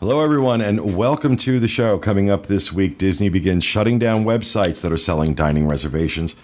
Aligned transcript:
Hello, 0.00 0.24
everyone, 0.24 0.62
and 0.62 0.96
welcome 0.96 1.36
to 1.36 1.60
the 1.60 1.68
show. 1.68 1.98
Coming 1.98 2.30
up 2.30 2.46
this 2.46 2.72
week, 2.72 2.96
Disney 2.96 3.28
begins 3.28 3.64
shutting 3.64 3.98
down 3.98 4.24
websites 4.24 4.80
that 4.80 4.90
are 4.90 4.96
selling 4.96 5.34
dining 5.34 5.68
reservations. 5.68 6.36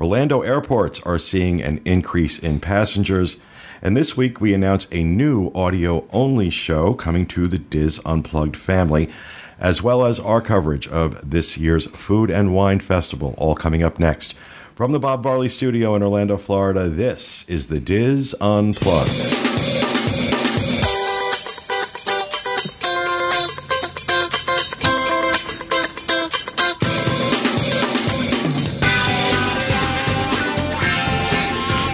Orlando 0.00 0.40
airports 0.40 0.98
are 1.00 1.18
seeing 1.18 1.60
an 1.60 1.82
increase 1.84 2.38
in 2.38 2.58
passengers. 2.58 3.38
And 3.82 3.94
this 3.94 4.16
week, 4.16 4.40
we 4.40 4.54
announce 4.54 4.88
a 4.90 5.04
new 5.04 5.52
audio 5.54 6.08
only 6.10 6.48
show 6.48 6.94
coming 6.94 7.26
to 7.26 7.48
the 7.48 7.58
Diz 7.58 8.00
Unplugged 8.06 8.56
family, 8.56 9.10
as 9.58 9.82
well 9.82 10.06
as 10.06 10.18
our 10.18 10.40
coverage 10.40 10.88
of 10.88 11.32
this 11.32 11.58
year's 11.58 11.88
Food 11.88 12.30
and 12.30 12.54
Wine 12.54 12.80
Festival, 12.80 13.34
all 13.36 13.54
coming 13.54 13.82
up 13.82 14.00
next. 14.00 14.32
From 14.74 14.92
the 14.92 14.98
Bob 14.98 15.22
Varley 15.22 15.50
studio 15.50 15.94
in 15.94 16.02
Orlando, 16.02 16.38
Florida, 16.38 16.88
this 16.88 17.46
is 17.46 17.66
the 17.66 17.78
Diz 17.78 18.34
Unplugged. 18.40 19.51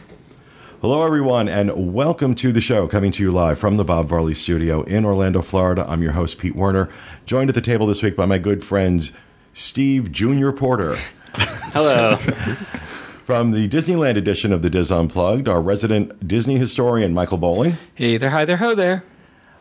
Hello, 0.81 1.05
everyone, 1.05 1.47
and 1.47 1.93
welcome 1.93 2.33
to 2.33 2.51
the 2.51 2.59
show 2.59 2.87
coming 2.87 3.11
to 3.11 3.21
you 3.21 3.31
live 3.31 3.59
from 3.59 3.77
the 3.77 3.85
Bob 3.85 4.07
Varley 4.07 4.33
studio 4.33 4.81
in 4.81 5.05
Orlando, 5.05 5.43
Florida. 5.43 5.85
I'm 5.87 6.01
your 6.01 6.13
host, 6.13 6.39
Pete 6.39 6.55
Werner, 6.55 6.89
joined 7.27 7.49
at 7.49 7.55
the 7.55 7.61
table 7.61 7.85
this 7.85 8.01
week 8.01 8.15
by 8.15 8.25
my 8.25 8.39
good 8.39 8.63
friends, 8.63 9.11
Steve 9.53 10.11
Junior 10.11 10.51
Porter. 10.51 10.97
Hello. 11.75 12.15
From 13.25 13.51
the 13.51 13.67
Disneyland 13.67 14.15
edition 14.15 14.53
of 14.53 14.61
the 14.61 14.69
Diz 14.69 14.93
Unplugged, 14.93 15.49
our 15.49 15.61
resident 15.61 16.25
Disney 16.25 16.57
historian, 16.57 17.13
Michael 17.13 17.37
Bowling. 17.37 17.75
Hey 17.95 18.15
there, 18.15 18.29
hi 18.29 18.45
there, 18.45 18.55
ho 18.55 18.73
there. 18.75 19.03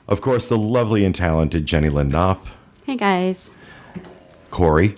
Of 0.06 0.20
course, 0.20 0.46
the 0.46 0.56
lovely 0.56 1.04
and 1.04 1.12
talented 1.12 1.66
Jenny 1.66 1.88
Lynn 1.88 2.10
Knopp. 2.10 2.46
Hey 2.86 2.96
guys. 2.96 3.50
Corey. 4.52 4.94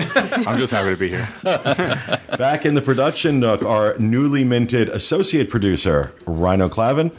I'm 0.00 0.58
just 0.58 0.72
happy 0.72 0.90
to 0.90 0.96
be 0.96 1.08
here. 1.10 1.28
Back 2.36 2.66
in 2.66 2.74
the 2.74 2.82
production 2.82 3.38
nook, 3.38 3.62
our 3.62 3.96
newly 4.00 4.42
minted 4.42 4.88
associate 4.88 5.50
producer, 5.50 6.12
Rhino 6.26 6.68
Clavin, 6.68 7.12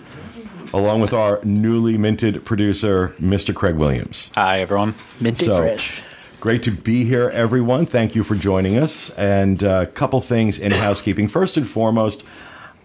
along 0.73 0.99
with 0.99 1.13
our 1.13 1.39
newly 1.45 1.97
minted 1.97 2.43
producer, 2.43 3.15
Mr. 3.21 3.55
Craig 3.55 3.75
Williams. 3.75 4.31
Hi, 4.35 4.59
everyone. 4.59 4.95
Minty 5.21 5.45
So- 5.45 5.59
fresh. 5.59 6.01
Great 6.39 6.63
to 6.63 6.71
be 6.71 7.03
here, 7.03 7.29
everyone. 7.31 7.85
Thank 7.85 8.15
you 8.15 8.23
for 8.23 8.33
joining 8.33 8.77
us. 8.77 9.09
And 9.17 9.61
a 9.61 9.87
couple 9.87 10.21
things 10.21 10.57
in 10.57 10.71
housekeeping. 10.71 11.27
First 11.27 11.57
and 11.57 11.67
foremost, 11.67 12.23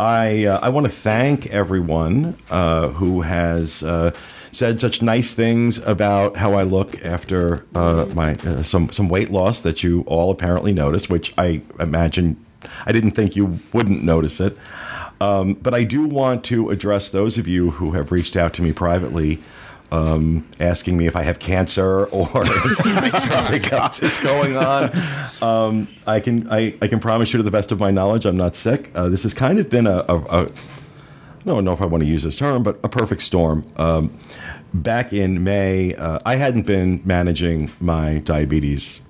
I 0.00 0.46
uh, 0.46 0.58
I 0.60 0.70
want 0.70 0.86
to 0.86 0.92
thank 0.92 1.46
everyone 1.46 2.36
uh, 2.50 2.88
who 2.88 3.20
has 3.20 3.84
uh, 3.84 4.10
said 4.50 4.80
such 4.80 5.02
nice 5.02 5.34
things 5.34 5.78
about 5.78 6.36
how 6.36 6.54
I 6.54 6.64
look 6.64 7.04
after 7.04 7.64
uh, 7.76 8.06
my 8.12 8.34
uh, 8.34 8.64
some 8.64 8.90
some 8.90 9.08
weight 9.08 9.30
loss 9.30 9.60
that 9.60 9.84
you 9.84 10.02
all 10.08 10.32
apparently 10.32 10.72
noticed, 10.72 11.08
which 11.08 11.32
I 11.38 11.62
imagine 11.78 12.44
I 12.86 12.90
didn't 12.90 13.12
think 13.12 13.36
you 13.36 13.60
wouldn't 13.72 14.02
notice 14.02 14.40
it. 14.40 14.58
Um, 15.20 15.54
but 15.54 15.74
I 15.74 15.84
do 15.84 16.08
want 16.08 16.42
to 16.46 16.70
address 16.70 17.08
those 17.08 17.38
of 17.38 17.46
you 17.46 17.70
who 17.70 17.92
have 17.92 18.10
reached 18.10 18.36
out 18.36 18.52
to 18.54 18.62
me 18.62 18.72
privately 18.72 19.38
um, 19.92 20.48
asking 20.60 20.96
me 20.96 21.06
if 21.06 21.16
I 21.16 21.22
have 21.22 21.38
cancer 21.38 22.06
or 22.06 22.28
if 22.34 23.16
something 23.16 23.64
else 23.72 24.02
is 24.02 24.18
going 24.18 24.56
on. 24.56 24.90
Um, 25.40 25.88
I 26.06 26.20
can 26.20 26.50
I, 26.50 26.74
I 26.82 26.88
can 26.88 27.00
promise 27.00 27.32
you 27.32 27.38
to 27.38 27.42
the 27.42 27.50
best 27.50 27.72
of 27.72 27.80
my 27.80 27.90
knowledge, 27.90 28.26
I'm 28.26 28.36
not 28.36 28.56
sick. 28.56 28.90
Uh, 28.94 29.08
this 29.08 29.22
has 29.22 29.34
kind 29.34 29.58
of 29.58 29.68
been 29.70 29.86
a, 29.86 30.04
a, 30.08 30.18
a 30.18 30.42
I 30.46 31.50
don't 31.50 31.64
know 31.64 31.72
if 31.72 31.82
I 31.82 31.86
want 31.86 32.02
to 32.02 32.08
use 32.08 32.22
this 32.22 32.36
term, 32.36 32.62
but 32.62 32.78
a 32.82 32.88
perfect 32.88 33.20
storm. 33.20 33.66
Um, 33.76 34.16
back 34.72 35.12
in 35.12 35.44
May, 35.44 35.94
uh, 35.94 36.18
I 36.24 36.36
hadn't 36.36 36.66
been 36.66 37.02
managing 37.04 37.70
my 37.80 38.18
diabetes. 38.18 39.02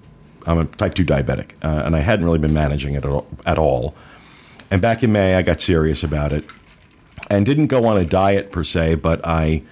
I'm 0.44 0.58
a 0.58 0.64
type 0.66 0.94
2 0.94 1.04
diabetic, 1.04 1.52
uh, 1.62 1.84
and 1.86 1.94
I 1.94 2.00
hadn't 2.00 2.24
really 2.24 2.40
been 2.40 2.52
managing 2.52 2.94
it 2.94 3.04
at 3.04 3.10
all, 3.10 3.26
at 3.46 3.56
all. 3.56 3.94
And 4.70 4.82
back 4.82 5.04
in 5.04 5.12
May, 5.12 5.36
I 5.36 5.42
got 5.42 5.60
serious 5.60 6.02
about 6.02 6.32
it 6.32 6.44
and 7.30 7.46
didn't 7.46 7.66
go 7.66 7.86
on 7.86 7.96
a 7.96 8.04
diet 8.04 8.50
per 8.50 8.64
se, 8.64 8.96
but 8.96 9.24
I 9.24 9.62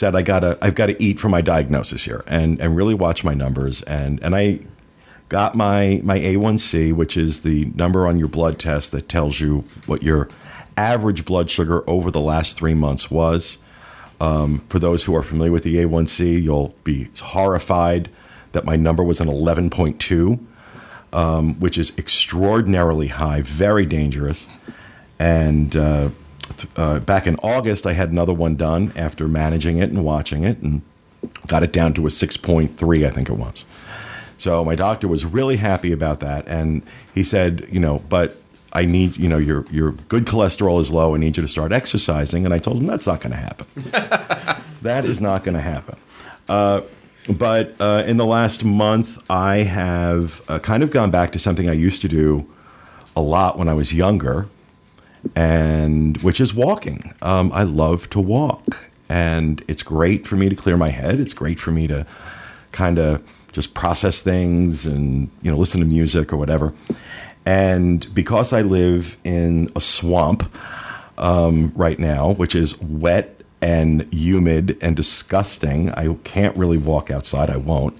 said 0.00 0.16
I 0.16 0.22
gotta 0.22 0.56
I've 0.62 0.74
got 0.74 0.86
to 0.86 1.00
eat 1.02 1.20
for 1.20 1.28
my 1.28 1.42
diagnosis 1.42 2.06
here 2.06 2.24
and 2.26 2.58
and 2.58 2.74
really 2.74 2.94
watch 2.94 3.22
my 3.22 3.34
numbers 3.34 3.82
and 3.82 4.18
and 4.22 4.34
I 4.34 4.60
got 5.28 5.54
my 5.54 6.00
my 6.02 6.18
A1C, 6.18 6.94
which 6.94 7.18
is 7.18 7.42
the 7.42 7.66
number 7.74 8.06
on 8.06 8.18
your 8.18 8.28
blood 8.28 8.58
test 8.58 8.92
that 8.92 9.10
tells 9.10 9.40
you 9.40 9.64
what 9.84 10.02
your 10.02 10.28
average 10.76 11.26
blood 11.26 11.50
sugar 11.50 11.88
over 11.88 12.10
the 12.10 12.20
last 12.20 12.56
three 12.56 12.72
months 12.72 13.10
was. 13.10 13.58
Um, 14.22 14.62
for 14.70 14.78
those 14.78 15.04
who 15.04 15.14
are 15.14 15.22
familiar 15.22 15.52
with 15.52 15.64
the 15.64 15.76
A1C, 15.76 16.42
you'll 16.42 16.74
be 16.82 17.08
horrified 17.20 18.08
that 18.52 18.64
my 18.64 18.76
number 18.76 19.02
was 19.02 19.20
an 19.20 19.28
11.2, 19.28 20.38
um, 21.12 21.60
which 21.60 21.78
is 21.78 21.96
extraordinarily 21.96 23.08
high, 23.08 23.40
very 23.42 23.86
dangerous. 23.86 24.46
And 25.18 25.74
uh, 25.76 26.10
uh, 26.76 27.00
back 27.00 27.26
in 27.26 27.36
August, 27.36 27.86
I 27.86 27.92
had 27.92 28.10
another 28.10 28.34
one 28.34 28.56
done 28.56 28.92
after 28.96 29.28
managing 29.28 29.78
it 29.78 29.90
and 29.90 30.04
watching 30.04 30.44
it, 30.44 30.58
and 30.58 30.82
got 31.46 31.62
it 31.62 31.72
down 31.72 31.94
to 31.94 32.06
a 32.06 32.08
6.3, 32.08 33.06
I 33.06 33.10
think 33.10 33.28
it 33.28 33.34
was. 33.34 33.64
So 34.38 34.64
my 34.64 34.74
doctor 34.74 35.06
was 35.06 35.24
really 35.26 35.56
happy 35.56 35.92
about 35.92 36.20
that, 36.20 36.46
and 36.48 36.82
he 37.14 37.22
said, 37.22 37.68
you 37.70 37.80
know, 37.80 38.02
but 38.08 38.40
I 38.72 38.84
need, 38.84 39.16
you 39.16 39.28
know, 39.28 39.38
your 39.38 39.66
your 39.70 39.92
good 39.92 40.26
cholesterol 40.26 40.80
is 40.80 40.90
low. 40.90 41.14
I 41.14 41.18
need 41.18 41.36
you 41.36 41.42
to 41.42 41.48
start 41.48 41.72
exercising. 41.72 42.44
And 42.44 42.54
I 42.54 42.58
told 42.58 42.78
him 42.78 42.86
that's 42.86 43.06
not 43.06 43.20
going 43.20 43.32
to 43.32 43.38
happen. 43.38 43.66
that 44.82 45.04
is 45.04 45.20
not 45.20 45.42
going 45.42 45.54
to 45.54 45.60
happen. 45.60 45.96
Uh, 46.48 46.82
but 47.28 47.74
uh, 47.80 48.04
in 48.06 48.16
the 48.16 48.24
last 48.24 48.64
month, 48.64 49.22
I 49.28 49.58
have 49.58 50.42
uh, 50.48 50.58
kind 50.58 50.82
of 50.82 50.90
gone 50.90 51.10
back 51.10 51.32
to 51.32 51.38
something 51.38 51.68
I 51.68 51.72
used 51.72 52.00
to 52.02 52.08
do 52.08 52.48
a 53.16 53.20
lot 53.20 53.58
when 53.58 53.68
I 53.68 53.74
was 53.74 53.92
younger, 53.92 54.48
and 55.34 56.16
which 56.18 56.40
is 56.40 56.54
walking. 56.54 57.12
Um, 57.22 57.50
I 57.52 57.62
love 57.62 58.08
to 58.10 58.20
walk, 58.20 58.90
and 59.08 59.62
it's 59.68 59.82
great 59.82 60.26
for 60.26 60.36
me 60.36 60.48
to 60.48 60.56
clear 60.56 60.76
my 60.76 60.90
head. 60.90 61.20
It's 61.20 61.34
great 61.34 61.60
for 61.60 61.70
me 61.70 61.86
to 61.86 62.06
kind 62.72 62.98
of 62.98 63.26
just 63.52 63.74
process 63.74 64.22
things 64.22 64.86
and 64.86 65.30
you 65.42 65.50
know 65.50 65.56
listen 65.56 65.80
to 65.80 65.86
music 65.86 66.32
or 66.32 66.36
whatever. 66.36 66.72
And 67.46 68.12
because 68.14 68.52
I 68.52 68.62
live 68.62 69.16
in 69.24 69.70
a 69.74 69.80
swamp 69.80 70.44
um, 71.18 71.72
right 71.74 71.98
now, 71.98 72.32
which 72.32 72.54
is 72.54 72.80
wet 72.80 73.40
and 73.62 74.12
humid 74.12 74.78
and 74.80 74.94
disgusting, 74.94 75.90
I 75.92 76.14
can't 76.24 76.56
really 76.56 76.78
walk 76.78 77.10
outside. 77.10 77.50
I 77.50 77.56
won't. 77.56 77.98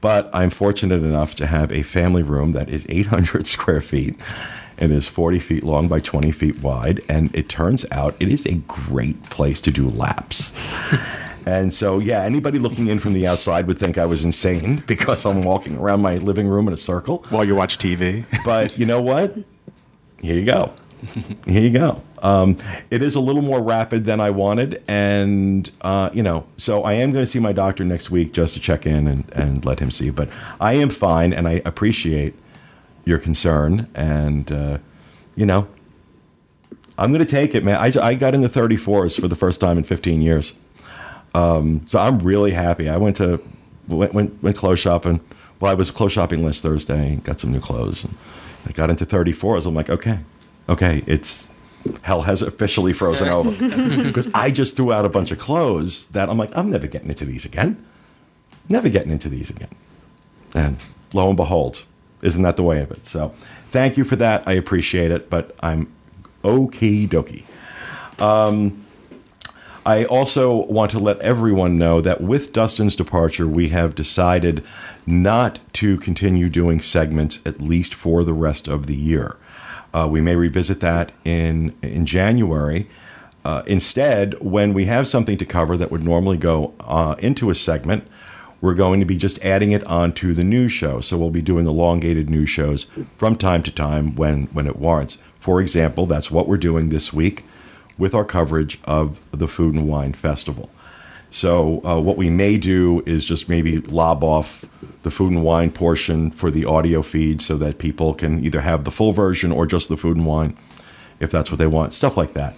But 0.00 0.28
I'm 0.34 0.50
fortunate 0.50 1.02
enough 1.02 1.34
to 1.36 1.46
have 1.46 1.72
a 1.72 1.82
family 1.82 2.22
room 2.22 2.52
that 2.52 2.68
is 2.68 2.84
800 2.88 3.46
square 3.46 3.80
feet 3.80 4.16
and 4.78 4.92
is 4.92 5.08
40 5.08 5.38
feet 5.38 5.62
long 5.62 5.88
by 5.88 6.00
20 6.00 6.32
feet 6.32 6.62
wide. 6.62 7.00
And 7.08 7.34
it 7.34 7.48
turns 7.48 7.86
out 7.90 8.16
it 8.20 8.28
is 8.28 8.46
a 8.46 8.54
great 8.54 9.22
place 9.24 9.60
to 9.62 9.70
do 9.70 9.88
laps. 9.88 10.52
and 11.46 11.72
so, 11.72 11.98
yeah, 11.98 12.22
anybody 12.22 12.58
looking 12.58 12.88
in 12.88 12.98
from 12.98 13.12
the 13.12 13.26
outside 13.26 13.66
would 13.66 13.78
think 13.78 13.98
I 13.98 14.06
was 14.06 14.24
insane 14.24 14.82
because 14.86 15.24
I'm 15.24 15.42
walking 15.42 15.76
around 15.76 16.02
my 16.02 16.16
living 16.16 16.48
room 16.48 16.68
in 16.68 16.74
a 16.74 16.78
circle. 16.78 17.24
While 17.30 17.44
you 17.44 17.54
watch 17.54 17.78
TV. 17.78 18.26
But 18.44 18.78
you 18.78 18.86
know 18.86 19.00
what? 19.00 19.36
Here 20.20 20.38
you 20.38 20.46
go. 20.46 20.72
Here 21.46 21.60
you 21.60 21.70
go. 21.70 22.02
Um, 22.22 22.56
it 22.90 23.02
is 23.02 23.14
a 23.14 23.20
little 23.20 23.42
more 23.42 23.62
rapid 23.62 24.06
than 24.06 24.20
I 24.20 24.30
wanted, 24.30 24.82
and 24.88 25.70
uh, 25.82 26.08
you 26.14 26.22
know, 26.22 26.46
so 26.56 26.82
I 26.82 26.94
am 26.94 27.12
going 27.12 27.22
to 27.22 27.30
see 27.30 27.38
my 27.38 27.52
doctor 27.52 27.84
next 27.84 28.10
week 28.10 28.32
just 28.32 28.54
to 28.54 28.60
check 28.60 28.86
in 28.86 29.06
and, 29.06 29.30
and 29.32 29.64
let 29.66 29.80
him 29.80 29.90
see. 29.90 30.08
But 30.08 30.30
I 30.60 30.74
am 30.74 30.88
fine, 30.88 31.34
and 31.34 31.46
I 31.46 31.60
appreciate 31.66 32.34
your 33.04 33.18
concern, 33.18 33.88
and 33.94 34.50
uh, 34.50 34.78
you 35.36 35.46
know, 35.46 35.68
I'm 36.96 37.12
going 37.12 37.24
to 37.24 37.30
take 37.30 37.54
it, 37.54 37.64
man. 37.64 37.76
I, 37.76 37.92
I 38.00 38.14
got 38.14 38.34
into 38.34 38.48
34s 38.48 39.20
for 39.20 39.28
the 39.28 39.34
first 39.34 39.60
time 39.60 39.78
in 39.78 39.84
15 39.84 40.22
years, 40.22 40.58
um, 41.34 41.86
so 41.86 41.98
I'm 41.98 42.18
really 42.20 42.52
happy. 42.52 42.88
I 42.88 42.96
went 42.96 43.16
to 43.16 43.40
went, 43.88 44.14
went 44.14 44.42
went 44.42 44.56
clothes 44.56 44.78
shopping. 44.78 45.20
Well, 45.60 45.70
I 45.70 45.74
was 45.74 45.90
clothes 45.90 46.12
shopping 46.12 46.44
last 46.44 46.62
Thursday, 46.62 47.16
got 47.16 47.40
some 47.40 47.52
new 47.52 47.60
clothes, 47.60 48.04
and 48.04 48.14
I 48.66 48.72
got 48.72 48.90
into 48.90 49.04
34s. 49.04 49.66
I'm 49.66 49.74
like, 49.74 49.90
okay, 49.90 50.20
okay, 50.68 51.02
it's 51.06 51.52
hell 52.02 52.22
has 52.22 52.40
officially 52.42 52.92
frozen 52.92 53.28
over 53.28 53.50
because 54.04 54.28
I 54.32 54.50
just 54.50 54.74
threw 54.74 54.92
out 54.92 55.04
a 55.04 55.08
bunch 55.10 55.30
of 55.30 55.38
clothes 55.38 56.06
that 56.06 56.30
I'm 56.30 56.38
like, 56.38 56.56
I'm 56.56 56.70
never 56.70 56.86
getting 56.86 57.08
into 57.08 57.24
these 57.24 57.44
again, 57.44 57.84
never 58.68 58.88
getting 58.88 59.12
into 59.12 59.28
these 59.28 59.50
again, 59.50 59.70
and 60.54 60.78
lo 61.12 61.28
and 61.28 61.36
behold, 61.36 61.84
isn't 62.24 62.42
that 62.42 62.56
the 62.56 62.62
way 62.62 62.80
of 62.80 62.90
it? 62.90 63.06
So, 63.06 63.28
thank 63.70 63.96
you 63.96 64.04
for 64.04 64.16
that. 64.16 64.42
I 64.46 64.52
appreciate 64.52 65.10
it, 65.10 65.30
but 65.30 65.54
I'm 65.60 65.92
okay 66.44 67.06
dokie. 67.06 67.44
Um, 68.20 68.84
I 69.86 70.04
also 70.04 70.64
want 70.66 70.90
to 70.92 70.98
let 70.98 71.18
everyone 71.20 71.76
know 71.76 72.00
that 72.00 72.22
with 72.22 72.52
Dustin's 72.54 72.96
departure, 72.96 73.46
we 73.46 73.68
have 73.68 73.94
decided 73.94 74.64
not 75.06 75.58
to 75.74 75.98
continue 75.98 76.48
doing 76.48 76.80
segments 76.80 77.40
at 77.44 77.60
least 77.60 77.94
for 77.94 78.24
the 78.24 78.32
rest 78.32 78.66
of 78.66 78.86
the 78.86 78.96
year. 78.96 79.36
Uh, 79.92 80.08
we 80.10 80.20
may 80.20 80.36
revisit 80.36 80.80
that 80.80 81.12
in 81.24 81.74
in 81.82 82.06
January. 82.06 82.88
Uh, 83.44 83.62
instead, 83.66 84.34
when 84.40 84.72
we 84.72 84.86
have 84.86 85.06
something 85.06 85.36
to 85.36 85.44
cover 85.44 85.76
that 85.76 85.90
would 85.90 86.02
normally 86.02 86.38
go 86.38 86.72
uh, 86.80 87.14
into 87.18 87.50
a 87.50 87.54
segment, 87.54 88.06
we're 88.64 88.72
going 88.72 88.98
to 88.98 89.04
be 89.04 89.18
just 89.18 89.38
adding 89.44 89.72
it 89.72 89.84
onto 89.84 90.32
the 90.32 90.42
news 90.42 90.72
show. 90.72 90.98
So 90.98 91.18
we'll 91.18 91.28
be 91.28 91.42
doing 91.42 91.66
elongated 91.66 92.30
news 92.30 92.48
shows 92.48 92.86
from 93.14 93.36
time 93.36 93.62
to 93.64 93.70
time 93.70 94.16
when 94.16 94.46
when 94.54 94.66
it 94.66 94.76
warrants. 94.76 95.18
For 95.38 95.60
example, 95.60 96.06
that's 96.06 96.30
what 96.30 96.48
we're 96.48 96.56
doing 96.56 96.88
this 96.88 97.12
week 97.12 97.44
with 97.98 98.14
our 98.14 98.24
coverage 98.24 98.80
of 98.84 99.20
the 99.32 99.48
Food 99.48 99.74
and 99.74 99.86
Wine 99.86 100.14
Festival. 100.14 100.70
So 101.28 101.84
uh, 101.84 102.00
what 102.00 102.16
we 102.16 102.30
may 102.30 102.56
do 102.56 103.02
is 103.04 103.26
just 103.26 103.50
maybe 103.50 103.76
lob 103.78 104.24
off 104.24 104.64
the 105.02 105.10
food 105.10 105.32
and 105.32 105.44
wine 105.44 105.70
portion 105.70 106.30
for 106.30 106.50
the 106.50 106.64
audio 106.64 107.02
feed 107.02 107.42
so 107.42 107.58
that 107.58 107.76
people 107.76 108.14
can 108.14 108.42
either 108.42 108.62
have 108.62 108.84
the 108.84 108.90
full 108.90 109.12
version 109.12 109.52
or 109.52 109.66
just 109.66 109.90
the 109.90 109.98
food 109.98 110.16
and 110.16 110.24
wine 110.24 110.56
if 111.20 111.30
that's 111.30 111.50
what 111.50 111.58
they 111.58 111.66
want, 111.66 111.92
stuff 111.92 112.16
like 112.16 112.32
that. 112.32 112.56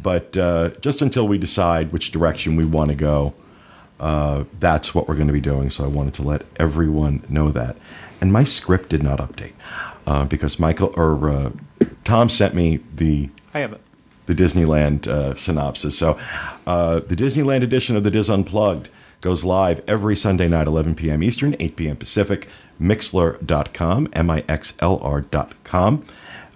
But 0.00 0.36
uh, 0.36 0.70
just 0.80 1.02
until 1.02 1.26
we 1.26 1.36
decide 1.36 1.90
which 1.90 2.12
direction 2.12 2.54
we 2.54 2.64
want 2.64 2.90
to 2.90 2.96
go, 2.96 3.34
uh, 4.00 4.44
that's 4.58 4.94
what 4.94 5.08
we're 5.08 5.14
going 5.14 5.26
to 5.26 5.32
be 5.32 5.40
doing. 5.40 5.70
So 5.70 5.84
I 5.84 5.88
wanted 5.88 6.14
to 6.14 6.22
let 6.22 6.42
everyone 6.56 7.22
know 7.28 7.50
that. 7.50 7.76
And 8.20 8.32
my 8.32 8.44
script 8.44 8.88
did 8.88 9.02
not 9.02 9.18
update 9.18 9.52
uh, 10.06 10.24
because 10.24 10.58
Michael 10.58 10.92
or 10.96 11.30
uh, 11.30 11.50
Tom 12.04 12.28
sent 12.28 12.54
me 12.54 12.80
the 12.94 13.30
I 13.54 13.60
have 13.60 13.72
it. 13.72 13.80
the 14.26 14.34
Disneyland 14.34 15.06
uh, 15.06 15.34
synopsis. 15.34 15.96
So, 15.96 16.18
uh, 16.66 17.00
the 17.00 17.16
Disneyland 17.16 17.62
edition 17.62 17.96
of 17.96 18.02
the 18.04 18.10
Dis 18.10 18.28
Unplugged 18.28 18.88
goes 19.20 19.44
live 19.44 19.80
every 19.86 20.16
Sunday 20.16 20.48
night, 20.48 20.66
11 20.66 20.94
p.m. 20.94 21.22
Eastern, 21.22 21.56
8 21.58 21.76
p.m. 21.76 21.96
Pacific. 21.96 22.48
Mixlr.com, 22.80 24.08
M-I-X-L-R.com. 24.12 26.04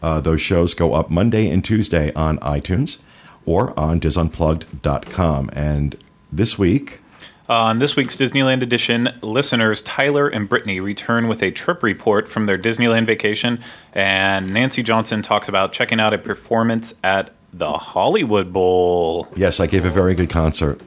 Uh, 0.01 0.21
those 0.21 0.41
shows 0.41 0.75
go 0.75 0.95
up 0.95 1.11
Monday 1.11 1.51
and 1.51 1.65
Tuesday 1.65 2.13
on 2.15 2.39
iTunes 2.39 2.99
or 3.45 3.79
on 3.79 4.01
DizUnplugged.com. 4.01 5.51
And 5.53 5.97
this 6.31 6.59
week, 6.59 7.01
On 7.49 7.81
this 7.81 7.97
week's 7.97 8.17
Disneyland 8.17 8.63
edition, 8.63 9.09
listeners 9.21 9.83
Tyler 9.83 10.29
and 10.29 10.49
Brittany 10.49 10.81
return 10.81 11.27
with 11.29 11.43
a 11.43 11.51
trip 11.51 11.83
report 11.83 12.29
from 12.29 12.47
their 12.47 12.57
Disneyland 12.57 13.05
vacation, 13.07 13.61
and 13.95 14.53
Nancy 14.53 14.83
Johnson 14.83 15.23
talks 15.23 15.49
about 15.49 15.73
checking 15.73 16.01
out 16.01 16.15
a 16.15 16.19
performance 16.19 16.95
at 17.03 17.31
the 17.53 17.73
Hollywood 17.73 18.53
Bowl. 18.53 19.29
yes, 19.37 19.61
I 19.61 19.67
gave 19.67 19.85
a 19.85 19.91
very 19.91 20.15
good 20.15 20.31
concert. 20.31 20.81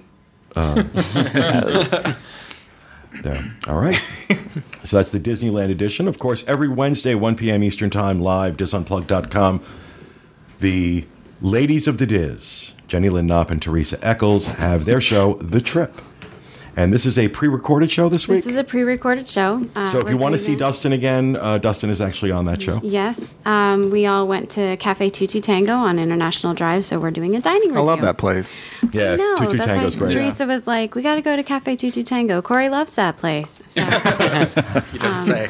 Um, 0.55 0.89
there. 3.21 3.43
All 3.67 3.79
right. 3.79 3.95
so 4.85 4.97
that's 4.97 5.09
the 5.09 5.19
Disneyland 5.19 5.69
edition. 5.69 6.07
Of 6.07 6.17
course, 6.17 6.45
every 6.47 6.69
Wednesday, 6.69 7.13
1 7.13 7.35
p.m. 7.35 7.63
Eastern 7.63 7.89
Time, 7.89 8.19
live, 8.21 8.55
disunplug.com. 8.55 9.61
The 10.59 11.05
ladies 11.41 11.87
of 11.87 11.97
the 11.97 12.05
Diz, 12.05 12.71
Jenny 12.87 13.09
Lynn 13.09 13.27
Knopp 13.27 13.51
and 13.51 13.61
Teresa 13.61 13.99
Eccles, 14.01 14.47
have 14.47 14.85
their 14.85 15.01
show, 15.01 15.33
The 15.35 15.59
Trip. 15.59 15.93
And 16.77 16.91
this 16.91 17.05
is 17.05 17.17
a 17.17 17.29
pre 17.29 17.47
recorded 17.47 17.89
show 17.89 18.09
this 18.09 18.27
week. 18.27 18.43
This 18.43 18.51
is 18.53 18.59
a 18.59 18.63
pre-recorded 18.63 19.29
show. 19.29 19.65
Uh, 19.77 19.85
so 19.85 19.99
if 19.99 20.09
you 20.09 20.17
want 20.17 20.33
to 20.33 20.39
see 20.39 20.53
it- 20.53 20.59
Dustin 20.59 20.91
again, 20.91 21.37
uh, 21.39 21.57
Dustin 21.57 21.89
is 21.89 22.01
actually 22.01 22.31
on 22.31 22.43
that 22.45 22.61
show. 22.61 22.81
Yes, 22.83 23.33
um, 23.45 23.91
we 23.91 24.05
all 24.05 24.27
went 24.27 24.49
to 24.51 24.75
Cafe 24.75 25.09
Tutu 25.09 25.39
Tango 25.39 25.71
on 25.73 25.97
International 25.97 26.53
Drive, 26.53 26.83
so 26.83 26.99
we're 26.99 27.11
doing 27.11 27.33
a 27.33 27.39
dining 27.39 27.69
review. 27.69 27.77
I 27.79 27.83
love 27.83 28.01
that 28.01 28.17
place. 28.17 28.53
Yeah, 28.91 29.15
No, 29.15 29.37
Tutu 29.37 29.55
that's 29.57 29.65
Tango's 29.67 29.95
why 29.95 29.99
great. 30.07 30.13
Teresa 30.15 30.45
was 30.45 30.67
like, 30.67 30.95
"We 30.95 31.01
got 31.01 31.15
to 31.15 31.21
go 31.21 31.37
to 31.37 31.43
Cafe 31.43 31.77
Tutu 31.77 32.03
Tango." 32.03 32.41
Corey 32.41 32.67
loves 32.67 32.95
that 32.95 33.15
place. 33.15 33.61
So, 33.69 33.81
You 34.93 34.99
don't 34.99 35.21
say. 35.21 35.49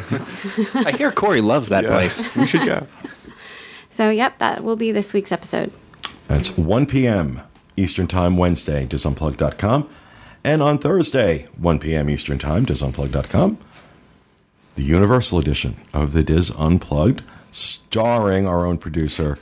I 0.75 0.91
hear 0.95 1.11
Corey 1.11 1.41
loves 1.41 1.69
that 1.69 1.85
Yeah. 1.85 1.89
place. 1.91 2.35
We 2.35 2.45
should 2.45 2.65
go. 2.65 2.85
so 3.89 4.11
yep, 4.11 4.37
that 4.37 4.63
will 4.63 4.75
be 4.75 4.91
this 4.91 5.11
week's 5.11 5.31
episode. 5.31 5.71
That's 6.27 6.55
1 6.55 6.85
p.m. 6.85 7.41
Eastern 7.77 8.05
Time 8.07 8.37
Wednesday, 8.37 8.85
disunplug.com. 8.85 9.89
And 10.45 10.61
on 10.61 10.77
Thursday, 10.77 11.47
1 11.57 11.79
p.m. 11.79 12.07
Eastern 12.07 12.37
Time, 12.37 12.67
disunplug.com, 12.67 13.57
the 14.75 14.83
Universal 14.83 15.39
Edition 15.39 15.75
of 15.91 16.13
the 16.13 16.21
Diz 16.21 16.51
Unplugged, 16.51 17.23
starring 17.49 18.45
our 18.45 18.63
own 18.63 18.77
producer, 18.77 19.39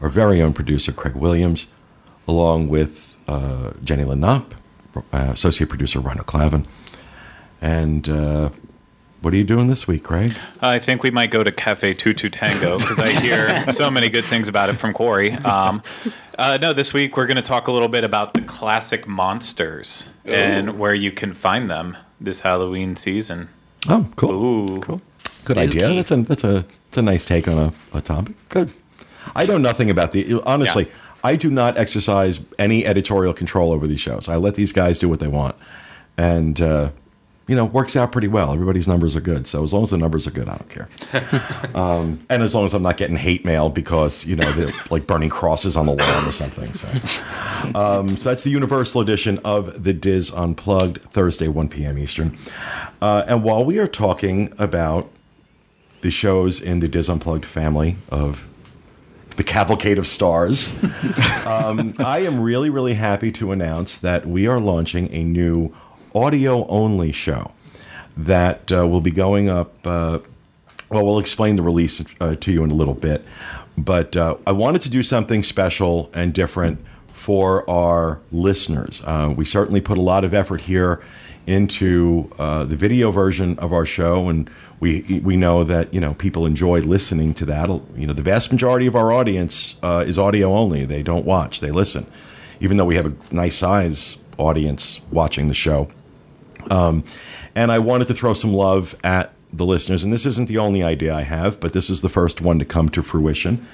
our 0.00 0.08
very 0.08 0.42
own 0.42 0.52
producer, 0.52 0.90
Craig 0.90 1.14
Williams, 1.14 1.68
along 2.26 2.66
with 2.66 3.22
uh, 3.28 3.70
Jenny 3.84 4.02
Lynn 4.02 4.18
Knopp, 4.18 4.56
uh, 4.96 5.02
associate 5.12 5.68
producer, 5.68 6.00
Rhino 6.00 6.24
Clavin. 6.24 6.66
And 7.62 8.08
uh, 8.08 8.50
what 9.26 9.34
are 9.34 9.38
you 9.38 9.42
doing 9.42 9.66
this 9.66 9.88
week, 9.88 10.04
Craig? 10.04 10.36
I 10.60 10.78
think 10.78 11.02
we 11.02 11.10
might 11.10 11.32
go 11.32 11.42
to 11.42 11.50
Cafe 11.50 11.94
Tutu 11.94 12.30
Tango 12.30 12.78
because 12.78 13.00
I 13.00 13.10
hear 13.10 13.68
so 13.72 13.90
many 13.90 14.08
good 14.08 14.24
things 14.24 14.48
about 14.48 14.68
it 14.68 14.74
from 14.74 14.92
Corey. 14.92 15.32
Um, 15.32 15.82
uh, 16.38 16.58
no, 16.62 16.72
this 16.72 16.94
week 16.94 17.16
we're 17.16 17.26
going 17.26 17.36
to 17.36 17.42
talk 17.42 17.66
a 17.66 17.72
little 17.72 17.88
bit 17.88 18.04
about 18.04 18.34
the 18.34 18.40
classic 18.42 19.08
monsters 19.08 20.10
and 20.24 20.78
where 20.78 20.94
you 20.94 21.10
can 21.10 21.34
find 21.34 21.68
them 21.68 21.96
this 22.20 22.42
Halloween 22.42 22.94
season. 22.94 23.48
Oh, 23.88 24.08
cool. 24.14 24.30
Ooh, 24.30 24.80
cool. 24.80 25.00
Good 25.44 25.58
idea. 25.58 25.92
That's 25.92 26.12
a 26.12 26.16
that's 26.22 26.44
a 26.44 26.64
that's 26.84 26.98
a 26.98 27.02
nice 27.02 27.24
take 27.24 27.48
on 27.48 27.58
a, 27.58 27.98
a 27.98 28.00
topic. 28.00 28.36
Good. 28.48 28.72
I 29.34 29.44
know 29.44 29.58
nothing 29.58 29.90
about 29.90 30.12
the 30.12 30.40
honestly. 30.46 30.84
Yeah. 30.84 30.92
I 31.24 31.34
do 31.34 31.50
not 31.50 31.76
exercise 31.76 32.38
any 32.60 32.86
editorial 32.86 33.32
control 33.32 33.72
over 33.72 33.88
these 33.88 33.98
shows. 33.98 34.28
I 34.28 34.36
let 34.36 34.54
these 34.54 34.72
guys 34.72 35.00
do 35.00 35.08
what 35.08 35.18
they 35.18 35.26
want, 35.26 35.56
and 36.16 36.60
uh, 36.60 36.90
you 37.46 37.54
know, 37.54 37.64
works 37.64 37.94
out 37.94 38.10
pretty 38.10 38.28
well. 38.28 38.52
Everybody's 38.52 38.88
numbers 38.88 39.14
are 39.14 39.20
good, 39.20 39.46
so 39.46 39.62
as 39.62 39.72
long 39.72 39.84
as 39.84 39.90
the 39.90 39.98
numbers 39.98 40.26
are 40.26 40.32
good, 40.32 40.48
I 40.48 40.56
don't 40.56 40.68
care. 40.68 40.88
um, 41.74 42.18
and 42.28 42.42
as 42.42 42.54
long 42.54 42.64
as 42.64 42.74
I'm 42.74 42.82
not 42.82 42.96
getting 42.96 43.16
hate 43.16 43.44
mail 43.44 43.68
because 43.68 44.26
you 44.26 44.34
know 44.34 44.50
they're 44.52 44.70
like 44.90 45.06
burning 45.06 45.28
crosses 45.28 45.76
on 45.76 45.86
the 45.86 45.92
lawn 45.92 46.26
or 46.26 46.32
something. 46.32 46.72
So, 46.72 46.88
um, 47.78 48.16
so 48.16 48.30
that's 48.30 48.42
the 48.42 48.50
Universal 48.50 49.00
edition 49.00 49.38
of 49.44 49.84
the 49.84 49.92
Diz 49.92 50.32
Unplugged, 50.32 51.00
Thursday, 51.00 51.48
1 51.48 51.68
p.m. 51.68 51.98
Eastern. 51.98 52.36
Uh, 53.00 53.24
and 53.28 53.44
while 53.44 53.64
we 53.64 53.78
are 53.78 53.88
talking 53.88 54.52
about 54.58 55.10
the 56.00 56.10
shows 56.10 56.60
in 56.60 56.80
the 56.80 56.88
Diz 56.88 57.08
Unplugged 57.08 57.44
family 57.44 57.96
of 58.10 58.48
the 59.36 59.44
cavalcade 59.44 59.98
of 59.98 60.06
stars. 60.06 60.72
um, 61.46 61.94
I 61.98 62.20
am 62.20 62.40
really, 62.40 62.70
really 62.70 62.94
happy 62.94 63.30
to 63.32 63.52
announce 63.52 63.98
that 63.98 64.26
we 64.26 64.46
are 64.46 64.58
launching 64.58 65.12
a 65.12 65.22
new 65.22 65.74
audio 66.16 66.66
only 66.68 67.12
show 67.12 67.52
that 68.16 68.72
uh, 68.72 68.86
will 68.86 69.00
be 69.00 69.10
going 69.10 69.48
up. 69.48 69.74
Uh, 69.86 70.18
well, 70.90 71.04
we'll 71.04 71.18
explain 71.18 71.56
the 71.56 71.62
release 71.62 72.02
uh, 72.20 72.36
to 72.36 72.52
you 72.52 72.64
in 72.64 72.70
a 72.70 72.74
little 72.74 72.94
bit. 72.94 73.24
But 73.76 74.16
uh, 74.16 74.36
I 74.46 74.52
wanted 74.52 74.80
to 74.82 74.90
do 74.90 75.02
something 75.02 75.42
special 75.42 76.10
and 76.14 76.32
different 76.32 76.80
for 77.12 77.68
our 77.68 78.20
listeners. 78.32 79.02
Uh, 79.04 79.34
we 79.36 79.44
certainly 79.44 79.80
put 79.80 79.98
a 79.98 80.02
lot 80.02 80.24
of 80.24 80.32
effort 80.32 80.62
here 80.62 81.02
into 81.46 82.30
uh, 82.38 82.64
the 82.64 82.76
video 82.76 83.10
version 83.10 83.58
of 83.58 83.72
our 83.72 83.86
show, 83.86 84.28
and 84.28 84.50
we 84.80 85.20
we 85.22 85.36
know 85.36 85.64
that 85.64 85.92
you 85.92 86.00
know 86.00 86.14
people 86.14 86.46
enjoy 86.46 86.80
listening 86.80 87.34
to 87.34 87.44
that. 87.46 87.68
You 87.94 88.06
know, 88.06 88.12
the 88.12 88.22
vast 88.22 88.50
majority 88.50 88.86
of 88.86 88.96
our 88.96 89.12
audience 89.12 89.78
uh, 89.82 90.04
is 90.06 90.18
audio 90.18 90.54
only; 90.54 90.84
they 90.84 91.02
don't 91.02 91.24
watch, 91.24 91.60
they 91.60 91.70
listen. 91.70 92.06
Even 92.60 92.78
though 92.78 92.84
we 92.84 92.96
have 92.96 93.06
a 93.06 93.34
nice 93.34 93.56
size 93.56 94.18
audience 94.38 95.00
watching 95.10 95.48
the 95.48 95.54
show, 95.54 95.88
um, 96.70 97.04
and 97.54 97.72
I 97.72 97.78
wanted 97.78 98.08
to 98.08 98.14
throw 98.14 98.34
some 98.34 98.52
love 98.52 98.96
at 99.02 99.32
the 99.52 99.66
listeners. 99.66 100.04
And 100.04 100.12
this 100.12 100.26
isn't 100.26 100.48
the 100.48 100.58
only 100.58 100.82
idea 100.82 101.14
I 101.14 101.22
have, 101.22 101.60
but 101.60 101.72
this 101.72 101.88
is 101.90 102.02
the 102.02 102.08
first 102.08 102.40
one 102.40 102.58
to 102.58 102.64
come 102.64 102.88
to 102.90 103.02
fruition. 103.02 103.66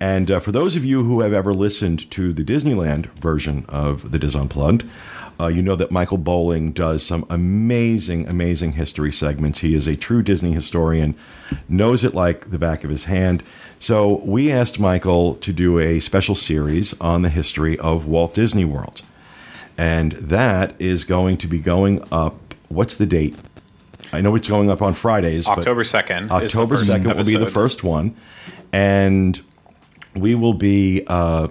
And 0.00 0.30
uh, 0.30 0.40
for 0.40 0.50
those 0.50 0.76
of 0.76 0.84
you 0.84 1.04
who 1.04 1.20
have 1.20 1.34
ever 1.34 1.52
listened 1.52 2.10
to 2.12 2.32
the 2.32 2.42
Disneyland 2.42 3.06
version 3.16 3.66
of 3.68 4.10
the 4.10 4.18
Diz 4.18 4.34
Unplugged, 4.34 4.84
uh, 5.38 5.48
you 5.48 5.62
know 5.62 5.76
that 5.76 5.90
Michael 5.90 6.18
Bowling 6.18 6.72
does 6.72 7.04
some 7.04 7.26
amazing, 7.30 8.28
amazing 8.28 8.72
history 8.72 9.12
segments. 9.12 9.60
He 9.60 9.74
is 9.74 9.86
a 9.86 9.96
true 9.96 10.22
Disney 10.22 10.52
historian, 10.52 11.14
knows 11.68 12.04
it 12.04 12.14
like 12.14 12.50
the 12.50 12.58
back 12.58 12.82
of 12.84 12.90
his 12.90 13.04
hand. 13.04 13.42
So 13.78 14.22
we 14.24 14.52
asked 14.52 14.78
Michael 14.78 15.34
to 15.36 15.52
do 15.52 15.78
a 15.78 16.00
special 16.00 16.34
series 16.34 16.98
on 17.00 17.22
the 17.22 17.30
history 17.30 17.78
of 17.78 18.06
Walt 18.06 18.34
Disney 18.34 18.64
World. 18.64 19.02
And 19.80 20.12
that 20.12 20.74
is 20.78 21.04
going 21.04 21.38
to 21.38 21.46
be 21.46 21.58
going 21.58 22.04
up. 22.12 22.54
What's 22.68 22.96
the 22.96 23.06
date? 23.06 23.34
I 24.12 24.20
know 24.20 24.34
it's 24.34 24.46
going 24.46 24.70
up 24.70 24.82
on 24.82 24.92
Fridays. 24.92 25.48
October 25.48 25.84
2nd. 25.84 26.30
October 26.30 26.76
first 26.76 26.90
2nd 26.90 27.16
will 27.16 27.24
be 27.24 27.38
the 27.38 27.46
first 27.46 27.82
one. 27.82 28.14
And 28.74 29.40
we 30.14 30.34
will 30.34 30.52
be 30.52 31.02
uh, 31.06 31.48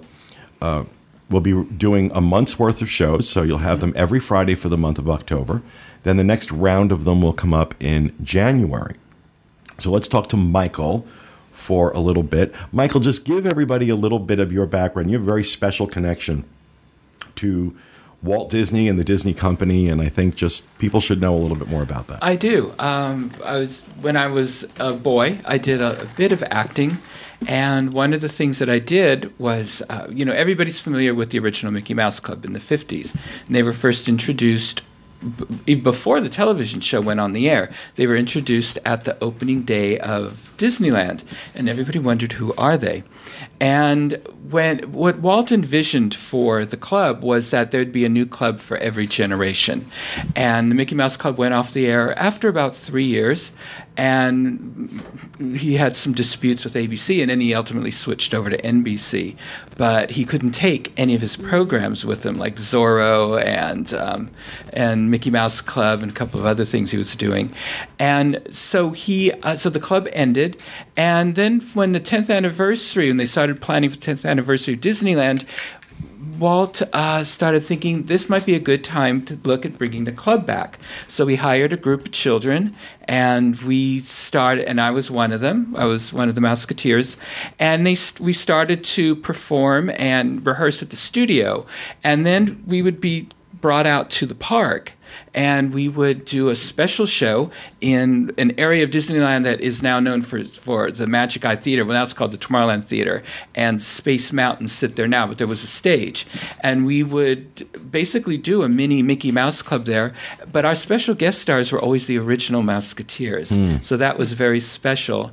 uh, 0.62 0.83
we'll 1.31 1.41
be 1.41 1.63
doing 1.63 2.12
a 2.13 2.21
month's 2.21 2.59
worth 2.59 2.83
of 2.83 2.91
shows. 2.91 3.27
So 3.27 3.41
you'll 3.41 3.57
have 3.57 3.79
them 3.79 3.93
every 3.95 4.19
Friday 4.19 4.53
for 4.53 4.69
the 4.69 4.77
month 4.77 5.00
of 5.00 5.09
October. 5.09 5.63
Then 6.03 6.17
the 6.17 6.24
next 6.24 6.51
round 6.51 6.91
of 6.91 7.05
them 7.05 7.24
will 7.24 7.33
come 7.33 7.55
up 7.55 7.74
in 7.79 8.15
January. 8.21 8.93
So 9.79 9.89
let's 9.89 10.07
talk 10.07 10.29
to 10.29 10.38
Michael 10.38 11.03
for 11.50 11.89
a 11.93 12.00
little 12.00 12.21
bit. 12.21 12.53
Michael, 12.71 13.00
just 13.00 13.25
give 13.25 13.48
everybody 13.48 13.89
a 13.89 13.95
little 13.95 14.19
bit 14.19 14.38
of 14.38 14.53
your 14.53 14.67
background. 14.67 15.09
You 15.09 15.17
have 15.17 15.24
a 15.24 15.25
very 15.25 15.43
special 15.43 15.88
connection 15.88 16.43
to 17.38 17.75
Walt 18.21 18.49
Disney 18.49 18.88
and 18.88 18.99
the 18.99 19.03
Disney 19.03 19.33
Company, 19.33 19.88
and 19.88 20.01
I 20.01 20.09
think 20.09 20.35
just 20.35 20.77
people 20.77 20.99
should 20.99 21.21
know 21.21 21.35
a 21.35 21.39
little 21.39 21.55
bit 21.55 21.69
more 21.69 21.83
about 21.83 22.07
that. 22.07 22.19
I 22.21 22.35
do. 22.35 22.73
Um, 22.77 23.31
I 23.45 23.59
was 23.59 23.81
when 24.01 24.17
I 24.17 24.27
was 24.27 24.67
a 24.79 24.93
boy. 24.93 25.39
I 25.45 25.57
did 25.57 25.79
a, 25.79 26.01
a, 26.01 26.05
bit 26.17 26.31
of 26.31 26.43
acting, 26.43 26.97
and 27.47 27.93
one 27.93 28.13
of 28.13 28.19
the 28.19 28.27
things 28.27 28.59
that 28.59 28.69
I 28.69 28.79
did 28.79 29.38
was, 29.39 29.81
uh, 29.89 30.07
you 30.09 30.25
know, 30.25 30.33
everybody's 30.33 30.81
familiar 30.81 31.13
with 31.15 31.29
the 31.29 31.39
original 31.39 31.71
Mickey 31.71 31.93
Mouse 31.93 32.19
Club 32.19 32.43
in 32.43 32.51
the 32.51 32.59
'50s, 32.59 33.15
and 33.45 33.55
they 33.55 33.63
were 33.63 33.73
first 33.73 34.09
introduced 34.09 34.81
before 35.65 36.21
the 36.21 36.29
television 36.29 36.79
show 36.79 37.01
went 37.01 37.19
on 37.19 37.33
the 37.33 37.49
air, 37.49 37.69
they 37.95 38.07
were 38.07 38.15
introduced 38.15 38.77
at 38.85 39.03
the 39.03 39.21
opening 39.21 39.63
day 39.63 39.99
of 39.99 40.53
Disneyland, 40.57 41.23
and 41.53 41.67
everybody 41.67 41.99
wondered 41.99 42.33
who 42.33 42.53
are 42.55 42.77
they. 42.77 43.03
And 43.60 44.18
when 44.50 44.80
what 44.94 45.20
Walt 45.20 45.51
envisioned 45.51 46.16
for 46.16 46.66
the 46.66 46.78
club 46.78 47.24
was 47.24 47.51
that 47.51 47.72
there'd 47.72 47.92
be 47.92 48.06
a 48.06 48.10
new 48.10 48.25
club 48.25 48.60
for 48.60 48.78
every 48.78 49.06
generation, 49.06 49.89
and 50.36 50.72
the 50.72 50.75
Mickey 50.75 50.96
Mouse 50.96 51.18
Club 51.18 51.38
went 51.38 51.54
off 51.54 51.74
the 51.74 51.88
air 51.88 52.18
after 52.18 52.48
about 52.48 52.75
three 52.75 53.06
years, 53.06 53.51
and 54.00 55.03
he 55.58 55.74
had 55.74 55.94
some 55.94 56.13
disputes 56.13 56.63
with 56.63 56.74
ABC, 56.74 57.20
and 57.20 57.29
then 57.29 57.41
he 57.41 57.53
ultimately 57.53 57.91
switched 57.91 58.34
over 58.34 58.50
to 58.50 58.58
NBC. 58.62 59.36
But 59.75 60.12
he 60.12 60.24
couldn't 60.24 60.51
take 60.51 60.94
any 60.96 61.15
of 61.15 61.22
his 61.22 61.36
programs 61.36 62.06
with 62.06 62.25
him, 62.25 62.36
like 62.36 62.56
Zorro 62.56 63.44
and 63.44 63.94
um, 63.94 64.32
and 64.72 65.12
Mickey 65.12 65.29
Mouse 65.29 65.60
Club 65.60 66.01
and 66.01 66.10
a 66.10 66.15
couple 66.15 66.39
of 66.39 66.46
other 66.46 66.63
things 66.63 66.91
he 66.91 66.98
was 66.98 67.13
doing, 67.18 67.53
and 68.00 68.41
so 68.50 68.91
he 68.91 69.34
uh, 69.44 69.56
so 69.56 69.70
the 69.70 69.82
club 69.82 70.08
ended, 70.13 70.56
and 70.96 71.36
then 71.36 71.60
when 71.74 71.91
the 71.91 72.00
10th 72.00 72.34
anniversary, 72.34 73.10
when 73.10 73.18
they 73.18 73.25
started 73.25 73.60
planning 73.60 73.89
for 73.89 73.98
10th 73.98 74.27
anniversary 74.27 74.75
of 74.75 74.79
Disneyland, 74.79 75.44
Walt 76.39 76.81
uh, 76.93 77.24
started 77.24 77.63
thinking 77.63 78.03
this 78.03 78.29
might 78.29 78.46
be 78.46 78.55
a 78.55 78.60
good 78.60 78.84
time 78.84 79.25
to 79.25 79.38
look 79.43 79.65
at 79.65 79.77
bringing 79.77 80.05
the 80.05 80.12
club 80.12 80.46
back. 80.46 80.79
So 81.08 81.25
we 81.25 81.36
hired 81.36 81.74
a 81.74 81.77
group 81.77 82.05
of 82.05 82.12
children, 82.12 82.75
and 83.08 83.60
we 83.62 84.00
started. 84.00 84.65
And 84.67 84.79
I 84.79 84.91
was 84.91 85.12
one 85.12 85.31
of 85.31 85.41
them. 85.41 85.75
I 85.77 85.86
was 85.86 86.13
one 86.13 86.29
of 86.29 86.36
the 86.36 86.41
Mouseketeers. 86.41 87.17
and 87.60 87.86
they 87.86 87.96
we 88.19 88.34
started 88.34 88.84
to 88.84 89.15
perform 89.17 89.91
and 89.98 90.46
rehearse 90.46 90.81
at 90.81 90.89
the 90.89 90.96
studio, 90.96 91.65
and 92.03 92.25
then 92.25 92.63
we 92.65 92.81
would 92.81 93.01
be 93.01 93.27
brought 93.62 93.86
out 93.86 94.10
to 94.10 94.25
the 94.25 94.36
park 94.36 94.93
and 95.34 95.74
we 95.74 95.88
would 95.88 96.25
do 96.25 96.50
a 96.50 96.56
special 96.56 97.06
show 97.06 97.51
in 97.82 98.32
an 98.38 98.51
area 98.58 98.84
of 98.84 98.89
Disneyland 98.89 99.44
that 99.44 99.62
is 99.62 99.82
now 99.82 100.00
known 100.00 100.22
for, 100.22 100.44
for 100.44 100.92
the 100.92 101.08
Magic 101.08 101.46
Eye 101.46 101.56
Theater. 101.56 101.86
Well, 101.86 101.96
now 101.96 102.04
it's 102.04 102.13
called 102.13 102.32
the 102.32 102.38
Tomorrowland 102.38 102.84
Theater, 102.84 103.22
and 103.56 103.82
Space 103.82 104.34
Mountain 104.34 104.68
sit 104.68 104.96
there 104.96 105.08
now, 105.08 105.28
but 105.28 105.38
there 105.38 105.48
was 105.48 105.63
a 105.63 105.68
stage. 105.68 106.25
And 106.62 106.86
we 106.86 107.04
would 107.04 107.92
basically 107.92 108.38
do 108.38 108.63
a 108.63 108.70
mini 108.70 109.01
Mickey 109.01 109.32
Mouse 109.32 109.62
Club 109.62 109.86
there, 109.86 110.13
but 110.51 110.66
our 110.66 110.75
special 110.75 111.16
guest 111.16 111.42
stars 111.42 111.72
were 111.72 111.80
always 111.80 112.08
the 112.08 112.18
original 112.18 112.62
Mouseketeers. 112.62 113.51
Mm. 113.51 113.84
So 113.84 113.98
that 113.98 114.18
was 114.18 114.34
very 114.34 114.60
special. 114.60 115.32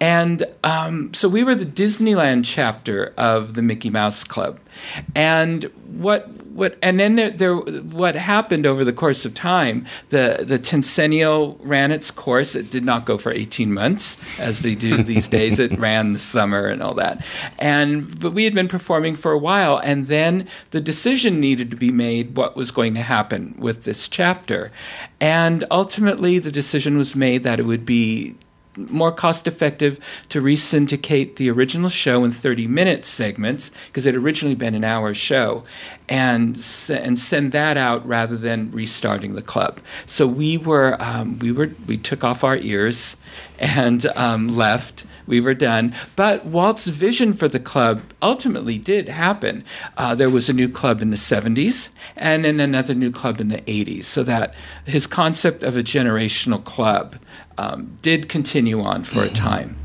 And 0.00 0.44
um, 0.64 1.14
so 1.14 1.28
we 1.28 1.44
were 1.44 1.54
the 1.54 1.66
Disneyland 1.66 2.44
chapter 2.44 3.14
of 3.16 3.54
the 3.54 3.62
Mickey 3.62 3.90
Mouse 3.90 4.24
Club. 4.24 4.58
And 5.14 5.64
what 5.86 6.28
what 6.54 6.78
and 6.82 7.00
then 7.00 7.16
there, 7.16 7.30
there, 7.30 7.56
what 7.56 8.14
happened 8.14 8.64
over 8.64 8.84
the 8.84 8.92
course 8.92 9.24
of 9.24 9.34
time 9.34 9.86
the 10.10 10.44
the 10.46 10.58
Tencennial 10.58 11.58
ran 11.60 11.90
its 11.90 12.10
course. 12.10 12.54
It 12.54 12.70
did 12.70 12.84
not 12.84 13.04
go 13.04 13.18
for 13.18 13.32
18 13.32 13.74
months 13.74 14.16
as 14.40 14.62
they 14.62 14.74
do 14.74 15.02
these 15.02 15.28
days. 15.28 15.58
It 15.58 15.76
ran 15.78 16.12
the 16.12 16.18
summer 16.18 16.66
and 16.66 16.82
all 16.82 16.94
that. 16.94 17.26
And 17.58 18.18
but 18.20 18.32
we 18.32 18.44
had 18.44 18.54
been 18.54 18.68
performing 18.68 19.16
for 19.16 19.32
a 19.32 19.38
while 19.38 19.78
and 19.78 20.06
then 20.06 20.48
the 20.70 20.80
decision 20.80 21.40
needed 21.40 21.70
to 21.70 21.76
be 21.76 21.90
made 21.90 22.36
what 22.36 22.56
was 22.56 22.70
going 22.70 22.94
to 22.94 23.02
happen 23.02 23.54
with 23.58 23.84
this 23.84 24.08
chapter. 24.08 24.70
And 25.20 25.64
ultimately 25.70 26.38
the 26.38 26.52
decision 26.52 26.96
was 26.96 27.16
made 27.16 27.42
that 27.42 27.58
it 27.58 27.64
would 27.64 27.84
be 27.84 28.36
more 28.76 29.12
cost 29.12 29.46
effective 29.46 29.98
to 30.28 30.40
resyndicate 30.40 31.36
the 31.36 31.50
original 31.50 31.88
show 31.88 32.24
in 32.24 32.32
30 32.32 32.66
minute 32.66 33.04
segments 33.04 33.70
because 33.86 34.06
it 34.06 34.14
had 34.14 34.22
originally 34.22 34.54
been 34.54 34.74
an 34.74 34.84
hour 34.84 35.14
show 35.14 35.64
and 36.08 36.56
and 36.90 37.18
send 37.18 37.52
that 37.52 37.76
out 37.76 38.06
rather 38.06 38.36
than 38.36 38.70
restarting 38.70 39.34
the 39.34 39.42
club 39.42 39.80
so 40.06 40.26
we 40.26 40.58
were 40.58 40.96
um, 41.00 41.38
we 41.38 41.52
were 41.52 41.70
we 41.86 41.96
took 41.96 42.24
off 42.24 42.44
our 42.44 42.56
ears 42.56 43.16
and 43.58 44.06
um, 44.16 44.56
left 44.56 45.04
we 45.26 45.40
were 45.40 45.54
done. 45.54 45.94
But 46.16 46.44
Walt's 46.44 46.86
vision 46.86 47.32
for 47.32 47.48
the 47.48 47.60
club 47.60 48.02
ultimately 48.20 48.78
did 48.78 49.08
happen. 49.08 49.64
Uh, 49.96 50.14
there 50.14 50.30
was 50.30 50.48
a 50.48 50.52
new 50.52 50.68
club 50.68 51.00
in 51.00 51.10
the 51.10 51.16
70s 51.16 51.90
and 52.16 52.44
then 52.44 52.60
another 52.60 52.94
new 52.94 53.10
club 53.10 53.40
in 53.40 53.48
the 53.48 53.60
80s, 53.62 54.04
so 54.04 54.22
that 54.24 54.54
his 54.84 55.06
concept 55.06 55.62
of 55.62 55.76
a 55.76 55.82
generational 55.82 56.62
club 56.62 57.16
um, 57.58 57.98
did 58.02 58.28
continue 58.28 58.80
on 58.80 59.04
for 59.04 59.20
a 59.20 59.26
mm-hmm. 59.26 59.34
time. 59.34 59.76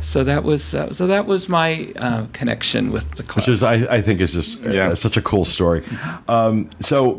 So 0.00 0.22
that 0.24 0.44
was 0.44 0.74
uh, 0.74 0.92
so 0.92 1.06
that 1.08 1.26
was 1.26 1.48
my 1.48 1.92
uh, 1.96 2.26
connection 2.32 2.92
with 2.92 3.10
the 3.12 3.24
club, 3.24 3.38
which 3.38 3.48
is 3.48 3.62
I, 3.62 3.96
I 3.96 4.00
think 4.00 4.20
is 4.20 4.32
just 4.32 4.64
uh, 4.64 4.70
yeah. 4.70 4.94
such 4.94 5.16
a 5.16 5.22
cool 5.22 5.44
story. 5.44 5.82
Um, 6.28 6.70
so 6.80 7.14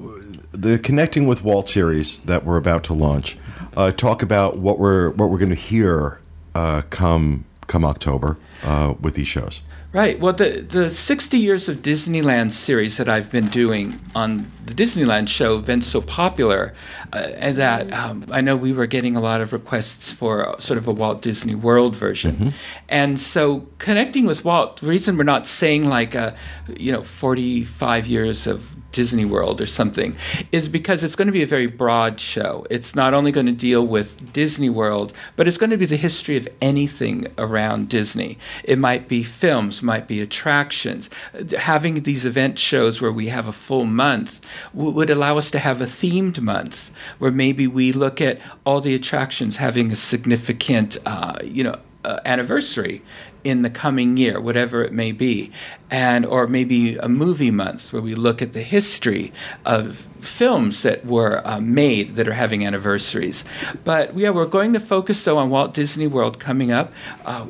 the 0.53 0.79
connecting 0.79 1.27
with 1.27 1.43
Walt 1.43 1.69
series 1.69 2.19
that 2.19 2.45
we're 2.45 2.57
about 2.57 2.83
to 2.85 2.93
launch, 2.93 3.37
uh, 3.75 3.91
talk 3.91 4.21
about 4.21 4.57
what 4.57 4.79
we're 4.79 5.11
what 5.11 5.29
we're 5.29 5.37
going 5.37 5.49
to 5.49 5.55
hear 5.55 6.21
uh, 6.55 6.81
come 6.89 7.45
come 7.67 7.83
October 7.83 8.37
uh, 8.63 8.93
with 8.99 9.15
these 9.15 9.27
shows. 9.27 9.61
Right. 9.91 10.19
Well, 10.19 10.33
the 10.33 10.61
the 10.61 10.87
60 10.87 11.35
years 11.37 11.67
of 11.67 11.77
Disneyland 11.77 12.51
series 12.51 12.97
that 12.97 13.09
I've 13.09 13.31
been 13.31 13.47
doing 13.47 13.99
on 14.13 14.51
the 14.63 14.75
Disneyland 14.75 15.29
show 15.29 15.55
have 15.55 15.65
been 15.65 15.81
so 15.81 15.99
popular, 15.99 16.73
uh, 17.11 17.17
and 17.37 17.57
that 17.57 17.91
um, 17.91 18.23
I 18.31 18.41
know 18.41 18.55
we 18.55 18.71
were 18.71 18.85
getting 18.85 19.15
a 19.15 19.19
lot 19.19 19.41
of 19.41 19.51
requests 19.51 20.11
for 20.11 20.55
sort 20.59 20.77
of 20.77 20.87
a 20.87 20.91
Walt 20.91 21.23
Disney 21.23 21.55
World 21.55 21.95
version, 21.95 22.35
mm-hmm. 22.35 22.49
and 22.87 23.19
so 23.19 23.67
connecting 23.79 24.27
with 24.27 24.45
Walt. 24.45 24.79
The 24.79 24.85
reason 24.85 25.17
we're 25.17 25.23
not 25.23 25.47
saying 25.47 25.89
like 25.89 26.13
a, 26.13 26.35
you 26.77 26.91
know, 26.91 27.01
45 27.01 28.05
years 28.05 28.45
of 28.45 28.75
Disney 28.91 29.25
World 29.25 29.61
or 29.61 29.65
something, 29.65 30.15
is 30.51 30.67
because 30.67 31.03
it's 31.03 31.15
going 31.15 31.27
to 31.27 31.31
be 31.31 31.43
a 31.43 31.47
very 31.47 31.67
broad 31.67 32.19
show. 32.19 32.65
It's 32.69 32.95
not 32.95 33.13
only 33.13 33.31
going 33.31 33.45
to 33.45 33.51
deal 33.51 33.85
with 33.85 34.33
Disney 34.33 34.69
World, 34.69 35.13
but 35.35 35.47
it's 35.47 35.57
going 35.57 35.69
to 35.69 35.77
be 35.77 35.85
the 35.85 35.95
history 35.97 36.37
of 36.37 36.47
anything 36.61 37.27
around 37.37 37.89
Disney. 37.89 38.37
It 38.63 38.77
might 38.77 39.07
be 39.07 39.23
films, 39.23 39.83
might 39.83 40.07
be 40.07 40.21
attractions. 40.21 41.09
Having 41.57 42.03
these 42.03 42.25
event 42.25 42.59
shows 42.59 43.01
where 43.01 43.11
we 43.11 43.27
have 43.27 43.47
a 43.47 43.51
full 43.51 43.85
month 43.85 44.41
w- 44.73 44.91
would 44.91 45.09
allow 45.09 45.37
us 45.37 45.51
to 45.51 45.59
have 45.59 45.81
a 45.81 45.85
themed 45.85 46.41
month 46.41 46.91
where 47.19 47.31
maybe 47.31 47.67
we 47.67 47.91
look 47.91 48.21
at 48.21 48.39
all 48.65 48.81
the 48.81 48.95
attractions 48.95 49.57
having 49.57 49.91
a 49.91 49.95
significant, 49.95 50.97
uh, 51.05 51.37
you 51.43 51.63
know, 51.63 51.75
uh, 52.05 52.19
anniversary 52.25 53.01
in 53.43 53.61
the 53.61 53.69
coming 53.69 54.17
year, 54.17 54.39
whatever 54.39 54.83
it 54.83 54.91
may 54.91 55.11
be, 55.11 55.51
and 55.89 56.25
or 56.25 56.47
maybe 56.47 56.97
a 56.97 57.09
movie 57.09 57.51
month 57.51 57.93
where 57.93 58.01
we 58.01 58.15
look 58.15 58.41
at 58.41 58.53
the 58.53 58.61
history 58.61 59.31
of 59.65 60.07
films 60.21 60.83
that 60.83 61.05
were 61.05 61.41
uh, 61.45 61.59
made 61.59 62.15
that 62.15 62.27
are 62.27 62.33
having 62.33 62.65
anniversaries. 62.65 63.45
But 63.83 64.15
yeah, 64.17 64.29
we're 64.31 64.45
going 64.45 64.73
to 64.73 64.79
focus 64.79 65.23
though 65.23 65.37
on 65.37 65.49
Walt 65.49 65.73
Disney 65.73 66.07
World 66.07 66.39
coming 66.39 66.71
up. 66.71 66.91
Uh, 67.25 67.47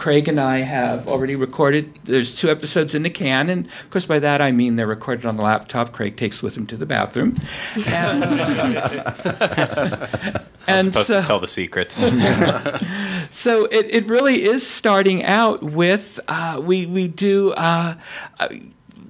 Craig 0.00 0.28
and 0.28 0.40
I 0.40 0.60
have 0.60 1.06
already 1.08 1.36
recorded. 1.36 1.98
There's 2.04 2.34
two 2.34 2.50
episodes 2.50 2.94
in 2.94 3.02
the 3.02 3.10
can, 3.10 3.50
and 3.50 3.66
of 3.66 3.90
course, 3.90 4.06
by 4.06 4.18
that 4.18 4.40
I 4.40 4.50
mean 4.50 4.76
they're 4.76 4.86
recorded 4.86 5.26
on 5.26 5.36
the 5.36 5.42
laptop. 5.42 5.92
Craig 5.92 6.16
takes 6.16 6.42
with 6.42 6.56
him 6.56 6.66
to 6.68 6.76
the 6.76 6.86
bathroom. 6.86 7.34
And, 10.68 10.84
and 10.84 10.92
supposed 10.92 11.06
so, 11.06 11.22
to 11.22 11.26
tell 11.26 11.40
the 11.40 11.46
secrets. 11.46 11.96
so 13.30 13.64
it, 13.64 13.86
it 13.88 14.06
really 14.08 14.44
is 14.44 14.64
starting 14.64 15.24
out 15.24 15.62
with 15.62 16.20
uh, 16.28 16.60
we 16.62 16.84
we 16.84 17.08
do. 17.08 17.52
Uh, 17.52 17.94
uh 18.38 18.48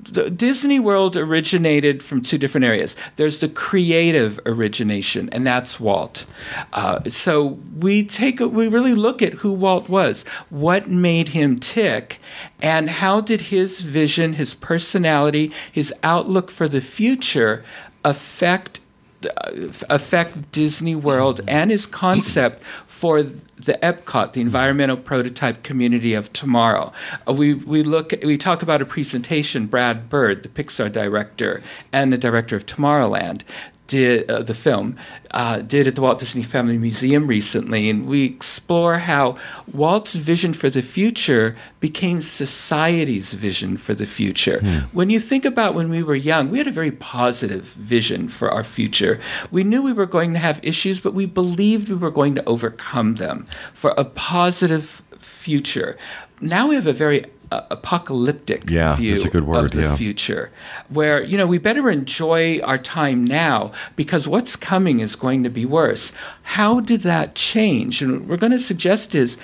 Disney 0.02 0.80
World 0.80 1.16
originated 1.16 2.02
from 2.02 2.22
two 2.22 2.38
different 2.38 2.64
areas. 2.64 2.96
There's 3.16 3.40
the 3.40 3.48
creative 3.48 4.40
origination, 4.46 5.28
and 5.30 5.46
that's 5.46 5.78
Walt. 5.78 6.24
Uh, 6.72 7.08
so 7.08 7.58
we 7.78 8.04
take 8.04 8.40
a, 8.40 8.48
we 8.48 8.68
really 8.68 8.94
look 8.94 9.22
at 9.22 9.34
who 9.34 9.52
Walt 9.52 9.88
was, 9.88 10.24
what 10.48 10.88
made 10.88 11.28
him 11.28 11.60
tick, 11.60 12.20
and 12.62 12.90
how 12.90 13.20
did 13.20 13.42
his 13.42 13.82
vision, 13.82 14.34
his 14.34 14.54
personality, 14.54 15.52
his 15.70 15.92
outlook 16.02 16.50
for 16.50 16.68
the 16.68 16.80
future 16.80 17.64
affect 18.04 18.80
uh, 19.24 19.50
affect 19.90 20.50
Disney 20.50 20.94
World 20.94 21.42
and 21.46 21.70
his 21.70 21.84
concept 21.84 22.62
for 22.86 23.22
the 23.64 23.78
Epcot, 23.82 24.32
the 24.32 24.40
environmental 24.40 24.96
prototype 24.96 25.62
community 25.62 26.14
of 26.14 26.32
tomorrow. 26.32 26.92
Uh, 27.28 27.32
we 27.32 27.54
we 27.54 27.82
look 27.82 28.12
we 28.22 28.36
talk 28.36 28.62
about 28.62 28.82
a 28.82 28.86
presentation. 28.86 29.66
Brad 29.66 30.08
Bird, 30.08 30.42
the 30.42 30.48
Pixar 30.48 30.90
director 30.90 31.62
and 31.92 32.12
the 32.12 32.18
director 32.18 32.56
of 32.56 32.66
Tomorrowland, 32.66 33.42
did 33.90 34.30
uh, 34.30 34.42
the 34.42 34.54
film 34.54 34.96
uh, 35.32 35.58
did 35.74 35.86
at 35.88 35.94
the 35.96 36.00
Walt 36.00 36.20
Disney 36.20 36.44
Family 36.44 36.78
Museum 36.78 37.26
recently, 37.26 37.90
and 37.90 38.06
we 38.06 38.24
explore 38.24 38.98
how 38.98 39.36
Walt's 39.72 40.14
vision 40.14 40.54
for 40.54 40.70
the 40.70 40.80
future 40.82 41.56
became 41.80 42.22
society's 42.22 43.32
vision 43.34 43.76
for 43.76 43.92
the 43.94 44.06
future. 44.06 44.58
When 44.92 45.10
you 45.10 45.18
think 45.20 45.44
about 45.44 45.74
when 45.74 45.90
we 45.90 46.02
were 46.02 46.14
young, 46.14 46.50
we 46.50 46.58
had 46.58 46.68
a 46.68 46.78
very 46.80 46.92
positive 46.92 47.64
vision 47.64 48.28
for 48.28 48.48
our 48.48 48.64
future. 48.64 49.18
We 49.50 49.64
knew 49.64 49.82
we 49.82 49.92
were 49.92 50.06
going 50.18 50.32
to 50.34 50.38
have 50.38 50.60
issues, 50.62 51.00
but 51.00 51.12
we 51.12 51.26
believed 51.26 51.88
we 51.88 51.96
were 51.96 52.12
going 52.20 52.34
to 52.36 52.44
overcome 52.44 53.16
them 53.16 53.44
for 53.74 53.90
a 53.98 54.04
positive 54.04 55.02
future. 55.18 55.96
Now 56.40 56.68
we 56.68 56.74
have 56.74 56.86
a 56.86 56.92
very 56.92 57.24
uh, 57.52 57.62
apocalyptic 57.70 58.70
Yeah, 58.70 58.96
view 58.96 59.12
that's 59.12 59.24
a 59.24 59.30
good 59.30 59.44
word, 59.44 59.64
of 59.66 59.70
the 59.72 59.82
yeah. 59.82 59.96
future, 59.96 60.50
where 60.88 61.22
you 61.22 61.36
know 61.36 61.46
we 61.46 61.58
better 61.58 61.90
enjoy 61.90 62.60
our 62.60 62.78
time 62.78 63.24
now 63.24 63.72
because 63.96 64.28
what's 64.28 64.56
coming 64.56 65.00
is 65.00 65.16
going 65.16 65.42
to 65.42 65.50
be 65.50 65.66
worse. 65.66 66.12
How 66.42 66.80
did 66.80 67.02
that 67.02 67.34
change? 67.34 68.02
And 68.02 68.12
what 68.12 68.22
we're 68.22 68.36
going 68.36 68.52
to 68.52 68.58
suggest 68.58 69.14
is 69.14 69.36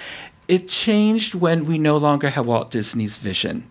it 0.49 0.69
changed 0.69 1.35
when 1.35 1.67
we 1.67 1.79
no 1.79 1.97
longer 1.97 2.31
have 2.31 2.47
Walt 2.47 2.71
Disney's 2.71 3.17
vision 3.17 3.69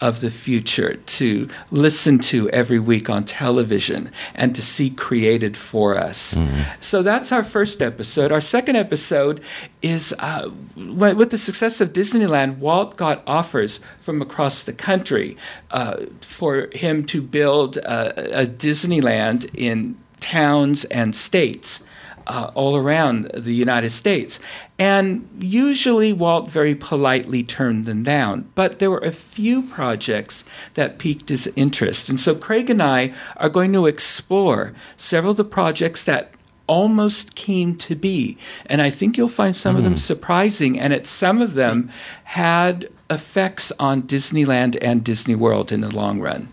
of 0.00 0.20
the 0.20 0.30
future 0.30 0.94
to 0.94 1.48
listen 1.70 2.18
to 2.18 2.48
every 2.50 2.78
week 2.78 3.10
on 3.10 3.24
television 3.24 4.10
and 4.34 4.54
to 4.54 4.62
see 4.62 4.90
created 4.90 5.56
for 5.56 5.96
us. 5.96 6.36
So 6.80 7.02
that's 7.02 7.32
our 7.32 7.44
first 7.44 7.82
episode. 7.82 8.32
Our 8.32 8.40
second 8.40 8.76
episode 8.76 9.42
is 9.82 10.14
uh, 10.18 10.50
with 10.76 11.30
the 11.30 11.38
success 11.38 11.80
of 11.80 11.92
Disneyland, 11.92 12.58
Walt 12.58 12.96
got 12.96 13.22
offers 13.26 13.80
from 14.00 14.22
across 14.22 14.64
the 14.64 14.72
country 14.72 15.36
uh, 15.70 15.96
for 16.22 16.68
him 16.72 17.04
to 17.06 17.20
build 17.20 17.76
a, 17.78 18.42
a 18.42 18.46
Disneyland 18.46 19.50
in 19.54 19.96
towns 20.20 20.84
and 20.86 21.14
states 21.14 21.82
uh, 22.26 22.50
all 22.54 22.76
around 22.76 23.30
the 23.34 23.54
United 23.54 23.90
States. 23.90 24.40
And 24.78 25.28
usually 25.38 26.12
Walt 26.12 26.50
very 26.50 26.74
politely 26.74 27.42
turned 27.42 27.84
them 27.84 28.02
down. 28.02 28.50
But 28.54 28.78
there 28.78 28.90
were 28.90 28.98
a 28.98 29.12
few 29.12 29.62
projects 29.62 30.44
that 30.74 30.98
piqued 30.98 31.28
his 31.28 31.46
interest. 31.56 32.08
And 32.08 32.18
so 32.18 32.34
Craig 32.34 32.70
and 32.70 32.82
I 32.82 33.12
are 33.36 33.48
going 33.48 33.72
to 33.74 33.86
explore 33.86 34.72
several 34.96 35.32
of 35.32 35.36
the 35.36 35.44
projects 35.44 36.04
that 36.04 36.32
almost 36.66 37.34
came 37.34 37.76
to 37.76 37.96
be. 37.96 38.38
And 38.66 38.80
I 38.80 38.90
think 38.90 39.18
you'll 39.18 39.28
find 39.28 39.56
some 39.56 39.76
of 39.76 39.82
them 39.82 39.96
surprising. 39.96 40.78
And 40.78 40.92
it, 40.92 41.04
some 41.04 41.42
of 41.42 41.54
them 41.54 41.90
had 42.24 42.88
effects 43.10 43.72
on 43.78 44.02
Disneyland 44.02 44.78
and 44.80 45.02
Disney 45.02 45.34
World 45.34 45.72
in 45.72 45.80
the 45.80 45.94
long 45.94 46.20
run. 46.20 46.48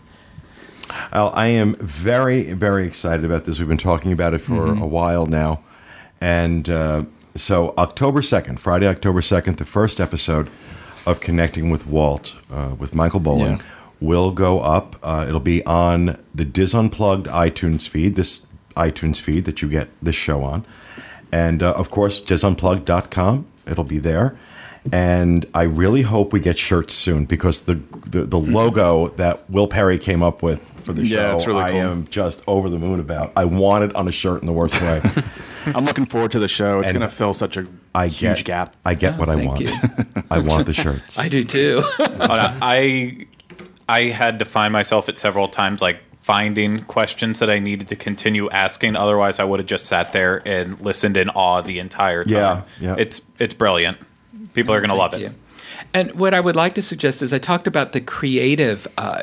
Al, 1.12 1.30
I 1.34 1.46
am 1.48 1.74
very, 1.74 2.52
very 2.52 2.86
excited 2.86 3.24
about 3.24 3.44
this. 3.44 3.58
We've 3.58 3.68
been 3.68 3.76
talking 3.76 4.12
about 4.12 4.34
it 4.34 4.38
for 4.38 4.66
a 4.68 4.86
while 4.86 5.26
now. 5.26 5.60
And 6.20 6.68
uh, 6.68 7.04
so, 7.36 7.74
October 7.78 8.20
2nd, 8.20 8.58
Friday, 8.58 8.86
October 8.86 9.20
2nd, 9.20 9.56
the 9.58 9.64
first 9.64 10.00
episode 10.00 10.48
of 11.06 11.20
Connecting 11.20 11.70
with 11.70 11.86
Walt 11.86 12.36
uh, 12.52 12.74
with 12.78 12.94
Michael 12.94 13.20
Bowling 13.20 13.52
Yeah. 13.58 13.62
will 14.00 14.24
will 14.26 14.30
go 14.32 14.60
up. 14.60 14.96
Uh, 15.02 15.24
it'll 15.28 15.40
be 15.40 15.64
on 15.64 16.16
the 16.34 16.44
Diz 16.44 16.74
Unplugged 16.74 17.26
iTunes 17.26 17.86
feed, 17.88 18.14
this 18.16 18.46
iTunes 18.76 19.20
feed 19.20 19.44
that 19.44 19.60
you 19.62 19.68
get 19.68 19.88
this 20.02 20.14
show 20.16 20.42
on. 20.44 20.64
And 21.32 21.62
uh, 21.62 21.72
of 21.72 21.90
course, 21.90 22.20
disunplugged.com. 22.20 23.46
It'll 23.66 23.84
be 23.84 23.98
there. 23.98 24.36
And 24.92 25.46
I 25.52 25.64
really 25.64 26.02
hope 26.02 26.32
we 26.32 26.40
get 26.40 26.58
shirts 26.58 26.94
soon 26.94 27.24
because 27.26 27.62
the 27.62 27.74
the, 28.06 28.22
the 28.24 28.38
logo 28.38 29.08
that 29.16 29.48
Will 29.50 29.66
Perry 29.68 29.98
came 29.98 30.22
up 30.22 30.42
with 30.42 30.64
for 30.82 30.92
the 30.92 31.04
Yeah, 31.04 31.16
show, 31.30 31.36
it's 31.36 31.46
really 31.46 31.62
I 31.62 31.70
cool. 31.72 31.80
am 31.80 32.06
just 32.08 32.42
over 32.46 32.68
the 32.68 32.78
moon 32.78 33.00
about. 33.00 33.32
I 33.36 33.44
want 33.44 33.84
it 33.84 33.94
on 33.94 34.08
a 34.08 34.12
shirt 34.12 34.40
in 34.40 34.46
the 34.46 34.52
worst 34.52 34.80
way. 34.80 35.00
I'm 35.66 35.84
looking 35.84 36.06
forward 36.06 36.32
to 36.32 36.38
the 36.38 36.48
show. 36.48 36.80
It's 36.80 36.92
going 36.92 37.02
to 37.02 37.08
fill 37.08 37.34
such 37.34 37.56
a 37.56 37.66
I 37.94 38.06
huge 38.08 38.38
get, 38.38 38.44
gap. 38.44 38.76
I 38.84 38.94
get 38.94 39.14
Oh, 39.14 39.18
what 39.18 39.28
I 39.28 39.36
want. 39.44 39.70
I 40.30 40.38
want 40.38 40.66
the 40.66 40.74
shirts. 40.74 41.18
I 41.18 41.28
do 41.28 41.44
too. 41.44 41.82
Uh, 41.98 42.56
I 42.60 43.26
I 43.88 44.02
had 44.04 44.38
to 44.40 44.44
find 44.44 44.72
myself 44.72 45.08
at 45.08 45.18
several 45.18 45.48
times 45.48 45.80
like 45.80 46.00
finding 46.20 46.82
questions 46.84 47.38
that 47.38 47.48
I 47.48 47.58
needed 47.58 47.88
to 47.88 47.96
continue 47.96 48.50
asking. 48.50 48.96
Otherwise, 48.96 49.38
I 49.38 49.44
would 49.44 49.60
have 49.60 49.66
just 49.66 49.86
sat 49.86 50.12
there 50.12 50.42
and 50.46 50.78
listened 50.80 51.16
in 51.16 51.28
awe 51.30 51.62
the 51.62 51.78
entire 51.78 52.24
time. 52.24 52.32
Yeah, 52.32 52.62
yeah. 52.80 52.96
It's 52.98 53.22
it's 53.38 53.54
brilliant. 53.54 53.98
People 54.52 54.74
are 54.74 54.80
going 54.80 54.90
to 54.90 54.96
love 54.96 55.14
it. 55.14 55.32
And 55.94 56.12
what 56.16 56.34
I 56.34 56.40
would 56.40 56.56
like 56.56 56.74
to 56.74 56.82
suggest 56.82 57.22
is 57.22 57.32
I 57.32 57.38
talked 57.38 57.66
about 57.66 57.92
the 57.92 58.00
creative, 58.00 58.86
uh, 58.98 59.22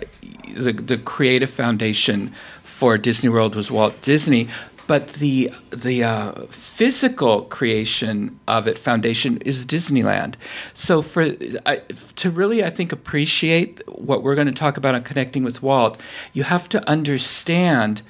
the 0.54 0.74
the 0.74 0.98
creative 0.98 1.50
foundation 1.50 2.34
for 2.64 2.98
Disney 2.98 3.30
World 3.30 3.56
was 3.56 3.72
Walt 3.72 4.00
Disney, 4.02 4.50
but 4.88 5.14
the 5.14 5.52
the 5.72 6.04
uh, 6.04 6.32
physical 6.50 7.44
creation 7.44 8.40
of 8.48 8.68
it 8.68 8.78
foundation 8.78 9.38
is 9.38 9.66
Disneyland. 9.66 10.36
So 10.74 11.02
for 11.02 11.36
I, 11.66 11.78
to 12.18 12.30
really 12.30 12.64
I 12.64 12.70
think 12.70 12.92
appreciate 12.92 13.82
what 13.88 14.24
we're 14.24 14.36
going 14.36 14.48
to 14.48 14.54
talk 14.54 14.78
about 14.78 14.96
on 14.96 15.04
connecting 15.04 15.44
with 15.44 15.62
Walt, 15.62 16.00
you 16.34 16.44
have 16.44 16.70
to 16.70 16.90
understand 16.90 18.02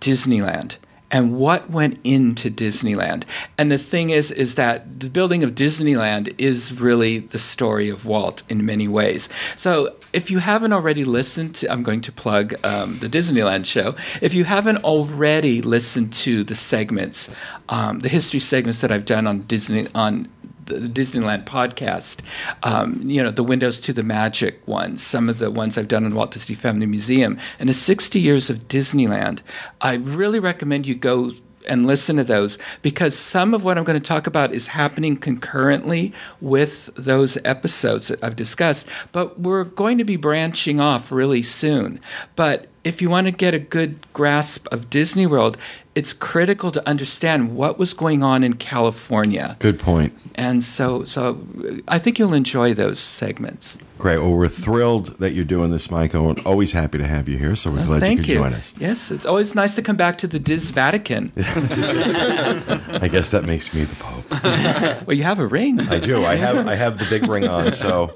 Disneyland 0.00 0.76
and 1.10 1.36
what 1.36 1.70
went 1.70 1.98
into 2.04 2.50
Disneyland. 2.50 3.24
And 3.58 3.70
the 3.70 3.78
thing 3.78 4.10
is, 4.10 4.30
is 4.30 4.54
that 4.54 5.00
the 5.00 5.10
building 5.10 5.42
of 5.42 5.54
Disneyland 5.54 6.34
is 6.38 6.78
really 6.80 7.18
the 7.18 7.38
story 7.38 7.88
of 7.88 8.06
Walt 8.06 8.42
in 8.48 8.64
many 8.64 8.88
ways. 8.88 9.28
So 9.56 9.96
if 10.12 10.30
you 10.30 10.38
haven't 10.38 10.72
already 10.72 11.04
listened 11.04 11.54
to, 11.56 11.70
I'm 11.70 11.82
going 11.82 12.00
to 12.02 12.12
plug 12.12 12.54
um, 12.64 12.98
the 12.98 13.08
Disneyland 13.08 13.66
show. 13.66 13.94
If 14.20 14.34
you 14.34 14.44
haven't 14.44 14.84
already 14.84 15.62
listened 15.62 16.12
to 16.14 16.44
the 16.44 16.54
segments, 16.54 17.30
um, 17.68 18.00
the 18.00 18.08
history 18.08 18.40
segments 18.40 18.80
that 18.80 18.90
I've 18.92 19.04
done 19.04 19.26
on 19.26 19.42
Disney 19.42 19.86
on 19.94 20.28
the 20.78 20.88
Disneyland 20.88 21.44
podcast, 21.44 22.20
um, 22.62 23.00
you 23.04 23.22
know, 23.22 23.30
the 23.30 23.44
Windows 23.44 23.80
to 23.80 23.92
the 23.92 24.02
Magic 24.02 24.66
ones, 24.66 25.02
some 25.02 25.28
of 25.28 25.38
the 25.38 25.50
ones 25.50 25.76
I've 25.76 25.88
done 25.88 26.04
in 26.04 26.14
Walt 26.14 26.32
Disney 26.32 26.54
Family 26.54 26.86
Museum, 26.86 27.38
and 27.58 27.68
the 27.68 27.74
60 27.74 28.18
years 28.20 28.50
of 28.50 28.68
Disneyland. 28.68 29.40
I 29.80 29.94
really 29.94 30.40
recommend 30.40 30.86
you 30.86 30.94
go 30.94 31.32
and 31.68 31.86
listen 31.86 32.16
to 32.16 32.24
those 32.24 32.58
because 32.82 33.16
some 33.16 33.54
of 33.54 33.64
what 33.64 33.76
I'm 33.76 33.84
going 33.84 34.00
to 34.00 34.06
talk 34.06 34.26
about 34.26 34.52
is 34.52 34.68
happening 34.68 35.16
concurrently 35.16 36.12
with 36.40 36.90
those 36.94 37.38
episodes 37.44 38.08
that 38.08 38.22
I've 38.22 38.36
discussed, 38.36 38.88
but 39.12 39.38
we're 39.40 39.64
going 39.64 39.98
to 39.98 40.04
be 40.04 40.16
branching 40.16 40.80
off 40.80 41.12
really 41.12 41.42
soon. 41.42 42.00
But 42.36 42.68
if 42.82 43.02
you 43.02 43.10
want 43.10 43.26
to 43.26 43.32
get 43.32 43.54
a 43.54 43.58
good 43.58 44.10
grasp 44.12 44.66
of 44.72 44.88
Disney 44.88 45.26
World, 45.26 45.58
it's 45.94 46.12
critical 46.12 46.70
to 46.70 46.88
understand 46.88 47.56
what 47.56 47.78
was 47.78 47.94
going 47.94 48.22
on 48.22 48.44
in 48.44 48.54
California. 48.54 49.56
Good 49.58 49.78
point. 49.78 50.16
And 50.36 50.62
so, 50.62 51.04
so 51.04 51.44
I 51.88 51.98
think 51.98 52.18
you'll 52.18 52.34
enjoy 52.34 52.74
those 52.74 53.00
segments. 53.00 53.76
Great. 53.98 54.18
Well, 54.18 54.32
we're 54.32 54.48
thrilled 54.48 55.18
that 55.18 55.34
you're 55.34 55.44
doing 55.44 55.72
this, 55.72 55.90
Michael, 55.90 56.30
and 56.30 56.38
always 56.46 56.72
happy 56.72 56.98
to 56.98 57.06
have 57.06 57.28
you 57.28 57.36
here. 57.36 57.56
So 57.56 57.70
we're 57.72 57.84
glad 57.84 58.08
you 58.08 58.16
could 58.16 58.28
you. 58.28 58.36
join 58.36 58.54
us. 58.54 58.72
Yes, 58.78 59.10
it's 59.10 59.26
always 59.26 59.54
nice 59.54 59.74
to 59.74 59.82
come 59.82 59.96
back 59.96 60.16
to 60.18 60.26
the 60.26 60.38
Diz 60.38 60.70
Vatican. 60.70 61.32
I 61.36 63.08
guess 63.10 63.30
that 63.30 63.44
makes 63.44 63.74
me 63.74 63.84
the 63.84 63.96
Pope. 63.96 65.06
well, 65.06 65.16
you 65.16 65.24
have 65.24 65.40
a 65.40 65.46
ring. 65.46 65.80
I 65.80 65.98
do. 65.98 66.24
I 66.24 66.36
have 66.36 66.66
I 66.66 66.76
have 66.76 66.98
the 66.98 67.06
big 67.10 67.28
ring 67.28 67.46
on. 67.46 67.72
So, 67.72 68.10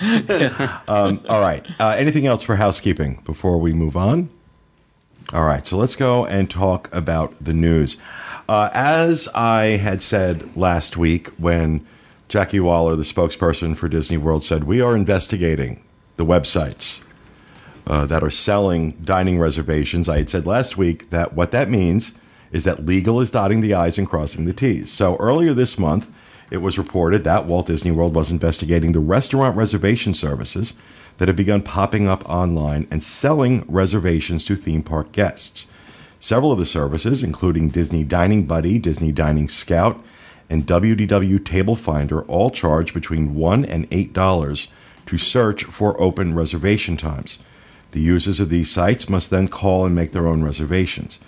um, 0.88 1.20
all 1.28 1.40
right. 1.40 1.64
Uh, 1.78 1.94
anything 1.96 2.26
else 2.26 2.42
for 2.42 2.56
housekeeping 2.56 3.20
before 3.24 3.58
we 3.58 3.72
move 3.72 3.96
on? 3.96 4.30
All 5.32 5.44
right. 5.44 5.66
So 5.66 5.76
let's 5.76 5.96
go 5.96 6.26
and 6.26 6.50
talk 6.50 6.92
about 6.94 7.34
the 7.42 7.54
news. 7.54 7.96
Uh, 8.48 8.70
as 8.72 9.28
I 9.34 9.76
had 9.78 10.02
said 10.02 10.56
last 10.56 10.96
week, 10.96 11.28
when 11.38 11.86
Jacquee 12.28 12.60
Wahler, 12.60 12.96
the 12.96 13.02
spokesperson 13.02 13.76
for 13.76 13.88
Disney 13.88 14.18
World, 14.18 14.44
said 14.44 14.64
we 14.64 14.80
are 14.80 14.96
investigating 14.96 15.82
the 16.16 16.26
websites 16.26 17.04
uh, 17.86 18.06
that 18.06 18.22
are 18.22 18.30
selling 18.30 18.92
dining 19.04 19.38
reservations. 19.38 20.08
I 20.08 20.18
had 20.18 20.30
said 20.30 20.46
last 20.46 20.76
week 20.76 21.10
that 21.10 21.34
what 21.34 21.50
that 21.52 21.68
means 21.68 22.12
is 22.50 22.64
that 22.64 22.84
legal 22.84 23.20
is 23.20 23.30
dotting 23.30 23.60
the 23.60 23.74
I's 23.74 23.98
and 23.98 24.08
crossing 24.08 24.44
the 24.44 24.52
T's. 24.52 24.92
So 24.92 25.16
earlier 25.16 25.54
this 25.54 25.78
month, 25.78 26.14
it 26.50 26.58
was 26.58 26.76
reported 26.76 27.24
that 27.24 27.46
Walt 27.46 27.66
Disney 27.68 27.90
World 27.90 28.14
was 28.14 28.30
investigating 28.30 28.92
the 28.92 29.00
restaurant 29.00 29.56
reservation 29.56 30.12
services 30.12 30.74
that 31.22 31.28
have 31.28 31.36
begun 31.36 31.62
popping 31.62 32.08
up 32.08 32.28
online 32.28 32.84
and 32.90 33.00
selling 33.00 33.64
reservations 33.68 34.44
to 34.44 34.56
theme 34.56 34.82
park 34.82 35.12
guests. 35.12 35.70
Several 36.18 36.50
of 36.50 36.58
the 36.58 36.66
services, 36.66 37.22
including 37.22 37.68
Disney 37.68 38.02
Dining 38.02 38.44
Buddy, 38.44 38.76
Disney 38.76 39.12
Dining 39.12 39.46
Scout, 39.46 40.02
and 40.50 40.66
WDW 40.66 41.44
Table 41.44 41.76
Finder, 41.76 42.22
all 42.22 42.50
charge 42.50 42.92
between 42.92 43.36
$1 43.36 43.64
and 43.68 43.88
$8 43.90 44.72
to 45.06 45.16
search 45.16 45.62
for 45.62 46.00
open 46.02 46.34
reservation 46.34 46.96
times. 46.96 47.38
The 47.92 48.00
users 48.00 48.40
of 48.40 48.48
these 48.48 48.72
sites 48.72 49.08
must 49.08 49.30
then 49.30 49.46
call 49.46 49.86
and 49.86 49.94
make 49.94 50.10
their 50.10 50.26
own 50.26 50.42
reservations. 50.42 51.20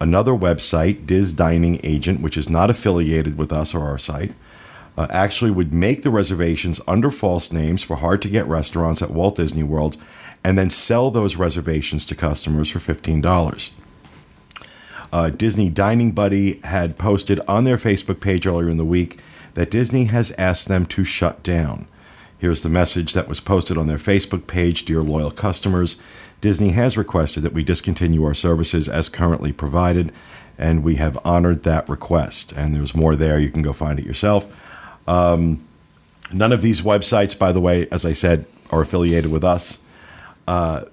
Another 0.00 0.30
website, 0.30 1.06
Diz 1.06 1.32
Dining 1.32 1.80
Agent, 1.82 2.20
which 2.20 2.36
is 2.36 2.48
not 2.48 2.70
affiliated 2.70 3.36
with 3.36 3.52
us 3.52 3.74
or 3.74 3.80
our 3.80 3.98
site, 3.98 4.32
uh, 5.00 5.06
actually 5.08 5.50
would 5.50 5.72
make 5.72 6.02
the 6.02 6.10
reservations 6.10 6.78
under 6.86 7.10
false 7.10 7.50
names 7.50 7.82
for 7.82 7.96
hard 7.96 8.20
to 8.20 8.28
get 8.28 8.46
restaurants 8.46 9.00
at 9.00 9.10
Walt 9.10 9.36
Disney 9.36 9.62
World 9.62 9.96
and 10.44 10.58
then 10.58 10.68
sell 10.68 11.10
those 11.10 11.36
reservations 11.36 12.04
to 12.04 12.14
customers 12.14 12.68
for 12.68 12.80
$15. 12.80 13.70
Uh, 15.10 15.30
Disney 15.30 15.70
Dining 15.70 16.12
Buddy 16.12 16.60
had 16.64 16.98
posted 16.98 17.40
on 17.48 17.64
their 17.64 17.78
Facebook 17.78 18.20
page 18.20 18.46
earlier 18.46 18.68
in 18.68 18.76
the 18.76 18.84
week 18.84 19.18
that 19.54 19.70
Disney 19.70 20.04
has 20.04 20.32
asked 20.32 20.68
them 20.68 20.84
to 20.84 21.02
shut 21.02 21.42
down. 21.42 21.88
Here's 22.38 22.62
the 22.62 22.68
message 22.68 23.14
that 23.14 23.26
was 23.26 23.40
posted 23.40 23.78
on 23.78 23.86
their 23.86 23.96
Facebook 23.96 24.46
page 24.46 24.84
Dear 24.84 25.00
loyal 25.00 25.30
customers, 25.30 25.96
Disney 26.42 26.72
has 26.72 26.98
requested 26.98 27.42
that 27.42 27.54
we 27.54 27.64
discontinue 27.64 28.24
our 28.24 28.34
services 28.34 28.86
as 28.86 29.08
currently 29.08 29.52
provided, 29.52 30.12
and 30.58 30.84
we 30.84 30.96
have 30.96 31.18
honored 31.24 31.62
that 31.62 31.88
request. 31.88 32.52
And 32.52 32.76
there's 32.76 32.94
more 32.94 33.16
there. 33.16 33.40
You 33.40 33.50
can 33.50 33.62
go 33.62 33.72
find 33.72 33.98
it 33.98 34.04
yourself. 34.04 34.46
Um, 35.06 35.66
none 36.32 36.52
of 36.52 36.62
these 36.62 36.80
websites, 36.82 37.38
by 37.38 37.52
the 37.52 37.60
way, 37.60 37.88
as 37.90 38.04
I 38.04 38.12
said, 38.12 38.46
are 38.70 38.80
affiliated 38.82 39.30
with 39.30 39.44
us. 39.44 39.82
Uh, 40.46 40.84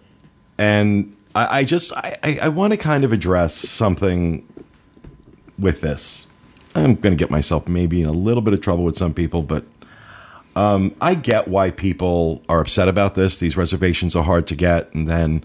and 0.58 1.16
I, 1.36 1.60
I 1.60 1.64
just 1.64 1.94
I, 1.96 2.38
I, 2.42 2.50
want 2.50 2.74
to 2.74 2.78
kind 2.78 3.04
of 3.04 3.12
address 3.14 3.56
something 3.56 4.48
with 5.58 5.82
this. 5.82 6.28
I'm 6.76 6.96
going 6.96 7.16
to 7.16 7.22
get 7.22 7.32
myself 7.32 7.68
maybe 7.68 8.02
in 8.02 8.08
a 8.08 8.12
little 8.12 8.42
bit 8.42 8.54
of 8.54 8.62
trouble 8.62 8.84
with 8.84 8.96
some 8.96 9.14
people, 9.14 9.42
but 9.42 9.66
um, 10.56 10.96
I 11.02 11.16
get 11.16 11.48
why 11.48 11.72
people 11.72 12.44
are 12.50 12.60
upset 12.60 12.88
about 12.88 13.16
this. 13.16 13.40
These 13.40 13.58
reservations 13.58 14.16
are 14.16 14.24
hard 14.24 14.48
to 14.48 14.56
get, 14.56 14.94
and 14.94 15.08
then 15.08 15.44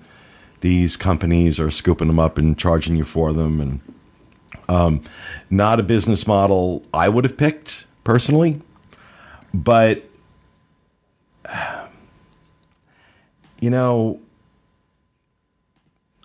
these 0.61 0.97
companies 0.97 1.61
are 1.61 1.71
scooping 1.71 2.09
them 2.09 2.19
up 2.19 2.39
and 2.39 2.59
charging 2.59 2.97
you 2.97 3.05
for 3.05 3.33
them, 3.33 3.61
and 3.61 3.81
um, 4.69 5.03
not 5.51 5.81
a 5.81 5.83
business 5.83 6.27
model 6.27 6.85
I 6.95 7.09
would 7.09 7.25
have 7.25 7.37
picked 7.37 7.87
personally, 8.05 8.61
but 9.53 10.05
you 13.61 13.71
know, 13.71 14.21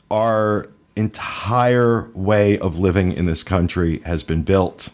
our 0.09 0.69
entire 0.95 2.09
way 2.13 2.57
of 2.57 2.79
living 2.79 3.11
in 3.11 3.25
this 3.25 3.43
country 3.43 3.99
has 3.99 4.23
been 4.23 4.41
built 4.41 4.89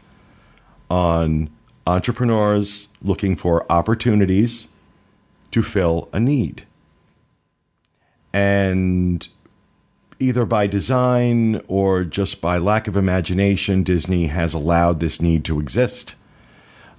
on 0.90 1.50
entrepreneurs 1.88 2.90
looking 3.02 3.36
for 3.36 3.70
opportunities 3.72 4.68
to 5.52 5.62
fill 5.62 6.10
a 6.12 6.20
need. 6.20 6.66
And 8.34 9.28
either 10.20 10.46
by 10.46 10.68
design 10.68 11.62
or 11.68 12.04
just 12.04 12.42
by 12.42 12.58
lack 12.58 12.88
of 12.88 12.98
imagination, 12.98 13.84
Disney 13.84 14.28
has 14.28 14.54
allowed 14.54 15.00
this 15.00 15.22
need 15.22 15.46
to 15.46 15.60
exist. 15.60 16.16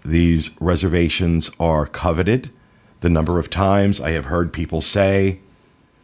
These 0.04 0.50
reservations 0.60 1.50
are 1.58 1.86
coveted. 1.86 2.50
The 3.00 3.08
number 3.08 3.38
of 3.38 3.50
times 3.50 4.00
I 4.00 4.10
have 4.10 4.26
heard 4.26 4.52
people 4.52 4.80
say, 4.80 5.40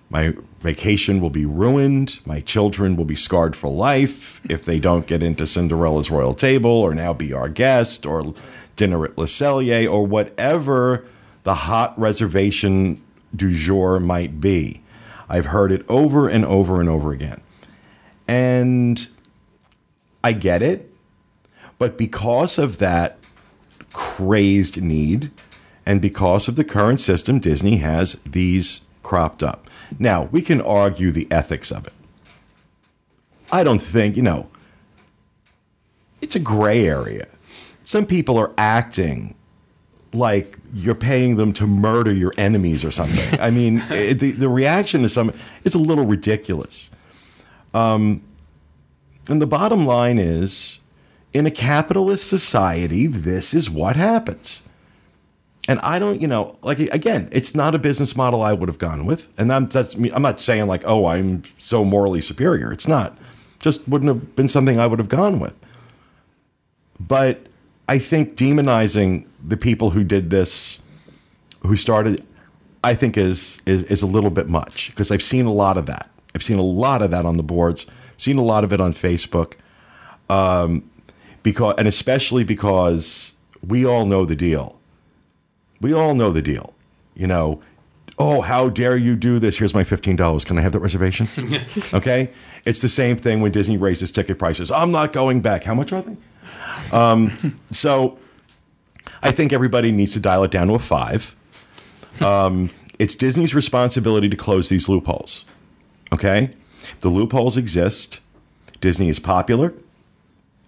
my 0.09 0.35
vacation 0.61 1.21
will 1.21 1.31
be 1.31 1.47
ruined. 1.47 2.19
My 2.27 2.41
children 2.41 2.97
will 2.97 3.05
be 3.05 3.15
scarred 3.15 3.55
for 3.55 3.71
life 3.71 4.41
if 4.51 4.65
they 4.65 4.81
don't 4.81 5.07
get 5.07 5.23
into 5.23 5.47
Cinderella's 5.47 6.11
royal 6.11 6.35
table 6.35 6.71
or 6.71 6.95
now 6.95 7.13
be 7.13 7.33
our 7.33 7.49
guest 7.49 8.05
or 8.05 8.35
dinner 8.75 9.05
at 9.05 9.17
Le 9.17 9.27
Cellier 9.27 9.91
or 9.91 10.07
whatever 10.07 11.05
the 11.45 11.55
hot 11.55 11.99
reservation 11.99 13.03
du 13.35 13.53
jour 13.53 14.01
might 14.01 14.41
be. 14.41 14.83
I've 15.29 15.47
heard 15.47 15.71
it 15.71 15.85
over 15.89 16.29
and 16.29 16.45
over 16.45 16.81
and 16.81 16.89
over 16.89 17.13
again. 17.13 17.41
And 18.27 19.07
I 20.25 20.33
get 20.33 20.61
it. 20.61 20.93
But 21.79 21.97
because 21.97 22.59
of 22.59 22.79
that 22.79 23.20
crazed 23.92 24.81
need 24.83 25.31
and 25.87 26.00
because 26.00 26.46
of 26.46 26.57
the 26.57 26.64
current 26.64 27.00
system, 27.00 27.38
Disney 27.40 27.79
has 27.79 28.14
these 28.24 28.83
cropped 29.03 29.42
up. 29.42 29.68
Now, 29.98 30.24
we 30.31 30.42
can 30.42 30.61
argue 30.61 31.11
the 31.11 31.26
ethics 31.31 31.72
of 31.72 31.87
it. 31.87 31.92
I 33.50 33.64
don't 33.64 33.83
think, 33.83 34.16
you 34.16 34.22
know, 34.22 34.48
it's 36.20 36.37
a 36.37 36.40
gray 36.40 36.87
area. 36.87 37.26
Some 37.83 38.07
people 38.07 38.38
are 38.38 38.53
acting 38.57 39.35
like 40.12 40.59
you're 40.72 40.94
paying 40.94 41.37
them 41.37 41.53
to 41.55 41.66
murder 41.66 42.12
your 42.12 42.33
enemies 42.38 42.85
or 42.85 42.90
something. 42.90 43.40
I 43.40 43.50
mean, 43.50 43.83
it, 43.90 44.20
the, 44.20 44.31
the 44.31 44.48
reaction 44.48 45.03
to 45.03 45.09
some, 45.09 45.33
it's 45.64 45.74
a 45.74 45.79
little 45.79 46.07
ridiculous. 46.07 46.90
Um, 47.74 48.22
and 49.29 49.42
the 49.42 49.46
bottom 49.46 49.87
line 49.87 50.18
is 50.18 50.79
in 51.33 51.47
a 51.47 51.51
capitalist 51.51 52.29
society, 52.29 53.07
this 53.07 53.55
is 53.55 53.71
what 53.71 53.97
happens. 53.97 54.62
And 55.69 55.79
I 55.81 55.99
don't, 55.99 56.21
you 56.21 56.27
know, 56.27 56.57
like 56.62 56.81
again, 56.81 57.29
it's 57.31 57.55
not 57.55 57.75
a 57.75 57.79
business 57.79 58.16
model 58.16 58.43
I 58.43 58.53
would 58.53 58.69
have 58.69 58.79
gone 58.79 59.05
with. 59.05 59.33
And 59.38 59.53
I'm, 59.53 59.66
that's. 59.66 59.95
I'm 59.95 60.23
not 60.23 60.40
saying 60.40 60.66
like, 60.66 60.83
oh, 60.87 61.07
I'm 61.07 61.43
so 61.59 61.85
morally 61.85 62.21
superior. 62.21 62.73
It's 62.73 62.88
not. 62.88 63.16
Just 63.61 63.87
wouldn't 63.87 64.09
have 64.09 64.35
been 64.35 64.49
something 64.49 64.81
I 64.81 64.87
would 64.87 64.99
have 64.99 65.09
gone 65.09 65.38
with. 65.38 65.57
But 66.99 67.47
I 67.88 67.99
think 67.99 68.35
demonizing 68.35 69.27
the 69.47 69.57
people 69.57 69.90
who 69.90 70.03
did 70.03 70.31
this, 70.31 70.83
who 71.61 71.77
started, 71.77 72.25
I 72.83 72.95
think 72.95 73.16
is 73.16 73.61
is, 73.66 73.85
is 73.85 74.03
a 74.03 74.07
little 74.07 74.31
bit 74.31 74.49
much 74.49 74.90
because 74.90 75.11
I've 75.11 75.23
seen 75.23 75.47
a 75.47 75.53
lot 75.53 75.77
of 75.77 75.87
that. 75.87 76.11
I've 76.35 76.43
seen 76.43 76.59
a 76.59 76.64
lot 76.64 77.03
of 77.03 77.11
that 77.11 77.25
on 77.25 77.37
the 77.37 77.43
boards. 77.43 77.87
Seen 78.16 78.38
a 78.38 78.43
lot 78.43 78.64
of 78.64 78.73
it 78.73 78.81
on 78.81 78.93
Facebook. 78.93 79.55
Um, 80.29 80.89
because 81.42 81.74
and 81.79 81.88
especially 81.88 82.44
because 82.44 83.35
we 83.66 83.85
all 83.85 84.07
know 84.07 84.24
the 84.24 84.37
deal 84.37 84.81
we 85.81 85.92
all 85.92 86.14
know 86.14 86.31
the 86.31 86.42
deal. 86.42 86.74
You 87.14 87.26
know, 87.26 87.62
oh, 88.18 88.40
how 88.42 88.68
dare 88.68 88.96
you 88.96 89.16
do 89.16 89.38
this? 89.38 89.59
Here's 89.59 89.74
my 89.74 89.83
$15. 89.83 90.46
Can 90.46 90.59
I 90.59 90.61
have 90.61 90.72
that 90.72 90.81
reservation? 90.81 91.29
okay. 91.94 92.31
It's 92.64 92.83
the 92.83 92.88
same 92.88 93.16
thing 93.16 93.40
when 93.40 93.53
Disney 93.53 93.76
raises 93.76 94.11
ticket 94.11 94.38
prices. 94.38 94.70
I'm 94.70 94.92
not 94.92 95.12
going 95.12 95.40
back. 95.40 95.64
How 95.64 95.74
much 95.74 95.92
are 95.92 96.03
they? 96.03 96.16
Um, 96.92 97.61
so 97.72 98.18
I 99.22 99.31
think 99.33 99.53
everybody 99.53 99.92
needs 99.92 100.12
to 100.14 100.20
dial 100.20 100.44
it 100.44 100.50
down 100.50 100.68
to 100.68 100.74
a 100.74 100.79
five. 100.79 101.35
Um, 102.20 102.70
it's 102.98 103.14
Disney's 103.14 103.55
responsibility 103.55 104.29
to 104.29 104.37
close 104.37 104.68
these 104.68 104.88
loopholes. 104.88 105.44
Okay. 106.12 106.55
The 107.00 107.09
loopholes 107.09 107.57
exist. 107.57 108.20
Disney 108.81 109.09
is 109.09 109.18
popular. 109.18 109.72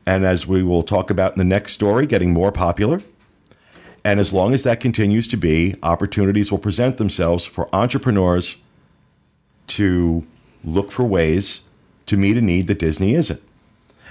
And 0.06 0.24
as 0.24 0.46
we 0.46 0.62
will 0.62 0.82
talk 0.82 1.10
about 1.10 1.32
in 1.32 1.38
the 1.38 1.44
next 1.44 1.72
story, 1.72 2.06
getting 2.06 2.32
more 2.32 2.52
popular. 2.52 3.02
And 4.04 4.18
as 4.18 4.32
long 4.32 4.52
as 4.52 4.64
that 4.64 4.80
continues 4.80 5.28
to 5.28 5.36
be, 5.36 5.76
opportunities 5.82 6.50
will 6.50 6.58
present 6.58 6.96
themselves 6.96 7.46
for 7.46 7.68
entrepreneurs 7.74 8.58
to 9.68 10.26
look 10.64 10.90
for 10.90 11.04
ways 11.04 11.68
to 12.06 12.16
meet 12.16 12.36
a 12.36 12.40
need 12.40 12.66
that 12.66 12.80
Disney 12.80 13.14
isn't. 13.14 13.40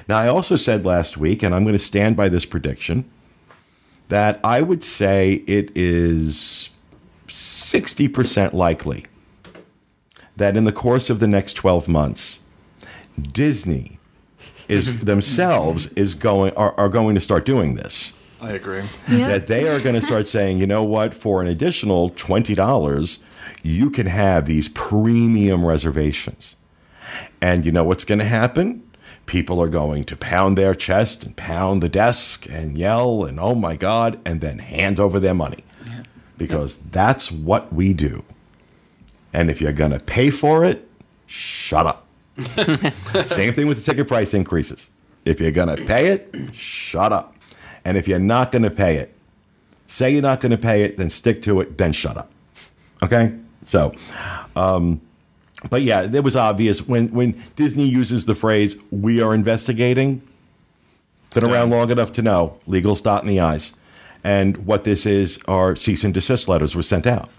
Now, 0.08 0.18
I 0.18 0.28
also 0.28 0.56
said 0.56 0.86
last 0.86 1.18
week, 1.18 1.44
and 1.44 1.54
I'm 1.54 1.64
going 1.64 1.74
to 1.74 1.80
stand 1.80 2.16
by 2.16 2.30
this 2.30 2.46
prediction, 2.46 3.10
that 4.08 4.40
I 4.44 4.62
would 4.62 4.84
say 4.84 5.44
it 5.48 5.72
is 5.76 6.72
60% 7.28 8.54
likely 8.54 9.06
that 10.36 10.58
in 10.58 10.64
the 10.64 10.72
course 10.72 11.10
of 11.10 11.20
the 11.20 11.28
next 11.28 11.54
12 11.54 11.88
months, 11.88 12.42
Disney 13.22 14.00
is 14.72 14.90
mm-hmm. 14.90 15.06
themselves 15.06 15.88
is 15.94 16.16
going 16.16 16.54
are, 16.56 16.74
are 16.78 16.90
going 16.90 17.16
to 17.16 17.22
start 17.22 17.46
doing 17.46 17.76
this. 17.76 18.14
I 18.40 18.52
agree. 18.52 18.84
Yeah. 19.08 19.28
that 19.28 19.48
they 19.48 19.68
are 19.70 19.80
going 19.80 19.96
to 19.96 20.02
start 20.02 20.28
saying, 20.36 20.58
you 20.58 20.66
know 20.66 20.84
what, 20.84 21.14
for 21.14 21.42
an 21.42 21.48
additional 21.48 22.10
$20, 22.10 23.24
you 23.62 23.90
can 23.92 24.08
have 24.08 24.46
these 24.46 24.70
premium 24.70 25.64
reservations. 25.66 26.56
And 27.40 27.66
you 27.66 27.72
know 27.72 27.84
what's 27.84 28.06
going 28.06 28.20
to 28.20 28.26
happen? 28.26 28.88
People 29.28 29.62
are 29.62 29.70
going 29.70 30.04
to 30.06 30.18
pound 30.18 30.58
their 30.58 30.74
chest 30.74 31.24
and 31.24 31.36
pound 31.36 31.84
the 31.84 31.90
desk 31.90 32.48
and 32.50 32.78
yell 32.78 33.24
and 33.26 33.40
oh 33.40 33.54
my 33.54 33.76
God, 33.76 34.20
and 34.26 34.42
then 34.42 34.60
hand 34.60 35.00
over 35.00 35.20
their 35.20 35.36
money. 35.36 35.64
Because 36.38 36.78
that's 36.78 37.32
what 37.32 37.72
we 37.72 37.94
do. 37.94 38.24
And 39.32 39.52
if 39.52 39.62
you're 39.62 39.72
going 39.72 39.92
to 39.92 40.00
pay 40.00 40.32
for 40.32 40.66
it, 40.66 40.88
shut 41.28 41.86
up. 41.86 42.08
Same 43.28 43.54
thing 43.54 43.68
with 43.68 43.78
the 43.78 43.84
ticket 43.84 44.08
price 44.08 44.34
increases. 44.34 44.92
If 45.26 45.40
you're 45.40 45.52
going 45.52 45.76
to 45.76 45.84
pay 45.86 46.08
it, 46.08 46.34
shut 46.54 47.12
up. 47.14 47.36
And 47.86 47.98
if 47.98 48.08
you're 48.08 48.20
not 48.20 48.52
going 48.52 48.64
to 48.64 48.72
pay 48.72 48.98
it, 48.98 49.14
say 49.88 50.12
you're 50.12 50.22
not 50.22 50.40
going 50.40 50.52
to 50.52 50.58
pay 50.58 50.84
it, 50.84 50.98
then 50.98 51.10
stick 51.10 51.42
to 51.44 51.60
it, 51.62 51.78
then 51.78 51.92
shut 51.92 52.18
up. 52.18 52.32
Okay? 53.04 53.38
So, 53.64 53.94
um, 54.56 55.02
but 55.70 55.82
yeah, 55.82 56.04
it 56.12 56.24
was 56.24 56.36
obvious 56.36 56.88
when, 56.88 57.10
when 57.10 57.42
Disney 57.56 57.86
uses 57.86 58.26
the 58.26 58.36
phrase, 58.36 58.78
we 58.90 59.22
are 59.22 59.36
investigating, 59.36 60.22
been 61.34 61.46
around 61.46 61.70
long 61.70 61.92
enough 61.92 62.12
to 62.14 62.22
know 62.22 62.60
legal 62.66 62.96
dot 62.96 63.24
in 63.24 63.30
the 63.30 63.40
eyes. 63.40 63.74
And 64.24 64.58
what 64.66 64.84
this 64.84 65.06
is 65.06 65.40
are 65.48 65.76
cease 65.76 66.04
and 66.04 66.14
desist 66.14 66.48
letters 66.48 66.76
were 66.76 66.84
sent 66.84 67.08
out. 67.08 67.30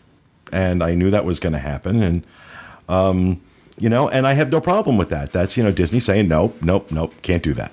And 0.53 0.83
I 0.83 0.95
knew 0.95 1.11
that 1.11 1.25
was 1.25 1.41
going 1.41 1.53
to 1.53 1.59
happen. 1.59 2.03
And, 2.03 2.27
um, 2.89 3.41
you 3.83 3.89
know, 3.89 4.09
and 4.09 4.29
I 4.29 4.35
have 4.35 4.53
no 4.53 4.61
problem 4.61 4.97
with 4.97 5.09
that. 5.09 5.33
That's, 5.33 5.57
you 5.57 5.65
know, 5.65 5.73
Disney 5.73 5.99
saying, 5.99 6.29
nope, 6.29 6.57
nope, 6.63 6.93
nope, 6.93 7.13
can't 7.23 7.43
do 7.43 7.53
that. 7.55 7.73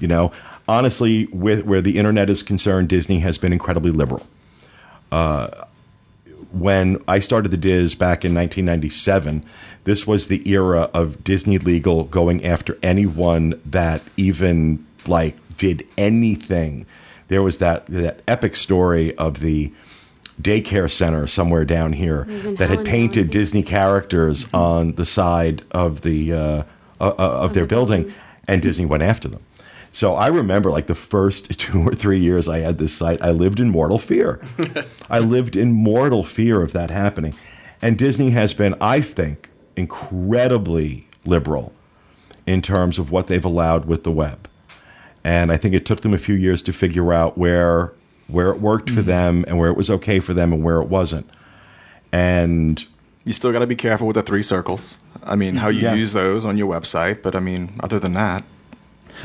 You 0.00 0.08
know, 0.08 0.32
honestly, 0.66 1.26
with 1.26 1.66
where 1.66 1.82
the 1.82 1.98
internet 1.98 2.30
is 2.30 2.42
concerned, 2.42 2.88
Disney 2.88 3.18
has 3.18 3.36
been 3.36 3.52
incredibly 3.52 3.90
liberal. 3.90 4.26
Uh, 5.12 5.66
when 6.50 6.98
I 7.06 7.18
started 7.18 7.50
the 7.50 7.58
Diz 7.58 7.94
back 7.94 8.24
in 8.24 8.34
1997, 8.34 9.44
this 9.84 10.06
was 10.06 10.28
the 10.28 10.48
era 10.50 10.88
of 10.94 11.22
Disney 11.22 11.58
Legal 11.58 12.04
going 12.04 12.42
after 12.42 12.78
anyone 12.82 13.60
that 13.66 14.00
even 14.16 14.86
like 15.06 15.36
did 15.58 15.86
anything. 15.98 16.86
There 17.28 17.42
was 17.42 17.58
that 17.58 17.84
that 17.86 18.22
epic 18.26 18.56
story 18.56 19.14
of 19.18 19.40
the 19.40 19.74
daycare 20.42 20.90
center 20.90 21.26
somewhere 21.26 21.64
down 21.64 21.92
here 21.92 22.26
in 22.28 22.56
that 22.56 22.70
had 22.70 22.84
painted 22.84 23.30
Disney 23.30 23.62
characters 23.62 24.52
on 24.52 24.92
the 24.92 25.04
side 25.04 25.64
of 25.70 26.02
the 26.02 26.32
uh, 26.32 26.38
uh, 26.38 26.64
uh, 27.00 27.12
of 27.18 27.54
their 27.54 27.66
building, 27.66 28.12
and 28.46 28.62
Disney 28.62 28.86
went 28.86 29.02
after 29.02 29.28
them. 29.28 29.42
So 29.92 30.14
I 30.14 30.28
remember 30.28 30.70
like 30.70 30.86
the 30.86 30.94
first 30.94 31.58
two 31.58 31.86
or 31.86 31.92
three 31.92 32.18
years 32.18 32.48
I 32.48 32.58
had 32.58 32.78
this 32.78 32.94
site, 32.94 33.20
I 33.22 33.30
lived 33.30 33.60
in 33.60 33.70
mortal 33.70 33.98
fear. 33.98 34.40
I 35.10 35.18
lived 35.18 35.54
in 35.54 35.72
mortal 35.72 36.24
fear 36.24 36.62
of 36.62 36.72
that 36.72 36.90
happening. 36.90 37.34
And 37.82 37.98
Disney 37.98 38.30
has 38.30 38.54
been, 38.54 38.74
I 38.80 39.00
think, 39.00 39.50
incredibly 39.76 41.08
liberal 41.24 41.72
in 42.46 42.62
terms 42.62 42.98
of 42.98 43.10
what 43.10 43.26
they've 43.26 43.44
allowed 43.44 43.84
with 43.84 44.04
the 44.04 44.10
web. 44.10 44.48
And 45.24 45.52
I 45.52 45.56
think 45.56 45.74
it 45.74 45.86
took 45.86 46.00
them 46.00 46.14
a 46.14 46.18
few 46.18 46.34
years 46.34 46.62
to 46.62 46.72
figure 46.72 47.12
out 47.12 47.38
where 47.38 47.92
where 48.32 48.50
it 48.50 48.60
worked 48.60 48.90
for 48.90 49.00
mm-hmm. 49.00 49.08
them 49.08 49.44
and 49.46 49.58
where 49.58 49.70
it 49.70 49.76
was 49.76 49.90
okay 49.90 50.20
for 50.20 50.34
them 50.34 50.52
and 50.52 50.62
where 50.64 50.80
it 50.80 50.88
wasn't. 50.88 51.28
And 52.12 52.84
You 53.24 53.32
still 53.32 53.52
got 53.52 53.60
to 53.60 53.66
be 53.66 53.76
careful 53.76 54.06
with 54.08 54.16
the 54.16 54.22
three 54.22 54.42
circles. 54.42 54.98
I 55.24 55.36
mean, 55.36 55.56
how 55.56 55.68
you 55.68 55.82
Yeah. 55.82 55.94
use 55.94 56.12
those 56.12 56.44
on 56.44 56.58
your 56.58 56.68
website, 56.68 57.22
but 57.22 57.36
I 57.36 57.40
mean, 57.40 57.74
other 57.80 57.98
than 57.98 58.12
that, 58.14 58.42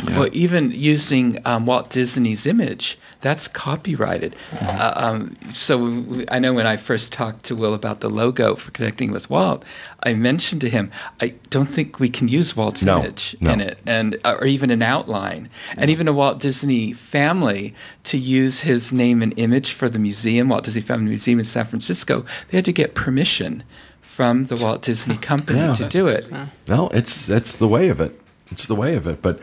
Well, 0.05 0.29
even 0.31 0.71
using 0.71 1.39
um, 1.45 1.65
Walt 1.65 1.89
Disney's 1.89 2.45
image, 2.45 2.97
that's 3.21 3.47
copyrighted. 3.47 4.35
Uh, 4.61 4.93
um, 4.95 5.35
so 5.53 6.23
I 6.29 6.37
know 6.39 6.53
when 6.53 6.67
I 6.67 6.77
first 6.77 7.11
talked 7.11 7.43
to 7.45 7.55
Will 7.55 7.73
about 7.73 8.01
the 8.01 8.09
logo 8.09 8.55
for 8.55 8.69
connecting 8.71 9.11
with 9.11 9.29
Walt, 9.29 9.65
I 10.03 10.13
mentioned 10.13 10.61
to 10.61 10.69
him, 10.69 10.91
I 11.19 11.33
don't 11.49 11.65
think 11.65 11.99
we 11.99 12.09
can 12.09 12.27
use 12.27 12.55
Walt's 12.55 12.83
No, 12.83 12.99
image 12.99 13.35
no. 13.39 13.53
in 13.53 13.61
it, 13.61 13.79
and 13.87 14.17
uh, 14.23 14.35
or 14.39 14.45
even 14.45 14.69
an 14.69 14.83
outline, 14.83 15.49
and 15.75 15.89
even 15.89 16.07
a 16.07 16.13
Walt 16.13 16.39
Disney 16.39 16.93
family 16.93 17.73
to 18.03 18.17
use 18.17 18.59
his 18.61 18.93
name 18.93 19.23
and 19.23 19.33
image 19.37 19.73
for 19.73 19.89
the 19.89 19.99
museum, 19.99 20.49
Walt 20.49 20.63
Disney 20.65 20.81
Family 20.81 21.09
Museum 21.09 21.39
in 21.39 21.45
San 21.45 21.65
Francisco. 21.65 22.23
They 22.49 22.57
had 22.59 22.65
to 22.65 22.71
get 22.73 22.93
permission 22.93 23.63
from 24.01 24.45
the 24.45 24.55
Walt 24.57 24.83
Disney 24.83 25.17
Company 25.17 25.59
Yeah. 25.59 25.73
to 25.73 25.89
do 25.89 26.07
it. 26.07 26.29
No, 26.67 26.89
it's 26.89 27.25
that's 27.25 27.57
the 27.57 27.67
way 27.67 27.89
of 27.89 27.99
it. 27.99 28.19
It's 28.51 28.67
the 28.67 28.75
way 28.75 28.95
of 28.95 29.07
it. 29.07 29.21
But 29.21 29.39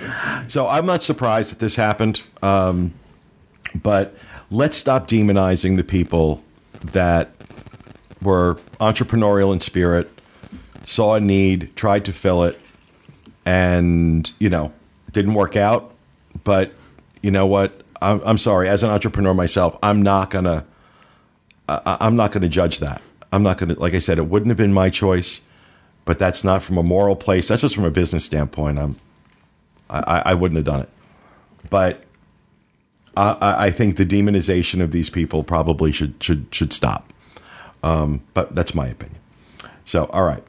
so 0.48 0.66
I'm 0.66 0.86
not 0.86 1.02
surprised 1.02 1.52
that 1.52 1.58
this 1.58 1.76
happened. 1.76 2.22
Um, 2.42 2.94
but 3.74 4.14
let's 4.50 4.76
stop 4.76 5.08
demonizing 5.08 5.76
the 5.76 5.84
people 5.84 6.42
that 6.80 7.30
were 8.22 8.56
entrepreneurial 8.80 9.52
in 9.52 9.60
spirit, 9.60 10.10
saw 10.84 11.14
a 11.14 11.20
need, 11.20 11.74
tried 11.76 12.04
to 12.06 12.12
fill 12.12 12.44
it, 12.44 12.58
and 13.44 14.30
you 14.38 14.48
know 14.48 14.72
didn't 15.12 15.34
work 15.34 15.56
out. 15.56 15.92
But 16.44 16.72
you 17.22 17.30
know 17.30 17.46
what? 17.46 17.82
I'm, 18.02 18.20
I'm 18.24 18.38
sorry. 18.38 18.68
As 18.68 18.82
an 18.82 18.90
entrepreneur 18.90 19.34
myself, 19.34 19.78
I'm 19.82 20.02
not 20.02 20.30
gonna. 20.30 20.66
I, 21.68 21.96
I'm 22.00 22.16
not 22.16 22.32
gonna 22.32 22.48
judge 22.48 22.80
that. 22.80 23.02
I'm 23.32 23.42
not 23.42 23.58
gonna. 23.58 23.74
Like 23.74 23.94
I 23.94 23.98
said, 23.98 24.18
it 24.18 24.26
wouldn't 24.26 24.48
have 24.48 24.58
been 24.58 24.72
my 24.72 24.90
choice 24.90 25.40
but 26.04 26.18
that's 26.18 26.44
not 26.44 26.62
from 26.62 26.78
a 26.78 26.82
moral 26.82 27.16
place. 27.16 27.48
That's 27.48 27.62
just 27.62 27.74
from 27.74 27.84
a 27.84 27.90
business 27.90 28.24
standpoint. 28.24 28.78
I'm, 28.78 28.96
I, 29.90 30.22
I- 30.26 30.34
wouldn't 30.34 30.56
have 30.56 30.64
done 30.66 30.82
it. 30.82 30.88
But 31.70 32.04
I, 33.16 33.36
I 33.40 33.64
I 33.66 33.70
think 33.70 33.96
the 33.96 34.04
demonization 34.06 34.80
of 34.82 34.92
these 34.92 35.10
people 35.10 35.42
probably 35.44 35.92
should 35.92 36.14
should 36.22 36.46
should 36.54 36.72
stop. 36.72 37.12
Um, 37.82 38.22
but 38.34 38.54
that's 38.54 38.74
my 38.74 38.88
opinion. 38.88 39.20
So, 39.84 40.06
all 40.06 40.24
right. 40.24 40.42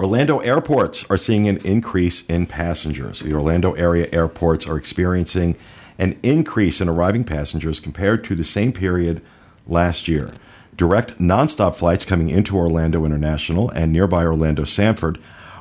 Orlando 0.00 0.38
airports 0.40 1.08
are 1.10 1.16
seeing 1.16 1.46
an 1.46 1.58
increase 1.58 2.26
in 2.26 2.46
passengers. 2.46 3.20
The 3.20 3.34
Orlando 3.34 3.72
area 3.74 4.08
airports 4.12 4.66
are 4.66 4.76
experiencing 4.76 5.56
an 5.98 6.18
increase 6.22 6.80
in 6.80 6.88
arriving 6.88 7.24
passengers 7.24 7.78
compared 7.78 8.24
to 8.24 8.34
the 8.34 8.42
same 8.44 8.72
period 8.72 9.22
last 9.66 10.08
year. 10.08 10.30
Direct 10.76 11.18
nonstop 11.18 11.74
flights 11.74 12.04
coming 12.04 12.30
into 12.30 12.56
Orlando 12.56 13.04
International 13.04 13.68
and 13.70 13.92
nearby 13.92 14.24
Orlando 14.24 14.64
Sanford 14.64 15.18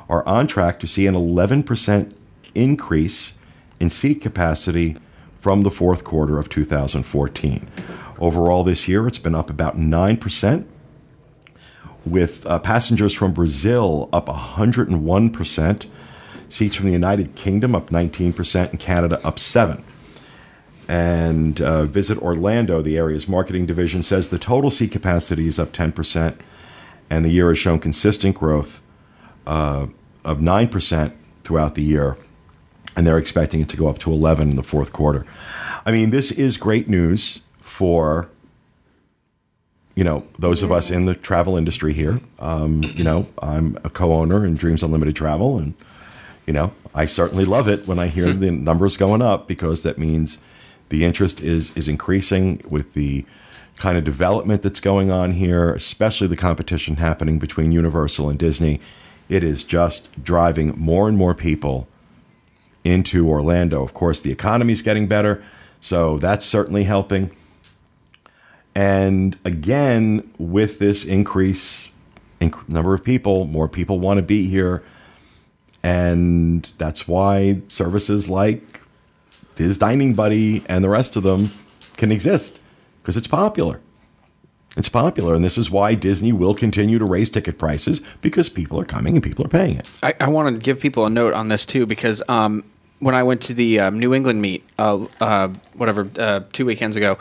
are 0.10 0.26
on 0.26 0.48
track 0.48 0.80
to 0.80 0.88
see 0.88 1.06
an 1.06 1.16
11% 1.16 2.14
increase 2.56 3.38
in 3.80 3.90
seat 3.90 4.22
capacity 4.22 4.98
from 5.40 5.64
the 5.64 5.72
fourth 5.72 6.04
quarter 6.04 6.38
of 6.38 6.50
2014. 6.50 7.68
Overall, 8.20 8.64
this 8.64 8.88
year 8.88 9.08
it's 9.08 9.20
been 9.20 9.36
up 9.36 9.50
about 9.50 9.78
9%, 9.78 10.66
with 12.06 12.46
uh, 12.46 12.60
passengers 12.60 13.14
from 13.14 13.32
Brazil 13.34 14.10
up 14.14 14.28
101%, 14.28 15.86
seats 16.50 16.76
from 16.76 16.86
the 16.86 16.92
United 16.92 17.36
Kingdom 17.36 17.76
up 17.76 17.90
19%, 17.90 18.70
and 18.70 18.80
Canada 18.80 19.20
up 19.26 19.40
7 19.40 19.84
and 20.92 21.62
uh, 21.62 21.86
Visit 21.86 22.18
Orlando, 22.18 22.82
the 22.82 22.98
area's 22.98 23.26
marketing 23.26 23.66
division, 23.66 24.04
says 24.04 24.28
the 24.28 24.38
total 24.38 24.70
seat 24.70 24.92
capacity 24.92 25.48
is 25.48 25.58
up 25.58 25.72
10%, 25.72 26.36
and 27.10 27.24
the 27.24 27.30
year 27.30 27.48
has 27.48 27.58
shown 27.58 27.80
consistent 27.80 28.36
growth 28.36 28.82
uh, 29.48 29.88
of 30.26 30.40
9% 30.40 31.14
throughout 31.46 31.76
the 31.76 31.82
year, 31.82 32.18
and 32.94 33.08
they're 33.08 33.18
expecting 33.18 33.62
it 33.62 33.70
to 33.70 33.78
go 33.78 33.88
up 33.88 34.00
to 34.00 34.12
11 34.12 34.50
in 34.50 34.56
the 34.58 34.64
fourth 34.64 34.92
quarter. 34.92 35.26
I 35.86 35.94
mean, 35.94 36.10
this 36.10 36.30
is 36.30 36.58
great 36.58 36.90
news 36.90 37.40
for 37.60 38.30
you 39.96 40.04
know 40.04 40.26
those 40.40 40.62
of 40.64 40.72
us 40.72 40.92
in 40.92 41.06
the 41.06 41.16
travel 41.16 41.56
industry 41.56 41.94
here. 41.94 42.20
Um, 42.40 42.84
you 42.84 43.04
know, 43.06 43.28
I'm 43.42 43.78
a 43.86 43.90
co-owner 43.90 44.46
in 44.46 44.56
Dreams 44.56 44.84
Unlimited 44.84 45.16
Travel, 45.16 45.58
and 45.58 45.74
you 46.46 46.52
know, 46.52 46.74
I 46.94 47.06
certainly 47.06 47.46
love 47.46 47.70
it 47.70 47.88
when 47.88 47.98
I 47.98 48.08
hear 48.08 48.34
the 48.34 48.52
numbers 48.52 48.98
going 48.98 49.22
up 49.22 49.48
because 49.48 49.84
that 49.84 49.98
means 49.98 50.40
the 50.92 51.04
interest 51.04 51.42
is 51.42 51.76
is 51.76 51.88
increasing 51.88 52.62
with 52.70 52.94
the 52.94 53.26
kind 53.78 53.98
of 53.98 54.04
development 54.04 54.62
that's 54.62 54.80
going 54.80 55.10
on 55.10 55.32
here, 55.32 55.74
especially 55.74 56.28
the 56.28 56.38
competition 56.38 56.98
happening 56.98 57.40
between 57.40 57.72
Universal 57.72 58.30
and 58.30 58.38
Disney. 58.38 58.80
It 59.28 59.44
is 59.44 59.64
just 59.64 60.24
driving 60.24 60.78
more 60.78 61.08
and 61.08 61.18
more 61.18 61.34
people 61.34 61.88
into 62.84 63.28
Orlando. 63.28 63.82
Of 63.84 63.94
course, 63.94 64.22
the 64.22 64.32
economy 64.32 64.74
is 64.74 64.82
getting 64.82 65.08
better, 65.08 65.44
so 65.80 66.18
that's 66.18 66.46
certainly 66.46 66.84
helping. 66.84 67.32
And 68.76 69.40
again, 69.44 70.30
with 70.38 70.80
this 70.80 71.04
increase 71.04 71.92
in 72.40 72.54
number 72.68 72.94
of 72.94 73.04
people, 73.04 73.46
more 73.46 73.68
people 73.68 74.00
want 74.00 74.18
to 74.18 74.24
be 74.24 74.48
here. 74.48 74.84
And 75.84 76.72
that's 76.78 77.08
why 77.08 77.62
services 77.68 78.30
like 78.30 78.71
Diz 79.62 79.78
Dining 79.78 80.16
Buddy 80.16 80.64
and 80.68 80.84
the 80.84 80.90
rest 80.90 81.16
of 81.16 81.22
them 81.22 81.52
can 81.96 82.12
exist 82.12 82.60
because 83.02 83.16
it's 83.16 83.28
popular. 83.28 83.80
It's 84.76 84.90
popular. 84.90 85.36
And 85.36 85.44
this 85.44 85.56
is 85.56 85.70
why 85.70 85.94
Disney 85.94 86.34
will 86.34 86.56
continue 86.56 86.98
to 86.98 87.06
raise 87.06 87.30
ticket 87.30 87.60
prices 87.60 88.00
because 88.22 88.50
people 88.50 88.80
are 88.80 88.86
coming 88.86 89.14
and 89.14 89.24
people 89.24 89.46
are 89.46 89.50
paying 89.50 89.78
it. 89.78 89.88
I, 90.02 90.16
I 90.20 90.30
want 90.30 90.56
to 90.56 90.60
give 90.60 90.80
people 90.80 91.06
a 91.06 91.12
note 91.12 91.36
on 91.36 91.50
this 91.50 91.68
too 91.68 91.86
because 91.86 92.24
um, 92.28 92.64
when 92.98 93.14
I 93.14 93.22
went 93.22 93.42
to 93.42 93.54
the 93.54 93.82
um, 93.82 94.00
New 94.00 94.16
England 94.16 94.42
meet, 94.42 94.68
uh, 94.80 95.06
uh, 95.20 95.50
whatever, 95.74 96.10
uh, 96.18 96.42
two 96.54 96.66
weekends 96.66 96.96
ago, 96.96 97.20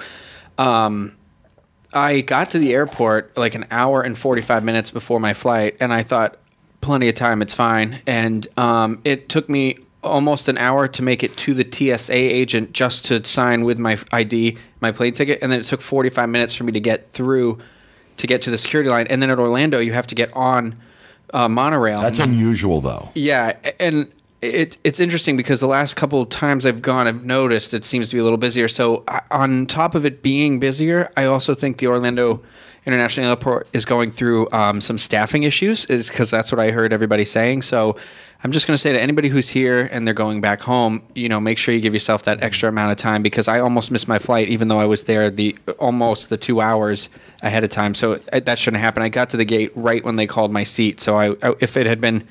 um, 0.57 1.15
I 1.93 2.23
got 2.23 2.49
to 2.53 2.59
the 2.59 2.73
airport 2.73 3.37
like 3.37 3.55
an 3.55 3.67
hour 3.71 4.01
and 4.01 4.17
45 4.17 4.65
minutes 4.65 4.91
before 4.91 5.21
my 5.21 5.35
flight, 5.35 5.77
and 5.79 5.93
I 5.93 6.05
thought, 6.05 6.39
plenty 6.81 7.11
of 7.11 7.17
time, 7.17 7.43
it's 7.43 7.53
fine. 7.53 8.01
And 8.07 8.47
um, 8.57 9.03
it 9.05 9.29
took 9.29 9.51
me 9.51 9.77
almost 10.03 10.49
an 10.49 10.57
hour 10.59 10.89
to 10.89 11.03
make 11.03 11.23
it 11.23 11.37
to 11.37 11.55
the 11.55 11.67
TSA 11.71 12.15
agent 12.15 12.73
just 12.73 13.05
to 13.07 13.25
sign 13.25 13.65
with 13.65 13.79
my 13.79 13.99
ID, 14.13 14.57
my 14.81 14.93
plane 14.93 15.13
ticket, 15.13 15.39
and 15.43 15.53
then 15.53 15.61
it 15.61 15.65
took 15.65 15.81
45 15.81 16.29
minutes 16.29 16.55
for 16.55 16.65
me 16.65 16.73
to 16.73 16.81
get 16.81 17.13
through 17.13 17.59
to 18.17 18.27
get 18.27 18.43
to 18.43 18.51
the 18.51 18.59
security 18.59 18.91
line. 18.91 19.07
And 19.09 19.23
then 19.23 19.31
at 19.31 19.39
Orlando, 19.39 19.79
you 19.79 19.93
have 19.93 20.07
to 20.09 20.15
get 20.15 20.33
on 20.35 20.77
uh, 21.33 21.49
monorail. 21.49 22.01
That's 22.01 22.19
unusual, 22.19 22.81
though. 22.81 23.11
Yeah, 23.15 23.57
and 23.79 24.11
it, 24.43 24.77
it's 24.85 25.01
interesting 25.01 25.37
because 25.37 25.61
the 25.61 25.67
last 25.69 25.95
couple 25.95 26.21
of 26.23 26.29
times 26.29 26.67
I've 26.67 26.83
gone, 26.83 27.07
I've 27.07 27.25
noticed 27.25 27.73
it 27.75 27.85
seems 27.85 28.09
to 28.11 28.17
be 28.17 28.21
a 28.21 28.25
little 28.25 28.39
busier. 28.39 28.69
So, 28.69 29.05
I- 29.09 29.23
on 29.31 29.67
top 29.67 29.95
of 29.95 30.05
it 30.05 30.23
being 30.23 30.59
busier, 30.61 31.11
I 31.17 31.25
also 31.27 31.55
think 31.55 31.79
the 31.79 31.87
Orlando 31.87 32.43
International 32.93 33.31
Airport 33.31 33.69
is 33.73 33.85
going 33.85 34.11
through 34.11 34.51
um, 34.53 34.81
some 34.81 34.99
staffing 34.99 35.45
issues, 35.45 35.85
is 35.87 36.09
because 36.09 36.31
that's 36.31 36.51
what 36.53 36.59
I 36.59 36.71
heard 36.71 36.93
everybody 36.93 37.25
saying. 37.25 37.63
So, 37.63 37.97
I'm 38.43 38.53
just 38.53 38.67
going 38.67 38.75
to 38.75 38.79
say 38.79 38.93
to 38.93 39.01
anybody 39.01 39.29
who's 39.29 39.51
here 39.51 39.89
and 39.93 40.07
they're 40.07 40.15
going 40.15 40.41
back 40.41 40.63
home, 40.63 41.03
you 41.15 41.29
know, 41.29 41.41
make 41.41 41.59
sure 41.59 41.75
you 41.75 41.81
give 41.81 41.93
yourself 41.93 42.23
that 42.23 42.43
extra 42.43 42.71
amount 42.71 42.91
of 42.91 42.97
time 42.97 43.23
because 43.23 43.49
I 43.49 43.61
almost 43.61 43.91
missed 43.91 44.09
my 44.09 44.19
flight, 44.19 44.49
even 44.49 44.69
though 44.69 44.79
I 44.79 44.87
was 44.87 45.05
there 45.05 45.29
the 45.29 45.57
almost 45.79 46.31
the 46.31 46.39
two 46.39 46.63
hours 46.63 47.11
ahead 47.43 47.65
of 47.65 47.71
time. 47.71 47.95
So 47.95 48.19
uh, 48.33 48.41
that 48.41 48.59
shouldn't 48.59 48.81
happen. 48.81 49.03
I 49.03 49.11
got 49.11 49.29
to 49.31 49.37
the 49.37 49.45
gate 49.45 49.73
right 49.75 50.03
when 50.03 50.17
they 50.17 50.27
called 50.27 50.53
my 50.53 50.63
seat. 50.63 51.01
So 51.01 51.17
I, 51.17 51.55
if 51.61 51.77
it 51.77 51.87
had 51.87 52.01
been 52.01 52.27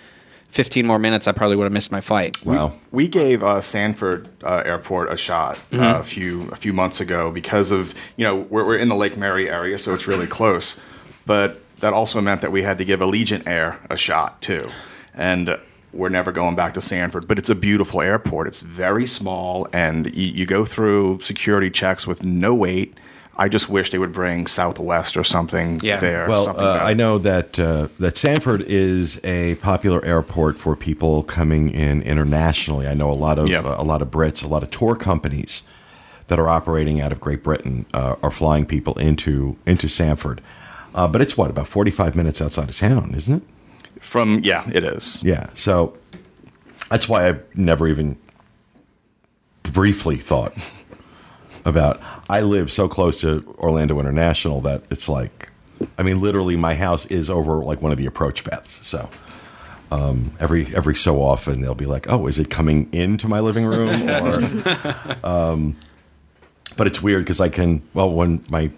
15 0.50 0.86
more 0.86 1.00
minutes, 1.00 1.28
I 1.28 1.32
probably 1.32 1.56
would 1.56 1.66
have 1.66 1.72
missed 1.74 1.92
my 1.92 2.02
flight. 2.02 2.44
Wow. 2.46 2.74
We 2.92 3.08
gave 3.08 3.44
uh, 3.44 3.62
Sanford 3.62 4.28
uh, 4.44 4.64
Airport 4.66 5.12
a 5.12 5.18
shot 5.18 5.58
Mm-hmm. 5.72 5.84
uh, 5.84 6.00
a 6.00 6.04
few 6.04 6.50
a 6.52 6.56
few 6.56 6.74
months 6.74 7.00
ago 7.00 7.32
because 7.32 7.72
of 7.72 7.94
you 8.18 8.24
know 8.26 8.36
we're, 8.36 8.66
we're 8.66 8.78
in 8.78 8.90
the 8.90 8.96
Lake 8.96 9.16
Mary 9.18 9.50
area, 9.50 9.78
so 9.78 9.94
it's 9.94 10.08
really 10.08 10.28
close. 10.28 10.80
but 11.26 11.62
that 11.80 11.94
also 11.94 12.20
meant 12.20 12.42
that 12.42 12.52
we 12.52 12.62
had 12.64 12.78
to 12.78 12.84
give 12.84 13.00
Allegiant 13.00 13.48
Air 13.48 13.80
a 13.90 13.98
shot 13.98 14.42
too, 14.42 14.70
and. 15.14 15.58
We're 15.92 16.10
never 16.10 16.32
going 16.32 16.56
back 16.56 16.74
to 16.74 16.82
Sanford, 16.82 17.28
but 17.28 17.40
it's 17.40 17.50
a 17.50 17.56
beautiful 17.56 18.00
airport. 18.04 18.46
It's 18.48 18.62
very 18.62 19.08
small, 19.08 19.68
and 19.74 20.06
you, 20.16 20.28
you 20.28 20.46
go 20.46 20.64
through 20.64 21.22
security 21.22 21.72
checks 21.72 22.06
with 22.06 22.24
no 22.24 22.54
wait. 22.54 22.96
I 23.39 23.47
just 23.47 23.69
wish 23.69 23.89
they 23.91 23.97
would 23.97 24.12
bring 24.12 24.47
Southwest 24.47 25.15
or 25.15 25.23
something 25.23 25.80
Yeah. 25.82 25.99
there. 26.02 26.28
Well, 26.28 26.43
something 26.45 26.63
uh. 26.63 26.80
I 26.84 26.93
know 26.93 27.17
that 27.19 27.58
uh, 27.58 27.88
that 27.97 28.17
Sanford 28.17 28.62
is 28.63 29.19
a 29.23 29.56
popular 29.56 30.04
airport 30.04 30.60
for 30.60 30.75
people 30.75 31.23
coming 31.23 31.69
in 31.69 32.02
internationally. 32.02 32.86
I 32.86 32.93
know 32.93 33.10
a 33.10 33.19
lot 33.28 33.39
of 33.39 33.47
Yep. 33.47 33.63
uh, 33.65 33.75
a 33.78 33.84
lot 33.84 34.02
of 34.02 34.10
Brits, 34.12 34.43
a 34.43 34.47
lot 34.47 34.62
of 34.62 34.69
tour 34.71 34.95
companies 34.95 35.63
that 36.28 36.38
are 36.38 36.49
operating 36.49 36.99
out 37.02 37.12
of 37.13 37.19
Great 37.21 37.41
Britain 37.41 37.86
uh, 37.93 38.15
are 38.21 38.30
flying 38.32 38.65
people 38.65 38.93
into 38.99 39.56
into 39.65 39.88
Sanford. 39.88 40.41
Uh, 40.93 41.08
but 41.08 41.21
it's 41.21 41.38
what 41.38 41.49
about 41.49 41.67
forty 41.67 41.91
five 41.91 42.15
minutes 42.15 42.41
outside 42.41 42.67
of 42.69 42.75
town, 42.78 43.13
isn't 43.15 43.36
it? 43.36 43.43
From 44.04 44.41
yeah, 44.43 44.69
it 44.73 44.84
is. 44.84 45.23
Yeah. 45.23 45.47
So 45.54 45.97
that's 46.89 47.08
why 47.08 47.28
I've 47.30 47.41
never 47.56 47.88
even 47.88 48.17
briefly 49.63 50.17
thought 50.17 50.54
about. 51.63 52.02
I 52.30 52.42
live 52.42 52.72
so 52.72 52.88
close 52.88 53.22
to 53.22 53.44
Orlando 53.58 54.00
International 54.00 54.62
that 54.62 54.84
it's 54.92 55.10
like, 55.10 55.52
I 55.98 56.04
mean, 56.04 56.22
literally, 56.22 56.56
my 56.56 56.76
house 56.76 57.08
is 57.08 57.30
over 57.30 57.63
like 57.63 57.82
one 57.82 57.92
of 57.92 57.98
the 57.98 58.06
approach 58.06 58.44
paths. 58.44 58.86
So 58.86 59.10
um, 59.92 60.32
every 60.39 60.68
every 60.76 60.96
so 60.96 61.22
often 61.24 61.62
they'll 61.62 61.74
be 61.74 61.88
like, 61.88 62.10
"Oh, 62.10 62.28
is 62.28 62.38
it 62.38 62.50
coming 62.50 62.88
into 62.94 63.28
my 63.28 63.39
living 63.39 63.65
room?" 63.65 63.89
Or, 64.10 65.15
um, 65.24 65.76
but 66.78 66.86
it's 66.86 67.02
weird 67.02 67.24
because 67.24 67.42
I 67.42 67.50
can. 67.50 67.82
Well, 67.94 68.12
when 68.12 68.46
my 68.50 68.70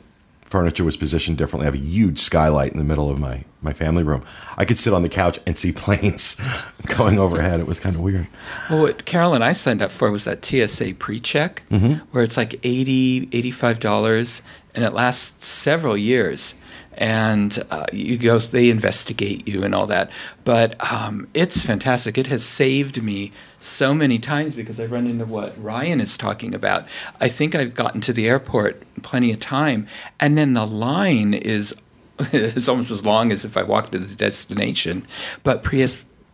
furniture 0.51 0.83
was 0.83 0.97
positioned 0.97 1.37
differently, 1.37 1.65
I 1.65 1.71
have 1.71 1.81
a 1.81 1.83
huge 1.83 2.19
skylight 2.19 2.73
in 2.73 2.77
the 2.77 2.83
middle 2.83 3.09
of 3.09 3.19
my 3.19 3.45
my 3.61 3.73
family 3.73 4.03
room. 4.03 4.23
I 4.57 4.65
could 4.65 4.77
sit 4.77 4.93
on 4.93 5.01
the 5.01 5.09
couch 5.09 5.39
and 5.47 5.57
see 5.57 5.71
planes 5.85 6.35
going 6.97 7.17
overhead. 7.17 7.59
It 7.59 7.67
was 7.67 7.79
kind 7.79 7.95
of 7.95 8.01
weird. 8.01 8.27
Well, 8.69 8.81
what 8.81 9.05
Carol 9.05 9.33
and 9.33 9.43
I 9.43 9.53
signed 9.53 9.81
up 9.81 9.91
for 9.91 10.11
was 10.11 10.25
that 10.25 10.43
TSA 10.43 10.95
pre-check, 10.95 11.63
mm-hmm. 11.69 11.93
where 12.11 12.23
it's 12.23 12.37
like 12.37 12.59
80 12.63 13.27
$85, 13.27 14.41
and 14.75 14.83
it 14.83 14.93
lasts 14.93 15.45
several 15.45 15.95
years. 15.95 16.53
And 16.95 17.63
uh, 17.71 17.85
you 17.91 18.17
go, 18.17 18.37
they 18.39 18.69
investigate 18.69 19.47
you 19.47 19.63
and 19.63 19.73
all 19.73 19.87
that. 19.87 20.11
But 20.43 20.75
um, 20.91 21.27
it's 21.33 21.63
fantastic. 21.63 22.17
It 22.17 22.27
has 22.27 22.43
saved 22.43 23.01
me 23.01 23.31
so 23.59 23.93
many 23.93 24.19
times 24.19 24.55
because 24.55 24.79
I've 24.79 24.91
run 24.91 25.07
into 25.07 25.25
what 25.25 25.61
Ryan 25.61 26.01
is 26.01 26.17
talking 26.17 26.53
about. 26.53 26.85
I 27.19 27.29
think 27.29 27.55
I've 27.55 27.73
gotten 27.73 28.01
to 28.01 28.13
the 28.13 28.27
airport 28.27 28.83
plenty 29.03 29.31
of 29.31 29.39
time, 29.39 29.87
and 30.19 30.37
then 30.37 30.53
the 30.53 30.67
line 30.67 31.33
is 31.33 31.75
is 32.33 32.67
almost 32.67 32.91
as 32.91 33.05
long 33.05 33.31
as 33.31 33.45
if 33.45 33.57
I 33.57 33.63
walked 33.63 33.93
to 33.93 33.99
the 33.99 34.15
destination. 34.15 35.07
But 35.43 35.63
pre- 35.63 35.87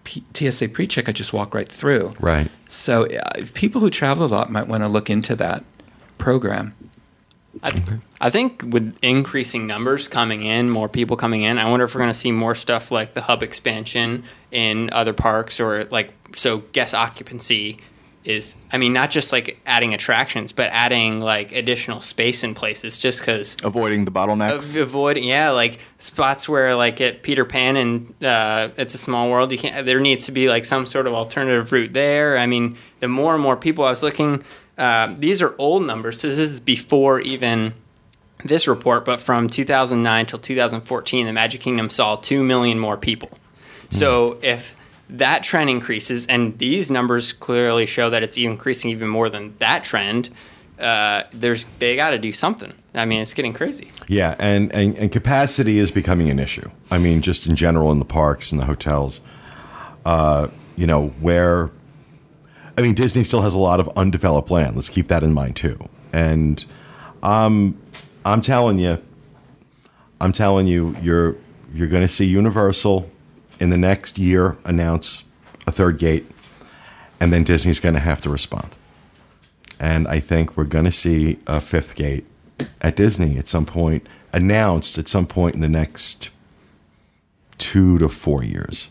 P- 0.03 0.23
TSA 0.33 0.69
pre-check, 0.69 1.09
I 1.09 1.11
just 1.11 1.33
walk 1.33 1.53
right 1.53 1.69
through. 1.69 2.13
Right. 2.21 2.49
So 2.69 3.07
uh, 3.07 3.45
people 3.53 3.81
who 3.81 3.89
travel 3.89 4.25
a 4.25 4.27
lot 4.27 4.49
might 4.49 4.67
want 4.67 4.83
to 4.83 4.87
look 4.87 5.09
into 5.09 5.35
that 5.35 5.65
program. 6.17 6.73
I, 7.63 7.99
I 8.21 8.29
think 8.29 8.63
with 8.67 8.97
increasing 9.01 9.67
numbers 9.67 10.07
coming 10.07 10.43
in, 10.43 10.69
more 10.69 10.89
people 10.89 11.17
coming 11.17 11.43
in, 11.43 11.57
I 11.57 11.69
wonder 11.69 11.85
if 11.85 11.95
we're 11.95 12.01
going 12.01 12.13
to 12.13 12.19
see 12.19 12.31
more 12.31 12.55
stuff 12.55 12.91
like 12.91 13.13
the 13.13 13.21
hub 13.21 13.43
expansion 13.43 14.23
in 14.51 14.89
other 14.91 15.13
parks 15.13 15.59
or 15.59 15.85
like 15.85 16.13
so 16.35 16.59
guest 16.71 16.93
occupancy 16.93 17.79
is 18.23 18.57
I 18.73 18.77
mean 18.77 18.91
not 18.91 19.09
just 19.09 19.31
like 19.31 19.57
adding 19.65 19.93
attractions 19.93 20.51
but 20.51 20.69
adding 20.73 21.21
like 21.21 21.53
additional 21.53 22.01
space 22.01 22.43
in 22.43 22.55
places 22.55 22.97
just 22.97 23.23
cuz 23.23 23.55
Avoiding 23.63 24.03
the 24.03 24.11
bottlenecks. 24.11 24.77
avoiding 24.77 25.23
yeah 25.23 25.51
like 25.51 25.79
spots 25.99 26.49
where 26.49 26.75
like 26.75 26.99
at 26.99 27.23
Peter 27.23 27.45
Pan 27.45 27.77
and 27.77 28.13
uh, 28.23 28.69
it's 28.75 28.93
a 28.93 28.97
small 28.97 29.29
world 29.29 29.51
you 29.53 29.57
can't 29.57 29.85
there 29.85 30.01
needs 30.01 30.25
to 30.25 30.33
be 30.33 30.49
like 30.49 30.65
some 30.65 30.85
sort 30.85 31.07
of 31.07 31.13
alternative 31.13 31.71
route 31.71 31.93
there 31.93 32.37
I 32.37 32.47
mean 32.47 32.75
the 32.99 33.07
more 33.07 33.33
and 33.33 33.41
more 33.41 33.55
people 33.55 33.85
I 33.85 33.89
was 33.91 34.03
looking 34.03 34.43
um, 34.77 35.17
these 35.17 35.41
are 35.41 35.55
old 35.57 35.85
numbers. 35.85 36.19
So 36.19 36.27
this 36.27 36.37
is 36.37 36.59
before 36.59 37.19
even 37.19 37.73
this 38.43 38.67
report 38.67 39.03
but 39.03 39.19
from 39.19 39.49
2009 39.49 40.25
till 40.27 40.39
2014 40.39 41.25
the 41.25 41.33
Magic 41.33 41.59
Kingdom 41.61 41.89
saw 41.89 42.15
2 42.15 42.43
million 42.43 42.79
more 42.79 42.97
people. 42.97 43.29
So 43.89 44.37
if 44.41 44.75
that 45.09 45.43
trend 45.43 45.69
increases 45.69 46.27
and 46.27 46.57
these 46.59 46.91
numbers 46.91 47.33
clearly 47.33 47.85
show 47.85 48.09
that 48.09 48.21
it's 48.21 48.37
increasing 48.37 48.91
even 48.91 49.07
more 49.07 49.29
than 49.29 49.55
that 49.59 49.83
trend 49.83 50.29
uh, 50.79 51.23
there's 51.31 51.65
they 51.79 51.95
got 51.95 52.11
to 52.11 52.19
do 52.19 52.31
something. 52.31 52.71
I 52.93 53.05
mean 53.05 53.21
it's 53.21 53.33
getting 53.33 53.53
crazy. 53.53 53.89
Yeah, 54.07 54.35
and, 54.37 54.71
and 54.73 54.95
and 54.95 55.11
capacity 55.11 55.79
is 55.79 55.91
becoming 55.91 56.29
an 56.29 56.37
issue. 56.37 56.69
I 56.91 56.99
mean, 56.99 57.21
just 57.21 57.47
in 57.47 57.55
general 57.55 57.91
in 57.91 57.99
the 57.99 58.05
parks 58.05 58.51
and 58.51 58.61
the 58.61 58.65
hotels. 58.65 59.21
Uh, 60.05 60.47
you 60.75 60.85
know, 60.85 61.07
where 61.19 61.71
I 62.77 62.81
mean, 62.81 62.93
Disney 62.93 63.23
still 63.23 63.41
has 63.41 63.55
a 63.55 63.59
lot 63.59 63.79
of 63.79 63.89
undeveloped 63.97 64.51
land. 64.51 64.75
Let's 64.75 64.89
keep 64.89 65.07
that 65.07 65.23
in 65.23 65.33
mind 65.33 65.55
too. 65.55 65.79
And 66.13 66.63
I'm 67.23 67.81
I'm 68.23 68.41
telling 68.41 68.77
you, 68.77 69.01
I'm 70.21 70.31
telling 70.31 70.67
you, 70.67 70.95
you're 71.01 71.35
you're 71.73 71.87
going 71.87 72.03
to 72.03 72.07
see 72.07 72.25
Universal 72.25 73.09
in 73.59 73.71
the 73.71 73.77
next 73.77 74.17
year 74.19 74.57
announce 74.63 75.23
a 75.65 75.71
third 75.71 75.97
gate, 75.97 76.29
and 77.19 77.33
then 77.33 77.43
Disney's 77.43 77.79
going 77.79 77.95
to 77.95 77.99
have 78.01 78.21
to 78.21 78.29
respond. 78.29 78.77
And 79.79 80.07
I 80.07 80.19
think 80.19 80.55
we're 80.55 80.63
going 80.63 80.85
to 80.85 80.91
see 80.91 81.39
a 81.47 81.59
fifth 81.59 81.95
gate 81.95 82.25
at 82.81 82.95
Disney 82.95 83.37
at 83.37 83.47
some 83.47 83.65
point, 83.65 84.07
announced 84.33 84.97
at 84.97 85.07
some 85.07 85.27
point 85.27 85.55
in 85.55 85.61
the 85.61 85.69
next 85.69 86.29
two 87.57 87.97
to 87.97 88.09
four 88.09 88.43
years. 88.43 88.89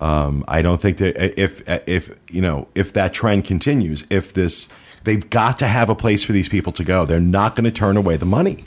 Um, 0.00 0.44
I 0.48 0.62
don't 0.62 0.80
think 0.80 0.96
that 0.98 1.38
if 1.38 1.62
if 1.86 2.10
you 2.30 2.40
know 2.40 2.68
if 2.74 2.92
that 2.94 3.12
trend 3.12 3.44
continues, 3.44 4.06
if 4.10 4.32
this 4.32 4.68
they've 5.04 5.28
got 5.28 5.58
to 5.58 5.66
have 5.66 5.90
a 5.90 5.94
place 5.94 6.24
for 6.24 6.32
these 6.32 6.48
people 6.48 6.72
to 6.72 6.84
go. 6.84 7.04
They're 7.04 7.20
not 7.20 7.54
going 7.56 7.64
to 7.64 7.70
turn 7.70 7.96
away 7.96 8.16
the 8.16 8.26
money. 8.26 8.64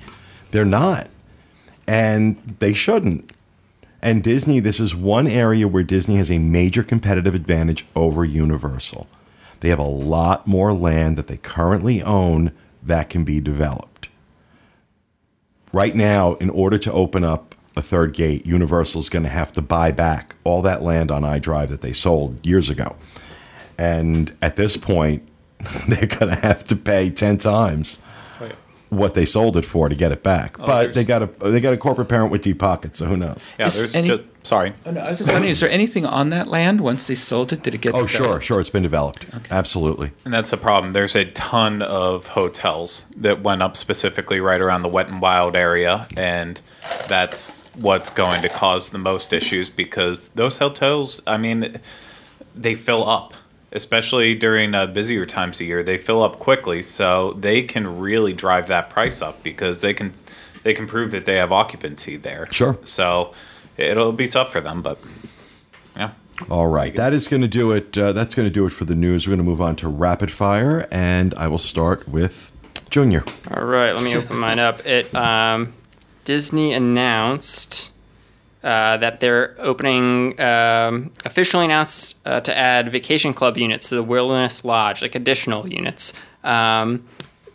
They're 0.51 0.65
not, 0.65 1.09
and 1.87 2.55
they 2.59 2.73
shouldn't. 2.73 3.31
And 4.01 4.21
Disney, 4.21 4.59
this 4.59 4.79
is 4.79 4.93
one 4.93 5.27
area 5.27 5.67
where 5.67 5.81
Disney 5.81 6.17
has 6.17 6.29
a 6.29 6.37
major 6.37 6.83
competitive 6.83 7.33
advantage 7.33 7.85
over 7.95 8.25
Universal. 8.25 9.07
They 9.61 9.69
have 9.69 9.79
a 9.79 9.83
lot 9.83 10.45
more 10.45 10.73
land 10.73 11.17
that 11.17 11.27
they 11.27 11.37
currently 11.37 12.03
own 12.03 12.51
that 12.83 13.09
can 13.09 13.23
be 13.23 13.39
developed. 13.39 14.09
Right 15.71 15.95
now, 15.95 16.33
in 16.35 16.49
order 16.49 16.77
to 16.77 16.91
open 16.91 17.23
up 17.23 17.52
a 17.75 17.81
third 17.81 18.13
gate, 18.13 18.45
Universal's 18.45 19.09
going 19.09 19.23
to 19.23 19.29
have 19.29 19.51
to 19.53 19.61
buy 19.61 19.91
back 19.91 20.35
all 20.43 20.61
that 20.61 20.81
land 20.81 21.11
on 21.11 21.23
I-Drive 21.25 21.69
that 21.69 21.81
they 21.81 21.93
sold 21.93 22.45
years 22.45 22.69
ago. 22.69 22.95
And 23.77 24.35
at 24.41 24.55
this 24.55 24.77
point, 24.77 25.27
they're 25.87 26.07
going 26.07 26.33
to 26.33 26.39
have 26.41 26.63
to 26.65 26.75
pay 26.75 27.09
10 27.09 27.37
times 27.37 27.99
oh, 28.41 28.49
what 28.89 29.13
they 29.15 29.25
sold 29.25 29.57
it 29.57 29.65
for 29.65 29.89
to 29.89 29.95
get 29.95 30.11
it 30.11 30.21
back. 30.23 30.59
Oh, 30.59 30.65
but 30.65 30.93
they 30.93 31.03
got 31.03 31.23
a 31.23 31.27
they 31.49 31.61
got 31.61 31.73
a 31.73 31.77
corporate 31.77 32.09
parent 32.09 32.31
with 32.31 32.41
deep 32.41 32.59
pockets, 32.59 32.99
so 32.99 33.05
who 33.05 33.17
knows? 33.17 33.47
Yeah, 33.57 33.67
Is 33.67 33.79
there's 33.79 33.95
any- 33.95 34.09
just 34.09 34.23
sorry. 34.43 34.73
Oh, 34.85 34.91
no, 34.91 35.01
I 35.01 35.09
was 35.09 35.19
just 35.19 35.31
wondering, 35.31 35.49
is 35.49 35.61
there 35.61 35.69
anything 35.69 36.05
on 36.05 36.29
that 36.31 36.47
land 36.47 36.81
once 36.81 37.07
they 37.07 37.15
sold 37.15 37.53
it? 37.53 37.63
Did 37.63 37.73
it 37.75 37.81
get? 37.81 37.93
Oh, 37.95 38.05
sure, 38.05 38.23
developed? 38.23 38.45
sure, 38.45 38.59
it's 38.59 38.69
been 38.69 38.83
developed. 38.83 39.25
Absolutely. 39.49 40.11
And 40.25 40.33
that's 40.33 40.51
the 40.51 40.57
problem. 40.57 40.91
There's 40.91 41.15
a 41.15 41.25
ton 41.25 41.81
of 41.81 42.27
hotels 42.27 43.05
that 43.15 43.41
went 43.41 43.61
up 43.63 43.77
specifically 43.77 44.39
right 44.41 44.59
around 44.61 44.83
the 44.83 44.89
Wet 44.89 45.07
and 45.07 45.21
Wild 45.21 45.55
area, 45.55 46.07
and 46.17 46.59
that's 47.07 47.62
what's 47.75 48.09
going 48.09 48.41
to 48.41 48.49
cause 48.49 48.91
the 48.91 48.97
most 48.97 49.33
issues 49.33 49.69
because 49.69 50.29
those 50.29 50.57
hotels, 50.57 51.21
I 51.25 51.37
mean, 51.37 51.79
they 52.55 52.75
fill 52.75 53.07
up, 53.09 53.33
especially 53.71 54.35
during 54.35 54.75
uh, 54.75 54.87
busier 54.87 55.25
times 55.25 55.59
of 55.59 55.67
year. 55.67 55.83
They 55.83 55.97
fill 55.97 56.23
up 56.23 56.39
quickly, 56.39 56.81
so 56.81 57.33
they 57.33 57.63
can 57.63 57.99
really 57.99 58.33
drive 58.33 58.67
that 58.67 58.89
price 58.89 59.21
up 59.21 59.43
because 59.43 59.81
they 59.81 59.93
can 59.93 60.13
they 60.63 60.73
can 60.73 60.87
prove 60.87 61.11
that 61.11 61.25
they 61.25 61.35
have 61.35 61.51
occupancy 61.51 62.15
there. 62.17 62.45
Sure. 62.51 62.77
So 62.85 63.33
it'll 63.77 64.13
be 64.13 64.27
tough 64.27 64.51
for 64.51 64.61
them, 64.61 64.81
but 64.81 64.97
yeah. 65.95 66.11
All 66.49 66.67
right, 66.67 66.95
that 66.95 67.13
is 67.13 67.27
going 67.27 67.41
to 67.41 67.47
do 67.47 67.71
it. 67.71 67.97
Uh, 67.97 68.11
that's 68.11 68.33
going 68.33 68.47
to 68.47 68.53
do 68.53 68.65
it 68.65 68.71
for 68.71 68.85
the 68.85 68.95
news. 68.95 69.27
We're 69.27 69.31
going 69.31 69.45
to 69.45 69.49
move 69.49 69.61
on 69.61 69.75
to 69.77 69.87
rapid 69.87 70.31
fire, 70.31 70.87
and 70.91 71.33
I 71.35 71.47
will 71.47 71.59
start 71.59 72.07
with 72.07 72.51
Junior. 72.89 73.23
All 73.51 73.63
right, 73.63 73.93
let 73.93 74.03
me 74.03 74.15
open 74.15 74.37
mine 74.37 74.59
up. 74.59 74.85
It 74.85 75.13
um, 75.13 75.73
Disney 76.25 76.73
announced 76.73 77.91
uh, 78.63 78.97
that 78.97 79.19
they're 79.19 79.55
opening, 79.59 80.39
um, 80.39 81.11
officially 81.25 81.65
announced 81.65 82.15
uh, 82.25 82.39
to 82.41 82.57
add 82.57 82.91
vacation 82.91 83.33
club 83.33 83.57
units 83.57 83.89
to 83.89 83.95
the 83.95 84.03
Wilderness 84.03 84.63
Lodge, 84.63 85.01
like 85.01 85.15
additional 85.15 85.67
units. 85.67 86.13
Um, 86.43 87.05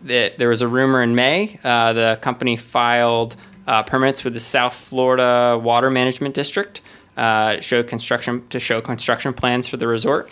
there 0.02 0.48
was 0.48 0.62
a 0.62 0.68
rumor 0.68 1.02
in 1.02 1.14
May. 1.14 1.58
Uh, 1.64 1.92
the 1.92 2.18
company 2.20 2.56
filed 2.56 3.36
uh, 3.66 3.82
permits 3.82 4.22
with 4.22 4.34
the 4.34 4.40
South 4.40 4.74
Florida 4.74 5.58
Water 5.62 5.90
Management 5.90 6.34
District. 6.34 6.80
Uh, 7.16 7.60
show 7.60 7.82
construction 7.82 8.46
to 8.48 8.60
show 8.60 8.80
construction 8.80 9.32
plans 9.32 9.66
for 9.66 9.76
the 9.76 9.88
resort. 9.88 10.30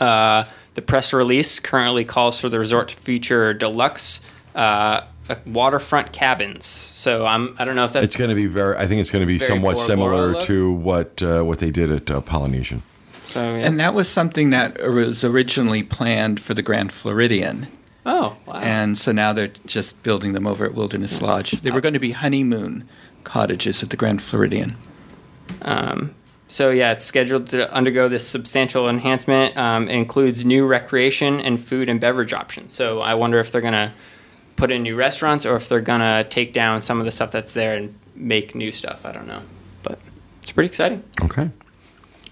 Uh, 0.00 0.44
the 0.74 0.82
press 0.82 1.12
release 1.12 1.60
currently 1.60 2.04
calls 2.04 2.40
for 2.40 2.48
the 2.48 2.58
resort 2.58 2.88
to 2.88 2.96
feature 2.96 3.52
deluxe 3.52 4.20
uh, 4.54 5.02
waterfront 5.46 6.12
cabins. 6.12 6.64
So 6.66 7.26
I'm 7.26 7.54
I 7.58 7.64
don't 7.64 7.76
know 7.76 7.84
if 7.84 7.92
that's 7.92 8.06
It's 8.06 8.16
going 8.16 8.30
to 8.30 8.36
be 8.36 8.46
very. 8.46 8.76
I 8.76 8.86
think 8.86 9.00
it's 9.00 9.10
going 9.10 9.22
to 9.22 9.26
be 9.26 9.38
somewhat 9.38 9.74
Bora 9.74 9.86
similar 9.86 10.32
Bora 10.32 10.42
to 10.44 10.72
what 10.72 11.22
uh, 11.22 11.42
what 11.42 11.58
they 11.58 11.70
did 11.70 11.90
at 11.90 12.10
uh, 12.10 12.20
Polynesian. 12.20 12.82
so 13.24 13.40
yeah. 13.40 13.66
And 13.66 13.80
that 13.80 13.94
was 13.94 14.08
something 14.08 14.50
that 14.50 14.80
was 14.82 15.24
originally 15.24 15.82
planned 15.82 16.40
for 16.40 16.54
the 16.54 16.62
Grand 16.62 16.92
Floridian. 16.92 17.68
oh 18.06 18.36
wow. 18.46 18.54
And 18.54 18.98
so 18.98 19.12
now 19.12 19.32
they're 19.32 19.52
just 19.66 20.02
building 20.02 20.32
them 20.32 20.46
over 20.46 20.64
at 20.64 20.74
Wilderness 20.74 21.20
Lodge. 21.22 21.52
They 21.62 21.70
were 21.70 21.80
going 21.80 21.94
to 21.94 22.00
be 22.00 22.12
honeymoon 22.12 22.86
cottages 23.24 23.82
at 23.82 23.90
the 23.90 23.96
Grand 23.96 24.20
Floridian. 24.22 24.76
Um, 25.62 26.14
so 26.48 26.70
yeah, 26.70 26.92
it's 26.92 27.04
scheduled 27.04 27.46
to 27.48 27.72
undergo 27.72 28.08
this 28.08 28.26
substantial 28.28 28.88
enhancement. 28.88 29.56
Um, 29.56 29.88
it 29.88 29.94
includes 29.94 30.44
new 30.44 30.66
recreation 30.66 31.40
and 31.40 31.58
food 31.58 31.88
and 31.88 31.98
beverage 31.98 32.32
options. 32.32 32.72
So 32.74 33.00
I 33.00 33.14
wonder 33.14 33.38
if 33.38 33.50
they're 33.50 33.62
gonna 33.62 33.94
put 34.56 34.70
in 34.70 34.82
new 34.82 34.96
restaurants 34.96 35.44
or 35.44 35.56
if 35.56 35.68
they're 35.68 35.80
gonna 35.80 36.24
take 36.24 36.52
down 36.52 36.82
some 36.82 36.98
of 37.00 37.04
the 37.06 37.12
stuff 37.12 37.30
that's 37.32 37.52
there 37.52 37.74
and 37.76 37.94
make 38.14 38.54
new 38.54 38.70
stuff. 38.72 39.04
I 39.04 39.12
don't 39.12 39.26
know, 39.26 39.42
but 39.82 39.98
it's 40.42 40.52
pretty 40.52 40.68
exciting. 40.68 41.02
Okay. 41.24 41.50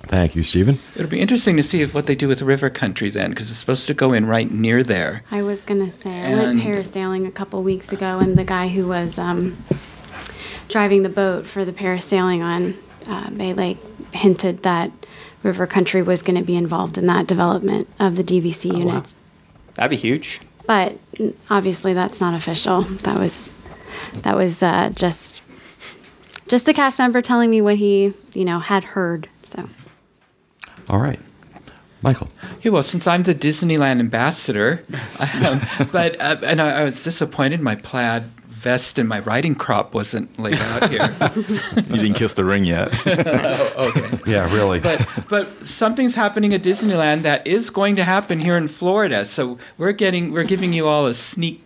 Thank 0.05 0.35
you, 0.35 0.43
Stephen. 0.43 0.81
It'll 0.97 1.09
be 1.09 1.21
interesting 1.21 1.57
to 1.57 1.63
see 1.63 1.81
if 1.81 1.95
what 1.95 2.07
they 2.07 2.17
do 2.17 2.27
with 2.27 2.43
River 2.43 2.69
Country 2.71 3.09
then, 3.09 3.31
because 3.31 3.49
it's 3.51 3.59
supposed 3.61 3.87
to 3.87 3.95
go 3.95 4.13
in 4.13 4.27
right 4.27 4.51
near 4.51 4.83
there. 4.83 5.23
I 5.31 5.43
was 5.43 5.61
gonna 5.63 5.93
say 5.93 6.11
I 6.11 6.15
And- 6.27 6.41
went 6.41 6.63
parasailing 6.63 7.27
a 7.27 7.31
couple 7.31 7.63
weeks 7.63 7.93
ago, 7.93 8.19
and 8.19 8.37
the 8.37 8.45
guy 8.45 8.69
who 8.69 8.89
was 8.89 9.17
um, 9.19 9.57
driving 10.69 11.03
the 11.03 11.09
boat 11.09 11.47
for 11.47 11.65
the 11.65 11.73
parasailing 11.73 12.41
on 12.43 12.75
uh, 13.07 13.31
Bay 13.31 13.53
Lake 13.53 13.79
hinted 14.13 14.63
that 14.65 14.91
River 15.43 15.67
Country 15.67 16.03
was 16.03 16.23
going 16.23 16.37
to 16.39 16.45
be 16.47 16.57
involved 16.57 16.97
in 16.99 17.07
that 17.07 17.27
development 17.27 17.89
of 17.99 18.17
the 18.17 18.23
DVC 18.25 18.77
units. 18.77 19.15
That'd 19.75 19.91
be 19.91 19.97
huge. 19.97 20.41
But 20.67 20.99
obviously, 21.51 21.93
that's 21.93 22.21
not 22.21 22.35
official. 22.35 22.83
That 22.83 23.19
was 23.19 23.55
that 24.23 24.37
was 24.37 24.63
uh, 24.63 24.91
just 24.95 25.43
just 26.49 26.67
the 26.67 26.75
cast 26.75 26.99
member 26.99 27.23
telling 27.23 27.51
me 27.51 27.61
what 27.61 27.77
he 27.77 28.15
you 28.35 28.45
know 28.45 28.59
had 28.59 28.85
heard. 28.85 29.29
So. 29.45 29.69
All 30.89 30.99
right, 30.99 31.21
Michael. 32.03 32.29
Yeah, 32.63 32.73
well, 32.73 32.83
since 32.83 33.07
I'm 33.07 33.23
the 33.23 33.35
Disneyland 33.35 34.01
ambassador, 34.01 34.85
um, 35.19 35.61
but 35.91 36.21
uh, 36.21 36.37
and 36.45 36.61
I, 36.61 36.81
I 36.81 36.85
was 36.85 37.03
disappointed 37.03 37.61
my 37.61 37.75
plaid 37.75 38.25
vest 38.63 38.99
and 38.99 39.09
my 39.09 39.19
riding 39.21 39.55
crop 39.55 39.93
wasn't 39.93 40.39
laid 40.39 40.55
out 40.55 40.89
here. 40.89 41.15
You 41.93 41.99
didn't 41.99 42.15
kiss 42.15 42.35
the 42.35 42.45
ring 42.45 42.65
yet. 42.65 42.89
oh, 43.07 43.93
okay. 43.97 44.31
Yeah, 44.31 44.53
really. 44.55 44.81
but 44.81 45.07
but 45.29 45.67
something's 45.67 46.15
happening 46.15 46.55
at 46.55 46.63
Disneyland 46.63 47.23
that 47.23 47.47
is 47.47 47.71
going 47.71 47.97
to 47.97 48.05
happen 48.05 48.41
here 48.41 48.57
in 48.57 48.69
Florida. 48.69 49.25
So 49.25 49.59
we're 49.77 49.93
getting 49.93 50.33
we're 50.33 50.45
giving 50.45 50.73
you 50.73 50.87
all 50.89 51.07
a 51.07 51.15
sneak 51.15 51.63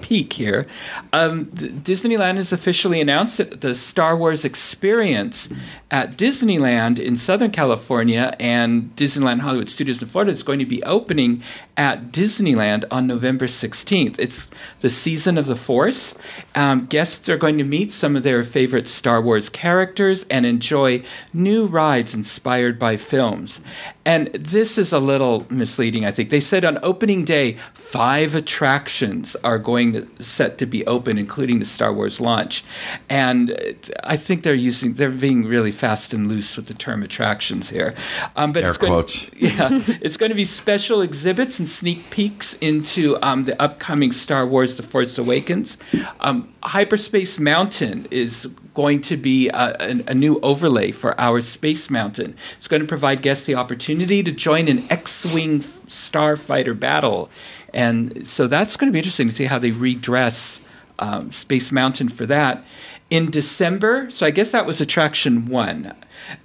peek 0.00 0.32
here. 0.32 0.66
Um, 1.12 1.46
Disneyland 1.46 2.36
has 2.36 2.52
officially 2.52 3.00
announced 3.00 3.38
that 3.38 3.60
the 3.60 3.74
Star 3.74 4.16
Wars 4.16 4.44
experience 4.44 5.48
at 5.90 6.12
Disneyland 6.12 6.98
in 6.98 7.16
Southern 7.16 7.50
California 7.50 8.36
and 8.38 8.94
Disneyland 8.94 9.40
Hollywood 9.40 9.70
Studios 9.70 10.02
in 10.02 10.08
Florida 10.08 10.32
is 10.32 10.42
going 10.42 10.58
to 10.58 10.66
be 10.66 10.82
opening 10.82 11.42
at 11.78 12.12
Disneyland 12.12 12.84
on 12.90 13.06
November 13.06 13.46
16th. 13.46 14.18
It's 14.18 14.50
the 14.80 14.90
season 14.90 15.38
of 15.38 15.46
the 15.46 15.56
Force. 15.56 16.14
Um, 16.54 16.86
guests 16.86 17.28
are 17.28 17.38
going 17.38 17.56
to 17.58 17.64
meet 17.64 17.90
some 17.90 18.16
of 18.16 18.22
their 18.22 18.44
favorite 18.44 18.86
Star 18.88 19.22
Wars 19.22 19.48
characters 19.48 20.24
and 20.24 20.44
enjoy 20.44 21.02
new 21.32 21.66
rides 21.66 22.14
inspired 22.14 22.78
by 22.78 22.96
films. 22.96 23.60
And 24.04 24.28
this 24.28 24.78
is 24.78 24.92
a 24.92 24.98
little 24.98 25.46
misleading, 25.50 26.04
I 26.04 26.10
think. 26.10 26.30
They 26.30 26.40
said 26.40 26.64
on 26.64 26.78
opening 26.82 27.24
day, 27.24 27.58
five 27.74 28.34
attractions 28.34 29.36
are 29.44 29.58
going 29.58 29.92
to, 29.92 30.08
set 30.18 30.58
to 30.58 30.66
be 30.66 30.86
open, 30.86 31.18
including 31.18 31.58
the 31.58 31.64
Star 31.64 31.92
Wars 31.92 32.18
launch. 32.20 32.64
And 33.08 33.50
uh, 33.50 33.72
I 34.04 34.16
think 34.16 34.42
they're 34.42 34.54
using, 34.54 34.94
they're 34.94 35.10
being 35.10 35.44
really 35.44 35.72
fast 35.78 36.12
and 36.12 36.28
loose 36.28 36.56
with 36.56 36.66
the 36.66 36.74
term 36.74 37.02
attractions 37.02 37.70
here. 37.70 37.94
Um, 38.36 38.52
but 38.52 38.62
Air 38.62 38.70
it's 38.70 38.78
going, 38.78 38.92
quotes. 38.92 39.30
yeah, 39.36 39.68
it's 40.02 40.16
going 40.16 40.30
to 40.30 40.36
be 40.36 40.44
special 40.44 41.00
exhibits 41.00 41.58
and 41.58 41.68
sneak 41.68 42.10
peeks 42.10 42.54
into 42.54 43.16
um, 43.22 43.44
the 43.44 43.60
upcoming 43.60 44.12
Star 44.12 44.46
Wars: 44.46 44.76
The 44.76 44.82
Force 44.82 45.16
Awakens. 45.18 45.78
Um, 46.20 46.52
Hyperspace 46.62 47.38
Mountain 47.38 48.08
is 48.10 48.46
going 48.74 49.00
to 49.02 49.16
be 49.16 49.48
a, 49.48 49.76
a, 49.80 50.02
a 50.08 50.14
new 50.14 50.38
overlay 50.40 50.90
for 50.90 51.18
our 51.20 51.40
Space 51.40 51.90
Mountain. 51.90 52.36
It's 52.56 52.68
going 52.68 52.82
to 52.82 52.88
provide 52.88 53.22
guests 53.22 53.46
the 53.46 53.54
opportunity 53.54 54.22
to 54.22 54.32
join 54.32 54.68
an 54.68 54.84
X-wing 54.90 55.60
starfighter 55.60 56.78
battle, 56.78 57.30
and 57.72 58.26
so 58.26 58.46
that's 58.46 58.76
going 58.76 58.88
to 58.88 58.92
be 58.92 58.98
interesting 58.98 59.28
to 59.28 59.34
see 59.34 59.44
how 59.44 59.58
they 59.58 59.70
redress 59.70 60.60
um, 60.98 61.30
Space 61.32 61.70
Mountain 61.72 62.08
for 62.10 62.26
that. 62.26 62.64
In 63.10 63.30
December, 63.30 64.10
so 64.10 64.26
I 64.26 64.30
guess 64.30 64.52
that 64.52 64.66
was 64.66 64.82
attraction 64.82 65.46
one. 65.46 65.94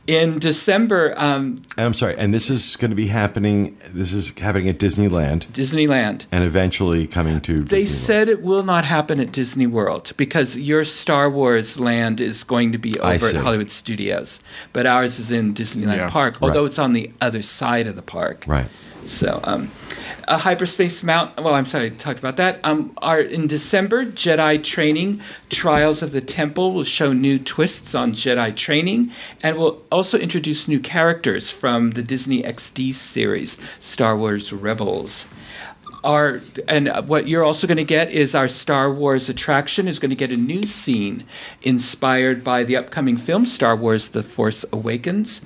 In 0.08 0.40
December, 0.40 1.14
um, 1.18 1.62
I'm 1.78 1.94
sorry, 1.94 2.16
and 2.18 2.34
this 2.34 2.50
is 2.50 2.78
going 2.78 2.92
to 2.92 2.96
be 2.96 3.08
happening. 3.08 3.78
This 3.90 4.14
is 4.14 4.38
happening 4.38 4.70
at 4.70 4.78
Disneyland, 4.80 5.48
Disneyland. 5.48 6.26
and 6.32 6.46
eventually 6.46 7.06
coming 7.06 7.42
to. 7.42 7.60
They 7.66 7.84
Disneyland. 7.84 7.88
said 7.90 8.30
it 8.30 8.42
will 8.42 8.64
not 8.64 8.86
happen 8.86 9.20
at 9.20 9.34
Disney 9.34 9.68
World 9.68 10.14
because 10.16 10.58
your 10.58 10.86
Star 10.86 11.30
Wars 11.30 11.82
land 11.82 12.22
is 12.22 12.46
going 12.46 12.72
to 12.72 12.78
be 12.78 12.98
over 13.02 13.28
at 13.28 13.36
Hollywood 13.36 13.70
Studios, 13.70 14.40
but 14.72 14.86
ours 14.86 15.20
is 15.20 15.32
in 15.32 15.54
Disneyland 15.54 15.98
Yeah. 15.98 16.10
Park, 16.10 16.38
although 16.42 16.62
Right. 16.62 16.68
it's 16.68 16.80
on 16.80 16.94
the 16.94 17.12
other 17.20 17.42
side 17.42 17.88
of 17.88 17.98
the 17.98 18.02
park. 18.02 18.46
right. 18.48 18.68
So, 19.06 19.40
um, 19.44 19.72
a 20.28 20.38
hyperspace 20.38 21.04
mount. 21.04 21.36
Well, 21.38 21.54
I'm 21.54 21.66
sorry, 21.66 21.88
I 21.88 21.90
talked 21.90 22.20
about 22.20 22.38
that. 22.38 22.60
Um, 22.64 22.94
our 23.02 23.20
in 23.20 23.48
December, 23.48 24.06
Jedi 24.06 24.64
training 24.64 25.22
Trials 25.50 26.02
of 26.02 26.12
the 26.12 26.22
Temple 26.22 26.74
will 26.74 26.84
show 26.84 27.14
new 27.14 27.38
twists 27.40 27.94
on 27.94 28.14
Jedi 28.14 28.56
training, 28.56 29.12
and 29.42 29.58
will 29.58 29.84
also 29.92 30.18
introduce 30.18 30.68
new 30.68 30.80
characters 30.80 31.52
from 31.52 31.92
the 31.92 32.02
Disney 32.02 32.44
XD 32.44 32.94
series, 32.94 33.58
Star 33.80 34.18
Wars 34.18 34.54
Rebels. 34.54 35.26
Our 36.04 36.42
and 36.68 36.90
what 37.08 37.28
you're 37.28 37.46
also 37.46 37.66
going 37.66 37.78
to 37.78 37.84
get 37.84 38.12
is 38.12 38.36
our 38.36 38.48
Star 38.48 38.92
Wars 38.92 39.30
attraction 39.30 39.88
is 39.88 40.00
going 40.00 40.10
to 40.10 40.16
get 40.16 40.32
a 40.32 40.38
new 40.38 40.64
scene 40.64 41.24
inspired 41.62 42.44
by 42.44 42.64
the 42.64 42.76
upcoming 42.76 43.18
film 43.18 43.46
Star 43.46 43.76
Wars: 43.76 44.10
The 44.10 44.24
Force 44.24 44.66
Awakens, 44.74 45.42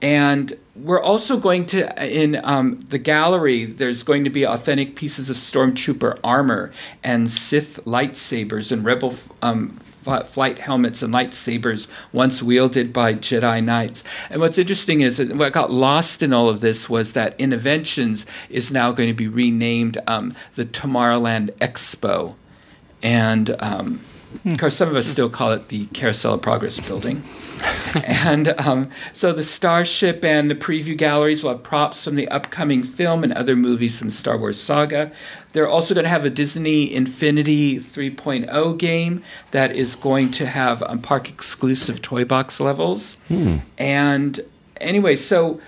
and 0.00 0.54
we're 0.82 1.02
also 1.02 1.38
going 1.38 1.66
to 1.66 2.06
in 2.06 2.40
um, 2.44 2.86
the 2.88 2.98
gallery. 2.98 3.64
There's 3.64 4.02
going 4.02 4.24
to 4.24 4.30
be 4.30 4.44
authentic 4.44 4.96
pieces 4.96 5.30
of 5.30 5.36
stormtrooper 5.36 6.18
armor 6.22 6.72
and 7.02 7.30
Sith 7.30 7.80
lightsabers 7.84 8.70
and 8.72 8.84
Rebel 8.84 9.14
um, 9.42 9.78
flight 10.24 10.58
helmets 10.58 11.02
and 11.02 11.12
lightsabers 11.12 11.88
once 12.12 12.42
wielded 12.42 12.92
by 12.92 13.14
Jedi 13.14 13.62
Knights. 13.62 14.04
And 14.30 14.40
what's 14.40 14.56
interesting 14.58 15.02
is 15.02 15.18
that 15.18 15.36
what 15.36 15.52
got 15.52 15.70
lost 15.70 16.22
in 16.22 16.32
all 16.32 16.48
of 16.48 16.60
this 16.60 16.88
was 16.88 17.12
that 17.12 17.38
Innoventions 17.38 18.24
is 18.48 18.72
now 18.72 18.92
going 18.92 19.08
to 19.08 19.14
be 19.14 19.28
renamed 19.28 19.98
um, 20.06 20.34
the 20.54 20.64
Tomorrowland 20.64 21.50
Expo. 21.58 22.36
And 23.02 23.54
um, 23.60 24.00
of 24.44 24.58
course, 24.58 24.76
some 24.76 24.88
of 24.88 24.96
us 24.96 25.06
still 25.06 25.28
call 25.28 25.52
it 25.52 25.68
the 25.68 25.86
Carousel 25.86 26.34
of 26.34 26.42
Progress 26.42 26.80
building. 26.80 27.22
and 28.04 28.48
um, 28.58 28.90
so 29.12 29.32
the 29.32 29.44
Starship 29.44 30.24
and 30.24 30.50
the 30.50 30.54
preview 30.54 30.96
galleries 30.96 31.42
will 31.42 31.52
have 31.52 31.62
props 31.62 32.04
from 32.04 32.16
the 32.16 32.28
upcoming 32.28 32.82
film 32.82 33.24
and 33.24 33.32
other 33.32 33.56
movies 33.56 34.00
in 34.00 34.08
the 34.08 34.12
Star 34.12 34.36
Wars 34.36 34.60
saga. 34.60 35.10
They're 35.52 35.68
also 35.68 35.94
going 35.94 36.04
to 36.04 36.10
have 36.10 36.24
a 36.24 36.30
Disney 36.30 36.92
Infinity 36.92 37.78
3.0 37.78 38.78
game 38.78 39.22
that 39.50 39.74
is 39.74 39.96
going 39.96 40.30
to 40.32 40.46
have 40.46 40.82
um, 40.82 41.00
park 41.00 41.28
exclusive 41.28 42.02
toy 42.02 42.24
box 42.24 42.60
levels. 42.60 43.16
And 43.78 44.40
anyway, 44.80 45.16
so 45.16 45.60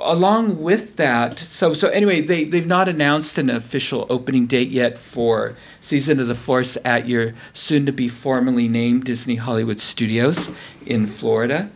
along 0.00 0.62
with 0.62 0.96
that, 0.96 1.38
so 1.38 1.74
so 1.74 1.88
anyway, 1.88 2.20
they 2.20 2.44
they've 2.44 2.66
not 2.66 2.88
announced 2.88 3.38
an 3.38 3.50
official 3.50 4.06
opening 4.08 4.46
date 4.46 4.68
yet 4.68 4.98
for 4.98 5.56
Season 5.84 6.18
of 6.18 6.26
the 6.26 6.34
Force 6.34 6.78
at 6.84 7.06
your 7.06 7.34
soon 7.52 7.84
to 7.84 7.92
be 7.92 8.08
formally 8.08 8.68
named 8.68 9.04
Disney 9.04 9.36
Hollywood 9.36 9.78
Studios 9.80 10.50
in 10.86 11.06
Florida. 11.06 11.70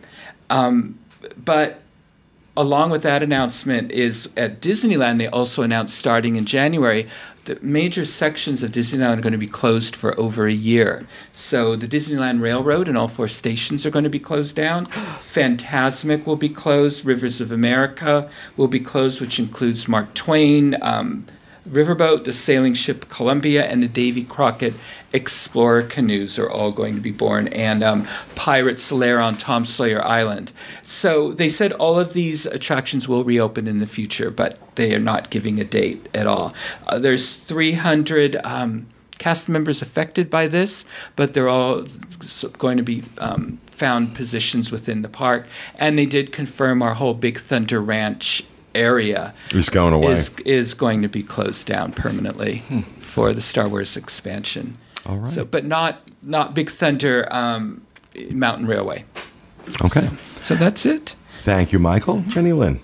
Um, 0.48 0.98
but 1.36 1.82
along 2.56 2.90
with 2.90 3.02
that 3.02 3.22
announcement 3.22 3.92
is 3.92 4.30
at 4.36 4.60
Disneyland 4.60 5.18
they 5.18 5.28
also 5.28 5.62
announced 5.62 5.94
starting 5.94 6.36
in 6.36 6.46
January 6.46 7.06
the 7.48 7.58
major 7.62 8.04
sections 8.04 8.62
of 8.62 8.72
Disneyland 8.72 9.18
are 9.18 9.22
going 9.22 9.32
to 9.32 9.38
be 9.38 9.46
closed 9.46 9.96
for 9.96 10.18
over 10.20 10.46
a 10.46 10.52
year. 10.52 11.06
So 11.32 11.76
the 11.76 11.88
Disneyland 11.88 12.42
Railroad 12.42 12.88
and 12.88 12.98
all 12.98 13.08
four 13.08 13.26
stations 13.26 13.86
are 13.86 13.90
going 13.90 14.04
to 14.04 14.10
be 14.10 14.18
closed 14.18 14.54
down. 14.54 14.84
Fantasmic 14.86 16.26
will 16.26 16.36
be 16.36 16.50
closed. 16.50 17.06
Rivers 17.06 17.40
of 17.40 17.50
America 17.50 18.28
will 18.58 18.68
be 18.68 18.80
closed, 18.80 19.22
which 19.22 19.38
includes 19.38 19.88
Mark 19.88 20.12
Twain, 20.12 20.76
um, 20.82 21.24
Riverboat, 21.70 22.24
the 22.24 22.32
sailing 22.32 22.74
ship 22.74 23.08
Columbia, 23.08 23.64
and 23.64 23.82
the 23.82 23.88
Davy 23.88 24.24
Crockett 24.24 24.74
Explorer 25.12 25.84
canoes 25.84 26.38
are 26.38 26.50
all 26.50 26.70
going 26.70 26.94
to 26.94 27.00
be 27.00 27.12
born, 27.12 27.48
and 27.48 27.82
um, 27.82 28.06
Pirates 28.34 28.92
Lair 28.92 29.22
on 29.22 29.36
Tom 29.36 29.64
Sawyer 29.64 30.04
Island. 30.04 30.52
So 30.82 31.32
they 31.32 31.48
said 31.48 31.72
all 31.72 31.98
of 31.98 32.12
these 32.12 32.44
attractions 32.44 33.08
will 33.08 33.24
reopen 33.24 33.66
in 33.66 33.78
the 33.78 33.86
future, 33.86 34.30
but 34.30 34.58
they 34.74 34.94
are 34.94 34.98
not 34.98 35.30
giving 35.30 35.58
a 35.58 35.64
date 35.64 36.08
at 36.14 36.26
all. 36.26 36.52
Uh, 36.86 36.98
there's 36.98 37.34
300 37.34 38.36
um, 38.44 38.86
cast 39.18 39.48
members 39.48 39.82
affected 39.82 40.28
by 40.28 40.46
this, 40.46 40.84
but 41.16 41.34
they're 41.34 41.48
all 41.48 41.86
going 42.58 42.76
to 42.76 42.82
be 42.82 43.02
um, 43.18 43.58
found 43.66 44.14
positions 44.14 44.70
within 44.70 45.02
the 45.02 45.08
park. 45.08 45.46
And 45.78 45.98
they 45.98 46.06
did 46.06 46.32
confirm 46.32 46.82
our 46.82 46.94
whole 46.94 47.14
Big 47.14 47.38
Thunder 47.38 47.80
Ranch 47.80 48.44
area 48.78 49.34
It's 49.50 49.68
going 49.70 49.92
away. 49.94 50.12
is 50.12 50.30
is 50.44 50.74
going 50.74 51.02
to 51.02 51.08
be 51.08 51.22
closed 51.22 51.66
down 51.66 51.92
permanently 51.92 52.62
for 53.00 53.32
the 53.32 53.40
Star 53.40 53.68
Wars 53.68 53.96
expansion. 53.96 54.76
All 55.06 55.18
right. 55.18 55.32
So, 55.32 55.44
but 55.44 55.64
not 55.64 56.00
not 56.22 56.54
Big 56.54 56.70
Thunder 56.70 57.26
um, 57.30 57.82
Mountain 58.30 58.66
Railway. 58.66 59.04
Okay. 59.84 60.08
So 60.36 60.54
that's 60.54 60.86
it. 60.86 61.14
Thank 61.40 61.72
you, 61.72 61.78
Michael. 61.78 62.20
Jenny 62.28 62.52
Lynn. 62.52 62.80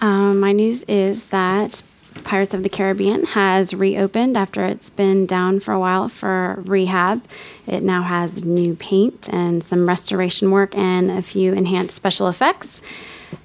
Um, 0.00 0.40
my 0.40 0.52
news 0.52 0.82
is 0.84 1.28
that 1.28 1.82
Pirates 2.24 2.54
of 2.54 2.62
the 2.62 2.68
Caribbean 2.68 3.24
has 3.24 3.72
reopened 3.72 4.36
after 4.36 4.66
it's 4.66 4.90
been 4.90 5.26
down 5.26 5.60
for 5.60 5.72
a 5.72 5.78
while 5.80 6.08
for 6.08 6.62
rehab. 6.66 7.24
It 7.66 7.82
now 7.82 8.02
has 8.02 8.44
new 8.44 8.74
paint 8.74 9.28
and 9.32 9.62
some 9.64 9.86
restoration 9.86 10.50
work 10.50 10.76
and 10.76 11.10
a 11.10 11.22
few 11.22 11.52
enhanced 11.52 11.94
special 11.94 12.28
effects, 12.28 12.80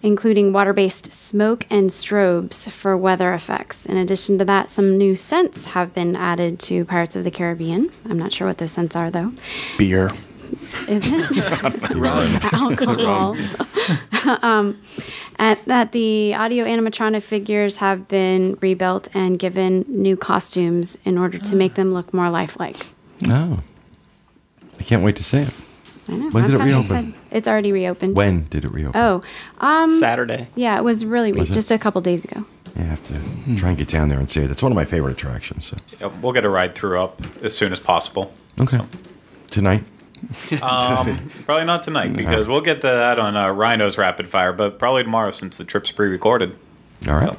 including 0.01 0.53
water 0.53 0.73
based 0.73 1.13
smoke 1.13 1.65
and 1.69 1.89
strobes 1.89 2.69
for 2.69 2.95
weather 2.97 3.33
effects. 3.33 3.85
In 3.85 3.97
addition 3.97 4.38
to 4.39 4.45
that, 4.45 4.69
some 4.69 4.97
new 4.97 5.15
scents 5.15 5.65
have 5.65 5.93
been 5.93 6.15
added 6.15 6.59
to 6.61 6.85
Pirates 6.85 7.15
of 7.15 7.23
the 7.23 7.31
Caribbean. 7.31 7.91
I'm 8.09 8.19
not 8.19 8.33
sure 8.33 8.47
what 8.47 8.57
those 8.57 8.71
scents 8.71 8.95
are, 8.95 9.11
though. 9.11 9.33
Beer. 9.77 10.11
Is 10.88 11.03
it? 11.05 12.53
Alcohol. 12.53 13.35
um, 14.43 14.79
at, 15.39 15.63
that 15.65 15.91
the 15.91 16.33
audio 16.33 16.65
animatronic 16.65 17.23
figures 17.23 17.77
have 17.77 18.07
been 18.07 18.57
rebuilt 18.61 19.07
and 19.13 19.38
given 19.38 19.85
new 19.88 20.17
costumes 20.17 20.97
in 21.05 21.17
order 21.17 21.38
to 21.38 21.55
make 21.55 21.75
them 21.75 21.93
look 21.93 22.13
more 22.13 22.29
lifelike. 22.29 22.88
No. 23.21 23.59
I 24.79 24.83
can't 24.83 25.03
wait 25.03 25.15
to 25.17 25.23
see 25.23 25.39
it. 25.39 25.53
I 26.07 26.13
know. 26.13 26.29
When 26.29 26.45
did 26.45 26.55
I'm 26.55 26.61
it 26.61 26.71
kinda 26.71 26.93
reopen? 26.93 27.13
Excited. 27.28 27.38
It's 27.38 27.47
already 27.47 27.71
reopened. 27.71 28.15
When 28.15 28.45
did 28.45 28.65
it 28.65 28.71
reopen? 28.71 28.99
Oh, 28.99 29.21
um, 29.59 29.91
Saturday. 29.99 30.47
yeah, 30.55 30.78
it 30.78 30.84
was 30.84 31.05
really 31.05 31.32
re- 31.32 31.41
it? 31.41 31.45
just 31.45 31.71
a 31.71 31.78
couple 31.78 32.01
days 32.01 32.23
ago. 32.23 32.45
I 32.75 32.82
have 32.82 33.03
to 33.05 33.13
try 33.55 33.69
and 33.69 33.78
get 33.78 33.88
down 33.88 34.09
there 34.09 34.19
and 34.19 34.30
see 34.30 34.43
it. 34.43 34.51
It's 34.51 34.61
one 34.61 34.71
of 34.71 34.75
my 34.75 34.86
favorite 34.86 35.11
attractions. 35.13 35.65
So. 35.65 35.78
Yeah, 35.99 36.07
we'll 36.21 36.34
get 36.34 36.45
a 36.45 36.49
ride 36.49 36.75
through 36.75 37.01
up 37.01 37.21
as 37.41 37.57
soon 37.57 37.71
as 37.71 37.80
possible. 37.80 38.34
Okay. 38.59 38.80
Tonight? 39.49 39.84
Um, 40.63 41.30
probably 41.45 41.65
not 41.65 41.84
tonight 41.84 42.15
because 42.15 42.47
we'll 42.47 42.61
get 42.61 42.82
to 42.82 42.88
that 42.88 43.19
on 43.19 43.38
uh, 43.38 43.51
Rhino's 43.51 43.99
rapid 43.99 44.28
fire, 44.28 44.51
but 44.51 44.80
probably 44.80 45.03
tomorrow 45.03 45.30
since 45.30 45.57
the 45.57 45.63
trip's 45.63 45.91
pre-recorded. 45.91 46.57
All 47.07 47.13
right. 47.15 47.38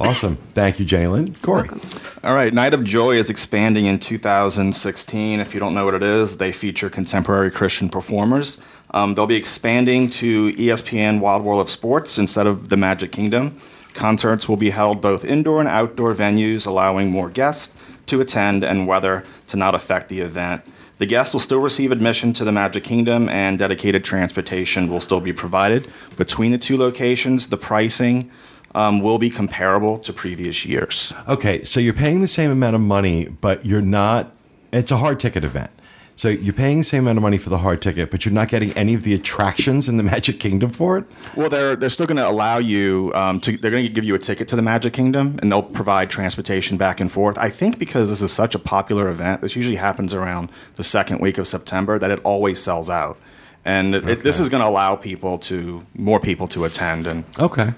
Awesome. 0.00 0.36
Thank 0.54 0.80
you, 0.80 1.10
Lynn. 1.10 1.34
Corey. 1.42 1.68
All 2.24 2.34
right, 2.34 2.52
Night 2.52 2.74
of 2.74 2.82
Joy 2.82 3.16
is 3.16 3.30
expanding 3.30 3.86
in 3.86 3.98
2016. 3.98 5.40
If 5.40 5.54
you 5.54 5.60
don't 5.60 5.74
know 5.74 5.84
what 5.84 5.94
it 5.94 6.02
is, 6.02 6.38
they 6.38 6.52
feature 6.52 6.90
contemporary 6.90 7.50
Christian 7.50 7.88
performers. 7.88 8.60
Um, 8.90 9.14
they'll 9.14 9.26
be 9.26 9.36
expanding 9.36 10.10
to 10.10 10.52
ESPN 10.54 11.20
Wide 11.20 11.42
World 11.42 11.60
of 11.60 11.70
Sports 11.70 12.18
instead 12.18 12.46
of 12.46 12.68
the 12.68 12.76
Magic 12.76 13.12
Kingdom. 13.12 13.56
Concerts 13.94 14.48
will 14.48 14.56
be 14.56 14.70
held 14.70 15.00
both 15.00 15.24
indoor 15.24 15.60
and 15.60 15.68
outdoor 15.68 16.14
venues, 16.14 16.66
allowing 16.66 17.10
more 17.10 17.30
guests 17.30 17.74
to 18.06 18.20
attend 18.20 18.64
and 18.64 18.86
weather 18.86 19.24
to 19.48 19.56
not 19.56 19.74
affect 19.74 20.08
the 20.08 20.20
event. 20.20 20.62
The 20.98 21.06
guests 21.06 21.34
will 21.34 21.40
still 21.40 21.60
receive 21.60 21.92
admission 21.92 22.32
to 22.34 22.44
the 22.44 22.52
Magic 22.52 22.82
Kingdom, 22.82 23.28
and 23.28 23.58
dedicated 23.58 24.04
transportation 24.04 24.88
will 24.88 25.00
still 25.00 25.20
be 25.20 25.32
provided. 25.32 25.90
Between 26.16 26.52
the 26.52 26.58
two 26.58 26.78
locations, 26.78 27.48
the 27.48 27.58
pricing 27.58 28.30
um, 28.74 29.00
will 29.00 29.18
be 29.18 29.30
comparable 29.30 29.98
to 30.00 30.12
previous 30.12 30.64
years. 30.66 31.14
Okay, 31.28 31.62
so 31.62 31.80
you're 31.80 31.94
paying 31.94 32.20
the 32.20 32.28
same 32.28 32.50
amount 32.50 32.74
of 32.76 32.82
money, 32.82 33.26
but 33.28 33.64
you're 33.64 33.80
not. 33.82 34.32
It's 34.72 34.90
a 34.90 34.96
hard 34.98 35.18
ticket 35.20 35.44
event. 35.44 35.70
So 36.18 36.28
you're 36.28 36.54
paying 36.54 36.78
the 36.78 36.84
same 36.84 37.04
amount 37.04 37.18
of 37.18 37.22
money 37.22 37.36
for 37.36 37.50
the 37.50 37.58
hard 37.58 37.82
ticket, 37.82 38.10
but 38.10 38.24
you're 38.24 38.32
not 38.32 38.48
getting 38.48 38.72
any 38.72 38.94
of 38.94 39.02
the 39.02 39.12
attractions 39.12 39.86
in 39.86 39.98
the 39.98 40.02
Magic 40.14 40.40
Kingdom 40.40 40.70
for 40.70 40.96
it. 40.96 41.04
Well, 41.36 41.50
they're 41.50 41.76
they're 41.76 41.90
still 41.90 42.06
going 42.06 42.16
to 42.16 42.26
allow 42.26 42.56
you 42.56 43.12
um, 43.14 43.38
to. 43.42 43.56
They're 43.58 43.70
going 43.70 43.82
to 43.84 43.92
give 43.92 44.04
you 44.04 44.14
a 44.14 44.18
ticket 44.18 44.48
to 44.48 44.56
the 44.56 44.62
Magic 44.62 44.94
Kingdom, 44.94 45.38
and 45.42 45.52
they'll 45.52 45.62
provide 45.62 46.08
transportation 46.08 46.78
back 46.78 47.00
and 47.00 47.12
forth. 47.12 47.36
I 47.36 47.50
think 47.50 47.78
because 47.78 48.08
this 48.08 48.22
is 48.22 48.32
such 48.32 48.54
a 48.54 48.58
popular 48.58 49.10
event, 49.10 49.42
this 49.42 49.54
usually 49.56 49.76
happens 49.76 50.14
around 50.14 50.50
the 50.76 50.84
second 50.84 51.20
week 51.20 51.36
of 51.36 51.46
September, 51.46 51.98
that 51.98 52.10
it 52.10 52.20
always 52.24 52.62
sells 52.62 52.88
out, 52.88 53.18
and 53.66 53.94
it, 53.94 54.08
it- 54.08 54.22
this 54.22 54.38
is 54.38 54.48
going 54.48 54.62
to 54.62 54.68
allow 54.68 54.96
people 54.96 55.36
to 55.40 55.82
more 55.94 56.18
people 56.18 56.48
to 56.48 56.64
attend. 56.64 57.06
And 57.06 57.24
Okay. 57.38 57.74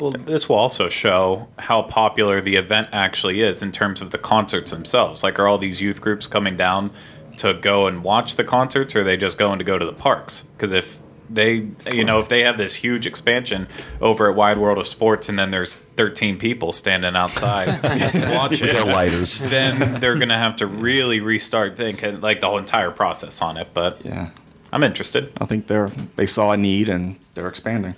Well, 0.00 0.12
this 0.12 0.48
will 0.48 0.56
also 0.56 0.88
show 0.88 1.48
how 1.58 1.82
popular 1.82 2.40
the 2.40 2.56
event 2.56 2.88
actually 2.92 3.42
is 3.42 3.62
in 3.62 3.70
terms 3.70 4.00
of 4.00 4.10
the 4.10 4.18
concerts 4.18 4.70
themselves. 4.70 5.22
Like, 5.22 5.38
are 5.38 5.46
all 5.46 5.58
these 5.58 5.80
youth 5.80 6.00
groups 6.00 6.26
coming 6.26 6.56
down 6.56 6.90
to 7.36 7.54
go 7.54 7.86
and 7.86 8.02
watch 8.02 8.36
the 8.36 8.44
concerts, 8.44 8.96
or 8.96 9.02
are 9.02 9.04
they 9.04 9.16
just 9.16 9.38
going 9.38 9.58
to 9.58 9.64
go 9.64 9.78
to 9.78 9.84
the 9.84 9.92
parks? 9.92 10.42
Because 10.56 10.72
if 10.72 10.98
they, 11.28 11.68
you 11.92 12.04
know, 12.04 12.18
if 12.18 12.28
they 12.28 12.42
have 12.44 12.58
this 12.58 12.74
huge 12.74 13.06
expansion 13.06 13.68
over 14.00 14.28
at 14.28 14.34
Wide 14.34 14.56
World 14.56 14.78
of 14.78 14.86
Sports, 14.88 15.28
and 15.28 15.38
then 15.38 15.50
there's 15.50 15.76
13 15.76 16.38
people 16.38 16.72
standing 16.72 17.14
outside 17.14 17.68
watching, 18.34 18.66
their 18.66 18.84
lighters. 18.84 19.38
then 19.38 20.00
they're 20.00 20.16
going 20.16 20.30
to 20.30 20.34
have 20.34 20.56
to 20.56 20.66
really 20.66 21.20
restart 21.20 21.76
thinking 21.76 22.20
like 22.20 22.40
the 22.40 22.48
whole 22.48 22.58
entire 22.58 22.90
process 22.90 23.40
on 23.42 23.56
it. 23.58 23.68
But 23.74 24.04
yeah, 24.04 24.30
I'm 24.72 24.82
interested. 24.82 25.32
I 25.40 25.46
think 25.46 25.66
they're 25.66 25.90
they 26.16 26.26
saw 26.26 26.52
a 26.52 26.56
need 26.56 26.88
and 26.88 27.18
they're 27.34 27.48
expanding. 27.48 27.94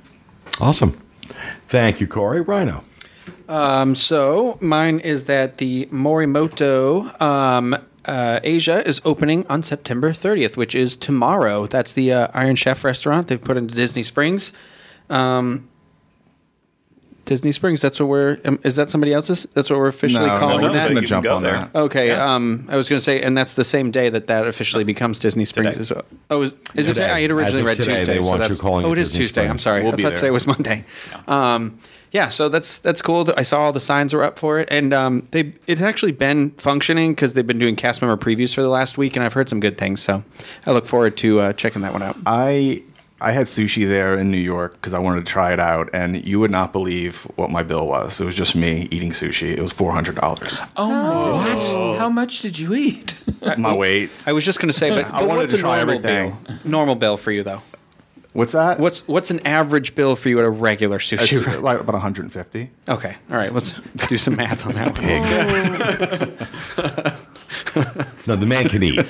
Awesome. 0.61 1.01
Thank 1.73 2.03
you, 2.03 2.07
Corey. 2.07 2.43
Rhino. 2.43 2.85
Um, 3.49 3.95
so 3.95 4.59
mine 4.61 5.01
is 5.01 5.25
that 5.25 5.57
the 5.57 5.87
Morimoto 5.87 7.19
um, 7.19 7.75
uh, 8.05 8.41
Asia 8.43 8.87
is 8.87 9.01
opening 9.07 9.47
on 9.47 9.63
September 9.63 10.11
30th, 10.11 10.55
which 10.55 10.75
is 10.75 10.97
tomorrow. 10.97 11.67
That's 11.67 11.93
the 11.93 12.13
uh, 12.13 12.29
Iron 12.35 12.57
Chef 12.57 12.85
restaurant 12.85 13.29
they've 13.29 13.43
put 13.43 13.57
into 13.57 13.75
Disney 13.75 14.03
Springs. 14.03 14.53
Um, 15.09 15.67
Disney 17.33 17.51
Springs. 17.53 17.81
That's 17.81 17.99
what 17.99 18.09
we're. 18.11 18.39
Um, 18.45 18.59
is 18.63 18.77
that 18.77 18.91
somebody 18.91 19.15
else's? 19.15 19.45
That's 19.55 19.71
what 19.71 19.79
we're 19.79 19.89
officially 19.89 20.27
No, 20.27 20.39
calling 20.39 20.61
no, 20.61 20.67
it. 20.69 20.73
no, 20.73 20.79
I'm 20.79 20.83
so 20.83 20.89
going 20.89 20.91
you 20.91 20.95
to 20.97 21.01
can 21.01 21.07
jump 21.09 21.25
go 21.25 21.37
on 21.37 21.43
there. 21.43 21.53
that. 21.73 21.75
Okay. 21.75 22.09
Yeah. 22.09 22.35
Um, 22.35 22.67
I 22.69 22.77
was 22.77 22.89
going 22.91 22.99
to 22.99 23.05
say, 23.05 23.23
and 23.23 23.37
that's 23.37 23.55
the 23.55 23.65
same 23.65 23.91
day 23.91 24.11
that 24.11 24.27
that 24.27 24.47
officially 24.47 24.85
becomes 24.85 25.19
Disney 25.19 25.47
Springs 25.47 25.71
Today. 25.71 25.81
as 25.81 25.91
well. 25.93 26.05
Oh, 26.31 26.43
is, 26.43 26.53
is 26.53 26.89
it 26.89 26.95
Today. 26.95 27.07
today? 27.07 27.11
I 27.13 27.21
had 27.23 27.31
As 27.31 27.37
originally 27.37 27.61
of 27.61 27.67
read 27.67 27.77
today, 27.79 27.95
Tuesday. 28.01 28.13
they 28.19 28.23
so 28.23 28.29
want 28.29 28.37
you 28.37 28.43
that's- 28.43 28.61
calling 28.61 28.85
Oh, 28.85 28.93
it 28.93 28.99
it 28.99 29.03
is 29.03 29.09
Disney 29.11 29.25
Tuesday. 29.25 29.41
I'm 29.43 29.47
Springs. 29.47 29.63
sorry. 29.63 29.83
We'll 29.83 29.93
I 29.93 29.97
be 29.97 30.03
thought 30.03 30.09
there. 30.11 30.19
today 30.21 30.31
was 30.31 30.47
Monday. 30.47 30.85
Um, 31.27 31.79
yeah, 32.11 32.29
so 32.29 32.51
that's 32.51 32.79
that's 32.81 33.01
cool. 33.01 33.27
I 33.39 33.43
saw 33.43 33.63
all 33.63 33.73
the 33.73 33.81
signs 33.81 34.13
were 34.13 34.23
up 34.23 34.39
for 34.39 34.61
it, 34.61 34.69
and 34.71 34.93
um, 34.93 35.27
they 35.31 35.55
it's 35.67 35.81
actually 35.81 36.13
been 36.13 36.51
functioning 36.53 37.13
because 37.13 37.33
they've 37.33 37.47
been 37.47 37.59
doing 37.59 37.75
cast 37.75 38.03
member 38.03 38.23
previews 38.23 38.55
for 38.55 38.61
the 38.61 38.69
last 38.69 38.99
week, 38.99 39.17
and 39.17 39.25
I've 39.25 39.33
heard 39.33 39.49
some 39.49 39.61
good 39.61 39.79
things. 39.79 40.03
So 40.03 40.23
I 40.67 40.73
look 40.73 40.85
forward 40.87 41.17
to 41.19 41.41
uh, 41.41 41.53
checking 41.55 41.81
that 41.81 41.95
one 41.95 42.03
out. 42.03 42.19
I 42.27 42.83
I 43.23 43.33
had 43.33 43.47
sushi 43.47 43.89
there 43.89 44.17
in 44.19 44.31
New 44.31 44.37
York 44.37 44.73
because 44.75 44.95
I 44.95 44.99
wanted 44.99 45.25
to 45.25 45.33
try 45.33 45.53
it 45.53 45.61
out, 45.61 45.89
and 45.93 46.25
you 46.25 46.41
would 46.41 46.51
not 46.51 46.73
believe 46.73 47.23
what 47.37 47.51
my 47.51 47.63
bill 47.63 47.87
was. 47.87 48.21
It 48.21 48.25
was 48.25 48.35
just 48.35 48.57
me 48.57 48.89
eating 48.91 49.11
sushi. 49.11 49.57
It 49.57 49.61
was 49.61 49.73
four 49.73 49.93
hundred 49.93 50.17
dollars. 50.17 50.59
Oh, 50.77 51.37
what? 51.37 51.59
Oh. 51.75 51.95
How 51.95 52.09
much 52.09 52.43
did 52.43 52.59
you 52.59 52.75
eat? 52.75 53.17
my 53.59 53.73
weight. 53.73 54.11
I 54.27 54.33
was 54.33 54.45
just 54.45 54.59
going 54.59 54.71
to 54.71 54.79
say, 54.79 54.91
but, 54.91 55.05
I 55.13 55.21
but 55.21 55.29
wanted 55.29 55.49
to 55.51 55.59
try 55.59 55.79
everything. 55.79 56.37
bill? 56.45 56.57
Normal 56.65 56.95
bill 56.97 57.17
for 57.17 57.31
you 57.31 57.43
though. 57.43 57.63
What's 58.33 58.53
that? 58.53 58.81
What's 58.81 59.07
what's 59.07 59.31
an 59.31 59.47
average 59.47 59.95
bill 59.95 60.17
for 60.17 60.29
you 60.29 60.39
at 60.39 60.45
a 60.45 60.51
regular 60.51 60.99
sushi? 60.99 61.19
restaurant? 61.19 61.63
like 61.63 61.81
about 61.81 61.93
150. 61.93 62.71
Okay, 62.89 63.17
all 63.31 63.37
right. 63.37 63.53
Let's, 63.53 63.79
let's 63.95 64.07
do 64.07 64.19
some 64.19 64.37
math 64.37 64.67
on 64.67 64.73
that. 64.75 64.99
one. 64.99 67.13
No, 68.27 68.37
the 68.37 68.47
man 68.47 68.69
can 68.69 68.83
eat. 68.83 69.05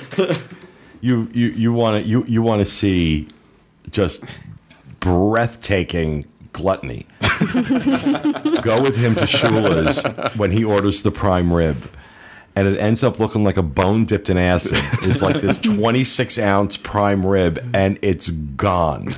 You 1.01 1.27
you 1.33 1.47
you 1.49 1.73
want 1.73 2.01
to 2.01 2.09
you 2.09 2.23
you 2.25 2.41
want 2.41 2.61
to 2.61 2.65
see 2.65 3.27
just 3.91 4.23
breathtaking 4.99 6.25
gluttony. 6.51 7.05
Go 8.61 8.81
with 8.81 8.95
him 8.95 9.15
to 9.15 9.25
Shula's 9.25 10.03
when 10.37 10.51
he 10.51 10.63
orders 10.63 11.01
the 11.03 11.11
prime 11.11 11.51
rib, 11.51 11.89
and 12.55 12.67
it 12.67 12.79
ends 12.79 13.03
up 13.03 13.19
looking 13.19 13.43
like 13.43 13.57
a 13.57 13.63
bone 13.63 14.05
dipped 14.05 14.29
in 14.29 14.37
acid. 14.37 14.77
It's 15.09 15.21
like 15.21 15.41
this 15.41 15.57
twenty 15.77 16.03
six 16.03 16.37
ounce 16.39 16.77
prime 16.77 17.25
rib, 17.25 17.59
and 17.73 17.97
it's 18.01 18.31
gone. 18.31 19.09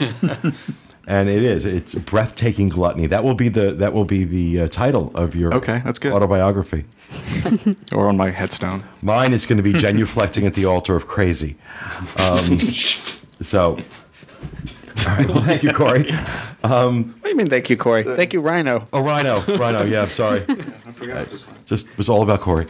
And 1.07 1.29
it 1.29 1.43
is. 1.43 1.65
It's 1.65 1.93
breathtaking 1.93 2.69
gluttony. 2.69 3.05
That 3.05 3.23
will 3.23 3.35
be 3.35 3.47
the 3.47 3.71
that 3.73 3.93
will 3.93 4.05
be 4.05 4.23
the 4.23 4.61
uh, 4.61 4.67
title 4.69 5.11
of 5.13 5.35
your 5.35 5.53
Okay, 5.53 5.81
that's 5.85 5.99
good. 5.99 6.13
autobiography. 6.13 6.85
Or 7.93 8.07
on 8.09 8.17
my 8.17 8.31
headstone. 8.31 8.83
Mine 9.03 9.31
is 9.31 9.45
going 9.45 9.57
to 9.57 9.63
be 9.63 9.73
genuflecting 9.73 10.45
at 10.47 10.55
the 10.55 10.65
altar 10.65 10.95
of 10.95 11.07
crazy. 11.07 11.55
Um, 12.17 12.57
so, 13.41 13.77
all 15.07 15.15
right. 15.15 15.27
Well, 15.27 15.41
thank 15.41 15.63
you, 15.63 15.73
Corey. 15.73 16.09
What 16.65 17.21
do 17.21 17.29
you 17.29 17.35
mean? 17.35 17.45
Thank 17.47 17.69
you, 17.69 17.77
Corey. 17.77 18.03
Thank 18.03 18.33
you, 18.33 18.41
Rhino. 18.41 18.87
Oh, 18.91 19.03
Rhino, 19.03 19.41
Rhino. 19.57 19.83
Yeah, 19.83 20.01
I'm 20.01 20.09
sorry. 20.09 20.43
I 20.49 20.91
forgot 20.91 21.29
this 21.29 21.45
one. 21.45 21.55
Just 21.65 21.95
was 21.95 22.09
all 22.09 22.23
about 22.23 22.39
Corey. 22.39 22.65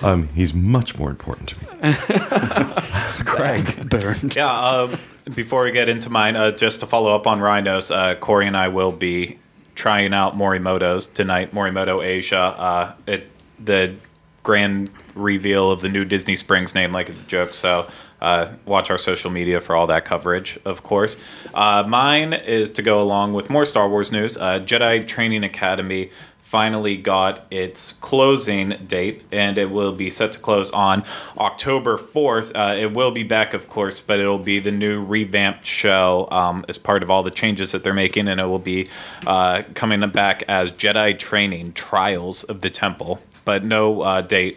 Um, 0.00 0.28
he's 0.28 0.54
much 0.54 0.96
more 0.96 1.10
important 1.10 1.50
to 1.50 1.60
me. 1.60 1.94
Craig. 3.26 3.90
Burned. 3.90 4.34
Yeah. 4.34 4.50
Uh, 4.50 4.96
before 5.34 5.64
we 5.64 5.70
get 5.70 5.90
into 5.90 6.08
mine, 6.08 6.34
uh, 6.34 6.52
just 6.52 6.80
to 6.80 6.86
follow 6.86 7.14
up 7.14 7.26
on 7.26 7.40
Rhinos, 7.40 7.90
uh, 7.90 8.14
Corey 8.14 8.46
and 8.46 8.56
I 8.56 8.68
will 8.68 8.92
be 8.92 9.38
trying 9.74 10.14
out 10.14 10.34
Morimoto's 10.34 11.06
tonight. 11.06 11.52
Morimoto 11.52 12.02
Asia. 12.02 12.38
Uh, 12.38 12.94
it 13.06 13.30
the 13.62 13.94
grand 14.42 14.90
reveal 15.14 15.70
of 15.70 15.80
the 15.80 15.88
new 15.88 16.04
Disney 16.04 16.36
Springs 16.36 16.74
name 16.74 16.92
like 16.92 17.08
it's 17.08 17.20
a 17.20 17.24
joke. 17.26 17.52
So 17.54 17.88
uh, 18.20 18.48
watch 18.64 18.90
our 18.90 18.98
social 18.98 19.30
media 19.30 19.60
for 19.60 19.76
all 19.76 19.86
that 19.86 20.04
coverage, 20.04 20.58
of 20.64 20.82
course. 20.82 21.16
Uh, 21.54 21.84
mine 21.86 22.32
is 22.32 22.70
to 22.70 22.82
go 22.82 23.02
along 23.02 23.32
with 23.34 23.50
more 23.50 23.64
Star 23.64 23.88
Wars 23.88 24.10
news. 24.10 24.36
Uh, 24.36 24.60
Jedi 24.60 25.06
Training 25.06 25.44
Academy 25.44 26.10
finally 26.46 26.96
got 26.96 27.44
its 27.50 27.92
closing 27.94 28.70
date, 28.86 29.22
and 29.32 29.58
it 29.58 29.68
will 29.68 29.92
be 29.92 30.08
set 30.08 30.32
to 30.32 30.38
close 30.38 30.70
on 30.70 31.02
October 31.38 31.98
4th. 31.98 32.52
Uh, 32.54 32.76
it 32.76 32.92
will 32.94 33.10
be 33.10 33.24
back, 33.24 33.52
of 33.52 33.68
course, 33.68 34.00
but 34.00 34.20
it'll 34.20 34.38
be 34.38 34.60
the 34.60 34.70
new 34.70 35.04
revamped 35.04 35.66
show 35.66 36.28
um, 36.30 36.64
as 36.68 36.78
part 36.78 37.02
of 37.02 37.10
all 37.10 37.24
the 37.24 37.32
changes 37.32 37.72
that 37.72 37.82
they're 37.82 37.92
making, 37.92 38.28
and 38.28 38.40
it 38.40 38.44
will 38.44 38.60
be 38.60 38.88
uh, 39.26 39.62
coming 39.74 40.08
back 40.10 40.44
as 40.46 40.70
Jedi 40.70 41.18
Training 41.18 41.72
Trials 41.72 42.44
of 42.44 42.60
the 42.60 42.70
Temple, 42.70 43.20
but 43.44 43.64
no 43.64 44.02
uh, 44.02 44.20
date 44.20 44.56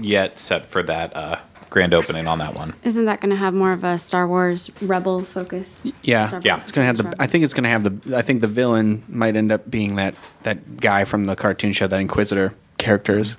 yet 0.00 0.38
set 0.38 0.66
for 0.66 0.84
that 0.84 1.16
uh, 1.16 1.38
grand 1.70 1.94
opening 1.94 2.26
on 2.26 2.38
that 2.38 2.54
one. 2.54 2.74
Isn't 2.84 3.04
that 3.06 3.20
going 3.20 3.30
to 3.30 3.36
have 3.36 3.54
more 3.54 3.72
of 3.72 3.84
a 3.84 3.98
Star 3.98 4.26
Wars 4.28 4.70
Rebel 4.80 5.22
focus? 5.24 5.82
Yeah, 6.02 6.28
Star 6.28 6.40
Yeah. 6.44 6.60
It's 6.60 6.72
gonna 6.72 6.86
have 6.86 6.96
the. 6.96 7.04
Rebel. 7.04 7.16
I 7.20 7.26
think 7.26 7.44
it's 7.44 7.54
gonna 7.54 7.68
have 7.68 7.84
the. 7.84 8.16
I 8.16 8.22
think 8.22 8.40
the 8.40 8.46
villain 8.46 9.02
might 9.08 9.36
end 9.36 9.52
up 9.52 9.70
being 9.70 9.96
that 9.96 10.14
that 10.42 10.78
guy 10.78 11.04
from 11.04 11.24
the 11.26 11.36
cartoon 11.36 11.72
show, 11.72 11.86
that 11.86 12.00
Inquisitor 12.00 12.54
character 12.78 13.18
is 13.18 13.36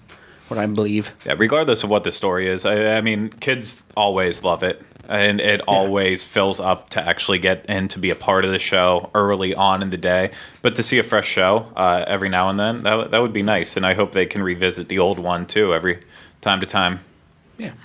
what 0.48 0.60
I 0.60 0.66
believe. 0.68 1.12
Yeah, 1.26 1.36
regardless 1.38 1.84
of 1.84 1.90
what 1.90 2.04
the 2.04 2.12
story 2.12 2.48
is, 2.48 2.66
I, 2.66 2.98
I 2.98 3.02
mean, 3.02 3.30
kids 3.30 3.84
always 3.98 4.44
love 4.44 4.62
it, 4.64 4.82
and 5.10 5.42
it 5.42 5.62
always 5.68 6.24
fills 6.24 6.60
up 6.60 6.90
to 6.92 7.02
actually 7.04 7.40
get 7.40 7.66
in 7.68 7.88
to 7.90 8.00
be 8.00 8.10
a 8.12 8.16
part 8.16 8.46
of 8.46 8.52
the 8.52 8.60
show 8.60 9.10
early 9.16 9.56
on 9.56 9.82
in 9.82 9.90
the 9.90 9.98
day. 9.98 10.32
But 10.62 10.76
to 10.76 10.84
see 10.84 11.00
a 11.00 11.04
fresh 11.04 11.28
show 11.28 11.72
uh, 11.76 12.04
every 12.08 12.30
now 12.30 12.50
and 12.50 12.60
then, 12.60 12.84
that 12.84 12.92
w- 12.92 13.10
that 13.10 13.22
would 13.22 13.34
be 13.34 13.42
nice, 13.44 13.76
and 13.76 13.86
I 13.86 13.94
hope 13.96 14.12
they 14.12 14.26
can 14.26 14.44
revisit 14.44 14.88
the 14.88 15.00
old 15.00 15.18
one 15.20 15.46
too 15.48 15.74
every 15.74 16.04
time 16.42 16.60
to 16.60 16.66
time. 16.68 17.00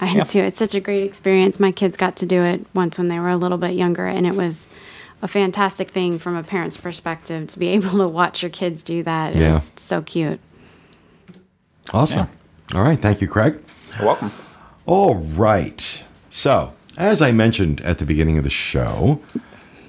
I 0.01 0.13
do 0.15 0.25
too. 0.25 0.41
It's 0.41 0.59
such 0.59 0.75
a 0.75 0.81
great 0.81 1.05
experience. 1.05 1.61
My 1.61 1.73
kids 1.73 1.97
got 1.97 2.17
to 2.17 2.27
do 2.27 2.43
it 2.43 2.65
once 2.75 2.99
when 2.99 3.09
they 3.09 3.19
were 3.21 3.29
a 3.29 3.37
little 3.37 3.59
bit 3.59 3.73
younger, 3.73 4.07
and 4.07 4.27
it 4.27 4.35
was 4.35 4.67
a 5.23 5.29
fantastic 5.29 5.91
thing 5.91 6.19
from 6.19 6.35
a 6.35 6.43
parent's 6.43 6.77
perspective 6.77 7.47
to 7.49 7.59
be 7.59 7.69
able 7.69 7.99
to 7.99 8.09
watch 8.09 8.43
your 8.43 8.51
kids 8.51 8.83
do 8.83 9.03
that. 9.05 9.37
It 9.37 9.41
Yeah. 9.43 9.55
was 9.55 9.71
so 9.77 10.03
cute. 10.03 10.41
Awesome. 11.93 12.29
All 12.75 12.83
right. 12.83 13.01
Thank 13.01 13.21
you, 13.21 13.29
Craig. 13.29 13.59
You're 13.99 14.07
welcome. 14.07 14.33
All 14.87 15.17
right. 15.17 16.05
So, 16.31 16.73
as 16.97 17.21
I 17.21 17.33
mentioned 17.33 17.81
at 17.83 17.99
the 17.99 18.05
beginning 18.07 18.39
of 18.39 18.45
the 18.45 18.51
show, 18.51 19.21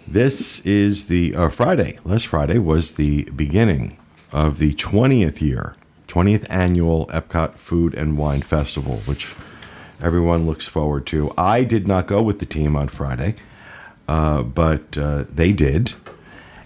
this 0.08 0.66
is 0.66 1.06
the 1.06 1.36
uh, 1.36 1.50
Friday. 1.50 2.00
Last 2.04 2.28
Friday 2.28 2.58
was 2.58 2.96
the 2.96 3.24
beginning 3.36 3.98
of 4.32 4.58
the 4.58 4.74
20th 4.74 5.42
year, 5.42 5.76
20th 6.08 6.46
annual 6.50 7.06
Epcot 7.08 7.54
Food 7.56 7.94
and 7.94 8.18
Wine 8.18 8.42
Festival, 8.42 8.98
which 9.06 9.34
everyone 10.02 10.46
looks 10.46 10.68
forward 10.68 11.06
to. 11.08 11.32
I 11.38 11.64
did 11.64 11.88
not 11.88 12.08
go 12.08 12.22
with 12.22 12.40
the 12.40 12.46
team 12.46 12.76
on 12.76 12.88
Friday, 12.88 13.36
uh, 14.08 14.44
but 14.44 14.98
uh, 14.98 15.26
they 15.30 15.54
did. 15.54 15.94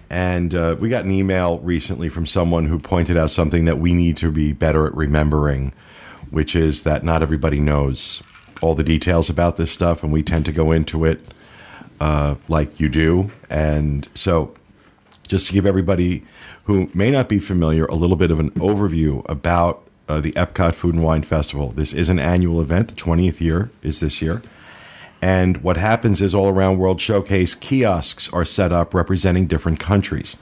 And 0.09 0.53
uh, 0.53 0.75
we 0.79 0.89
got 0.89 1.05
an 1.05 1.11
email 1.11 1.59
recently 1.59 2.09
from 2.09 2.25
someone 2.25 2.65
who 2.65 2.79
pointed 2.79 3.17
out 3.17 3.31
something 3.31 3.65
that 3.65 3.79
we 3.79 3.93
need 3.93 4.17
to 4.17 4.31
be 4.31 4.53
better 4.53 4.85
at 4.87 4.93
remembering, 4.95 5.73
which 6.29 6.55
is 6.55 6.83
that 6.83 7.03
not 7.03 7.21
everybody 7.21 7.59
knows 7.59 8.23
all 8.61 8.75
the 8.75 8.83
details 8.83 9.29
about 9.29 9.57
this 9.57 9.71
stuff, 9.71 10.03
and 10.03 10.13
we 10.13 10.23
tend 10.23 10.45
to 10.45 10.51
go 10.51 10.71
into 10.71 11.05
it 11.05 11.21
uh, 11.99 12.35
like 12.47 12.79
you 12.79 12.89
do. 12.89 13.31
And 13.49 14.07
so, 14.15 14.53
just 15.27 15.47
to 15.47 15.53
give 15.53 15.65
everybody 15.65 16.23
who 16.65 16.89
may 16.93 17.11
not 17.11 17.27
be 17.27 17.39
familiar 17.39 17.85
a 17.85 17.95
little 17.95 18.15
bit 18.15 18.31
of 18.31 18.39
an 18.39 18.51
overview 18.51 19.27
about 19.29 19.84
uh, 20.07 20.21
the 20.21 20.31
Epcot 20.33 20.73
Food 20.73 20.95
and 20.95 21.03
Wine 21.03 21.23
Festival. 21.23 21.69
This 21.71 21.93
is 21.93 22.09
an 22.09 22.19
annual 22.19 22.61
event. 22.61 22.89
The 22.89 22.95
20th 22.95 23.39
year 23.39 23.71
is 23.81 23.99
this 23.99 24.21
year. 24.21 24.41
And 25.21 25.57
what 25.63 25.77
happens 25.77 26.21
is 26.21 26.35
all 26.35 26.49
around 26.49 26.77
World 26.77 27.01
Showcase, 27.01 27.55
kiosks 27.55 28.31
are 28.31 28.45
set 28.45 28.71
up 28.71 28.93
representing 28.93 29.47
different 29.47 29.79
countries. 29.79 30.37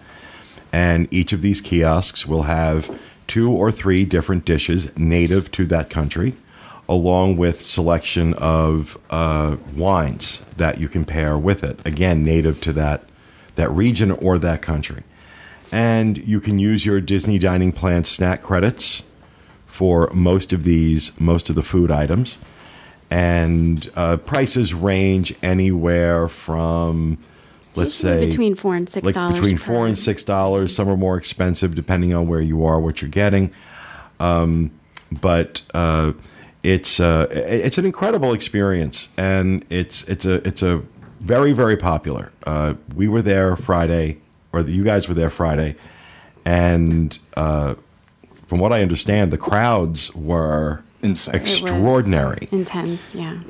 And 0.72 1.08
each 1.12 1.32
of 1.32 1.42
these 1.42 1.62
kiosks 1.62 2.28
will 2.28 2.44
have 2.44 3.00
two 3.28 3.52
or 3.52 3.72
three 3.72 4.06
different 4.06 4.44
dishes 4.44 4.96
native 4.98 5.52
to 5.52 5.66
that 5.68 5.90
country, 5.90 6.34
along 6.90 7.38
with 7.38 7.62
selection 7.62 8.34
of 8.34 8.98
uh, 9.10 9.58
wines 9.76 10.44
that 10.58 10.80
you 10.80 10.90
can 10.90 11.06
pair 11.06 11.38
with 11.38 11.64
it. 11.64 11.80
Again, 11.86 12.26
native 12.26 12.60
to 12.62 12.74
that, 12.74 13.04
that 13.56 13.70
region 13.72 14.12
or 14.12 14.38
that 14.40 14.62
country. 14.62 15.04
And 15.72 16.18
you 16.18 16.40
can 16.40 16.60
use 16.60 16.86
your 16.86 17.00
Disney 17.00 17.40
Dining 17.40 17.72
Plan 17.72 18.04
snack 18.04 18.42
credits 18.42 19.04
for 19.74 20.08
most 20.14 20.54
of 20.54 20.64
these, 20.64 21.20
most 21.20 21.50
of 21.50 21.56
the 21.56 21.64
food 21.64 21.90
items. 21.90 22.38
And 23.10 23.90
uh, 23.96 24.18
prices 24.18 24.72
range 24.72 25.34
anywhere 25.42 26.28
from 26.28 27.18
let's 27.76 27.96
say 27.96 28.28
between 28.28 28.54
four 28.54 28.76
and 28.76 28.88
six 28.88 29.04
like 29.04 29.16
dollars 29.16 29.40
between 29.40 29.58
four 29.58 29.88
and 29.88 29.98
six 29.98 30.24
dollars. 30.24 30.76
Some 30.76 30.88
are 30.90 30.96
more 30.96 31.18
expensive 31.18 31.74
depending 31.74 32.14
on 32.14 32.28
where 32.28 32.40
you 32.40 32.64
are 32.64 32.80
what 32.80 33.02
you're 33.02 33.10
getting. 33.10 33.52
Um, 34.20 34.70
but 35.12 35.64
uh, 35.74 36.14
it's 36.62 37.00
uh, 37.00 37.26
it's 37.32 37.80
an 37.80 37.86
incredible 37.86 38.32
experience 38.32 39.10
and 39.18 39.66
it's 39.72 40.04
it's 40.04 40.26
a 40.26 40.48
it's 40.48 40.62
a 40.62 40.84
very 41.20 41.52
very 41.52 41.78
popular. 41.78 42.32
Uh, 42.46 42.76
we 42.96 43.08
were 43.08 43.24
there 43.24 43.56
friday 43.56 44.20
or 44.52 44.62
you 44.62 44.84
guys 44.84 45.08
were 45.08 45.16
there 45.16 45.32
friday 45.32 45.76
and 46.46 47.18
uh, 47.36 47.74
from 48.48 48.60
what 48.60 48.72
i 48.74 48.82
understand 48.82 49.32
the 49.32 49.38
crowds 49.38 50.14
were 50.16 50.84
Insane. 51.02 51.36
It 51.36 51.42
was 51.42 51.52
extraordinary 51.62 52.48
intense. 52.52 53.14
Yeah. 53.14 53.42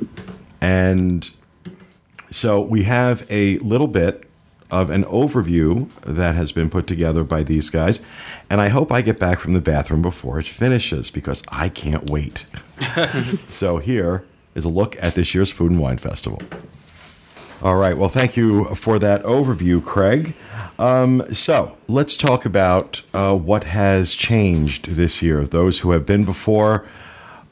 and 0.59 1.29
so 2.31 2.61
we 2.61 2.83
have 2.83 3.27
a 3.29 3.59
little 3.59 3.87
bit 3.87 4.27
of 4.73 4.89
an 4.89 5.03
overview 5.03 5.87
that 6.01 6.33
has 6.33 6.51
been 6.51 6.67
put 6.67 6.87
together 6.87 7.23
by 7.23 7.43
these 7.43 7.69
guys. 7.69 8.03
And 8.49 8.59
I 8.59 8.69
hope 8.69 8.91
I 8.91 9.01
get 9.01 9.19
back 9.19 9.37
from 9.37 9.53
the 9.53 9.61
bathroom 9.61 10.01
before 10.01 10.39
it 10.39 10.47
finishes 10.47 11.11
because 11.11 11.43
I 11.49 11.69
can't 11.69 12.09
wait. 12.09 12.45
so 13.49 13.77
here 13.77 14.25
is 14.55 14.65
a 14.65 14.69
look 14.69 15.01
at 15.01 15.13
this 15.13 15.35
year's 15.35 15.51
Food 15.51 15.69
and 15.71 15.79
Wine 15.79 15.99
Festival. 15.99 16.41
All 17.61 17.75
right. 17.75 17.95
Well, 17.95 18.09
thank 18.09 18.35
you 18.35 18.65
for 18.75 18.97
that 18.97 19.21
overview, 19.23 19.83
Craig. 19.83 20.33
Um, 20.79 21.23
so 21.33 21.77
let's 21.87 22.17
talk 22.17 22.45
about 22.45 23.01
uh, 23.13 23.35
what 23.35 23.65
has 23.65 24.13
changed 24.13 24.91
this 24.91 25.21
year. 25.21 25.45
Those 25.45 25.81
who 25.81 25.91
have 25.91 26.05
been 26.05 26.25
before, 26.25 26.85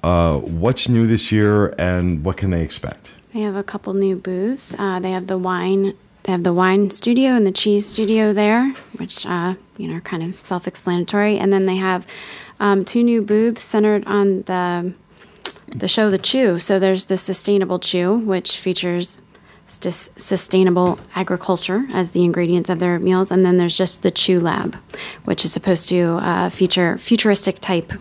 uh, 0.04 0.38
what's 0.40 0.90
new 0.90 1.06
this 1.06 1.32
year, 1.32 1.74
and 1.78 2.26
what 2.26 2.38
can 2.38 2.50
they 2.50 2.64
expect? 2.64 3.12
They 3.34 3.42
have 3.42 3.56
a 3.56 3.64
couple 3.64 3.94
new 3.94 4.16
booths. 4.16 4.76
Uh, 4.78 5.00
they 5.00 5.12
have 5.12 5.28
the 5.28 5.38
wine. 5.38 5.94
They 6.24 6.32
have 6.32 6.44
the 6.44 6.54
wine 6.54 6.92
studio 6.92 7.32
and 7.32 7.48
the 7.48 7.52
cheese 7.52 7.88
studio 7.88 8.34
there, 8.34 8.74
which 8.98 9.26
uh, 9.26 9.56
you 9.78 9.88
know 9.88 9.96
are 9.96 10.02
kind 10.02 10.24
of 10.24 10.36
self-explanatory. 10.44 11.38
And 11.38 11.54
then 11.54 11.66
they 11.66 11.78
have 11.78 12.06
um, 12.60 12.86
two 12.86 13.04
new 13.04 13.22
booths 13.22 13.64
centered 13.64 14.06
on 14.06 14.44
the 14.44 14.94
the 15.68 15.88
show, 15.88 16.10
the 16.10 16.18
Chew. 16.18 16.60
So 16.60 16.80
there's 16.80 17.06
the 17.06 17.18
Sustainable 17.18 17.80
Chew, 17.80 18.18
which 18.18 18.58
features 18.58 19.21
sustainable 19.72 21.00
agriculture 21.16 21.86
as 21.94 22.12
the 22.12 22.24
ingredients 22.24 22.70
of 22.70 22.80
their 22.80 23.00
meals, 23.00 23.32
and 23.32 23.46
then 23.46 23.58
there's 23.58 23.78
just 23.78 24.02
the 24.02 24.12
Chew 24.12 24.40
Lab, 24.40 24.78
which 25.26 25.46
is 25.46 25.54
supposed 25.54 25.90
to 25.90 26.20
uh, 26.22 26.50
feature 26.50 26.98
futuristic 26.98 27.60
type 27.60 27.94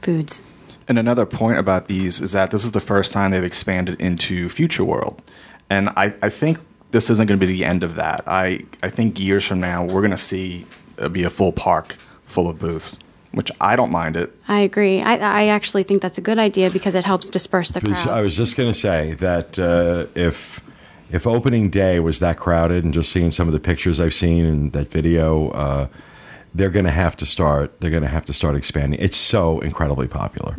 foods. 0.00 0.42
And 0.86 0.98
another 0.98 1.26
point 1.26 1.58
about 1.58 1.86
these 1.86 2.20
is 2.20 2.32
that 2.32 2.50
this 2.50 2.64
is 2.64 2.72
the 2.72 2.80
first 2.80 3.12
time 3.12 3.30
they've 3.30 3.44
expanded 3.44 4.00
into 4.00 4.48
Future 4.48 4.84
World. 4.84 5.22
And 5.68 5.90
I, 5.90 6.14
I 6.22 6.30
think 6.30 6.58
this 6.92 7.10
isn't 7.10 7.26
going 7.26 7.38
to 7.38 7.46
be 7.46 7.52
the 7.52 7.64
end 7.64 7.84
of 7.84 7.94
that. 7.96 8.24
I, 8.26 8.64
I 8.82 8.88
think 8.88 9.20
years 9.20 9.44
from 9.44 9.60
now, 9.60 9.84
we're 9.84 10.00
going 10.00 10.12
to 10.12 10.16
see 10.16 10.64
it 10.96 11.12
be 11.12 11.24
a 11.24 11.30
full 11.30 11.52
park 11.52 11.96
full 12.24 12.48
of 12.48 12.58
booths, 12.58 12.98
which 13.32 13.50
I 13.60 13.76
don't 13.76 13.90
mind 13.90 14.16
it. 14.16 14.34
I 14.48 14.60
agree. 14.60 15.02
I, 15.02 15.16
I 15.16 15.46
actually 15.48 15.82
think 15.82 16.00
that's 16.00 16.16
a 16.16 16.22
good 16.22 16.38
idea 16.38 16.70
because 16.70 16.94
it 16.94 17.04
helps 17.04 17.28
disperse 17.28 17.70
the 17.70 17.82
crowd. 17.82 18.08
I 18.08 18.22
was 18.22 18.34
just 18.34 18.56
going 18.56 18.72
to 18.72 18.78
say 18.78 19.12
that 19.14 19.58
uh, 19.58 20.06
if 20.14 20.62
if 21.10 21.26
opening 21.26 21.70
day 21.70 22.00
was 22.00 22.18
that 22.18 22.36
crowded, 22.36 22.84
and 22.84 22.92
just 22.92 23.10
seeing 23.10 23.30
some 23.30 23.48
of 23.48 23.54
the 23.54 23.60
pictures 23.60 24.00
I've 24.00 24.14
seen 24.14 24.44
in 24.44 24.70
that 24.70 24.90
video, 24.90 25.50
uh, 25.50 25.88
they're 26.54 26.70
going 26.70 26.84
to 26.84 26.90
have 26.90 27.16
to 27.16 27.26
start. 27.26 27.80
They're 27.80 27.90
going 27.90 28.02
to 28.02 28.08
have 28.08 28.24
to 28.26 28.32
start 28.32 28.56
expanding. 28.56 29.00
It's 29.00 29.16
so 29.16 29.60
incredibly 29.60 30.08
popular. 30.08 30.54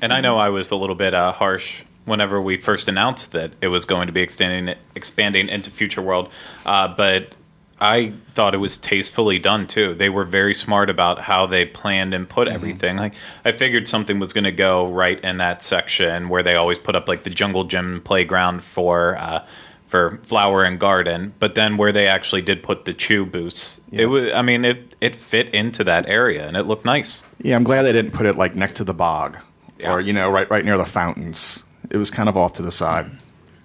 And 0.00 0.12
I 0.12 0.20
know 0.20 0.38
I 0.38 0.48
was 0.48 0.70
a 0.70 0.76
little 0.76 0.94
bit 0.94 1.14
uh, 1.14 1.32
harsh 1.32 1.82
whenever 2.04 2.40
we 2.40 2.56
first 2.56 2.88
announced 2.88 3.32
that 3.32 3.52
it 3.60 3.68
was 3.68 3.84
going 3.84 4.06
to 4.06 4.12
be 4.12 4.22
expanding 4.22 4.74
expanding 4.94 5.48
into 5.48 5.70
Future 5.70 6.02
World, 6.02 6.30
uh, 6.64 6.88
but 6.88 7.34
I 7.80 8.14
thought 8.34 8.54
it 8.54 8.58
was 8.58 8.76
tastefully 8.76 9.38
done 9.38 9.66
too. 9.66 9.94
They 9.94 10.08
were 10.08 10.24
very 10.24 10.54
smart 10.54 10.90
about 10.90 11.20
how 11.20 11.46
they 11.46 11.64
planned 11.64 12.12
and 12.12 12.28
put 12.28 12.48
everything. 12.48 12.96
Like 12.96 13.14
I 13.44 13.52
figured 13.52 13.86
something 13.86 14.18
was 14.18 14.32
going 14.32 14.44
to 14.44 14.52
go 14.52 14.88
right 14.88 15.20
in 15.20 15.36
that 15.36 15.62
section 15.62 16.28
where 16.28 16.42
they 16.42 16.56
always 16.56 16.78
put 16.78 16.96
up 16.96 17.06
like 17.06 17.22
the 17.22 17.30
jungle 17.30 17.64
gym 17.64 18.00
playground 18.00 18.62
for. 18.64 19.16
Uh, 19.16 19.46
for 19.88 20.20
flower 20.22 20.62
and 20.62 20.78
garden, 20.78 21.32
but 21.40 21.54
then 21.56 21.76
where 21.76 21.90
they 21.92 22.06
actually 22.06 22.42
did 22.42 22.62
put 22.62 22.84
the 22.84 22.92
chew 22.94 23.24
booths, 23.26 23.80
it 23.90 24.06
was. 24.06 24.30
I 24.32 24.42
mean, 24.42 24.64
it 24.64 24.94
it 25.00 25.16
fit 25.16 25.48
into 25.54 25.82
that 25.84 26.08
area 26.08 26.46
and 26.46 26.56
it 26.56 26.64
looked 26.64 26.84
nice. 26.84 27.22
Yeah, 27.42 27.56
I'm 27.56 27.64
glad 27.64 27.82
they 27.82 27.92
didn't 27.92 28.12
put 28.12 28.26
it 28.26 28.36
like 28.36 28.54
next 28.54 28.74
to 28.76 28.84
the 28.84 28.94
bog 28.94 29.38
Yeah. 29.80 29.92
or 29.94 30.00
you 30.00 30.12
know, 30.12 30.30
right 30.30 30.48
right 30.50 30.64
near 30.64 30.76
the 30.78 30.84
fountains. 30.84 31.64
It 31.90 31.96
was 31.96 32.10
kind 32.10 32.28
of 32.28 32.36
off 32.36 32.52
to 32.54 32.62
the 32.62 32.70
side. 32.72 33.06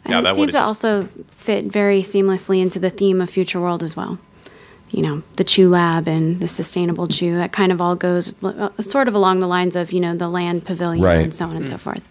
Yeah, 0.05 0.17
and 0.17 0.26
that 0.26 0.32
it 0.32 0.36
seemed 0.36 0.47
to 0.51 0.57
just- 0.57 0.67
also 0.67 1.09
fit 1.32 1.65
very 1.65 2.01
seamlessly 2.01 2.61
into 2.61 2.80
the 2.80 2.89
theme 2.89 3.21
of 3.21 3.30
Future 3.30 3.59
World 3.61 3.84
as 3.84 3.95
well. 3.95 4.17
You 4.91 5.01
know, 5.01 5.24
the 5.38 5.43
Chew 5.43 5.69
Lab 5.69 6.07
and 6.07 6.39
the 6.39 6.47
sustainable 6.47 7.07
chew, 7.07 7.36
that 7.36 7.51
kind 7.51 7.71
of 7.71 7.82
all 7.82 7.95
goes 7.95 8.36
uh, 8.43 8.69
sort 8.80 9.07
of 9.07 9.15
along 9.15 9.39
the 9.39 9.47
lines 9.47 9.76
of, 9.76 9.91
you 9.91 9.99
know, 9.99 10.15
the 10.15 10.28
land 10.30 10.65
pavilion 10.65 11.03
Right. 11.03 11.19
and 11.24 11.34
so 11.34 11.45
on 11.47 11.55
and 11.55 11.67
so 11.67 11.78
forth. 11.78 12.03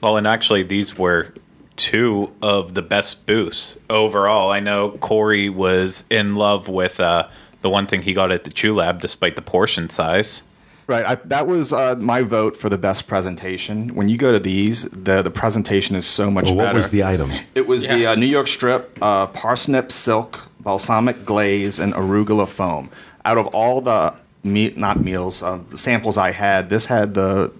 Well, 0.00 0.16
and 0.16 0.24
actually, 0.26 0.62
these 0.62 0.96
were 0.96 1.32
two 1.76 2.32
of 2.42 2.74
the 2.74 2.82
best 2.82 3.26
booths 3.26 3.78
overall. 3.90 4.50
I 4.50 4.60
know 4.60 4.92
Corey 4.92 5.48
was 5.48 6.04
in 6.10 6.36
love 6.36 6.68
with 6.68 7.00
uh, 7.00 7.28
the 7.62 7.70
one 7.70 7.86
thing 7.86 8.02
he 8.02 8.14
got 8.14 8.30
at 8.30 8.44
the 8.44 8.50
Chew 8.50 8.74
Lab, 8.74 9.00
despite 9.00 9.36
the 9.36 9.42
portion 9.42 9.90
size. 9.90 10.42
Right. 10.86 11.04
I, 11.06 11.14
that 11.14 11.46
was 11.46 11.72
uh, 11.72 11.94
my 11.96 12.20
vote 12.22 12.56
for 12.56 12.68
the 12.68 12.76
best 12.76 13.06
presentation. 13.06 13.94
When 13.94 14.10
you 14.10 14.18
go 14.18 14.32
to 14.32 14.38
these, 14.38 14.82
the 14.90 15.22
the 15.22 15.30
presentation 15.30 15.96
is 15.96 16.06
so 16.06 16.30
much 16.30 16.46
Well, 16.46 16.56
what 16.56 16.64
better. 16.64 16.76
was 16.76 16.90
the 16.90 17.02
item? 17.04 17.32
It 17.54 17.66
was 17.66 17.86
the 17.86 18.06
uh, 18.06 18.14
New 18.16 18.26
York 18.26 18.46
strip, 18.48 18.98
uh, 19.00 19.28
parsnip 19.28 19.90
silk, 19.90 20.48
balsamic 20.60 21.24
glaze, 21.24 21.78
and 21.78 21.94
arugula 21.94 22.46
foam. 22.46 22.90
Out 23.24 23.38
of 23.38 23.46
all 23.48 23.80
the 23.80 24.12
meat, 24.42 24.76
not 24.76 25.00
meals, 25.00 25.42
uh, 25.42 25.58
the 25.70 25.78
samples 25.78 26.18
I 26.18 26.32
had, 26.32 26.68
this 26.68 26.84
had 26.84 27.14
the 27.14 27.50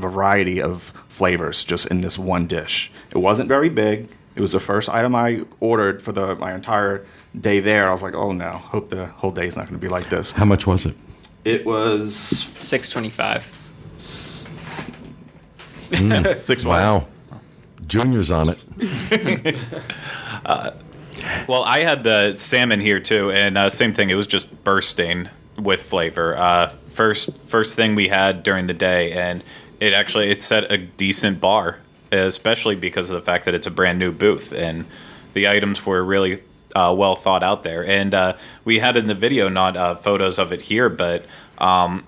variety 0.00 0.60
of 0.60 0.92
flavors 1.08 1.64
just 1.64 1.86
in 1.86 2.00
this 2.00 2.18
one 2.18 2.46
dish. 2.46 2.90
It 3.10 3.18
wasn't 3.18 3.48
very 3.48 3.68
big. 3.68 4.08
It 4.36 4.40
was 4.40 4.52
the 4.52 4.60
first 4.60 4.88
item 4.88 5.14
I 5.14 5.42
ordered 5.60 6.02
for 6.02 6.12
the 6.12 6.34
my 6.36 6.54
entire 6.54 7.06
day 7.38 7.60
there. 7.60 7.88
I 7.88 7.92
was 7.92 8.02
like, 8.02 8.14
oh 8.14 8.32
no, 8.32 8.50
hope 8.50 8.90
the 8.90 9.06
whole 9.06 9.30
day 9.30 9.46
is 9.46 9.56
not 9.56 9.68
going 9.68 9.78
to 9.78 9.84
be 9.84 9.88
like 9.88 10.08
this. 10.08 10.32
How 10.32 10.44
much 10.44 10.66
was 10.66 10.86
it? 10.86 10.96
It 11.44 11.64
was 11.64 12.14
Six 12.14 12.90
twenty-five. 12.90 13.42
six. 13.98 14.48
Wow. 16.64 17.06
Junior's 17.86 18.30
on 18.30 18.48
it. 18.50 19.56
Well, 21.48 21.62
I 21.64 21.80
had 21.80 22.04
the 22.04 22.36
salmon 22.36 22.80
here 22.80 23.00
too, 23.00 23.30
and 23.30 23.56
uh, 23.56 23.70
same 23.70 23.94
thing. 23.94 24.10
It 24.10 24.14
was 24.14 24.26
just 24.26 24.62
bursting 24.64 25.28
with 25.58 25.82
flavor. 25.82 26.36
Uh, 26.36 26.68
first, 26.90 27.38
first 27.46 27.76
thing 27.76 27.94
we 27.94 28.08
had 28.08 28.42
during 28.42 28.66
the 28.66 28.74
day, 28.74 29.12
and 29.12 29.42
it 29.80 29.92
actually 29.92 30.30
it 30.30 30.42
set 30.42 30.70
a 30.70 30.78
decent 30.78 31.40
bar, 31.40 31.78
especially 32.12 32.76
because 32.76 33.10
of 33.10 33.14
the 33.14 33.22
fact 33.22 33.44
that 33.44 33.54
it's 33.54 33.66
a 33.66 33.70
brand 33.70 33.98
new 33.98 34.12
booth, 34.12 34.52
and 34.52 34.84
the 35.32 35.48
items 35.48 35.84
were 35.84 36.02
really 36.02 36.42
uh, 36.74 36.94
well 36.96 37.16
thought 37.16 37.42
out 37.42 37.62
there. 37.62 37.86
And 37.86 38.14
uh, 38.14 38.36
we 38.64 38.78
had 38.78 38.96
in 38.96 39.06
the 39.06 39.14
video 39.14 39.48
not 39.48 39.76
uh, 39.76 39.94
photos 39.94 40.38
of 40.38 40.52
it 40.52 40.62
here, 40.62 40.88
but 40.88 41.24
um, 41.58 42.04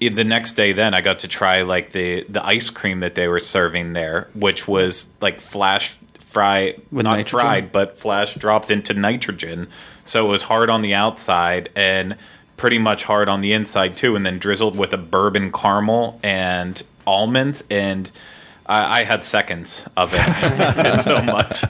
in 0.00 0.14
the 0.14 0.24
next 0.24 0.52
day 0.52 0.72
then 0.72 0.94
i 0.94 1.00
got 1.00 1.18
to 1.20 1.28
try 1.28 1.62
like 1.62 1.90
the 1.90 2.24
the 2.28 2.44
ice 2.46 2.70
cream 2.70 3.00
that 3.00 3.14
they 3.14 3.28
were 3.28 3.40
serving 3.40 3.92
there 3.92 4.28
which 4.34 4.68
was 4.68 5.08
like 5.20 5.40
flash 5.40 5.96
fry 6.20 6.74
With 6.92 7.04
not 7.04 7.16
nitrogen? 7.16 7.40
fried 7.40 7.72
but 7.72 7.98
flash 7.98 8.34
dropped 8.34 8.70
into 8.70 8.94
nitrogen 8.94 9.68
so 10.04 10.26
it 10.26 10.30
was 10.30 10.42
hard 10.42 10.70
on 10.70 10.82
the 10.82 10.94
outside 10.94 11.70
and 11.74 12.16
pretty 12.56 12.78
much 12.78 13.04
hard 13.04 13.28
on 13.28 13.40
the 13.40 13.52
inside 13.52 13.96
too 13.96 14.14
and 14.14 14.24
then 14.24 14.38
drizzled 14.38 14.76
with 14.76 14.92
a 14.92 14.98
bourbon 14.98 15.50
caramel 15.50 16.20
and 16.22 16.82
almonds 17.08 17.64
and 17.70 18.10
I, 18.66 19.00
I 19.00 19.04
had 19.04 19.24
seconds 19.24 19.88
of 19.96 20.12
it 20.14 20.20
It's 20.22 21.04
so 21.04 21.22
much. 21.22 21.64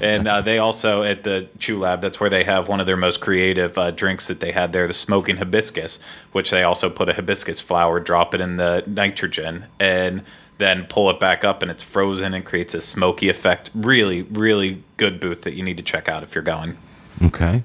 And 0.00 0.28
uh, 0.28 0.40
they 0.40 0.58
also 0.58 1.02
at 1.02 1.24
the 1.24 1.48
Chew 1.58 1.80
Lab, 1.80 2.00
that's 2.00 2.20
where 2.20 2.30
they 2.30 2.44
have 2.44 2.68
one 2.68 2.78
of 2.78 2.86
their 2.86 2.96
most 2.96 3.20
creative 3.20 3.76
uh, 3.76 3.90
drinks 3.90 4.28
that 4.28 4.38
they 4.40 4.52
had 4.52 4.72
there, 4.72 4.86
the 4.86 4.92
smoking 4.94 5.36
hibiscus, 5.38 5.98
which 6.32 6.50
they 6.50 6.62
also 6.62 6.88
put 6.90 7.08
a 7.08 7.14
hibiscus 7.14 7.60
flower, 7.60 7.98
drop 8.00 8.34
it 8.34 8.40
in 8.40 8.56
the 8.56 8.84
nitrogen, 8.86 9.64
and 9.80 10.22
then 10.58 10.84
pull 10.84 11.10
it 11.10 11.18
back 11.18 11.42
up, 11.42 11.62
and 11.62 11.70
it's 11.70 11.82
frozen 11.82 12.34
and 12.34 12.44
creates 12.44 12.74
a 12.74 12.80
smoky 12.82 13.28
effect. 13.28 13.70
Really, 13.74 14.22
really 14.22 14.84
good 14.96 15.18
booth 15.18 15.42
that 15.42 15.54
you 15.54 15.62
need 15.64 15.78
to 15.78 15.82
check 15.82 16.08
out 16.08 16.22
if 16.22 16.34
you're 16.34 16.44
going. 16.44 16.76
Okay. 17.22 17.62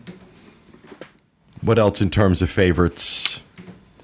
What 1.62 1.78
else 1.78 2.02
in 2.02 2.10
terms 2.10 2.42
of 2.42 2.50
favorites? 2.50 3.44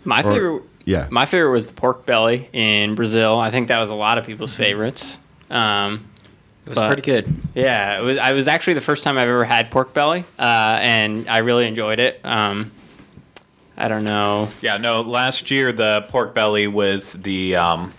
My 0.03 0.21
Or- 0.21 0.33
favorite. 0.33 0.63
Yeah. 0.85 1.07
My 1.11 1.25
favorite 1.25 1.51
was 1.51 1.67
the 1.67 1.73
pork 1.73 2.05
belly 2.05 2.47
in 2.53 2.95
Brazil. 2.95 3.37
I 3.39 3.51
think 3.51 3.67
that 3.67 3.79
was 3.79 3.89
a 3.89 3.93
lot 3.95 4.17
of 4.17 4.25
people's 4.25 4.55
favorites. 4.55 5.19
Um, 5.49 6.05
It 6.65 6.69
was 6.69 6.75
But- 6.77 6.87
pretty 6.87 7.01
good. 7.03 7.35
yeah, 7.53 7.99
it 7.99 8.03
was. 8.03 8.17
I 8.17 8.31
was 8.31 8.47
actually 8.47 8.73
the 8.73 8.81
first 8.81 9.03
time 9.03 9.19
I've 9.19 9.27
ever 9.29 9.45
had 9.45 9.69
pork 9.69 9.93
belly, 9.93 10.23
uh, 10.39 10.77
and 10.81 11.29
I 11.29 11.37
really 11.39 11.67
enjoyed 11.67 11.99
it. 11.99 12.19
Um, 12.23 12.71
I 13.77 13.87
don't 13.87 14.03
know. 14.03 14.49
Yeah, 14.61 14.77
no, 14.77 15.01
last 15.01 15.51
year 15.51 15.71
the 15.71 16.05
pork 16.09 16.33
belly 16.33 16.65
was 16.65 17.13
the. 17.13 17.55
Um, 17.55 17.93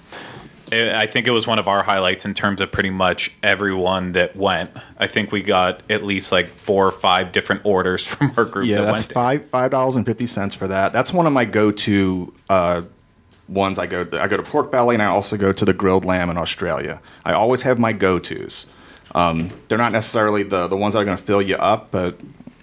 I 0.73 1.03
I 1.03 1.07
think 1.07 1.27
it 1.27 1.31
was 1.31 1.47
one 1.47 1.59
of 1.59 1.69
our 1.69 1.83
highlights 1.83 2.25
in 2.25 2.35
terms 2.35 2.61
of 2.61 2.73
pretty 2.73 2.91
much 2.91 3.33
everyone 3.43 4.13
that 4.13 4.37
went. 4.37 4.71
I 4.99 5.07
think 5.07 5.33
we 5.33 5.43
got 5.43 5.83
at 5.91 6.05
least 6.05 6.33
like 6.33 6.49
four 6.49 6.87
or 6.87 6.93
five 6.93 7.33
different 7.33 7.63
orders 7.65 8.07
from 8.07 8.33
our 8.37 8.45
group. 8.45 8.67
Yeah, 8.67 8.81
that 8.81 8.87
that's 8.87 9.03
went 9.03 9.13
five 9.13 9.47
five 9.47 9.71
dollars 9.71 9.97
and 9.97 10.05
fifty 10.05 10.27
cents 10.27 10.55
for 10.55 10.69
that. 10.69 10.93
That's 10.93 11.13
one 11.13 11.27
of 11.27 11.33
my 11.33 11.45
go 11.45 11.71
to 11.71 12.35
uh, 12.49 12.83
ones. 13.49 13.79
I 13.79 13.87
go 13.87 14.07
I 14.13 14.29
go 14.29 14.37
to 14.37 14.43
pork 14.43 14.71
belly 14.71 14.95
and 14.95 15.03
I 15.03 15.07
also 15.07 15.37
go 15.37 15.53
to 15.53 15.65
the 15.65 15.73
grilled 15.73 16.05
lamb 16.05 16.31
in 16.31 16.37
Australia. 16.37 17.01
I 17.25 17.33
always 17.33 17.63
have 17.63 17.79
my 17.79 17.93
go 17.93 18.19
tos. 18.19 18.67
Um, 19.15 19.51
they're 19.69 19.79
not 19.79 19.93
necessarily 19.93 20.43
the 20.43 20.67
the 20.69 20.77
ones 20.77 20.95
that 20.95 21.01
are 21.01 21.05
going 21.05 21.17
to 21.17 21.23
fill 21.23 21.43
you 21.43 21.57
up, 21.57 21.91
but 21.91 22.19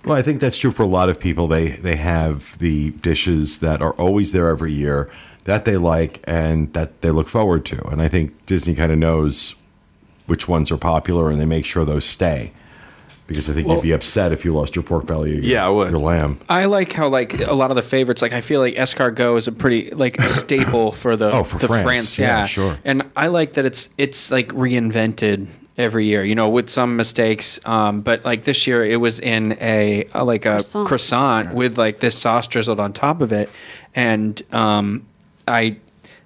Well, 0.05 0.17
I 0.17 0.21
think 0.21 0.41
that's 0.41 0.57
true 0.57 0.71
for 0.71 0.83
a 0.83 0.87
lot 0.87 1.09
of 1.09 1.19
people. 1.19 1.47
They 1.47 1.69
they 1.69 1.95
have 1.95 2.57
the 2.59 2.91
dishes 2.91 3.59
that 3.59 3.81
are 3.81 3.93
always 3.93 4.33
there 4.33 4.49
every 4.49 4.73
year 4.73 5.09
that 5.45 5.65
they 5.65 5.77
like 5.77 6.21
and 6.25 6.71
that 6.73 7.01
they 7.01 7.11
look 7.11 7.27
forward 7.27 7.65
to. 7.65 7.85
And 7.87 8.01
I 8.01 8.07
think 8.07 8.45
Disney 8.45 8.75
kind 8.75 8.91
of 8.91 8.97
knows 8.97 9.55
which 10.27 10.47
ones 10.47 10.71
are 10.71 10.77
popular 10.77 11.29
and 11.29 11.39
they 11.39 11.45
make 11.45 11.65
sure 11.65 11.83
those 11.85 12.05
stay. 12.05 12.51
Because 13.25 13.49
I 13.49 13.53
think 13.53 13.69
you'd 13.69 13.81
be 13.81 13.93
upset 13.93 14.33
if 14.33 14.43
you 14.43 14.53
lost 14.53 14.75
your 14.75 14.83
pork 14.83 15.05
belly, 15.07 15.31
or 15.31 15.35
your, 15.35 15.43
Yeah, 15.43 15.65
I 15.65 15.69
would. 15.69 15.91
your 15.91 15.99
lamb. 15.99 16.39
I 16.49 16.65
like 16.65 16.91
how 16.91 17.07
like 17.07 17.39
a 17.39 17.53
lot 17.53 17.71
of 17.71 17.75
the 17.75 17.81
favorites. 17.81 18.21
Like 18.21 18.33
I 18.33 18.41
feel 18.41 18.59
like 18.59 18.75
escargot 18.75 19.37
is 19.37 19.47
a 19.47 19.53
pretty 19.53 19.91
like 19.91 20.19
staple 20.21 20.91
for 20.91 21.15
the 21.15 21.31
Oh, 21.31 21.43
for 21.45 21.57
the 21.57 21.67
France. 21.69 22.19
Yeah, 22.19 22.45
sure. 22.45 22.77
And 22.83 23.03
I 23.15 23.27
like 23.27 23.53
that 23.53 23.63
it's 23.65 23.87
it's 23.97 24.29
like 24.29 24.49
reinvented 24.49 25.47
every 25.77 26.05
year. 26.05 26.25
You 26.25 26.35
know, 26.35 26.49
with 26.49 26.69
some 26.69 26.97
mistakes. 26.97 27.61
Um, 27.65 28.01
but 28.01 28.25
like 28.25 28.43
this 28.43 28.67
year, 28.67 28.83
it 28.85 28.97
was 28.97 29.21
in 29.21 29.53
a, 29.61 30.05
a 30.13 30.25
like 30.25 30.45
a 30.45 30.55
Croissant. 30.59 30.87
croissant, 30.87 31.53
with 31.53 31.77
like 31.77 32.01
this 32.01 32.17
sauce 32.19 32.45
drizzled 32.47 32.79
on 32.81 32.91
top 32.91 33.21
of 33.21 33.31
it, 33.31 33.49
and 33.95 34.39
um, 34.51 35.05
I. 35.47 35.77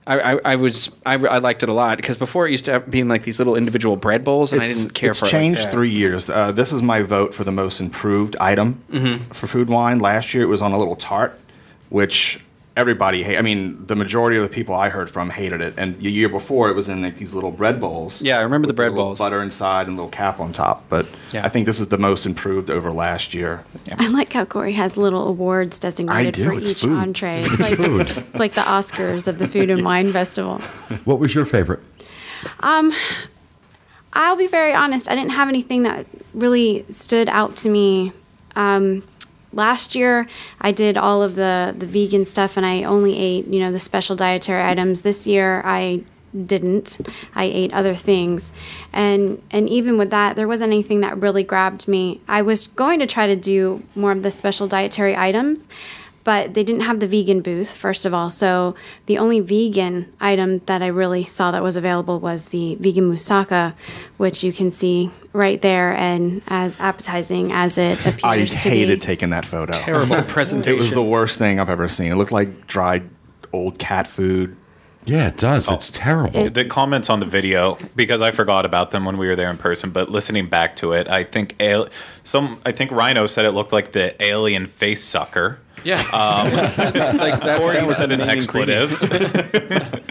I, 0.09 0.39
I, 0.45 0.55
was 0.55 0.89
I, 1.05 1.15
I 1.15 1.39
liked 1.39 1.63
it 1.63 1.67
a 1.69 1.73
lot 1.73 1.97
because 1.97 2.15
before 2.15 2.47
it 2.47 2.51
used 2.51 2.63
to 2.63 2.71
have, 2.71 2.89
being 2.89 3.09
like 3.09 3.23
these 3.23 3.39
little 3.39 3.57
individual 3.57 3.97
bread 3.97 4.23
bowls 4.23 4.53
and 4.53 4.61
I 4.61 4.65
didn't 4.67 4.93
care 4.93 5.09
it's 5.11 5.19
for 5.19 5.25
changed 5.25 5.59
it 5.59 5.63
like 5.63 5.71
three 5.73 5.89
years. 5.89 6.29
Uh, 6.29 6.53
this 6.53 6.71
is 6.71 6.81
my 6.81 7.01
vote 7.01 7.33
for 7.33 7.43
the 7.43 7.51
most 7.51 7.81
improved 7.81 8.37
item 8.39 8.81
Mm-hmm. 8.89 9.33
for 9.33 9.47
food 9.47 9.67
wine. 9.67 9.99
Last 9.99 10.33
year 10.33 10.43
it 10.43 10.47
was 10.47 10.61
on 10.61 10.71
a 10.71 10.79
little 10.79 10.95
tart, 10.95 11.37
which 11.89 12.39
everybody 12.77 13.23
hate. 13.23 13.37
I 13.37 13.41
mean, 13.41 13.85
the 13.87 13.95
majority 13.95 14.37
of 14.37 14.43
the 14.43 14.49
people 14.49 14.75
I 14.75 14.89
heard 14.89 15.09
from 15.09 15.29
hated 15.31 15.59
it. 15.61 15.73
And 15.77 15.97
the 15.99 16.11
year 16.11 16.29
before 16.29 16.69
it 16.69 16.73
was 16.75 16.87
in 16.87 17.01
like 17.01 17.15
these 17.15 17.33
little 17.33 17.51
bread 17.51 17.81
bowls. 17.81 18.21
Yeah, 18.21 18.37
I 18.39 18.41
remember 18.43 18.67
the 18.67 18.73
bread 18.73 18.91
a 18.91 18.95
bowls. 18.95 19.17
butter 19.17 19.41
inside 19.41 19.87
and 19.87 19.93
a 19.93 19.95
little 19.97 20.11
cap 20.11 20.39
on 20.39 20.53
top. 20.53 20.83
But 20.87 21.09
Yeah. 21.33 21.45
I 21.45 21.49
think 21.49 21.65
this 21.65 21.79
is 21.79 21.89
the 21.89 21.97
most 21.97 22.25
improved 22.25 22.69
over 22.69 22.91
last 22.91 23.33
year. 23.33 23.65
I 23.97 24.07
like 24.07 24.31
how 24.31 24.45
Corey 24.45 24.73
has 24.73 24.95
little 24.95 25.27
awards 25.27 25.79
designated 25.79 26.35
do, 26.35 26.45
for 26.45 26.53
it's 26.53 26.71
each 26.71 26.81
food. 26.81 26.97
entree. 26.97 27.39
It's, 27.39 27.59
like, 27.59 27.75
food. 27.75 28.09
it's 28.15 28.39
like 28.39 28.53
the 28.53 28.61
Oscars 28.61 29.27
of 29.27 29.39
the 29.39 29.47
Food 29.47 29.69
and 29.69 29.83
Wine 29.91 30.11
Festival. 30.13 30.59
What 31.03 31.19
was 31.19 31.33
your 31.35 31.45
favorite? 31.45 31.79
Um, 32.59 32.93
I'll 34.13 34.37
be 34.37 34.47
very 34.47 34.73
honest. 34.73 35.09
I 35.09 35.15
didn't 35.15 35.31
have 35.31 35.49
anything 35.49 35.83
that 35.83 36.05
really 36.33 36.85
stood 36.91 37.27
out 37.29 37.55
to 37.57 37.69
me. 37.69 38.11
Um, 38.55 39.03
last 39.53 39.95
year, 39.95 40.27
I 40.61 40.71
did 40.71 40.97
all 40.97 41.21
of 41.21 41.35
the 41.35 41.75
the 41.77 41.85
vegan 41.85 42.25
stuff, 42.25 42.57
and 42.57 42.65
I 42.65 42.83
only 42.83 43.17
ate 43.17 43.47
you 43.47 43.59
know 43.59 43.71
the 43.71 43.79
special 43.79 44.15
dietary 44.15 44.63
items. 44.63 45.01
This 45.01 45.27
year, 45.27 45.61
I 45.65 46.03
didn't. 46.45 46.97
I 47.35 47.45
ate 47.45 47.73
other 47.73 47.95
things, 47.95 48.51
and 48.93 49.41
and 49.51 49.69
even 49.69 49.97
with 49.97 50.09
that, 50.11 50.35
there 50.35 50.47
wasn't 50.47 50.73
anything 50.73 51.01
that 51.01 51.19
really 51.19 51.43
grabbed 51.43 51.87
me. 51.87 52.21
I 52.27 52.41
was 52.41 52.67
going 52.67 52.99
to 52.99 53.07
try 53.07 53.27
to 53.27 53.35
do 53.35 53.83
more 53.95 54.11
of 54.11 54.23
the 54.23 54.31
special 54.31 54.67
dietary 54.67 55.15
items. 55.15 55.67
But 56.27 56.55
they 56.55 56.63
didn't 56.65 56.81
have 56.81 56.99
the 56.99 57.07
vegan 57.07 57.39
booth, 57.39 57.77
first 57.77 58.03
of 58.05 58.13
all. 58.13 58.29
So 58.29 58.75
the 59.05 59.17
only 59.17 59.39
vegan 59.39 60.11
item 60.19 60.59
that 60.65 60.81
I 60.81 60.87
really 60.87 61.23
saw 61.23 61.51
that 61.51 61.63
was 61.63 61.77
available 61.77 62.19
was 62.19 62.49
the 62.49 62.75
vegan 62.81 63.09
moussaka, 63.09 63.73
which 64.17 64.43
you 64.43 64.51
can 64.51 64.69
see 64.69 65.09
right 65.31 65.61
there 65.61 65.95
and 65.95 66.41
as 66.49 66.81
appetizing 66.81 67.53
as 67.53 67.77
it 67.77 67.97
appears 68.05 68.23
I 68.25 68.43
to 68.43 68.55
hated 68.57 68.99
be. 68.99 69.05
taking 69.05 69.29
that 69.29 69.45
photo. 69.45 69.71
terrible 69.71 70.21
presentation. 70.23 70.73
It 70.77 70.77
was 70.77 70.91
the 70.91 71.01
worst 71.01 71.37
thing 71.37 71.61
I've 71.61 71.69
ever 71.69 71.87
seen. 71.87 72.11
It 72.11 72.15
looked 72.15 72.33
like 72.33 72.67
dried 72.67 73.09
old 73.53 73.79
cat 73.79 74.05
food. 74.05 74.57
Yeah, 75.05 75.29
it 75.29 75.37
does. 75.37 75.71
Oh. 75.71 75.75
It's 75.75 75.89
terrible. 75.91 76.49
the 76.49 76.65
comments 76.65 77.09
on 77.09 77.21
the 77.21 77.25
video 77.25 77.77
because 77.95 78.21
I 78.21 78.31
forgot 78.31 78.65
about 78.65 78.91
them 78.91 79.05
when 79.05 79.17
we 79.17 79.27
were 79.27 79.37
there 79.37 79.49
in 79.49 79.55
person. 79.55 79.91
But 79.91 80.11
listening 80.11 80.49
back 80.49 80.75
to 80.77 80.91
it, 80.91 81.07
I 81.07 81.23
think 81.23 81.55
al- 81.61 81.87
some 82.23 82.59
I 82.65 82.73
think 82.73 82.91
Rhino 82.91 83.27
said 83.27 83.45
it 83.45 83.51
looked 83.51 83.71
like 83.71 83.93
the 83.93 84.21
alien 84.21 84.67
face 84.67 85.01
sucker. 85.05 85.59
Yeah. 85.83 85.97
like 87.17 87.39
that's, 87.41 87.59
Corey 87.59 87.75
that 87.75 87.87
was 87.87 87.97
said 87.97 88.11
an 88.11 88.21
expletive. 88.21 88.91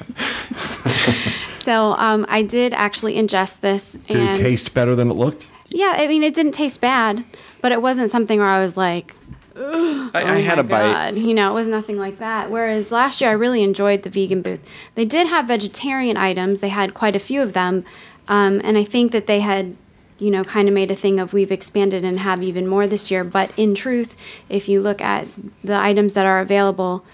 So 1.66 1.94
um, 1.94 2.24
I 2.28 2.42
did 2.42 2.72
actually 2.74 3.16
ingest 3.16 3.58
this. 3.58 3.94
Did 3.94 4.16
and 4.16 4.28
it 4.28 4.34
taste 4.38 4.72
better 4.72 4.94
than 4.94 5.10
it 5.10 5.14
looked? 5.14 5.50
Yeah, 5.68 5.94
I 5.96 6.06
mean, 6.06 6.22
it 6.22 6.32
didn't 6.32 6.52
taste 6.52 6.80
bad, 6.80 7.24
but 7.60 7.72
it 7.72 7.82
wasn't 7.82 8.12
something 8.12 8.38
where 8.38 8.46
I 8.46 8.60
was 8.60 8.76
like, 8.76 9.16
I, 9.56 10.10
I 10.14 10.22
oh 10.22 10.42
had 10.42 10.58
my 10.58 10.60
a 10.60 10.62
bite. 10.62 11.16
You 11.16 11.34
know, 11.34 11.50
it 11.50 11.54
was 11.54 11.66
nothing 11.66 11.98
like 11.98 12.20
that. 12.20 12.52
Whereas 12.52 12.92
last 12.92 13.20
year, 13.20 13.30
I 13.30 13.32
really 13.32 13.64
enjoyed 13.64 14.04
the 14.04 14.10
vegan 14.10 14.42
booth. 14.42 14.60
They 14.94 15.04
did 15.04 15.26
have 15.26 15.48
vegetarian 15.48 16.16
items. 16.16 16.60
They 16.60 16.68
had 16.68 16.94
quite 16.94 17.16
a 17.16 17.18
few 17.18 17.42
of 17.42 17.52
them, 17.52 17.84
um, 18.28 18.60
and 18.62 18.78
I 18.78 18.84
think 18.84 19.10
that 19.10 19.26
they 19.26 19.40
had, 19.40 19.76
you 20.18 20.30
know, 20.30 20.44
kind 20.44 20.68
of 20.68 20.74
made 20.74 20.90
a 20.90 20.96
thing 20.96 21.20
of 21.20 21.32
we've 21.32 21.52
expanded 21.52 22.04
and 22.04 22.20
have 22.20 22.42
even 22.42 22.66
more 22.66 22.86
this 22.86 23.10
year. 23.10 23.24
But 23.24 23.50
in 23.56 23.74
truth, 23.74 24.16
if 24.48 24.68
you 24.68 24.80
look 24.80 25.00
at 25.00 25.26
the 25.62 25.76
items 25.76 26.14
that 26.14 26.26
are 26.26 26.40
available, 26.40 27.04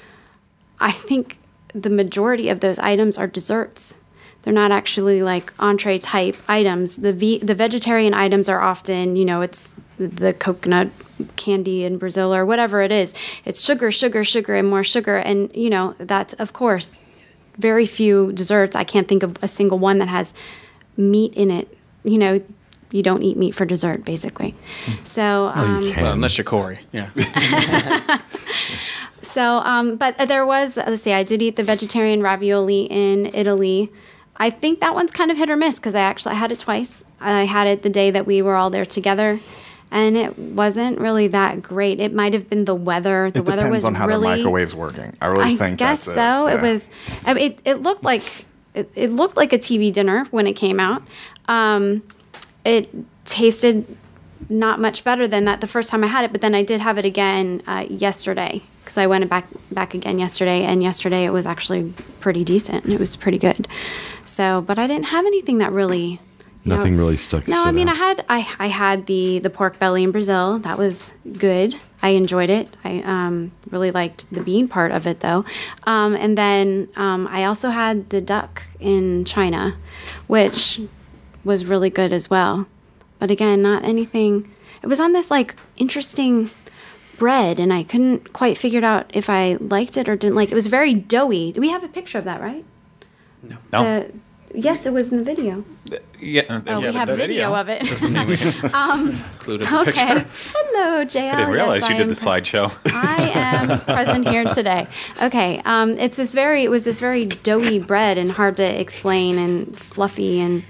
I 0.78 0.92
think 0.92 1.38
the 1.74 1.90
majority 1.90 2.48
of 2.48 2.60
those 2.60 2.78
items 2.78 3.18
are 3.18 3.26
desserts. 3.26 3.96
They're 4.42 4.52
not 4.52 4.72
actually 4.72 5.22
like 5.22 5.52
entree 5.58 5.98
type 5.98 6.36
items. 6.48 6.96
The 6.96 7.12
the 7.12 7.54
vegetarian 7.54 8.12
items 8.12 8.48
are 8.48 8.60
often, 8.60 9.16
you 9.16 9.24
know, 9.24 9.40
it's 9.40 9.74
the 9.98 10.32
coconut 10.32 10.90
candy 11.36 11.84
in 11.84 11.98
Brazil 11.98 12.34
or 12.34 12.44
whatever 12.44 12.82
it 12.82 12.90
is. 12.90 13.14
It's 13.44 13.60
sugar, 13.60 13.90
sugar, 13.90 14.24
sugar, 14.24 14.56
and 14.56 14.68
more 14.68 14.82
sugar. 14.82 15.16
And, 15.16 15.54
you 15.54 15.70
know, 15.70 15.94
that's, 15.98 16.34
of 16.34 16.52
course, 16.52 16.96
very 17.56 17.86
few 17.86 18.32
desserts. 18.32 18.74
I 18.74 18.84
can't 18.84 19.06
think 19.06 19.22
of 19.22 19.36
a 19.42 19.48
single 19.48 19.78
one 19.78 19.98
that 19.98 20.08
has 20.08 20.34
meat 20.96 21.34
in 21.34 21.50
it. 21.50 21.78
You 22.02 22.18
know, 22.18 22.42
you 22.92 23.02
don't 23.02 23.22
eat 23.22 23.36
meat 23.36 23.54
for 23.54 23.64
dessert, 23.64 24.04
basically. 24.04 24.54
So, 25.04 25.52
Well, 25.54 25.58
um, 25.58 25.82
you. 25.82 25.92
Well, 25.96 26.12
unless 26.12 26.36
you're 26.38 26.44
Corey. 26.44 26.80
Yeah. 26.92 27.10
So, 29.22 29.42
um, 29.64 29.96
but 29.96 30.18
there 30.28 30.44
was, 30.44 30.76
let's 30.76 31.02
see, 31.02 31.14
I 31.14 31.22
did 31.22 31.40
eat 31.40 31.56
the 31.56 31.62
vegetarian 31.62 32.22
ravioli 32.22 32.82
in 32.82 33.30
Italy. 33.32 33.90
I 34.36 34.50
think 34.50 34.80
that 34.80 34.94
one's 34.94 35.10
kind 35.10 35.30
of 35.30 35.38
hit 35.38 35.48
or 35.48 35.56
miss 35.56 35.76
because 35.76 35.94
I 35.94 36.00
actually 36.00 36.32
I 36.34 36.38
had 36.38 36.52
it 36.52 36.58
twice. 36.58 37.02
I 37.18 37.44
had 37.44 37.66
it 37.66 37.82
the 37.82 37.88
day 37.88 38.10
that 38.10 38.26
we 38.26 38.42
were 38.42 38.56
all 38.56 38.68
there 38.68 38.84
together, 38.84 39.38
and 39.90 40.18
it 40.18 40.38
wasn't 40.38 40.98
really 40.98 41.28
that 41.28 41.62
great. 41.62 41.98
It 41.98 42.12
might 42.12 42.34
have 42.34 42.50
been 42.50 42.66
the 42.66 42.74
weather. 42.74 43.30
The 43.30 43.38
it 43.38 43.46
weather 43.46 43.62
depends 43.62 43.74
was 43.76 43.84
on 43.86 43.94
how 43.94 44.06
really. 44.06 44.42
the 44.42 44.48
microwave's 44.48 44.74
working. 44.74 45.16
I 45.22 45.26
really 45.28 45.54
I 45.54 45.56
think 45.56 45.78
guess 45.78 46.04
that's 46.04 46.14
so. 46.14 46.48
It, 46.48 46.56
It 46.56 46.62
was. 46.62 46.90
I 47.24 47.32
mean, 47.32 47.52
it, 47.52 47.60
it 47.64 47.74
looked 47.80 48.02
like 48.04 48.44
it, 48.74 48.90
it 48.94 49.12
looked 49.12 49.38
like 49.38 49.54
a 49.54 49.58
TV 49.58 49.90
dinner 49.90 50.26
when 50.30 50.46
it 50.46 50.54
came 50.54 50.78
out. 50.78 51.02
Um, 51.48 52.02
it 52.64 52.88
tasted 53.24 53.84
not 54.48 54.80
much 54.80 55.04
better 55.04 55.26
than 55.28 55.44
that 55.44 55.60
the 55.60 55.66
first 55.66 55.88
time 55.88 56.02
I 56.04 56.08
had 56.08 56.24
it, 56.24 56.32
but 56.32 56.40
then 56.40 56.54
I 56.54 56.62
did 56.62 56.80
have 56.80 56.98
it 56.98 57.04
again 57.04 57.62
uh, 57.66 57.86
yesterday 57.88 58.62
because 58.84 58.98
I 58.98 59.06
went 59.06 59.28
back 59.30 59.46
back 59.70 59.94
again 59.94 60.18
yesterday, 60.18 60.64
and 60.64 60.82
yesterday 60.82 61.24
it 61.24 61.30
was 61.30 61.46
actually 61.46 61.92
pretty 62.20 62.44
decent. 62.44 62.86
It 62.86 62.98
was 63.00 63.16
pretty 63.16 63.38
good. 63.38 63.68
So, 64.24 64.60
but 64.60 64.78
I 64.78 64.86
didn't 64.86 65.06
have 65.06 65.24
anything 65.26 65.58
that 65.58 65.72
really. 65.72 66.20
know- 66.64 66.76
Nothing 66.76 66.96
really 66.96 67.16
stuck. 67.16 67.48
no, 67.48 67.64
I 67.64 67.72
mean 67.72 67.88
out. 67.88 67.94
I 67.94 67.98
had 67.98 68.24
I, 68.28 68.38
I 68.58 68.66
had 68.68 69.06
the 69.06 69.38
the 69.38 69.50
pork 69.50 69.78
belly 69.78 70.02
in 70.02 70.10
Brazil. 70.10 70.58
That 70.58 70.78
was 70.78 71.14
good. 71.38 71.76
I 72.04 72.10
enjoyed 72.10 72.50
it. 72.50 72.68
I 72.82 73.00
um, 73.02 73.52
really 73.70 73.92
liked 73.92 74.28
the 74.34 74.40
bean 74.42 74.66
part 74.66 74.90
of 74.90 75.06
it 75.06 75.20
though. 75.20 75.44
Um, 75.84 76.16
and 76.16 76.36
then 76.36 76.88
um, 76.96 77.28
I 77.28 77.44
also 77.44 77.70
had 77.70 78.10
the 78.10 78.20
duck 78.20 78.64
in 78.80 79.24
China, 79.24 79.76
which 80.26 80.80
was 81.44 81.64
really 81.64 81.90
good 81.90 82.12
as 82.12 82.28
well. 82.30 82.66
But 83.18 83.30
again, 83.30 83.62
not 83.62 83.84
anything. 83.84 84.50
It 84.82 84.86
was 84.86 85.00
on 85.00 85.12
this 85.12 85.30
like 85.30 85.54
interesting 85.76 86.50
bread, 87.18 87.60
and 87.60 87.72
I 87.72 87.82
couldn't 87.84 88.32
quite 88.32 88.58
figure 88.58 88.78
it 88.78 88.84
out 88.84 89.10
if 89.14 89.30
I 89.30 89.56
liked 89.60 89.96
it 89.96 90.08
or 90.08 90.16
didn't 90.16 90.34
like. 90.34 90.48
It 90.48 90.52
It 90.52 90.56
was 90.56 90.66
very 90.66 90.94
doughy. 90.94 91.52
Do 91.52 91.60
we 91.60 91.68
have 91.70 91.84
a 91.84 91.88
picture 91.88 92.18
of 92.18 92.24
that? 92.24 92.40
Right? 92.40 92.64
No. 93.42 93.56
The, 93.72 94.10
yes, 94.54 94.86
it 94.86 94.92
was 94.92 95.10
in 95.12 95.18
the 95.18 95.24
video. 95.24 95.64
yeah. 96.20 96.42
Oh, 96.48 96.62
yeah, 96.66 96.78
we 96.78 96.84
the 96.86 96.92
have 96.92 97.08
video, 97.10 97.54
of 97.54 97.68
it. 97.68 97.82
Included 97.92 99.66
the 99.68 99.80
Okay. 99.80 99.92
picture. 99.92 100.26
Hello, 100.54 101.04
JL. 101.04 101.32
I 101.32 101.36
didn't 101.36 101.50
realize 101.52 101.80
yes, 101.82 101.90
you 101.90 101.94
I 101.94 101.98
did 101.98 102.08
the 102.08 102.14
slideshow. 102.14 102.72
I 102.86 103.30
am 103.34 103.80
present 103.96 104.28
here 104.28 104.44
today. 104.44 104.86
Okay. 105.22 105.60
Um, 105.64 105.90
it's 105.98 106.16
this 106.16 106.34
very. 106.34 106.64
It 106.64 106.70
was 106.70 106.84
this 106.84 107.00
very 107.00 107.26
doughy 107.26 107.78
bread 107.78 108.18
and 108.18 108.30
hard 108.32 108.56
to 108.56 108.80
explain 108.80 109.38
and 109.38 109.76
fluffy 109.78 110.40
and. 110.40 110.64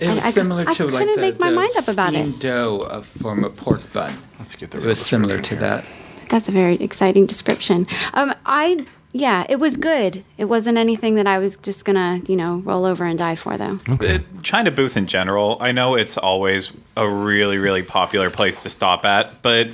It 0.00 0.14
was 0.14 0.24
I- 0.24 0.30
similar 0.30 0.64
I 0.68 0.74
to 0.74 0.86
like 0.88 1.14
the, 1.14 1.20
make 1.20 1.38
my 1.40 1.50
the 1.50 1.56
mind 1.56 1.72
up 1.78 1.88
about 1.88 2.14
it. 2.14 2.18
steamed 2.18 2.40
dough 2.40 2.86
of, 2.90 3.06
from 3.06 3.44
a 3.44 3.50
pork 3.50 3.92
bun. 3.92 4.14
Let's 4.38 4.54
get 4.54 4.70
the 4.70 4.78
It 4.78 4.84
was 4.84 5.00
similar 5.04 5.40
to 5.40 5.50
here. 5.50 5.58
that. 5.60 5.84
That's 6.28 6.48
a 6.48 6.52
very 6.52 6.74
exciting 6.76 7.26
description. 7.26 7.86
Um, 8.14 8.34
I 8.44 8.84
yeah, 9.12 9.46
it 9.48 9.56
was 9.56 9.78
good. 9.78 10.22
It 10.36 10.44
wasn't 10.44 10.76
anything 10.76 11.14
that 11.14 11.26
I 11.26 11.38
was 11.38 11.56
just 11.56 11.84
gonna 11.86 12.20
you 12.28 12.36
know 12.36 12.56
roll 12.64 12.84
over 12.84 13.04
and 13.04 13.16
die 13.18 13.36
for 13.36 13.56
though. 13.56 13.78
Uh, 13.88 14.18
China 14.42 14.70
booth 14.70 14.96
in 14.96 15.06
general, 15.06 15.56
I 15.60 15.72
know 15.72 15.94
it's 15.94 16.18
always 16.18 16.72
a 16.96 17.08
really, 17.08 17.56
really 17.58 17.82
popular 17.82 18.28
place 18.28 18.62
to 18.64 18.68
stop 18.70 19.04
at, 19.06 19.40
but 19.40 19.68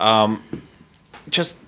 um, 0.00 0.42
just 1.28 1.58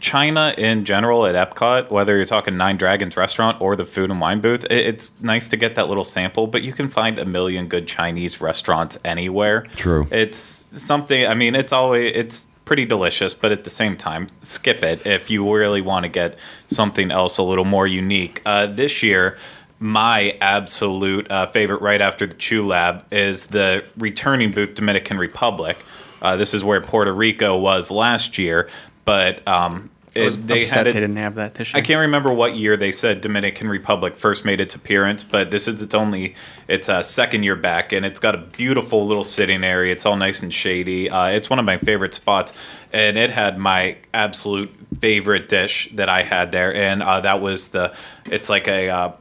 China 0.00 0.54
in 0.58 0.84
general 0.84 1.26
at 1.26 1.34
Epcot, 1.34 1.90
whether 1.90 2.16
you're 2.16 2.26
talking 2.26 2.56
Nine 2.56 2.76
Dragons 2.76 3.16
restaurant 3.16 3.60
or 3.60 3.76
the 3.76 3.86
food 3.86 4.10
and 4.10 4.20
wine 4.20 4.40
booth, 4.40 4.66
it's 4.70 5.18
nice 5.20 5.48
to 5.48 5.56
get 5.56 5.74
that 5.76 5.88
little 5.88 6.04
sample, 6.04 6.46
but 6.46 6.62
you 6.62 6.72
can 6.72 6.88
find 6.88 7.18
a 7.18 7.24
million 7.24 7.68
good 7.68 7.88
Chinese 7.88 8.40
restaurants 8.40 8.98
anywhere. 9.04 9.62
True. 9.76 10.06
It's 10.10 10.64
something, 10.72 11.26
I 11.26 11.34
mean, 11.34 11.54
it's 11.54 11.72
always, 11.72 12.12
it's 12.14 12.46
pretty 12.64 12.84
delicious, 12.84 13.32
but 13.32 13.50
at 13.50 13.64
the 13.64 13.70
same 13.70 13.96
time, 13.96 14.28
skip 14.42 14.82
it 14.82 15.06
if 15.06 15.30
you 15.30 15.50
really 15.54 15.80
want 15.80 16.04
to 16.04 16.08
get 16.08 16.38
something 16.68 17.10
else 17.10 17.38
a 17.38 17.42
little 17.42 17.64
more 17.64 17.86
unique. 17.86 18.42
Uh, 18.44 18.66
this 18.66 19.02
year, 19.02 19.38
my 19.80 20.36
absolute 20.40 21.30
uh, 21.30 21.46
favorite 21.46 21.80
right 21.80 22.00
after 22.00 22.26
the 22.26 22.34
Chew 22.34 22.66
Lab 22.66 23.06
is 23.12 23.46
the 23.46 23.84
returning 23.96 24.50
booth 24.50 24.74
Dominican 24.74 25.18
Republic. 25.18 25.78
Uh, 26.20 26.36
this 26.36 26.52
is 26.52 26.64
where 26.64 26.80
Puerto 26.80 27.12
Rico 27.12 27.56
was 27.56 27.90
last 27.90 28.38
year, 28.38 28.68
but 29.08 29.48
um, 29.48 29.88
it, 30.14 30.46
they 30.46 30.66
had 30.66 30.86
it, 30.86 30.92
they 30.92 31.00
didn't 31.00 31.16
have 31.16 31.36
that 31.36 31.54
this 31.54 31.72
year. 31.72 31.78
I 31.78 31.80
can't 31.80 32.00
remember 32.00 32.30
what 32.30 32.56
year 32.56 32.76
they 32.76 32.92
said 32.92 33.22
Dominican 33.22 33.70
Republic 33.70 34.16
first 34.16 34.44
made 34.44 34.60
its 34.60 34.74
appearance, 34.74 35.24
but 35.24 35.50
this 35.50 35.66
is 35.66 35.82
its 35.82 35.94
only 35.94 36.34
its 36.68 36.90
uh, 36.90 37.02
second 37.02 37.42
year 37.42 37.56
back, 37.56 37.92
and 37.92 38.04
it's 38.04 38.20
got 38.20 38.34
a 38.34 38.38
beautiful 38.38 39.06
little 39.06 39.24
sitting 39.24 39.64
area. 39.64 39.92
It's 39.92 40.04
all 40.04 40.16
nice 40.16 40.42
and 40.42 40.52
shady. 40.52 41.08
Uh, 41.08 41.28
it's 41.28 41.48
one 41.48 41.58
of 41.58 41.64
my 41.64 41.78
favorite 41.78 42.12
spots, 42.12 42.52
and 42.92 43.16
it 43.16 43.30
had 43.30 43.56
my 43.56 43.96
absolute 44.12 44.74
favorite 45.00 45.48
dish 45.48 45.88
that 45.94 46.10
I 46.10 46.22
had 46.22 46.52
there, 46.52 46.74
and 46.74 47.02
uh, 47.02 47.22
that 47.22 47.40
was 47.40 47.68
the. 47.68 47.96
It's 48.26 48.50
like 48.50 48.68
a 48.68 48.90
uh, 48.90 49.12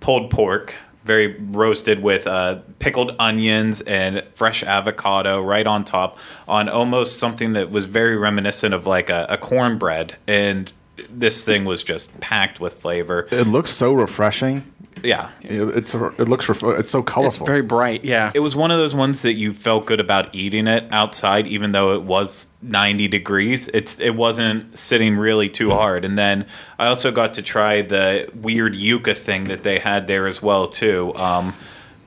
pulled 0.00 0.30
pork. 0.30 0.74
Very 1.06 1.36
roasted 1.38 2.02
with 2.02 2.26
uh, 2.26 2.58
pickled 2.78 3.14
onions 3.18 3.80
and 3.82 4.24
fresh 4.32 4.62
avocado 4.62 5.40
right 5.40 5.66
on 5.66 5.84
top, 5.84 6.18
on 6.48 6.68
almost 6.68 7.18
something 7.18 7.52
that 7.54 7.70
was 7.70 7.86
very 7.86 8.16
reminiscent 8.16 8.74
of 8.74 8.86
like 8.86 9.08
a, 9.08 9.26
a 9.30 9.38
cornbread. 9.38 10.16
And 10.26 10.72
this 11.08 11.44
thing 11.44 11.64
was 11.64 11.82
just 11.82 12.18
packed 12.20 12.58
with 12.60 12.74
flavor. 12.74 13.28
It 13.30 13.46
looks 13.46 13.70
so 13.70 13.92
refreshing. 13.92 14.64
Yeah. 15.02 15.28
It- 15.42 15.76
It's 15.76 15.94
it 15.94 16.28
looks 16.28 16.48
it's 16.48 16.60
so 16.60 16.72
it's 16.74 16.90
colorful. 17.12 17.46
very 17.46 17.62
bright. 17.62 18.04
Yeah. 18.04 18.30
It 18.34 18.40
was 18.40 18.56
one 18.56 18.70
of 18.70 18.78
those 18.78 18.94
ones 18.94 19.22
that 19.22 19.34
you 19.34 19.52
felt 19.54 19.86
good 19.86 20.00
about 20.00 20.34
eating 20.34 20.66
it 20.66 20.84
outside, 20.90 21.46
even 21.46 21.72
though 21.72 21.94
it 21.94 22.02
was 22.02 22.48
90 22.62 23.06
degrees. 23.08 23.68
It's 23.74 24.00
it 24.00 24.14
wasn't 24.16 24.76
sitting 24.76 25.16
really 25.16 25.48
too 25.48 25.70
hard. 25.70 26.04
And 26.04 26.18
then 26.18 26.46
I 26.78 26.86
also 26.86 27.10
got 27.12 27.34
to 27.34 27.42
try 27.42 27.82
the 27.82 28.28
weird 28.34 28.74
yuca 28.74 29.16
thing 29.16 29.44
that 29.44 29.62
they 29.62 29.78
had 29.78 30.06
there 30.06 30.26
as 30.26 30.42
well 30.42 30.66
too, 30.66 31.14
um, 31.16 31.54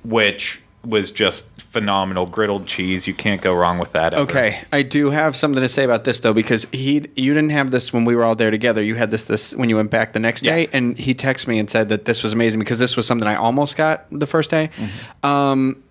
which 0.04 0.62
was 0.86 1.12
just 1.12 1.46
phenomenal. 1.62 2.26
Griddled 2.26 2.66
cheese, 2.66 3.06
you 3.08 3.14
can't 3.14 3.42
go 3.42 3.54
wrong 3.54 3.78
with 3.80 3.92
that. 3.92 4.14
ever. 4.14 4.24
Okay, 4.24 4.62
I 4.72 4.82
do 4.82 5.10
have 5.12 5.36
something 5.36 5.62
to 5.62 5.70
say 5.70 5.84
about 5.84 6.04
this 6.06 6.20
though 6.22 6.34
because 6.34 6.66
he 6.72 7.06
you 7.16 7.34
didn't 7.34 7.50
have 7.52 7.72
this 7.72 7.92
when 7.94 8.06
we 8.06 8.16
were 8.16 8.24
all 8.24 8.36
there 8.36 8.50
together. 8.52 8.82
You 8.82 8.96
had 8.96 9.12
this 9.12 9.26
this 9.26 9.54
when 9.54 9.70
you 9.70 9.76
went 9.76 9.92
back 9.92 10.14
the 10.14 10.20
next 10.20 10.44
Yeah. 10.44 10.56
day, 10.56 10.70
and 10.74 10.98
he 10.98 11.14
texted 11.14 11.48
me 11.48 11.60
and 11.60 11.70
said 11.70 11.90
that 11.90 12.06
this 12.06 12.24
was 12.24 12.34
amazing 12.34 12.60
because 12.60 12.80
this 12.80 12.96
was 12.98 13.06
something 13.06 13.28
I 13.28 13.36
almost 13.36 13.76
got 13.78 14.06
the 14.12 14.28
first 14.28 14.50
day. 14.50 14.70
Um, 15.24 15.84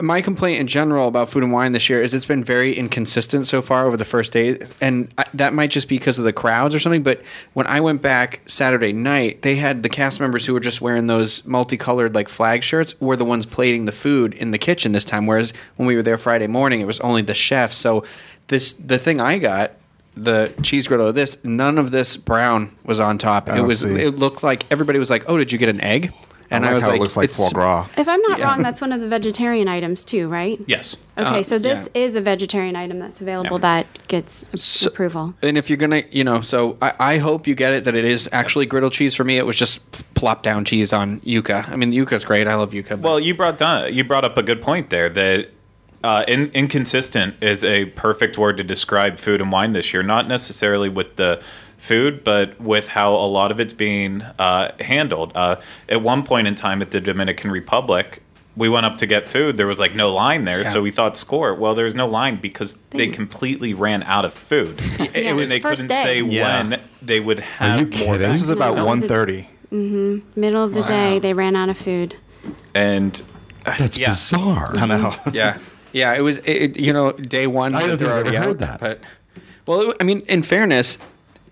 my 0.00 0.20
complaint 0.22 0.60
in 0.60 0.66
general 0.66 1.08
about 1.08 1.30
food 1.30 1.42
and 1.42 1.52
wine 1.52 1.72
this 1.72 1.88
year 1.88 2.00
is 2.02 2.12
it's 2.14 2.26
been 2.26 2.44
very 2.44 2.74
inconsistent 2.76 3.46
so 3.46 3.62
far 3.62 3.86
over 3.86 3.96
the 3.96 4.04
first 4.04 4.32
day, 4.32 4.58
and 4.80 5.12
I, 5.18 5.24
that 5.34 5.52
might 5.54 5.70
just 5.70 5.88
be 5.88 5.98
because 5.98 6.18
of 6.18 6.24
the 6.24 6.32
crowds 6.32 6.74
or 6.74 6.78
something. 6.78 7.02
But 7.02 7.22
when 7.54 7.66
I 7.66 7.80
went 7.80 8.02
back 8.02 8.40
Saturday 8.46 8.92
night, 8.92 9.42
they 9.42 9.56
had 9.56 9.82
the 9.82 9.88
cast 9.88 10.20
members 10.20 10.44
who 10.46 10.52
were 10.54 10.60
just 10.60 10.80
wearing 10.80 11.06
those 11.06 11.44
multicolored 11.46 12.14
like 12.14 12.28
flag 12.28 12.62
shirts 12.62 13.00
were 13.00 13.16
the 13.16 13.24
ones 13.24 13.46
plating 13.46 13.84
the 13.86 13.92
food 13.92 14.34
in 14.34 14.50
the 14.50 14.58
kitchen 14.58 14.92
this 14.92 15.04
time. 15.04 15.26
Whereas 15.26 15.52
when 15.76 15.86
we 15.86 15.96
were 15.96 16.02
there 16.02 16.18
Friday 16.18 16.46
morning, 16.46 16.80
it 16.80 16.86
was 16.86 17.00
only 17.00 17.22
the 17.22 17.34
chef. 17.34 17.72
So 17.72 18.04
this 18.48 18.72
the 18.72 18.98
thing 18.98 19.20
I 19.20 19.38
got. 19.38 19.72
The 20.16 20.52
cheese 20.62 20.88
griddle 20.88 21.06
of 21.06 21.14
this, 21.14 21.42
none 21.44 21.78
of 21.78 21.92
this 21.92 22.16
brown 22.16 22.76
was 22.84 22.98
on 22.98 23.16
top. 23.16 23.48
Oh, 23.48 23.54
it 23.54 23.58
Oh, 23.60 23.64
was. 23.64 23.80
see. 23.80 23.94
It 23.94 24.16
looked 24.18 24.42
like 24.42 24.64
everybody 24.70 24.98
was 24.98 25.08
like, 25.08 25.24
"Oh, 25.28 25.38
did 25.38 25.52
you 25.52 25.56
get 25.56 25.68
an 25.68 25.80
egg?" 25.80 26.12
And 26.50 26.64
I 26.64 26.68
I, 26.68 26.70
like 26.70 26.74
was 26.74 26.84
how 26.84 26.90
like, 26.90 26.96
it 26.98 27.02
looks 27.02 27.16
like 27.16 27.30
foie 27.30 27.50
gras. 27.50 27.88
If 27.96 28.08
I'm 28.08 28.20
not 28.22 28.38
Yeah. 28.38 28.46
wrong, 28.46 28.62
that's 28.62 28.80
one 28.80 28.92
of 28.92 29.00
the 29.00 29.08
vegetarian 29.08 29.68
items 29.68 30.04
too, 30.04 30.28
right? 30.28 30.58
Yes. 30.66 30.96
Okay, 31.18 31.40
Uh, 31.40 31.42
so 31.42 31.58
this 31.58 31.88
yeah. 31.94 32.02
is 32.02 32.16
a 32.16 32.20
vegetarian 32.20 32.76
item 32.76 32.98
that's 32.98 33.20
available 33.20 33.58
Yeah. 33.58 33.82
that 33.84 34.08
gets 34.08 34.46
So- 34.54 34.88
approval. 34.88 35.34
And 35.42 35.56
if 35.56 35.70
you're 35.70 35.76
gonna, 35.76 36.02
you 36.10 36.24
know, 36.24 36.40
so 36.40 36.76
I, 36.82 36.92
I 36.98 37.18
hope 37.18 37.46
you 37.46 37.54
get 37.54 37.72
it 37.72 37.84
that 37.84 37.94
it 37.94 38.04
is 38.04 38.28
actually 38.32 38.66
griddle 38.66 38.90
cheese. 38.90 39.14
For 39.14 39.24
me, 39.24 39.36
it 39.36 39.46
was 39.46 39.56
just 39.56 39.80
plop 40.14 40.42
down 40.42 40.64
cheese 40.64 40.92
on 40.92 41.20
yuca. 41.20 41.68
I 41.70 41.76
mean, 41.76 41.90
the 41.90 41.96
yuca's 41.98 42.24
great. 42.24 42.46
I 42.48 42.54
love 42.54 42.72
yuca. 42.72 42.98
Well, 42.98 43.20
you 43.20 43.34
brought 43.34 43.58
down, 43.58 43.92
you 43.94 44.02
brought 44.04 44.24
up 44.24 44.36
a 44.36 44.42
good 44.42 44.60
point 44.60 44.90
there 44.90 45.08
that 45.08 45.48
uh, 46.02 46.24
in, 46.26 46.50
inconsistent 46.54 47.42
is 47.42 47.62
a 47.62 47.84
perfect 47.84 48.38
word 48.38 48.56
to 48.56 48.64
describe 48.64 49.18
food 49.18 49.38
and 49.40 49.52
wine 49.52 49.72
this 49.74 49.92
year. 49.92 50.02
Not 50.02 50.26
necessarily 50.28 50.88
with 50.88 51.16
the 51.16 51.42
food, 51.90 52.22
but 52.22 52.58
with 52.60 52.86
how 52.88 53.12
a 53.14 53.26
lot 53.38 53.50
of 53.50 53.58
it's 53.58 53.72
being 53.72 54.22
uh, 54.38 54.70
handled. 54.80 55.32
Uh, 55.34 55.56
at 55.88 56.00
one 56.02 56.22
point 56.22 56.46
in 56.46 56.54
time, 56.54 56.80
at 56.82 56.90
the 56.92 57.00
Dominican 57.00 57.50
Republic. 57.50 58.22
We 58.56 58.68
went 58.68 58.84
up 58.84 58.98
to 58.98 59.06
get 59.06 59.26
food. 59.28 59.56
There 59.56 59.66
was 59.68 59.78
like 59.78 59.94
no 59.94 60.12
line 60.12 60.44
there, 60.44 60.64
so 60.64 60.82
we 60.82 60.90
thought 60.90 61.16
score. 61.16 61.54
Well, 61.54 61.74
there 61.76 61.84
was 61.84 61.94
no 61.94 62.06
line 62.08 62.36
because 62.40 62.74
they 62.90 62.98
They- 63.06 63.08
completely 63.08 63.72
ran 63.74 64.02
out 64.02 64.24
of 64.24 64.32
food. 64.34 64.74
Yeah, 64.98 65.30
and 65.30 65.38
they 65.50 65.60
first 65.60 65.82
couldn't 65.82 65.86
day. 65.96 66.02
say 66.04 66.20
Yeah. 66.22 66.42
when 66.70 66.80
they 67.00 67.20
would 67.20 67.40
have 67.40 67.80
you 67.80 67.86
more. 68.04 68.14
kidding? 68.16 68.28
This 68.32 68.42
is 68.42 68.50
about 68.50 68.74
No, 68.76 68.82
it 68.86 68.90
was 68.90 69.04
a- 69.04 69.06
1.30. 69.06 69.46
Middle 70.36 70.64
of 70.64 70.74
the 70.74 70.82
day, 70.82 71.18
they 71.20 71.32
ran 71.32 71.54
out 71.56 71.68
of 71.68 71.78
food. 71.78 72.16
And 72.74 73.22
That's 73.64 73.96
Yeah. 73.96 74.08
bizarre. 74.10 74.72
I 74.76 74.86
know. 74.86 75.14
yeah, 75.32 75.56
yeah, 75.92 76.14
it 76.18 76.22
was. 76.22 76.38
It, 76.38 76.56
it- 76.64 76.80
you 76.80 76.92
know, 76.92 77.12
day 77.12 77.46
one. 77.46 77.74
I 77.74 77.80
don't 77.80 77.90
that 77.90 77.96
think 77.98 78.08
they're 78.08 78.18
I've 78.18 78.26
ever 78.26 78.36
already 78.36 78.46
heard 78.48 78.62
out, 78.62 78.80
that. 78.80 78.80
But 78.80 79.00
well, 79.66 79.80
it- 79.90 79.96
I 80.00 80.04
mean, 80.04 80.20
in 80.26 80.42
fairness, 80.42 80.98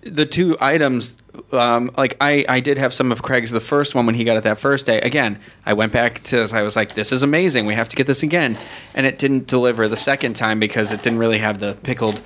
the 0.02 0.26
two 0.26 0.56
items. 0.60 1.14
Um, 1.52 1.90
like 1.96 2.16
I, 2.20 2.44
I 2.48 2.60
did 2.60 2.78
have 2.78 2.92
some 2.92 3.12
of 3.12 3.22
Craig's 3.22 3.50
the 3.50 3.60
first 3.60 3.94
one 3.94 4.06
when 4.06 4.14
he 4.14 4.24
got 4.24 4.36
it 4.36 4.44
that 4.44 4.58
first 4.58 4.86
day. 4.86 5.00
Again, 5.00 5.40
I 5.64 5.72
went 5.72 5.92
back 5.92 6.22
to 6.24 6.48
I 6.52 6.62
was 6.62 6.76
like, 6.76 6.94
this 6.94 7.12
is 7.12 7.22
amazing. 7.22 7.66
We 7.66 7.74
have 7.74 7.88
to 7.88 7.96
get 7.96 8.06
this 8.06 8.22
again, 8.22 8.56
and 8.94 9.06
it 9.06 9.18
didn't 9.18 9.46
deliver 9.46 9.88
the 9.88 9.96
second 9.96 10.34
time 10.34 10.58
because 10.58 10.92
it 10.92 11.02
didn't 11.02 11.18
really 11.18 11.38
have 11.38 11.60
the 11.60 11.74
pickled 11.82 12.20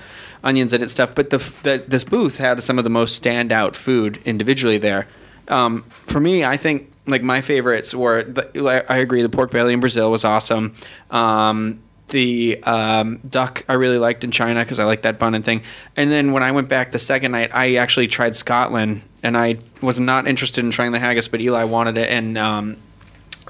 onions 0.44 0.72
in 0.72 0.82
it 0.82 0.88
stuff. 0.88 1.14
But 1.14 1.30
the, 1.30 1.38
the 1.62 1.84
this 1.86 2.04
booth 2.04 2.38
had 2.38 2.62
some 2.62 2.78
of 2.78 2.84
the 2.84 2.90
most 2.90 3.22
standout 3.22 3.74
food 3.74 4.20
individually 4.24 4.78
there. 4.78 5.06
Um, 5.48 5.84
for 6.06 6.20
me, 6.20 6.44
I 6.44 6.56
think 6.56 6.90
like 7.06 7.22
my 7.22 7.40
favorites 7.40 7.94
were. 7.94 8.22
The, 8.22 8.84
I 8.88 8.98
agree. 8.98 9.22
The 9.22 9.28
pork 9.28 9.50
belly 9.50 9.72
in 9.72 9.80
Brazil 9.80 10.10
was 10.10 10.24
awesome. 10.24 10.74
Um, 11.10 11.82
the 12.12 12.62
um, 12.62 13.18
duck 13.28 13.64
I 13.68 13.72
really 13.72 13.98
liked 13.98 14.22
in 14.22 14.30
China 14.30 14.62
because 14.62 14.78
I 14.78 14.84
like 14.84 15.02
that 15.02 15.18
bun 15.18 15.34
and 15.34 15.44
thing. 15.44 15.62
And 15.96 16.10
then 16.12 16.32
when 16.32 16.42
I 16.42 16.52
went 16.52 16.68
back 16.68 16.92
the 16.92 16.98
second 16.98 17.32
night, 17.32 17.50
I 17.52 17.76
actually 17.76 18.06
tried 18.06 18.36
Scotland, 18.36 19.02
and 19.22 19.36
I 19.36 19.58
was 19.80 19.98
not 19.98 20.28
interested 20.28 20.64
in 20.64 20.70
trying 20.70 20.92
the 20.92 21.00
haggis, 21.00 21.26
but 21.26 21.40
Eli 21.40 21.64
wanted 21.64 21.98
it, 21.98 22.08
and 22.08 22.38
um, 22.38 22.76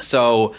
so 0.01 0.55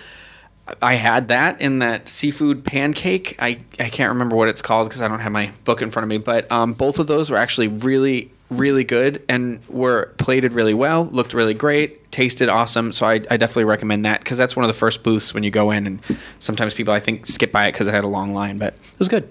I 0.81 0.93
had 0.95 1.29
that 1.29 1.59
in 1.59 1.79
that 1.79 2.07
seafood 2.07 2.63
pancake. 2.63 3.35
I, 3.39 3.59
I 3.79 3.89
can't 3.89 4.11
remember 4.11 4.35
what 4.35 4.47
it's 4.47 4.61
called 4.61 4.87
because 4.87 5.01
I 5.01 5.07
don't 5.07 5.19
have 5.19 5.31
my 5.31 5.51
book 5.63 5.81
in 5.81 5.91
front 5.91 6.03
of 6.03 6.09
me, 6.09 6.19
but 6.19 6.49
um, 6.51 6.73
both 6.73 6.99
of 6.99 7.07
those 7.07 7.29
were 7.29 7.37
actually 7.37 7.67
really, 7.67 8.31
really 8.49 8.83
good 8.83 9.23
and 9.27 9.59
were 9.67 10.13
plated 10.17 10.53
really 10.53 10.73
well, 10.73 11.05
looked 11.05 11.33
really 11.33 11.53
great, 11.53 12.02
tasted 12.13 12.47
awesome. 12.47 12.93
So 12.93 13.05
I, 13.05 13.15
I 13.29 13.37
definitely 13.37 13.65
recommend 13.65 14.05
that 14.05 14.19
because 14.19 14.37
that's 14.37 14.55
one 14.55 14.63
of 14.63 14.69
the 14.69 14.73
first 14.73 15.03
booths 15.03 15.33
when 15.33 15.43
you 15.43 15.51
go 15.51 15.71
in, 15.71 15.85
and 15.85 15.99
sometimes 16.39 16.73
people 16.73 16.93
I 16.93 17.01
think 17.01 17.25
skip 17.25 17.51
by 17.51 17.67
it 17.67 17.73
because 17.73 17.87
it 17.87 17.93
had 17.93 18.05
a 18.05 18.07
long 18.09 18.33
line, 18.33 18.57
but 18.57 18.73
it 18.73 18.99
was 18.99 19.09
good. 19.09 19.27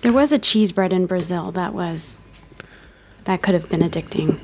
There 0.00 0.12
was 0.12 0.32
a 0.32 0.38
cheese 0.38 0.72
bread 0.72 0.92
in 0.92 1.06
Brazil 1.06 1.52
that 1.52 1.74
was 1.74 2.18
that 3.24 3.42
could 3.42 3.54
have 3.54 3.68
been 3.68 3.80
addicting. 3.80 4.38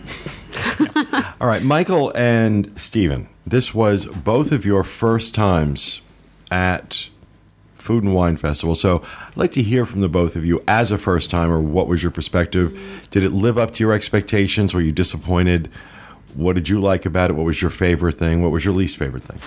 All 1.40 1.48
right, 1.48 1.62
Michael 1.62 2.12
and 2.14 2.78
Stephen, 2.78 3.28
this 3.46 3.74
was 3.74 4.06
both 4.06 4.52
of 4.52 4.66
your 4.66 4.84
first 4.84 5.34
times 5.34 6.02
at 6.50 7.08
Food 7.74 8.04
and 8.04 8.14
Wine 8.14 8.36
Festival. 8.36 8.74
So 8.74 9.02
I'd 9.26 9.36
like 9.36 9.52
to 9.52 9.62
hear 9.62 9.86
from 9.86 10.00
the 10.00 10.08
both 10.08 10.36
of 10.36 10.44
you 10.44 10.62
as 10.68 10.92
a 10.92 10.98
first 10.98 11.30
timer. 11.30 11.60
What 11.60 11.88
was 11.88 12.02
your 12.02 12.12
perspective? 12.12 13.06
Did 13.10 13.22
it 13.22 13.32
live 13.32 13.56
up 13.56 13.72
to 13.74 13.84
your 13.84 13.92
expectations? 13.92 14.74
Were 14.74 14.80
you 14.80 14.92
disappointed? 14.92 15.70
What 16.34 16.54
did 16.54 16.68
you 16.68 16.80
like 16.80 17.06
about 17.06 17.30
it? 17.30 17.34
What 17.34 17.46
was 17.46 17.60
your 17.60 17.70
favorite 17.70 18.18
thing? 18.18 18.42
What 18.42 18.52
was 18.52 18.64
your 18.64 18.74
least 18.74 18.96
favorite 18.96 19.24
thing? 19.24 19.40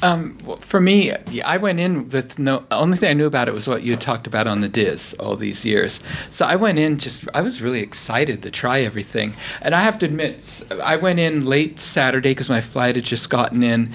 Um, 0.00 0.38
for 0.60 0.80
me, 0.80 1.12
I 1.44 1.58
went 1.58 1.78
in 1.78 2.08
with 2.08 2.38
no. 2.38 2.64
Only 2.70 2.96
thing 2.96 3.10
I 3.10 3.12
knew 3.12 3.26
about 3.26 3.48
it 3.48 3.54
was 3.54 3.68
what 3.68 3.82
you 3.82 3.92
had 3.92 4.00
talked 4.00 4.26
about 4.26 4.46
on 4.46 4.60
the 4.60 4.68
DIS 4.68 5.14
all 5.14 5.36
these 5.36 5.64
years. 5.66 6.00
So 6.30 6.46
I 6.46 6.56
went 6.56 6.78
in 6.78 6.98
just. 6.98 7.28
I 7.34 7.42
was 7.42 7.60
really 7.60 7.80
excited 7.80 8.42
to 8.42 8.50
try 8.50 8.80
everything, 8.80 9.34
and 9.60 9.74
I 9.74 9.82
have 9.82 9.98
to 10.00 10.06
admit, 10.06 10.62
I 10.82 10.96
went 10.96 11.18
in 11.18 11.44
late 11.44 11.78
Saturday 11.78 12.30
because 12.30 12.48
my 12.48 12.60
flight 12.60 12.96
had 12.96 13.04
just 13.04 13.28
gotten 13.30 13.62
in, 13.62 13.92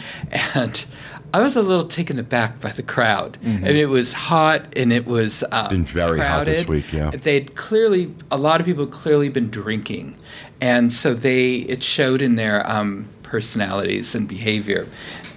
and. 0.54 0.86
I 1.34 1.42
was 1.42 1.58
a 1.58 1.62
little 1.62 1.84
taken 1.84 2.18
aback 2.20 2.62
by 2.62 2.72
the 2.72 2.82
crowd. 2.82 3.38
I 3.44 3.48
mean, 3.48 3.76
it 3.76 3.90
was 3.90 4.14
hot 4.14 4.66
and 4.78 4.94
it 4.94 5.06
was 5.06 5.44
um, 5.52 5.68
Been 5.70 5.86
very 5.86 6.22
hot 6.22 6.46
this 6.46 6.66
week, 6.66 6.94
yeah. 6.94 7.12
They'd 7.12 7.54
clearly, 7.54 8.16
a 8.32 8.38
lot 8.38 8.62
of 8.62 8.66
people 8.66 8.88
clearly 8.88 9.28
been 9.28 9.50
drinking, 9.50 10.16
and 10.62 10.92
so 10.92 11.14
they 11.14 11.58
it 11.58 11.84
showed 11.84 12.22
in 12.22 12.36
their 12.36 12.70
um, 12.70 13.08
personalities 13.24 14.16
and 14.16 14.28
behavior, 14.28 14.88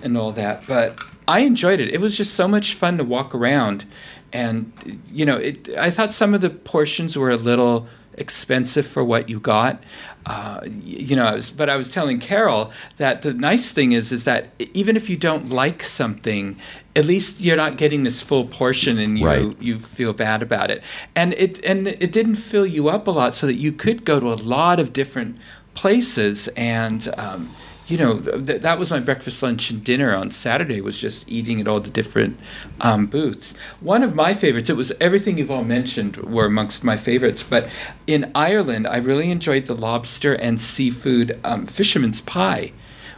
and 0.03 0.17
all 0.17 0.33
that. 0.33 0.67
But 0.67 0.99
I 1.29 1.41
enjoyed 1.41 1.81
it. 1.81 1.93
It 1.93 2.01
was 2.01 2.17
just 2.17 2.35
so 2.35 2.49
much 2.49 2.75
fun 2.75 2.99
to 2.99 3.05
walk 3.05 3.35
around, 3.35 3.85
and 4.33 4.73
you 5.13 5.25
know, 5.25 5.37
it, 5.37 5.69
I 5.77 5.91
thought 5.91 6.13
some 6.13 6.35
of 6.35 6.41
the 6.41 6.51
portions 6.51 7.17
were 7.17 7.31
a 7.31 7.37
little 7.37 7.89
expensive 8.15 8.87
for 8.87 9.03
what 9.05 9.29
you 9.29 9.41
got. 9.41 9.83
Uh, 10.27 10.61
you 10.85 11.17
know, 11.17 11.25
I 11.27 11.35
was, 11.35 11.51
but 11.51 11.71
I 11.71 11.77
was 11.77 11.91
telling 11.93 12.19
Carol 12.19 12.71
that 12.99 13.23
the 13.23 13.33
nice 13.33 13.73
thing 13.73 13.93
is, 13.93 14.13
is 14.13 14.25
that 14.25 14.49
even 14.75 14.97
if 14.97 15.09
you 15.09 15.17
don't 15.17 15.49
like 15.49 15.83
something, 15.83 16.57
at 16.95 17.05
least 17.07 17.41
you're 17.41 17.57
not 17.57 17.77
getting 17.79 18.03
this 18.03 18.21
full 18.21 18.45
portion, 18.45 18.99
and 18.99 19.19
you 19.19 19.27
Right. 19.27 19.57
you 19.63 19.79
feel 19.79 20.13
bad 20.13 20.43
about 20.43 20.71
it. 20.71 20.83
And 21.17 21.33
it 21.35 21.65
and 21.65 21.89
it 21.89 22.13
didn't 22.13 22.37
fill 22.37 22.67
you 22.67 22.89
up 22.89 23.07
a 23.07 23.11
lot, 23.11 23.35
so 23.35 23.47
that 23.47 23.55
you 23.55 23.73
could 23.73 24.05
go 24.05 24.21
to 24.21 24.27
a 24.33 24.35
lot 24.35 24.79
of 24.81 24.93
different 24.93 25.37
places 25.75 26.49
and. 26.57 27.09
Um, 27.17 27.51
you 27.91 27.99
know, 27.99 28.21
th- 28.21 28.63
that 28.63 28.79
was 28.79 28.91
my 28.91 29.01
breakfast, 29.01 29.43
lunch, 29.43 29.71
and 29.71 29.83
dinner 29.83 30.15
on 30.15 30.31
Saturday. 30.31 30.81
Was 30.81 30.99
just 30.99 31.31
eating 31.31 31.61
at 31.61 31.69
all 31.69 31.81
the 31.81 31.91
different 31.91 32.39
um, 32.81 33.07
booths. 33.07 33.55
One 33.81 34.03
of 34.03 34.15
my 34.15 34.33
favorites. 34.35 34.71
It 34.71 34.77
was 34.77 34.93
everything 35.01 35.39
you've 35.39 35.51
all 35.51 35.65
mentioned 35.65 36.17
were 36.19 36.47
amongst 36.47 36.85
my 36.85 36.97
favorites. 36.97 37.43
But 37.43 37.69
in 38.07 38.31
Ireland, 38.35 38.87
I 38.87 38.99
really 38.99 39.31
enjoyed 39.31 39.67
the 39.67 39.75
lobster 39.75 40.35
and 40.35 40.61
seafood 40.61 41.39
um, 41.43 41.67
fisherman's 41.67 42.21
pie, 42.21 42.73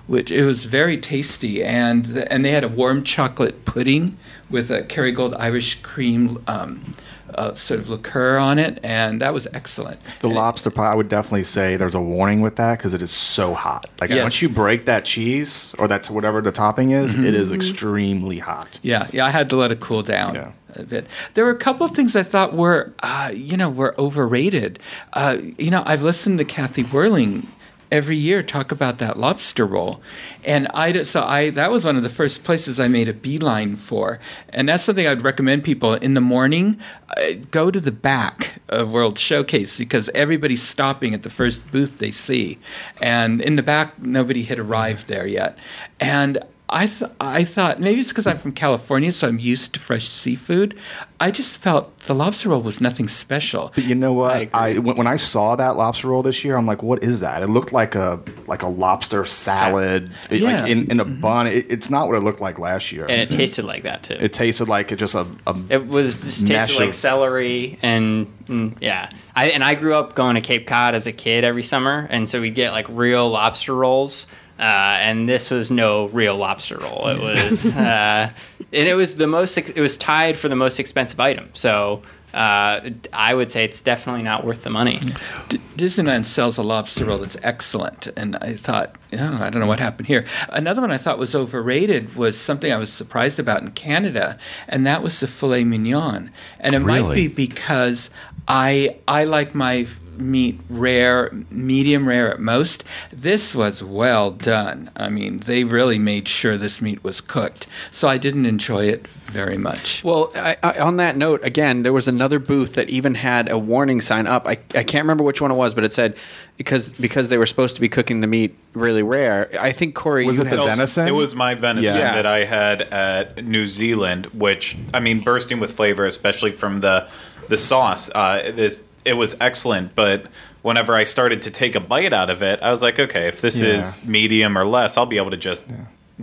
which 0.07 0.31
it 0.31 0.45
was 0.45 0.65
very 0.65 0.97
tasty, 0.97 1.63
and 1.63 2.27
and 2.31 2.45
they 2.45 2.51
had 2.51 2.65
a 2.65 2.69
warm 2.69 3.03
chocolate 3.03 3.65
pudding 3.65 4.17
with 4.49 4.71
a 4.71 4.83
Kerrygold 4.83 5.37
Irish 5.39 5.83
cream. 5.83 6.43
Um, 6.47 6.95
uh, 7.37 7.55
sort 7.55 7.81
of 7.81 7.89
liqueur 7.89 8.37
on 8.39 8.59
it, 8.59 8.79
and 8.83 9.21
that 9.21 9.33
was 9.35 9.47
excellent. 9.53 9.99
The 10.21 10.29
lobster 10.29 10.71
pie, 10.71 10.93
I 10.93 10.95
would 10.95 11.09
definitely 11.09 11.45
say 11.45 11.77
there's 11.77 11.95
a 11.95 12.01
warning 12.01 12.41
with 12.41 12.57
that 12.57 12.79
because 12.79 12.95
it 12.95 13.03
is 13.03 13.11
so 13.11 13.55
hot. 13.55 13.89
Like 14.01 14.11
Yes. 14.11 14.23
once 14.23 14.43
you 14.43 14.49
break 14.49 14.85
that 14.87 15.05
cheese 15.05 15.75
or 15.79 15.89
that 15.89 16.07
whatever 16.11 16.41
the 16.41 16.53
topping 16.53 16.91
is, 16.91 17.15
it 17.15 17.35
is 17.35 17.53
extremely 17.53 18.39
hot. 18.39 18.79
Yeah, 18.83 19.07
yeah, 19.13 19.27
I 19.27 19.31
had 19.31 19.49
to 19.51 19.57
let 19.57 19.71
it 19.73 19.81
cool 19.81 20.03
down 20.03 20.35
Yeah. 20.35 20.53
a 20.77 20.83
bit. 20.83 21.07
There 21.35 21.45
were 21.45 21.51
a 21.51 21.57
couple 21.59 21.85
of 21.87 21.93
things 21.93 22.15
I 22.17 22.23
thought 22.23 22.55
were, 22.55 22.93
uh, 23.03 23.31
you 23.35 23.57
know, 23.57 23.69
were 23.69 23.95
overrated. 23.99 24.79
Uh, 25.13 25.39
you 25.59 25.71
know, 25.71 25.83
I've 25.87 26.03
listened 26.03 26.39
to 26.39 26.45
Kathy 26.45 26.83
Whirling 26.83 27.47
every 27.93 28.17
year 28.17 28.43
talk 28.43 28.73
about 28.73 28.99
that 28.99 29.19
lobster 29.19 29.67
roll, 29.67 30.01
and 30.45 30.67
I 30.69 31.03
so 31.03 31.23
I 31.23 31.51
that 31.51 31.71
was 31.71 31.85
one 31.85 31.97
of 31.97 32.03
the 32.03 32.09
first 32.09 32.43
places 32.43 32.81
I 32.81 32.89
made 32.89 33.09
a 33.09 33.13
beeline 33.13 33.77
for, 33.77 34.19
and 34.49 34.69
that's 34.69 34.83
something 34.83 35.07
I'd 35.07 35.23
recommend 35.23 35.63
people 35.63 35.95
in 35.95 36.15
the 36.15 36.21
morning 36.21 36.81
uh, 37.17 37.21
go 37.51 37.71
to 37.71 37.81
the 37.81 37.93
back 37.93 38.63
of 38.71 38.91
World 38.91 39.19
Showcase 39.19 39.79
because 39.79 40.09
everybody's 40.15 40.63
stopping 40.63 41.13
at 41.15 41.23
the 41.23 41.31
first 41.31 41.71
booth 41.71 41.99
they 41.99 42.11
see, 42.11 42.59
and 43.01 43.41
in 43.41 43.57
the 43.57 43.63
back 43.63 44.01
nobody 44.01 44.43
had 44.43 44.59
arrived 44.59 45.07
there 45.07 45.27
yet, 45.27 45.57
and 46.01 46.43
I 46.73 46.87
th- 46.87 47.11
I 47.21 47.45
thought 47.45 47.79
maybe 47.79 48.01
it's 48.01 48.09
because 48.09 48.27
I'm 48.27 48.39
from 48.39 48.53
California, 48.53 49.13
so 49.13 49.29
I'm 49.29 49.39
used 49.39 49.75
to 49.75 49.81
fresh 49.81 50.09
seafood. 50.09 50.77
I 51.21 51.31
just 51.31 51.59
felt 51.59 51.97
the 51.99 52.15
lobster 52.15 52.49
roll 52.49 52.63
was 52.63 52.81
nothing 52.81 53.07
special. 53.07 53.71
But 53.75 53.85
you 53.85 53.95
know 53.95 54.13
what? 54.13 54.35
I 54.35 54.49
I, 54.53 54.79
when, 54.79 54.97
when 54.97 55.07
I 55.07 55.17
saw 55.17 55.55
that 55.57 55.77
lobster 55.77 56.09
roll 56.09 56.23
this 56.23 56.43
year, 56.45 56.57
I'm 56.57 56.67
like, 56.67 56.83
what 56.83 57.05
is 57.05 57.21
that? 57.21 57.43
It 57.43 57.49
looked 57.49 57.73
like 57.73 57.95
a 57.95 58.21
like 58.47 58.63
a 58.63 58.67
lobster 58.69 59.25
salad, 59.25 60.11
it- 60.31 60.41
Yeah. 60.41 60.63
like 60.63 60.71
in, 60.71 60.91
in 60.91 60.99
a 60.99 61.05
bun. 61.05 61.47
It, 61.47 61.67
it's 61.71 61.91
not 61.91 62.09
what 62.09 62.17
it 62.17 62.21
looked 62.21 62.41
like 62.41 62.59
last 62.59 62.91
year. 62.91 63.03
and 63.09 63.21
it 63.21 63.31
tasted 63.31 63.65
like 63.67 63.83
that 63.85 64.03
too. 64.03 64.17
it 64.19 64.33
tasted 64.33 64.67
like 64.69 64.91
it 64.93 64.97
just 64.97 65.15
a, 65.15 65.27
a 65.47 65.57
It 65.69 65.87
was 65.87 66.23
just 66.23 66.49
Mash 66.49 66.71
tasted 66.71 66.81
like 66.81 66.89
of- 66.91 66.95
celery 66.97 67.79
and 67.83 68.27
mm, 68.47 68.75
yeah. 68.81 69.11
I 69.37 69.49
and 69.51 69.63
I 69.63 69.75
grew 69.75 69.95
up 69.95 70.15
going 70.15 70.35
to 70.35 70.41
Cape 70.41 70.67
Cod 70.67 70.95
as 70.95 71.07
a 71.07 71.13
kid 71.13 71.45
every 71.45 71.63
summer, 71.63 72.07
and 72.11 72.29
so 72.29 72.41
we'd 72.41 72.55
get 72.55 72.73
like 72.73 72.87
real 72.89 73.31
lobster 73.31 73.75
rolls. 73.75 74.27
Uh, 74.63 74.97
and 75.01 75.29
this 75.29 75.51
was 75.51 75.73
no 75.73 76.07
real 76.07 76.37
lobster 76.37 76.79
roll. 76.79 77.09
It 77.09 77.21
was, 77.21 77.67
uh, 77.77 78.31
and 78.73 78.89
it 78.89 78.95
was 78.95 79.17
the 79.17 79.27
most. 79.27 79.59
It 79.59 79.81
was 79.81 79.97
tied 79.97 80.37
for 80.37 80.49
the 80.49 80.55
most 80.55 80.79
expensive 80.79 81.19
item. 81.19 81.51
So 81.53 82.05
uh, 82.33 82.91
I 83.13 83.35
would 83.35 83.51
say 83.51 83.65
it's 83.65 83.83
definitely 83.83 84.23
not 84.23 84.45
worth 84.45 84.63
the 84.63 84.71
money. 84.71 85.01
D- 85.49 85.59
Disneyland 85.77 86.25
sells 86.25 86.59
a 86.59 86.63
lobster 86.63 87.05
roll 87.05 87.19
that's 87.19 87.37
excellent, 87.43 88.07
and 88.17 88.37
I 88.37 88.53
thought, 88.53 88.95
oh, 89.13 89.39
I 89.43 89.51
don't 89.51 89.61
know 89.61 89.67
what 89.67 89.81
happened 89.81 90.07
here. 90.07 90.25
Another 90.49 90.81
one 90.81 90.93
I 90.93 90.99
thought 90.99 91.19
was 91.19 91.35
overrated 91.35 92.15
was 92.15 92.39
something 92.39 92.73
I 92.73 92.77
was 92.77 92.93
surprised 92.93 93.41
about 93.41 93.63
in 93.63 93.73
Canada, 93.73 94.39
and 94.69 94.87
that 94.87 95.03
was 95.03 95.19
the 95.19 95.27
filet 95.27 95.65
mignon. 95.65 96.31
And 96.61 96.77
it 96.77 96.81
might 96.81 97.15
be 97.15 97.27
because 97.27 98.11
I 98.47 98.97
I 99.09 99.25
like 99.25 99.55
my 99.55 99.87
meat 100.19 100.61
rare, 100.69 101.31
medium 101.51 102.09
rare 102.09 102.31
at 102.33 102.41
most. 102.41 102.85
This 103.11 103.55
was 103.55 103.83
well 103.83 104.31
done. 104.31 104.91
I 104.97 105.09
mean, 105.09 105.39
they 105.39 105.65
really 105.65 105.99
made 105.99 106.29
sure 106.29 106.57
this 106.57 106.81
meat 106.83 107.03
was 107.03 107.21
cooked, 107.21 107.67
so 107.91 108.09
I 108.09 108.19
didn't 108.19 108.47
enjoy 108.47 108.87
it 108.87 109.07
very 109.07 109.57
much. 109.57 110.05
Well, 110.05 110.31
I, 110.35 110.57
I, 110.63 110.79
on 110.79 110.99
that 110.99 111.17
note, 111.17 111.43
again, 111.45 111.83
there 111.83 111.93
was 111.93 112.07
another 112.07 112.39
booth 112.39 112.75
that 112.75 112.91
even 112.91 113.15
had 113.15 113.51
a 113.51 113.57
warning 113.59 114.01
sign 114.01 114.27
up. 114.27 114.47
I, 114.47 114.53
I 114.75 114.85
can't 114.85 115.05
remember 115.05 115.25
which 115.25 115.41
one 115.41 115.51
it 115.51 115.55
was, 115.55 115.75
but 115.75 115.85
it 115.85 115.93
said 115.93 116.17
because 116.59 116.91
because 116.91 117.29
they 117.29 117.39
were 117.39 117.47
supposed 117.47 117.75
to 117.77 117.81
be 117.81 117.89
cooking 117.89 118.21
the 118.21 118.27
meat 118.27 118.55
really 118.75 119.03
rare. 119.03 119.51
I 119.59 119.73
think 119.73 119.95
Corey 119.95 120.27
Was 120.27 120.37
you 120.37 120.45
it 120.45 120.51
the 120.51 120.57
venison? 120.63 121.09
It 121.09 121.13
was 121.15 121.35
my 121.35 121.55
venison 121.55 121.97
Yeah. 121.97 122.15
that 122.15 122.27
I 122.27 122.45
had 122.45 122.83
at 122.83 123.45
New 123.45 123.67
Zealand, 123.67 124.27
which 124.27 124.77
I 124.93 125.01
mean, 125.01 125.21
bursting 125.21 125.61
with 125.61 125.73
flavor, 125.73 126.05
especially 126.05 126.53
from 126.53 126.81
the 126.81 127.09
the 127.49 127.57
sauce. 127.57 128.11
Uh, 128.15 128.53
this 128.55 128.83
it 129.05 129.15
was 129.15 129.37
excellent, 129.41 129.95
but 129.95 130.27
whenever 130.63 130.95
I 130.95 131.05
started 131.05 131.43
to 131.43 131.51
take 131.51 131.75
a 131.75 131.81
bite 131.81 132.13
out 132.13 132.31
of 132.31 132.43
it, 132.43 132.61
I 132.63 132.71
was 132.71 132.83
like, 132.83 132.99
okay, 133.01 133.27
if 133.29 133.41
this 133.41 133.61
Yeah. 133.61 133.69
is 133.79 134.05
medium 134.05 134.57
or 134.57 134.65
less, 134.65 134.97
I'll 134.97 135.07
be 135.07 135.17
able 135.17 135.31
to 135.33 135.37
just 135.37 135.65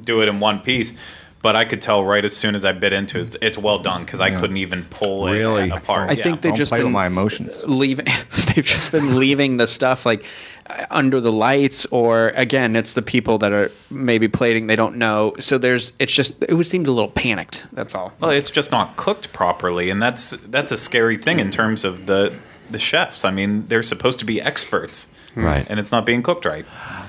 do 0.02 0.22
it 0.22 0.28
in 0.30 0.40
one 0.40 0.60
piece. 0.60 0.98
But 1.42 1.56
I 1.56 1.64
could 1.64 1.82
tell 1.82 2.04
right 2.04 2.26
as 2.26 2.36
soon 2.36 2.54
as 2.54 2.66
I 2.66 2.74
bit 2.74 2.92
into 2.92 3.18
it, 3.20 3.28
it's, 3.28 3.38
it's 3.42 3.58
well 3.58 3.80
done 3.80 4.04
because 4.04 4.20
I 4.20 4.30
couldn't 4.30 4.58
even 4.58 4.84
pull 4.84 5.28
it 5.30 5.38
Really? 5.38 5.70
apart. 5.70 6.10
I 6.10 6.14
Yeah. 6.14 6.24
think 6.24 6.42
they've 6.42 6.52
Don't 6.52 6.58
just 6.58 6.70
play 6.70 6.80
been 6.80 6.88
with 6.88 6.94
my 6.94 7.08
emotions. 7.08 7.54
leaving. 7.66 8.08
they've 8.56 8.66
just 8.66 8.92
been 8.92 9.18
leaving 9.18 9.56
the 9.56 9.66
stuff 9.66 10.06
like 10.06 10.26
uh, 10.70 10.86
under 10.92 11.22
the 11.22 11.32
lights, 11.32 11.86
or 11.92 12.34
again, 12.36 12.76
it's 12.76 12.92
the 12.92 13.02
people 13.02 13.38
that 13.38 13.54
are 13.54 13.72
maybe 13.90 14.28
plating. 14.28 14.68
They 14.68 14.76
don't 14.76 14.98
know, 14.98 15.34
so 15.40 15.58
there's. 15.58 15.94
It's 15.98 16.12
just 16.14 16.36
it 16.44 16.56
would 16.56 16.66
seemed 16.68 16.88
a 16.88 16.92
little 16.92 17.10
panicked. 17.10 17.66
That's 17.72 17.96
all. 17.96 18.12
Well, 18.20 18.32
it's 18.32 18.50
just 18.50 18.72
not 18.74 18.98
cooked 18.98 19.32
properly, 19.32 19.90
and 19.90 20.02
that's 20.02 20.32
that's 20.32 20.74
a 20.74 20.78
scary 20.78 21.16
thing 21.18 21.40
in 21.40 21.52
terms 21.52 21.86
of 21.86 22.06
the 22.06 22.34
the 22.72 22.80
chefs. 22.80 23.26
I 23.26 23.32
mean, 23.32 23.68
they're 23.68 23.84
supposed 23.84 24.20
to 24.20 24.26
be 24.26 24.42
experts, 24.42 25.08
Right. 25.36 25.66
And 25.70 25.80
it's 25.80 25.92
not 25.92 26.06
being 26.06 26.24
cooked 26.24 26.46
right. 26.46 26.66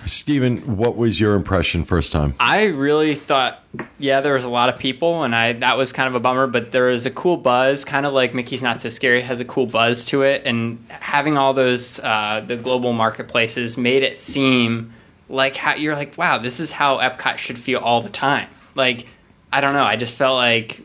Stephen, 0.07 0.77
what 0.77 0.97
was 0.97 1.21
your 1.21 1.35
impression 1.35 1.85
first 1.85 2.13
time? 2.13 2.35
I 2.39 2.67
really 2.67 3.15
thought, 3.15 3.63
yeah, 3.99 4.21
there 4.21 4.35
was 4.35 4.45
a 4.45 4.51
lot 4.51 4.69
of 4.69 4.79
people, 4.79 5.23
and 5.23 5.35
I 5.35 5.53
that 5.55 5.77
was 5.77 5.93
kind 5.93 6.09
of 6.09 6.15
a 6.15 6.21
bummer. 6.21 6.47
But 6.47 6.73
there 6.73 6.87
was 6.87 7.07
a 7.07 7.11
cool 7.11 7.37
buzz, 7.37 7.85
kind 7.85 8.07
of 8.07 8.13
like 8.13 8.35
Mickey's 8.35 8.63
Not 8.63 8.81
So 8.81 8.89
Scary 8.89 9.21
has 9.23 9.41
a 9.41 9.45
cool 9.45 9.67
buzz 9.67 10.05
to 10.07 10.23
it, 10.23 10.47
and 10.47 10.85
having 10.89 11.39
all 11.39 11.53
those 11.53 12.01
uh, 12.01 12.43
the 12.47 12.57
global 12.57 12.93
marketplaces 12.93 13.77
made 13.79 14.03
it 14.03 14.19
seem 14.19 14.93
like 15.29 15.57
how 15.57 15.75
you're 15.75 15.95
like, 15.95 16.17
wow, 16.19 16.39
this 16.39 16.61
is 16.61 16.73
how 16.73 16.99
Epcot 16.99 17.39
should 17.39 17.59
feel 17.59 17.81
all 17.81 18.01
the 18.01 18.11
time. 18.11 18.49
Like, 18.75 19.07
I 19.53 19.61
don't 19.61 19.75
know, 19.75 19.85
I 19.85 19.97
just 19.97 20.17
felt 20.17 20.35
like 20.35 20.81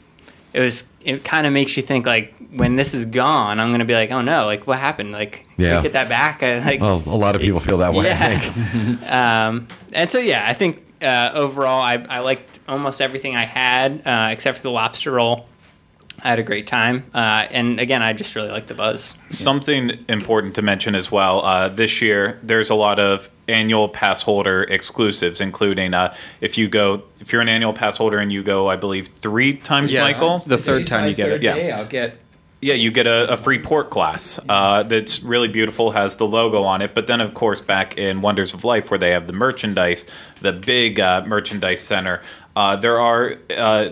it 0.53 0.59
was. 0.59 0.91
It 1.03 1.23
kind 1.23 1.45
of 1.45 1.53
makes 1.53 1.77
you 1.77 1.83
think 1.83 2.05
like 2.05 2.33
when 2.57 2.75
this 2.75 2.93
is 2.93 3.05
gone, 3.05 3.59
I'm 3.59 3.71
gonna 3.71 3.85
be 3.85 3.93
like, 3.93 4.11
oh 4.11 4.21
no, 4.21 4.45
like 4.45 4.65
what 4.67 4.79
happened? 4.79 5.11
Like, 5.11 5.45
can 5.57 5.65
Yeah. 5.65 5.77
we 5.77 5.83
get 5.83 5.93
that 5.93 6.09
back? 6.09 6.43
I, 6.43 6.59
like, 6.59 6.81
Well, 6.81 7.01
a 7.05 7.09
lot 7.17 7.35
of 7.35 7.41
people 7.41 7.59
feel 7.59 7.77
that 7.79 7.93
way. 7.93 8.05
I 8.05 8.09
Yeah. 8.09 8.39
think. 8.39 9.11
um, 9.11 9.67
and 9.93 10.09
so 10.11 10.19
yeah, 10.19 10.45
I 10.47 10.53
think 10.53 10.83
uh, 11.01 11.31
overall 11.33 11.81
I, 11.81 12.05
I 12.09 12.19
liked 12.19 12.59
almost 12.67 13.01
everything 13.01 13.35
I 13.35 13.43
had 13.45 14.01
uh, 14.05 14.29
except 14.31 14.57
for 14.57 14.63
the 14.63 14.71
lobster 14.71 15.11
roll. 15.11 15.47
I 16.23 16.29
had 16.29 16.39
a 16.39 16.43
great 16.43 16.65
time, 16.65 17.03
uh, 17.13 17.45
and 17.51 17.77
again, 17.79 18.01
I 18.01 18.13
just 18.13 18.35
really 18.35 18.47
liked 18.49 18.67
the 18.69 18.73
buzz. 18.73 19.17
Something 19.29 19.99
important 20.07 20.55
to 20.55 20.61
mention 20.61 20.95
as 20.95 21.11
well. 21.11 21.43
Uh, 21.45 21.67
this 21.67 22.01
year, 22.01 22.39
there's 22.41 22.69
a 22.69 22.73
lot 22.75 22.99
of 22.99 23.29
annual 23.49 23.89
pass 23.89 24.21
holder 24.23 24.63
exclusives, 24.63 25.41
including 25.41 25.93
uh, 25.93 26.15
if 26.39 26.57
you 26.57 26.69
go, 26.69 27.03
if 27.19 27.33
you're 27.33 27.41
an 27.41 27.49
annual 27.49 27.73
pass 27.73 27.97
holder 27.97 28.17
and 28.17 28.31
you 28.31 28.43
go, 28.43 28.69
I 28.69 28.77
believe 28.77 29.09
three 29.09 29.55
times, 29.57 29.93
Yeah. 29.93 30.03
Michael. 30.03 30.39
The 30.39 30.57
third 30.57 30.87
time 30.87 31.09
you 31.09 31.13
get 31.15 31.29
it. 31.31 31.43
Yeah. 31.43 31.77
I'll 31.77 31.85
get 31.85 32.17
Yeah, 32.65 32.73
you 32.73 32.89
get 32.89 33.05
a, 33.05 33.31
a 33.31 33.37
free 33.37 33.59
port 33.59 33.91
glass 33.91 34.39
uh, 34.49 34.81
that's 34.81 35.21
really 35.21 35.47
beautiful, 35.47 35.91
has 35.91 36.15
the 36.15 36.25
logo 36.25 36.63
on 36.63 36.81
it. 36.81 36.95
But 36.95 37.05
then, 37.05 37.21
of 37.21 37.35
course, 37.35 37.61
back 37.61 37.95
in 37.95 38.23
Wonders 38.23 38.55
of 38.55 38.63
Life, 38.63 38.89
where 38.89 38.97
they 38.97 39.11
have 39.11 39.27
the 39.27 39.33
merchandise, 39.33 40.07
the 40.41 40.51
big 40.51 40.99
uh, 40.99 41.23
merchandise 41.27 41.81
center, 41.81 42.23
uh, 42.55 42.75
there 42.75 42.99
are 42.99 43.37
uh, 43.55 43.89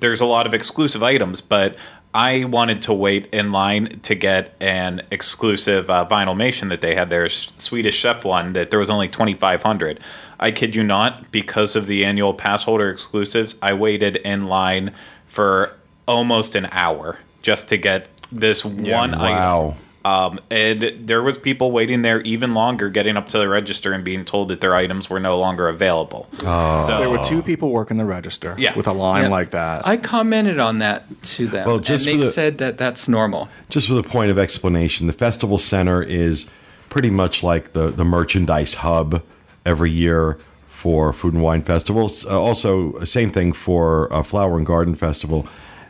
there's 0.00 0.22
a 0.22 0.24
lot 0.24 0.46
of 0.46 0.54
exclusive 0.54 1.02
items. 1.02 1.42
But 1.42 1.76
I 2.14 2.44
wanted 2.44 2.80
to 2.82 2.94
wait 2.94 3.26
in 3.34 3.52
line 3.52 4.00
to 4.04 4.14
get 4.14 4.54
an 4.60 5.02
exclusive 5.10 5.90
uh, 5.90 6.06
vinylmation 6.10 6.70
that 6.70 6.80
they 6.80 6.94
had 6.94 7.10
there, 7.10 7.28
Swedish 7.28 7.98
Chef 7.98 8.24
one, 8.24 8.54
that 8.54 8.70
there 8.70 8.78
was 8.78 8.88
only 8.88 9.08
2,500. 9.08 10.00
I 10.40 10.52
kid 10.52 10.74
you 10.74 10.82
not, 10.82 11.30
because 11.32 11.76
of 11.76 11.86
the 11.86 12.02
annual 12.02 12.32
pass 12.32 12.62
holder 12.62 12.88
exclusives, 12.88 13.56
I 13.60 13.74
waited 13.74 14.16
in 14.16 14.46
line 14.46 14.94
for 15.26 15.76
almost 16.08 16.54
an 16.54 16.66
hour 16.72 17.18
just 17.46 17.68
to 17.68 17.76
get 17.78 18.08
this 18.32 18.64
one 18.64 19.14
item. 19.14 19.20
Wow. 19.20 19.76
Um, 20.04 20.40
and 20.50 20.94
there 21.06 21.22
was 21.22 21.38
people 21.38 21.70
waiting 21.70 22.02
there 22.02 22.20
even 22.22 22.54
longer, 22.54 22.90
getting 22.90 23.16
up 23.16 23.28
to 23.28 23.38
the 23.38 23.48
register 23.48 23.92
and 23.92 24.04
being 24.04 24.24
told 24.24 24.48
that 24.48 24.60
their 24.60 24.74
items 24.74 25.08
were 25.08 25.20
no 25.20 25.38
longer 25.38 25.68
available. 25.68 26.28
Oh. 26.44 26.84
so 26.88 26.98
There 26.98 27.08
were 27.10 27.22
two 27.24 27.42
people 27.42 27.70
working 27.70 27.98
the 27.98 28.04
register 28.04 28.54
Yeah. 28.58 28.74
with 28.76 28.88
a 28.88 28.92
line 28.92 29.24
Yeah. 29.24 29.28
like 29.28 29.50
that. 29.50 29.86
I 29.86 29.96
commented 29.96 30.58
on 30.58 30.80
that 30.80 31.04
to 31.36 31.46
them, 31.46 31.66
Well, 31.68 31.78
just 31.78 32.06
and 32.06 32.18
they 32.18 32.24
the- 32.24 32.30
said 32.32 32.58
that 32.58 32.78
that's 32.78 33.08
normal. 33.08 33.48
Just 33.68 33.86
for 33.88 33.94
the 33.94 34.02
point 34.02 34.30
of 34.32 34.38
explanation, 34.40 35.06
the 35.06 35.12
festival 35.12 35.56
center 35.58 36.02
is 36.02 36.48
pretty 36.88 37.10
much 37.10 37.44
like 37.44 37.72
the, 37.74 37.90
the 37.92 38.04
merchandise 38.04 38.74
hub 38.76 39.22
every 39.64 39.90
year 39.92 40.38
for 40.66 41.12
Food 41.12 41.34
and 41.34 41.42
Wine 41.44 41.62
Festivals. 41.62 42.24
Uh, 42.26 42.40
also, 42.40 42.98
same 43.04 43.30
thing 43.30 43.52
for 43.52 44.12
uh, 44.12 44.22
Flower 44.22 44.56
and 44.56 44.66
Garden 44.66 44.94
Festival. 44.96 45.46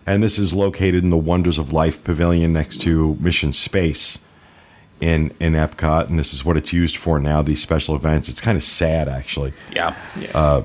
And 0.07 0.23
this 0.23 0.39
is 0.39 0.53
located 0.53 1.03
in 1.03 1.11
the 1.11 1.17
Wonders 1.17 1.59
of 1.59 1.73
Life 1.73 2.03
Pavilion 2.05 2.53
next 2.53 2.81
to 2.83 3.17
Mission 3.21 3.53
Space 3.53 4.21
in, 5.01 5.33
in 5.41 5.55
Epcot. 5.55 6.09
And 6.09 6.19
this 6.19 6.33
is 6.33 6.45
what 6.45 6.57
it's 6.57 6.73
used 6.73 6.97
for 6.97 7.19
now, 7.19 7.43
these 7.43 7.61
special 7.61 7.97
events. 7.97 8.29
It's 8.29 8.41
kind 8.41 8.57
of 8.57 8.63
sad, 8.63 9.09
actually. 9.09 9.53
yeah, 9.73 9.97
Yeah. 10.19 10.63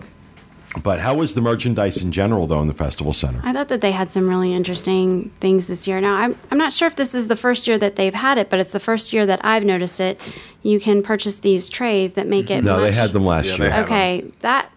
But 0.83 1.01
how 1.01 1.15
was 1.15 1.33
the 1.35 1.41
merchandise 1.41 2.01
in 2.01 2.13
general, 2.13 2.47
though, 2.47 2.61
in 2.61 2.69
the 2.69 2.73
festival 2.73 3.11
center? 3.11 3.41
I 3.43 3.51
thought 3.51 3.67
that 3.67 3.81
they 3.81 3.91
had 3.91 4.09
some 4.09 4.29
really 4.29 4.53
interesting 4.53 5.29
things 5.41 5.67
this 5.67 5.85
year. 5.85 5.99
Now, 5.99 6.15
I'm, 6.15 6.37
I'm 6.49 6.57
not 6.57 6.71
sure 6.71 6.87
if 6.87 6.95
this 6.95 7.13
is 7.13 7.27
the 7.27 7.35
first 7.35 7.67
year 7.67 7.77
that 7.79 7.97
they've 7.97 8.13
had 8.13 8.37
it, 8.37 8.49
but 8.49 8.57
it's 8.57 8.71
the 8.71 8.79
first 8.79 9.11
year 9.11 9.25
that 9.25 9.43
I've 9.43 9.65
noticed 9.65 9.99
it. 9.99 10.17
You 10.63 10.79
can 10.79 11.03
purchase 11.03 11.41
these 11.41 11.67
trays 11.67 12.13
that 12.13 12.25
make 12.25 12.49
it. 12.49 12.63
No, 12.63 12.79
they 12.79 12.93
had 12.93 13.11
them 13.11 13.25
last 13.25 13.57
Yeah, 13.57 13.65
year. 13.65 13.71
had 13.73 13.83
Okay, 13.83 14.31
that, 14.39 14.71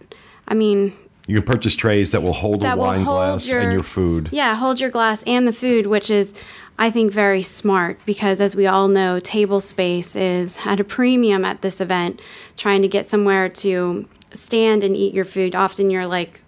I 0.48 0.54
mean, 0.54 0.94
You 1.26 1.36
can 1.36 1.44
purchase 1.44 1.74
trays 1.74 2.12
that 2.12 2.22
will 2.22 2.34
hold 2.34 2.60
that 2.60 2.74
a 2.74 2.80
wine 2.80 3.00
hold 3.00 3.16
glass 3.16 3.48
your 3.48 3.60
and 3.60 3.72
your 3.72 3.82
food. 3.82 4.28
Yeah, 4.30 4.54
hold 4.54 4.78
your 4.78 4.90
glass 4.90 5.22
and 5.24 5.48
the 5.48 5.52
food, 5.52 5.86
which 5.86 6.10
is, 6.10 6.34
I 6.78 6.90
think, 6.90 7.12
very 7.12 7.40
smart 7.40 7.98
because, 8.04 8.40
as 8.40 8.54
we 8.54 8.66
all 8.66 8.88
know, 8.88 9.18
table 9.20 9.60
space 9.60 10.16
is 10.16 10.58
at 10.66 10.80
a 10.80 10.84
premium 10.84 11.44
at 11.44 11.62
this 11.62 11.80
event. 11.80 12.20
Trying 12.56 12.82
to 12.82 12.88
get 12.88 13.06
somewhere 13.06 13.48
to 13.48 14.06
stand 14.34 14.84
and 14.84 14.94
eat 14.94 15.14
your 15.14 15.24
food, 15.24 15.54
often 15.54 15.88
you're 15.88 16.06
like, 16.06 16.42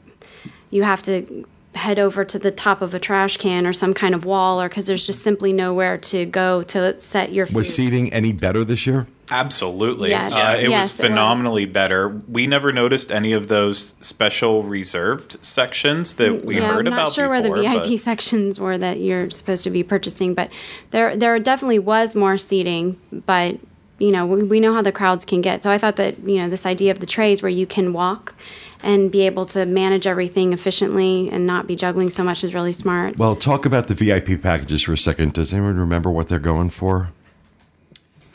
you 0.70 0.83
have 0.83 1.03
to 1.05 1.47
head 1.74 1.99
over 1.99 2.24
to 2.24 2.39
the 2.39 2.51
top 2.51 2.83
of 2.83 2.95
a 2.95 2.99
trash 2.99 3.37
can 3.37 3.66
or 3.66 3.72
some 3.72 3.95
kind 3.95 4.14
of 4.14 4.24
wall, 4.27 4.61
or 4.61 4.68
because 4.68 4.87
there's 4.87 5.07
just 5.07 5.22
simply 5.22 5.53
nowhere 5.55 5.97
to 5.99 6.27
go 6.27 6.62
to 6.64 6.99
set 6.99 7.33
your 7.33 7.47
food. 7.47 7.57
Was 7.57 7.74
seating 7.74 8.12
any 8.12 8.33
better 8.33 8.62
this 8.62 8.87
year? 8.87 9.07
Absolutely. 9.31 10.11
Yes. 10.11 10.33
Uh, 10.33 10.57
it 10.59 10.68
Yes, 10.70 10.93
was 10.93 10.99
it 10.99 11.03
was. 11.03 11.09
phenomenally 11.11 11.64
better. 11.66 12.09
We 12.29 12.46
never 12.46 12.72
noticed 12.72 13.11
any 13.13 13.33
of 13.33 13.49
those 13.49 13.95
special 14.00 14.63
reserved 14.63 15.37
sections 15.45 16.14
that 16.14 16.45
we 16.45 16.57
yeah, 16.57 16.72
heard 16.72 16.87
I'm 16.87 16.92
about. 16.92 17.05
not 17.05 17.13
sure 17.13 17.29
where 17.29 17.42
the 17.42 17.53
VIP 17.53 17.83
but- 17.91 17.99
sections 17.99 18.59
were 18.61 18.79
that 18.79 19.00
you're 19.00 19.30
supposed 19.30 19.64
to 19.64 19.71
be 19.71 19.83
purchasing, 19.83 20.34
but 20.34 20.50
there 20.91 21.17
there 21.17 21.38
definitely 21.38 21.79
was 21.79 22.14
more 22.17 22.37
seating. 22.37 22.99
But 23.13 23.59
you 23.99 24.11
know, 24.13 24.26
we, 24.26 24.42
we 24.42 24.61
know 24.61 24.75
how 24.75 24.83
the 24.83 24.92
crowds 24.92 25.25
can 25.25 25.41
get. 25.41 25.63
So 25.63 25.71
I 25.71 25.79
thought 25.79 25.96
that 25.96 26.18
you 26.21 26.38
know 26.38 26.49
this 26.49 26.67
idea 26.67 26.91
of 26.92 27.00
the 27.00 27.07
trays 27.07 27.42
where 27.42 27.50
you 27.50 27.67
can 27.67 27.92
walk 27.92 28.34
and 28.83 29.11
be 29.11 29.22
able 29.22 29.46
to 29.46 29.64
manage 29.64 30.07
everything 30.07 30.53
efficiently 30.53 31.30
and 31.30 31.46
not 31.46 31.67
be 31.67 31.75
juggling 31.75 32.11
so 32.11 32.22
much 32.22 32.45
is 32.45 32.53
really 32.55 32.72
smart. 32.72 33.17
Well, 33.17 33.34
talk 33.34 33.64
about 33.64 33.88
the 33.88 33.95
VIP 33.95 34.41
packages 34.42 34.83
for 34.83 34.92
a 34.92 34.99
second. 34.99 35.33
Does 35.33 35.55
anyone 35.55 35.79
remember 35.79 36.11
what 36.11 36.29
they're 36.29 36.38
going 36.38 36.68
for? 36.71 37.09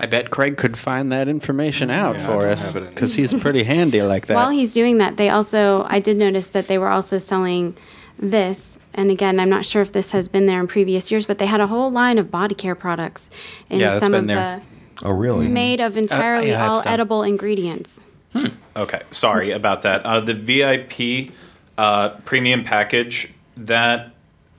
I 0.01 0.07
bet 0.07 0.31
Craig 0.31 0.57
could 0.57 0.77
find 0.77 1.11
that 1.11 1.29
information 1.29 1.91
out 1.91 2.15
Yeah, 2.15 2.25
for 2.25 2.47
us 2.47 2.63
have 2.65 2.75
it 2.75 2.83
in- 2.83 2.89
because 2.89 3.13
he's 3.13 3.33
pretty 3.35 3.61
handy 3.63 4.01
like 4.01 4.25
that. 4.25 4.33
While 4.35 4.49
he's 4.49 4.73
doing 4.73 4.97
that, 4.97 5.17
they 5.17 5.29
also 5.29 5.85
I 5.89 5.99
did 5.99 6.17
notice 6.17 6.49
that 6.49 6.67
they 6.67 6.79
were 6.79 6.89
also 6.89 7.19
selling 7.19 7.77
this. 8.17 8.79
And 8.95 9.11
again, 9.11 9.39
I'm 9.39 9.47
not 9.49 9.63
sure 9.63 9.81
if 9.83 9.91
this 9.91 10.11
has 10.11 10.27
been 10.27 10.47
there 10.47 10.59
in 10.59 10.67
previous 10.67 11.11
years, 11.11 11.25
but 11.27 11.37
they 11.37 11.45
had 11.45 11.61
a 11.61 11.67
whole 11.67 11.91
line 11.91 12.17
of 12.17 12.31
body 12.31 12.55
care 12.55 12.73
products 12.75 13.29
in 13.69 13.79
Yeah, 13.79 13.99
some 13.99 14.11
been 14.13 14.21
of 14.21 14.27
there. 14.27 14.61
Oh, 15.03 15.11
really? 15.11 15.45
the 15.47 15.53
made 15.53 15.79
of 15.79 15.95
entirely 15.95 16.49
yeah, 16.49 16.67
all 16.67 16.81
some. 16.81 16.91
edible 16.91 17.21
ingredients. 17.23 18.01
Okay, 18.75 19.01
sorry 19.11 19.51
about 19.51 19.83
that. 19.83 20.03
Uh, 20.05 20.19
the 20.19 20.33
VIP 20.33 21.31
uh, 21.77 22.09
premium 22.25 22.63
package 22.63 23.29
that 23.55 24.11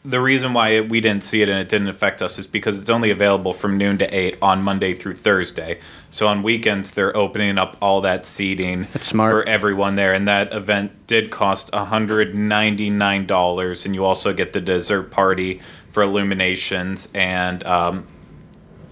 the 0.04 0.20
reason 0.20 0.52
why 0.52 0.70
it, 0.70 0.88
we 0.88 1.00
didn't 1.00 1.22
see 1.22 1.42
it 1.42 1.48
and 1.48 1.60
it 1.60 1.68
didn't 1.68 1.86
affect 1.88 2.20
us 2.22 2.36
is 2.38 2.48
because 2.48 2.76
it's 2.78 2.90
only 2.90 3.10
available 3.10 3.52
from 3.52 3.78
noon 3.78 3.98
to 3.98 4.12
8 4.12 4.36
on 4.42 4.60
Monday 4.62 4.94
through 4.94 5.14
Thursday. 5.14 5.78
So 6.10 6.26
on 6.26 6.42
weekends, 6.42 6.90
they're 6.90 7.16
opening 7.16 7.56
up 7.56 7.76
all 7.80 8.00
that 8.00 8.26
seating 8.26 8.88
That's 8.92 9.06
smart. 9.06 9.32
for 9.32 9.44
everyone 9.48 9.94
there. 9.94 10.12
And 10.12 10.26
that 10.26 10.52
event 10.52 11.06
did 11.06 11.30
cost 11.30 11.70
$199. 11.70 13.86
And 13.86 13.94
you 13.94 14.04
also 14.04 14.32
get 14.32 14.52
the 14.52 14.60
dessert 14.60 15.12
party 15.12 15.60
for 15.92 16.02
illuminations 16.02 17.08
and 17.14 17.64
um, 17.64 18.08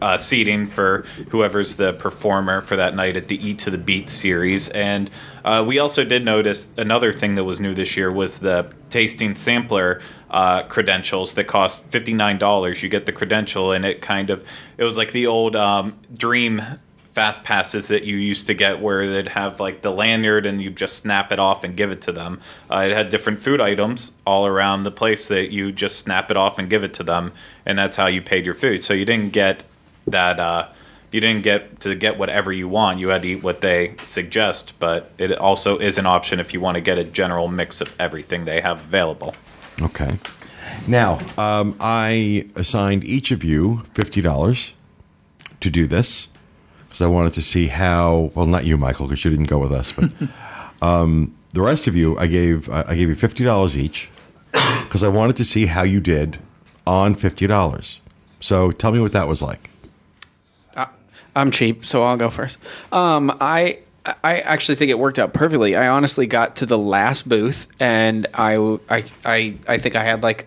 uh, 0.01 0.17
seating 0.17 0.67
for 0.67 1.05
whoever's 1.31 1.77
the 1.77 1.93
performer 1.95 2.61
for 2.61 2.77
that 2.77 2.95
night 2.95 3.17
at 3.17 3.29
the 3.29 3.45
Eat 3.45 3.59
to 3.61 3.71
the 3.71 3.79
Beat 3.79 4.09
series. 4.09 4.69
And 4.69 5.11
uh, 5.45 5.65
we 5.67 5.79
also 5.79 6.05
did 6.05 6.25
notice 6.25 6.73
another 6.77 7.13
thing 7.13 7.35
that 7.35 7.45
was 7.45 7.61
new 7.61 7.75
this 7.75 7.97
year 7.97 8.13
was 8.13 8.39
the 8.39 8.73
tasting 8.91 9.35
sampler 9.35 10.01
uh, 10.31 10.63
credentials 10.65 11.35
that 11.35 11.45
cost 11.45 11.85
fifty 11.91 12.13
nine 12.13 12.39
dollars. 12.39 12.83
You 12.83 12.89
get 12.89 13.07
the 13.07 13.13
credential, 13.13 13.73
and 13.73 13.85
it 13.85 14.01
kind 14.01 14.31
of 14.31 14.47
it 14.79 14.85
was 14.85 14.97
like 14.97 15.13
the 15.13 15.27
old 15.27 15.57
um, 15.57 15.99
Dream 16.15 16.63
fast 17.13 17.43
passes 17.43 17.89
that 17.89 18.05
you 18.05 18.17
used 18.17 18.47
to 18.47 18.55
get 18.55 18.81
where 18.81 19.11
they'd 19.11 19.29
have 19.29 19.59
like 19.59 19.83
the 19.83 19.91
lanyard 19.91 20.47
and 20.47 20.63
you 20.63 20.71
just 20.71 20.97
snap 20.97 21.33
it 21.33 21.41
off 21.41 21.65
and 21.65 21.77
give 21.77 21.91
it 21.91 22.01
to 22.01 22.13
them. 22.13 22.41
Uh, 22.71 22.87
it 22.89 22.97
had 22.97 23.11
different 23.11 23.41
food 23.41 23.61
items 23.61 24.15
all 24.25 24.47
around 24.47 24.85
the 24.85 24.93
place 24.93 25.27
that 25.27 25.51
you 25.51 25.73
just 25.73 25.99
snap 25.99 26.31
it 26.31 26.37
off 26.37 26.57
and 26.59 26.71
give 26.71 26.85
it 26.85 26.95
to 26.95 27.03
them, 27.03 27.33
and 27.67 27.79
that's 27.79 27.97
how 27.97 28.07
you 28.07 28.23
paid 28.23 28.45
your 28.45 28.55
food. 28.55 28.83
So 28.83 28.95
you 28.95 29.05
didn't 29.05 29.33
get 29.33 29.65
that. 30.07 30.39
Uh, 30.39 30.69
you 31.13 31.21
didn't 31.21 31.43
get 31.43 31.81
to 31.81 31.97
get 31.97 32.19
whatever 32.19 32.53
you 32.53 32.69
want. 32.69 33.01
You 33.01 33.09
had 33.09 33.23
to 33.23 33.29
eat 33.29 33.43
what 33.43 33.61
they 33.61 33.97
suggest, 34.01 34.79
but 34.79 35.11
it 35.19 35.33
also 35.33 35.77
is 35.79 35.99
an 35.99 36.07
option 36.07 36.39
if 36.39 36.55
you 36.55 36.61
want 36.61 36.77
to 36.77 36.81
get 36.81 36.99
a 36.99 37.05
general 37.05 37.49
mix 37.49 37.81
of 37.81 37.93
everything 37.99 38.45
they 38.45 38.61
have 38.61 38.79
available. 38.79 39.35
Okay. 39.83 40.19
Now, 40.87 41.19
um, 41.37 41.77
I 41.81 42.49
assigned 42.57 43.05
each 43.05 43.31
of 43.31 43.45
you 43.45 43.83
fifty 43.95 44.21
dollars 44.21 44.75
to 45.61 45.71
do 45.71 45.87
this 45.87 46.29
because 46.87 47.03
I 47.03 47.07
wanted 47.09 47.33
to 47.35 47.43
see 47.43 47.69
how. 47.69 48.31
Well, 48.35 48.47
not 48.47 48.65
you, 48.65 48.77
Michael, 48.77 49.07
because 49.07 49.25
you 49.25 49.31
didn't 49.31 49.47
go 49.47 49.59
with 49.59 49.73
us, 49.73 49.93
but 49.93 50.11
um, 50.83 51.35
the 51.53 51.63
rest 51.63 51.87
of 51.87 51.97
you, 51.97 52.17
I 52.19 52.27
gave 52.27 52.69
I 52.71 52.95
gave 52.95 53.09
you 53.09 53.15
fifty 53.15 53.45
dollars 53.45 53.77
each 53.77 54.11
because 54.53 55.03
I 55.03 55.09
wanted 55.09 55.37
to 55.37 55.45
see 55.45 55.67
how 55.67 55.83
you 55.83 56.01
did 56.01 56.39
on 56.87 57.15
fifty 57.15 57.47
dollars. 57.47 58.01
So 58.41 58.71
tell 58.71 58.93
me 58.93 59.01
what 59.01 59.13
that 59.13 59.29
was 59.29 59.43
like. 59.43 59.71
I'm 61.35 61.51
cheap, 61.51 61.85
so 61.85 62.03
I'll 62.03 62.17
go 62.17 62.31
first. 62.31 62.59
Um, 62.93 63.37
I 63.41 63.79
I 64.25 64.41
actually 64.41 64.77
think 64.77 64.91
it 64.91 64.99
worked 64.99 65.19
out 65.19 65.35
perfectly. 65.35 65.77
I 65.77 65.89
honestly 65.89 66.27
got 66.27 66.57
to 66.57 66.67
the 66.67 66.79
last 66.79 67.29
booth, 67.29 67.67
and 67.79 68.27
I 68.35 68.57
I 68.89 69.05
I, 69.25 69.57
I 69.69 69.79
think 69.79 69.97
I 69.97 70.05
had 70.05 70.23
like. 70.23 70.47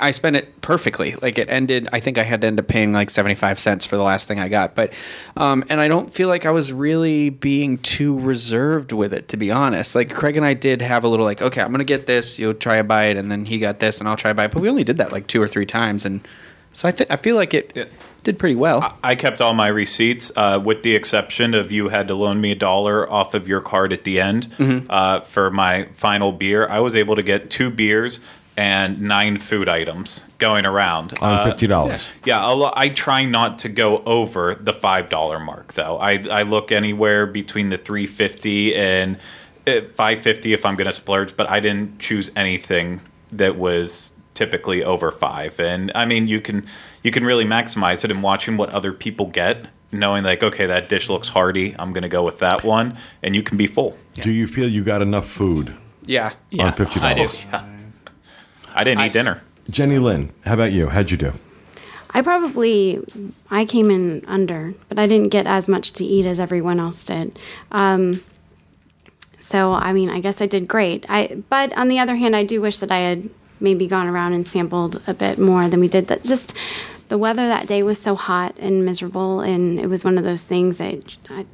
I 0.00 0.12
spent 0.12 0.36
it 0.36 0.60
perfectly. 0.60 1.16
Like 1.20 1.36
it 1.36 1.50
ended. 1.50 1.88
I 1.92 1.98
think 1.98 2.16
I 2.16 2.22
had 2.22 2.42
to 2.42 2.46
end 2.46 2.60
up 2.60 2.68
paying 2.68 2.92
like 2.92 3.10
seventy 3.10 3.34
five 3.34 3.58
cents 3.58 3.84
for 3.84 3.96
the 3.96 4.02
last 4.04 4.28
thing 4.28 4.38
I 4.38 4.48
got. 4.48 4.76
But, 4.76 4.92
um, 5.36 5.64
and 5.68 5.80
I 5.80 5.88
don't 5.88 6.14
feel 6.14 6.28
like 6.28 6.46
I 6.46 6.52
was 6.52 6.72
really 6.72 7.28
being 7.28 7.76
too 7.78 8.18
reserved 8.18 8.92
with 8.92 9.12
it. 9.12 9.28
To 9.28 9.36
be 9.36 9.50
honest, 9.50 9.94
like 9.94 10.14
Craig 10.14 10.36
and 10.36 10.46
I 10.46 10.54
did 10.54 10.80
have 10.80 11.02
a 11.02 11.08
little 11.08 11.26
like, 11.26 11.42
okay, 11.42 11.60
I'm 11.60 11.72
gonna 11.72 11.84
get 11.84 12.06
this. 12.06 12.38
You'll 12.38 12.54
try 12.54 12.76
a 12.76 12.84
bite, 12.84 13.16
and 13.16 13.30
then 13.30 13.44
he 13.44 13.58
got 13.58 13.80
this, 13.80 13.98
and 13.98 14.08
I'll 14.08 14.16
try 14.16 14.30
a 14.30 14.34
bite. 14.34 14.52
But 14.52 14.62
we 14.62 14.68
only 14.68 14.84
did 14.84 14.98
that 14.98 15.10
like 15.12 15.26
two 15.26 15.42
or 15.42 15.48
three 15.48 15.66
times, 15.66 16.06
and 16.06 16.20
so 16.72 16.88
I 16.88 16.92
think 16.92 17.10
I 17.10 17.16
feel 17.16 17.34
like 17.34 17.52
it 17.52 17.90
did 18.22 18.38
pretty 18.38 18.54
well. 18.54 18.96
I 19.02 19.14
kept 19.14 19.40
all 19.40 19.54
my 19.54 19.68
receipts, 19.68 20.30
uh, 20.36 20.60
with 20.62 20.82
the 20.82 20.94
exception 20.94 21.54
of 21.54 21.72
you 21.72 21.88
had 21.88 22.08
to 22.08 22.14
loan 22.14 22.40
me 22.40 22.52
a 22.52 22.54
dollar 22.54 23.10
off 23.10 23.34
of 23.34 23.48
your 23.48 23.60
card 23.60 23.92
at 23.92 24.04
the 24.04 24.20
end 24.20 24.52
uh, 24.90 25.20
for 25.20 25.50
my 25.50 25.84
final 25.94 26.32
beer. 26.32 26.68
I 26.68 26.80
was 26.80 26.94
able 26.96 27.16
to 27.16 27.22
get 27.22 27.50
two 27.50 27.70
beers 27.70 28.20
and 28.56 29.00
nine 29.00 29.38
food 29.38 29.68
items 29.68 30.24
going 30.38 30.66
around 30.66 31.14
On 31.22 31.32
Uh, 31.34 31.44
fifty 31.44 31.66
dollars. 31.66 32.10
Yeah, 32.24 32.44
a 32.46 32.52
lo- 32.52 32.72
I 32.76 32.88
try 32.90 33.24
not 33.24 33.58
to 33.60 33.68
go 33.70 34.02
over 34.04 34.54
the 34.54 34.72
five 34.74 35.08
dollar 35.08 35.38
mark 35.38 35.72
though. 35.74 35.96
I 35.98 36.22
I 36.30 36.42
look 36.42 36.70
anywhere 36.72 37.24
between 37.26 37.70
the 37.70 37.78
three 37.78 38.06
fifty 38.06 38.74
and 38.74 39.18
uh, 39.66 39.80
five 39.94 40.20
fifty 40.20 40.52
if 40.52 40.66
I'm 40.66 40.74
going 40.76 40.86
to 40.88 40.92
splurge, 40.92 41.36
but 41.36 41.48
I 41.48 41.60
didn't 41.60 42.00
choose 42.00 42.30
anything 42.36 43.00
that 43.32 43.56
was 43.56 44.10
typically 44.34 44.82
over 44.84 45.10
five. 45.10 45.58
And 45.60 45.90
I 45.94 46.04
mean, 46.04 46.26
you 46.26 46.40
can 46.40 46.66
you 47.02 47.10
can 47.10 47.24
really 47.24 47.44
maximize 47.44 48.04
it 48.04 48.10
in 48.10 48.22
watching 48.22 48.56
what 48.56 48.70
other 48.70 48.92
people 48.92 49.26
get, 49.26 49.66
knowing 49.92 50.24
like 50.24 50.42
okay, 50.42 50.66
that 50.66 50.88
dish 50.88 51.08
looks 51.08 51.28
hearty. 51.28 51.74
I'm 51.78 51.92
going 51.92 52.02
to 52.02 52.08
go 52.08 52.22
with 52.22 52.38
that 52.38 52.64
one, 52.64 52.96
and 53.22 53.34
you 53.34 53.42
can 53.42 53.56
be 53.56 53.66
full. 53.66 53.96
Do 54.14 54.30
you 54.30 54.46
feel 54.46 54.68
you 54.68 54.84
got 54.84 55.02
enough 55.02 55.28
food 55.28 55.74
yeah. 56.04 56.32
on 56.58 56.72
fifty 56.74 57.00
I 57.00 57.14
do. 57.14 57.18
dollars? 57.18 57.44
I 58.74 58.84
didn't 58.84 59.04
eat 59.04 59.12
dinner. 59.12 59.42
Jenny 59.68 59.98
Lynn, 59.98 60.32
how 60.44 60.54
about 60.54 60.72
you? 60.72 60.88
How'd 60.88 61.10
you 61.10 61.16
do? 61.16 61.32
I 62.12 62.22
probably 62.22 63.04
I 63.50 63.64
came 63.64 63.90
in 63.90 64.24
under, 64.26 64.74
but 64.88 64.98
I 64.98 65.06
didn't 65.06 65.28
get 65.28 65.46
as 65.46 65.68
much 65.68 65.92
to 65.94 66.04
eat 66.04 66.26
as 66.26 66.40
everyone 66.40 66.80
else 66.80 67.04
did. 67.04 67.38
Um, 67.70 68.22
so 69.38 69.72
I 69.72 69.92
mean, 69.92 70.10
I 70.10 70.20
guess 70.20 70.40
I 70.40 70.46
did 70.46 70.66
great. 70.66 71.06
I 71.08 71.42
but 71.48 71.76
on 71.76 71.88
the 71.88 71.98
other 71.98 72.16
hand, 72.16 72.34
I 72.34 72.44
do 72.44 72.60
wish 72.60 72.78
that 72.80 72.90
I 72.90 72.98
had 72.98 73.30
maybe 73.60 73.86
gone 73.86 74.06
around 74.06 74.32
and 74.32 74.46
sampled 74.46 75.00
a 75.06 75.14
bit 75.14 75.38
more 75.38 75.68
than 75.68 75.80
we 75.80 75.88
did. 75.88 76.08
That 76.08 76.24
just 76.24 76.56
the 77.10 77.18
weather 77.18 77.46
that 77.46 77.66
day 77.66 77.82
was 77.82 78.00
so 78.00 78.14
hot 78.14 78.56
and 78.58 78.84
miserable, 78.84 79.40
and 79.40 79.78
it 79.78 79.88
was 79.88 80.02
one 80.04 80.16
of 80.16 80.24
those 80.24 80.44
things 80.44 80.78
that 80.78 81.16
I, 81.28 81.44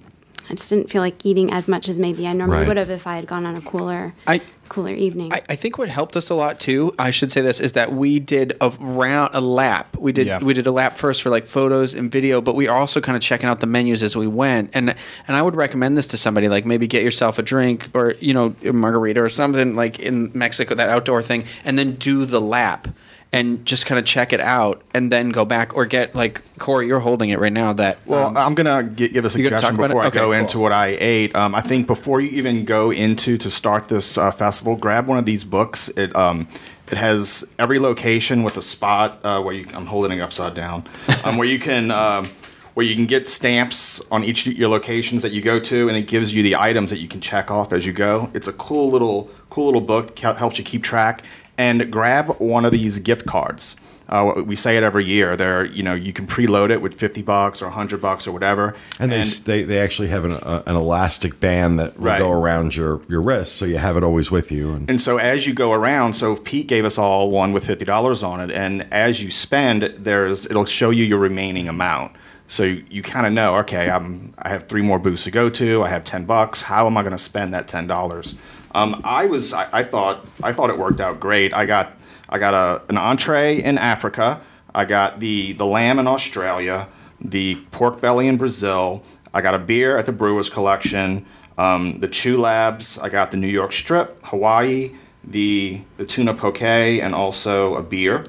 I 0.49 0.55
just 0.55 0.71
didn't 0.71 0.89
feel 0.91 1.03
like 1.03 1.27
eating 1.27 1.51
as 1.53 1.67
much 1.67 1.89
as 1.89 1.99
maybe 1.99 2.27
I 2.29 2.33
normally 2.35 2.59
Right. 2.61 2.69
would 2.69 2.77
have 2.77 2.91
if 2.91 3.07
I 3.07 3.17
had 3.17 3.27
gone 3.27 3.45
on 3.45 3.57
a 3.57 3.61
cooler 3.63 4.13
I- 4.27 4.43
cooler 4.69 4.93
evening. 4.95 5.33
I, 5.33 5.43
I 5.49 5.57
think 5.57 5.79
what 5.79 5.89
helped 5.89 6.17
us 6.17 6.29
a 6.29 6.35
lot 6.35 6.59
too. 6.61 6.93
I 6.99 7.11
should 7.11 7.31
say 7.33 7.41
this 7.41 7.61
is 7.61 7.73
that 7.73 7.93
we 7.93 8.19
did 8.21 8.57
a 8.61 8.69
round 8.81 9.31
a 9.33 9.41
lap. 9.41 9.97
We 9.97 10.11
did 10.13 10.27
Yeah. 10.27 10.41
we 10.43 10.55
did 10.55 10.67
a 10.67 10.73
lap 10.73 10.97
first 10.97 11.23
for 11.23 11.31
like 11.31 11.47
photos 11.47 11.95
and 11.95 12.11
video, 12.13 12.41
but 12.41 12.55
we 12.57 12.67
are 12.69 12.77
also 12.79 13.01
kind 13.01 13.17
of 13.17 13.23
checking 13.23 13.49
out 13.49 13.61
the 13.61 13.67
menus 13.69 14.03
as 14.03 14.15
we 14.17 14.27
went. 14.27 14.71
And 14.75 14.91
and 15.29 15.37
I 15.37 15.41
would 15.43 15.55
recommend 15.57 15.97
this 15.97 16.09
to 16.09 16.19
somebody 16.19 16.49
like 16.49 16.67
maybe 16.67 16.87
get 16.87 17.03
yourself 17.05 17.39
a 17.39 17.43
drink 17.43 17.89
or 17.95 18.15
you 18.21 18.35
know 18.35 18.55
a 18.65 18.73
margarita 18.73 19.23
or 19.23 19.29
something 19.29 19.75
like 19.77 19.99
in 20.01 20.31
Mexico 20.35 20.75
that 20.75 20.89
outdoor 20.91 21.23
thing, 21.23 21.45
and 21.65 21.79
then 21.79 21.93
do 21.95 22.25
the 22.27 22.41
lap 22.41 22.89
and 23.37 23.67
just 23.67 23.87
kind 23.87 23.99
of 23.99 24.05
check 24.07 24.33
it 24.33 24.41
out 24.41 24.83
and 24.95 25.13
then 25.13 25.29
go 25.31 25.45
back 25.45 25.77
or 25.77 25.85
get 25.87 26.15
like 26.15 26.43
Corey, 26.59 26.87
you're 26.87 27.01
holding 27.01 27.31
it 27.31 27.39
right 27.39 27.53
now. 27.53 27.73
That 27.73 27.99
Well, 28.07 28.29
um, 28.29 28.37
I'm 28.37 28.55
gonna 28.55 28.85
gi- 28.85 29.09
give 29.11 29.25
a 29.25 29.29
You 29.29 29.45
gonna 29.49 29.61
talk 29.61 29.71
suggestion 29.73 29.77
before 29.77 30.03
I 30.03 30.11
go 30.11 30.21
cool. 30.27 30.33
into 30.33 30.59
what 30.59 30.73
I 30.73 30.97
ate. 30.99 31.35
Um, 31.37 31.55
I 31.55 31.61
think 31.61 31.87
before 31.87 32.21
you 32.21 32.31
even 32.31 32.65
go 32.65 32.91
into 32.91 33.37
to 33.39 33.51
start 33.51 33.89
this 33.89 34.17
uh, 34.17 34.31
festival, 34.31 34.77
grab 34.77 35.07
one 35.07 35.19
of 35.19 35.27
these 35.27 35.45
books. 35.45 35.89
It 35.91 36.15
um, 36.17 36.49
it 36.91 36.97
has 36.97 37.45
every 37.59 37.79
location 37.79 38.43
with 38.43 38.57
a 38.57 38.63
spot 38.63 39.21
uh, 39.25 39.43
where 39.43 39.55
you. 39.55 39.67
I'm 39.75 39.87
holding 39.87 40.19
it 40.19 40.23
upside 40.23 40.55
down, 40.55 40.85
um, 41.25 41.37
where 41.37 41.49
you 41.49 41.59
can. 41.59 41.91
Um, 41.91 42.31
where 42.75 42.85
you 42.85 42.95
can 42.95 43.07
get 43.07 43.27
stamps 43.27 44.03
on 44.11 44.23
each 44.23 44.47
of 44.47 44.53
your 44.53 44.69
locations 44.69 45.23
that 45.23 45.33
you 45.33 45.41
go 45.41 45.59
to, 45.59 45.89
and 45.89 45.97
it 45.97 46.07
gives 46.07 46.35
you 46.35 46.43
the 46.43 46.55
items 46.57 46.91
that 46.91 46.99
you 46.99 47.09
can 47.09 47.23
check 47.23 47.51
off 47.51 47.73
as 47.73 47.87
you 47.87 47.93
go. 47.95 48.31
It's 48.35 48.49
a 48.49 48.53
cool 48.53 48.91
little, 48.91 49.31
cool 49.49 49.65
little 49.65 49.81
book. 49.81 50.15
that 50.17 50.37
helps 50.37 50.59
you 50.59 50.65
keep 50.65 50.83
track. 50.83 51.23
And 51.59 51.91
grab 51.91 52.37
one 52.39 52.65
of 52.65 52.73
these 52.73 52.99
gift 52.99 53.27
cards. 53.27 53.77
Uh, 54.09 54.41
we 54.47 54.55
say 54.55 54.77
it 54.77 54.85
every 54.85 55.05
year. 55.05 55.37
They're, 55.37 55.65
you 55.65 55.83
know, 55.83 55.95
you 55.95 56.13
can 56.13 56.29
preload 56.29 56.71
it 56.71 56.81
with 56.81 56.95
fifty 56.95 57.23
bucks 57.23 57.61
or 57.61 57.71
hundred 57.71 58.01
bucks 58.01 58.29
or 58.29 58.31
whatever. 58.33 58.77
And 59.01 59.11
they, 59.11 59.23
they 59.23 59.63
they 59.65 59.81
actually 59.81 60.09
have 60.09 60.25
an, 60.25 60.33
uh, 60.35 60.63
an 60.65 60.77
elastic 60.77 61.41
band 61.41 61.81
that 61.81 61.99
will 61.99 62.07
Right. 62.07 62.19
go 62.21 62.31
around 62.31 62.77
your, 62.77 63.01
your 63.09 63.21
wrist, 63.21 63.57
so 63.57 63.65
you 63.65 63.79
have 63.79 63.97
it 63.97 64.05
always 64.05 64.31
with 64.31 64.53
you. 64.53 64.71
And 64.73 64.89
And 64.89 65.03
so 65.03 65.17
as 65.17 65.49
you 65.49 65.55
go 65.55 65.73
around, 65.73 66.15
so 66.15 66.37
Pete 66.37 66.69
gave 66.69 66.85
us 66.85 66.99
all 66.99 67.33
one 67.33 67.53
with 67.53 67.67
fifty 67.67 67.85
dollars 67.85 68.23
on 68.23 68.41
it, 68.41 68.53
and 68.55 68.87
as 68.93 69.21
you 69.25 69.33
spend, 69.33 69.83
there's 69.99 70.47
it'll 70.47 70.67
show 70.67 70.91
you 70.91 71.05
your 71.05 71.19
remaining 71.19 71.69
amount. 71.69 72.13
So 72.47 72.63
you, 72.63 72.85
you 72.89 73.03
kind 73.03 73.27
of 73.27 73.33
know, 73.33 73.57
okay, 73.57 73.91
I'm 73.91 74.35
I 74.39 74.51
have 74.51 74.69
three 74.69 74.83
more 74.83 75.01
booths 75.01 75.25
to 75.25 75.33
go 75.33 75.51
to. 75.51 75.83
I 75.83 75.89
have 75.89 76.05
ten 76.05 76.27
bucks. 76.27 76.63
How 76.63 76.87
am 76.87 76.97
I 76.97 77.03
going 77.03 77.11
to 77.11 77.19
spend 77.19 77.53
that 77.55 77.67
ten 77.67 77.89
dollars? 77.89 78.39
Um, 78.77 79.01
I 79.05 79.25
was 79.25 79.55
I, 79.55 79.69
I 79.73 79.85
thought 79.85 80.27
I 80.43 80.53
thought 80.53 80.69
it 80.69 80.77
worked 80.77 81.01
out 81.01 81.19
great. 81.19 81.55
I 81.55 81.65
got 81.65 81.99
I 82.29 82.39
got 82.39 82.53
a 82.53 82.83
an 82.91 82.99
entree 82.99 83.63
in 83.63 83.79
Africa. 83.79 84.43
I 84.75 84.85
got 84.85 85.19
the 85.19 85.55
the 85.55 85.65
lamb 85.65 85.99
in 85.99 86.07
Australia, 86.07 86.87
the 87.19 87.55
pork 87.71 88.03
belly 88.03 88.29
in 88.29 88.37
Brazil. 88.37 89.03
I 89.33 89.41
got 89.41 89.55
a 89.55 89.59
beer 89.59 89.97
at 89.97 90.05
the 90.05 90.13
Brewers 90.13 90.51
Collection. 90.51 91.25
Um, 91.57 92.01
the 92.01 92.09
Chew 92.09 92.37
Labs. 92.37 92.99
I 92.99 93.09
got 93.09 93.31
the 93.31 93.39
New 93.39 93.49
York 93.49 93.73
Strip, 93.73 94.23
Hawaii, 94.27 94.93
the 95.25 95.81
the 95.97 96.05
tuna 96.05 96.35
poke, 96.35 96.61
and 96.61 97.15
also 97.15 97.77
a 97.77 97.83
beer, 97.83 98.25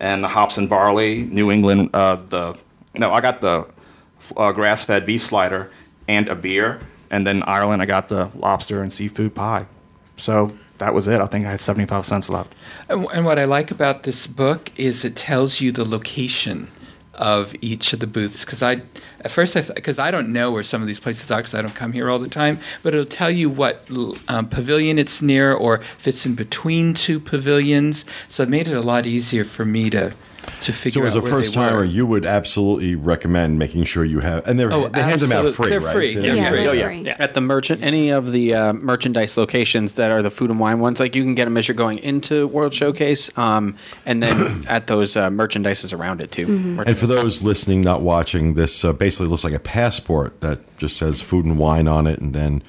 and 0.00 0.24
the 0.24 0.28
hops 0.28 0.56
and 0.56 0.70
barley, 0.70 1.24
New 1.24 1.50
England. 1.50 1.90
Uh, 1.92 2.16
the 2.30 2.56
no, 2.96 3.12
I 3.12 3.20
got 3.20 3.42
the 3.42 3.66
uh, 4.38 4.52
grass 4.52 4.86
fed 4.86 5.04
beef 5.04 5.20
slider 5.20 5.70
and 6.08 6.30
a 6.30 6.34
beer, 6.34 6.80
and 7.10 7.26
then 7.26 7.42
Ireland. 7.42 7.82
I 7.82 7.84
got 7.84 8.08
the 8.08 8.30
lobster 8.34 8.80
and 8.82 8.90
seafood 8.90 9.34
pie. 9.34 9.66
So 10.16 10.52
that 10.78 10.94
was 10.94 11.08
it. 11.08 11.20
I 11.20 11.26
think 11.26 11.46
I 11.46 11.50
had 11.50 11.60
seventy 11.60 11.86
five 11.86 12.04
cents 12.04 12.28
left. 12.28 12.54
And 12.88 13.24
what 13.24 13.38
I 13.38 13.44
like 13.44 13.70
about 13.70 14.02
this 14.02 14.26
book 14.26 14.70
is 14.76 15.04
it 15.04 15.16
tells 15.16 15.60
you 15.60 15.72
the 15.72 15.84
location 15.84 16.70
of 17.14 17.54
each 17.60 17.92
of 17.92 18.00
the 18.00 18.06
booths 18.06 18.44
because 18.44 18.62
I 18.62 18.80
at 19.20 19.30
first 19.30 19.56
I 19.56 19.60
because 19.60 19.98
I 19.98 20.10
don't 20.10 20.32
know 20.32 20.50
where 20.50 20.62
some 20.62 20.80
of 20.80 20.88
these 20.88 21.00
places 21.00 21.30
are 21.30 21.38
because 21.38 21.54
I 21.54 21.62
don't 21.62 21.74
come 21.74 21.92
here 21.92 22.08
all 22.10 22.18
the 22.18 22.28
time, 22.28 22.58
but 22.82 22.94
it'll 22.94 23.06
tell 23.06 23.30
you 23.30 23.50
what 23.50 23.88
um, 24.28 24.48
pavilion 24.48 24.98
it's 24.98 25.20
near 25.20 25.52
or 25.52 25.76
if 25.76 26.08
it's 26.08 26.24
in 26.24 26.34
between 26.34 26.94
two 26.94 27.20
pavilions. 27.20 28.04
So 28.28 28.42
it 28.42 28.48
made 28.48 28.66
it 28.66 28.74
a 28.74 28.80
lot 28.80 29.06
easier 29.06 29.44
for 29.44 29.64
me 29.64 29.90
to 29.90 30.14
to 30.62 30.72
figure 30.72 31.02
So 31.02 31.06
as 31.06 31.14
out 31.14 31.20
a 31.20 31.22
where 31.22 31.32
first 31.32 31.54
timer, 31.54 31.84
you 31.84 32.06
would 32.06 32.26
absolutely 32.26 32.94
recommend 32.94 33.58
making 33.58 33.84
sure 33.84 34.04
you 34.04 34.20
have, 34.20 34.46
and 34.46 34.58
they're, 34.58 34.72
Oh, 34.72 34.88
they 34.88 35.02
hand 35.02 35.20
them 35.20 35.32
out 35.32 35.52
free, 35.54 35.70
they're 35.70 35.80
right? 35.80 35.92
free. 35.94 36.14
They're- 36.14 36.24
Yeah, 36.26 36.34
Yeah, 36.34 36.48
free. 36.50 36.66
Oh, 36.66 36.72
yeah. 36.72 36.90
Yeah. 36.90 37.16
At 37.18 37.34
the 37.34 37.40
merchant, 37.40 37.82
any 37.82 38.10
of 38.10 38.32
the 38.32 38.54
uh, 38.54 38.72
merchandise 38.72 39.36
locations 39.36 39.94
that 39.94 40.10
are 40.10 40.22
the 40.22 40.30
food 40.30 40.50
and 40.50 40.58
wine 40.60 40.80
ones, 40.80 41.00
like 41.00 41.14
you 41.14 41.22
can 41.22 41.34
get 41.34 41.44
them 41.44 41.56
as 41.56 41.68
you're 41.68 41.74
going 41.74 41.98
into 41.98 42.46
World 42.48 42.74
Showcase, 42.74 43.36
um, 43.36 43.76
and 44.06 44.22
then 44.22 44.64
at 44.68 44.86
those 44.86 45.16
uh, 45.16 45.28
merchandises 45.30 45.96
around 45.96 46.20
it 46.20 46.30
too. 46.32 46.82
And 46.86 46.98
for 46.98 47.06
those 47.06 47.42
listening, 47.42 47.80
not 47.82 48.02
watching, 48.02 48.54
this 48.54 48.84
uh, 48.84 48.92
basically 48.92 49.26
looks 49.28 49.44
like 49.44 49.52
a 49.54 49.58
passport 49.60 50.40
that 50.40 50.60
just 50.78 50.96
says 50.96 51.20
food 51.20 51.44
and 51.44 51.58
wine 51.58 51.86
on 51.88 52.06
it, 52.06 52.18
and 52.20 52.34
then 52.34 52.62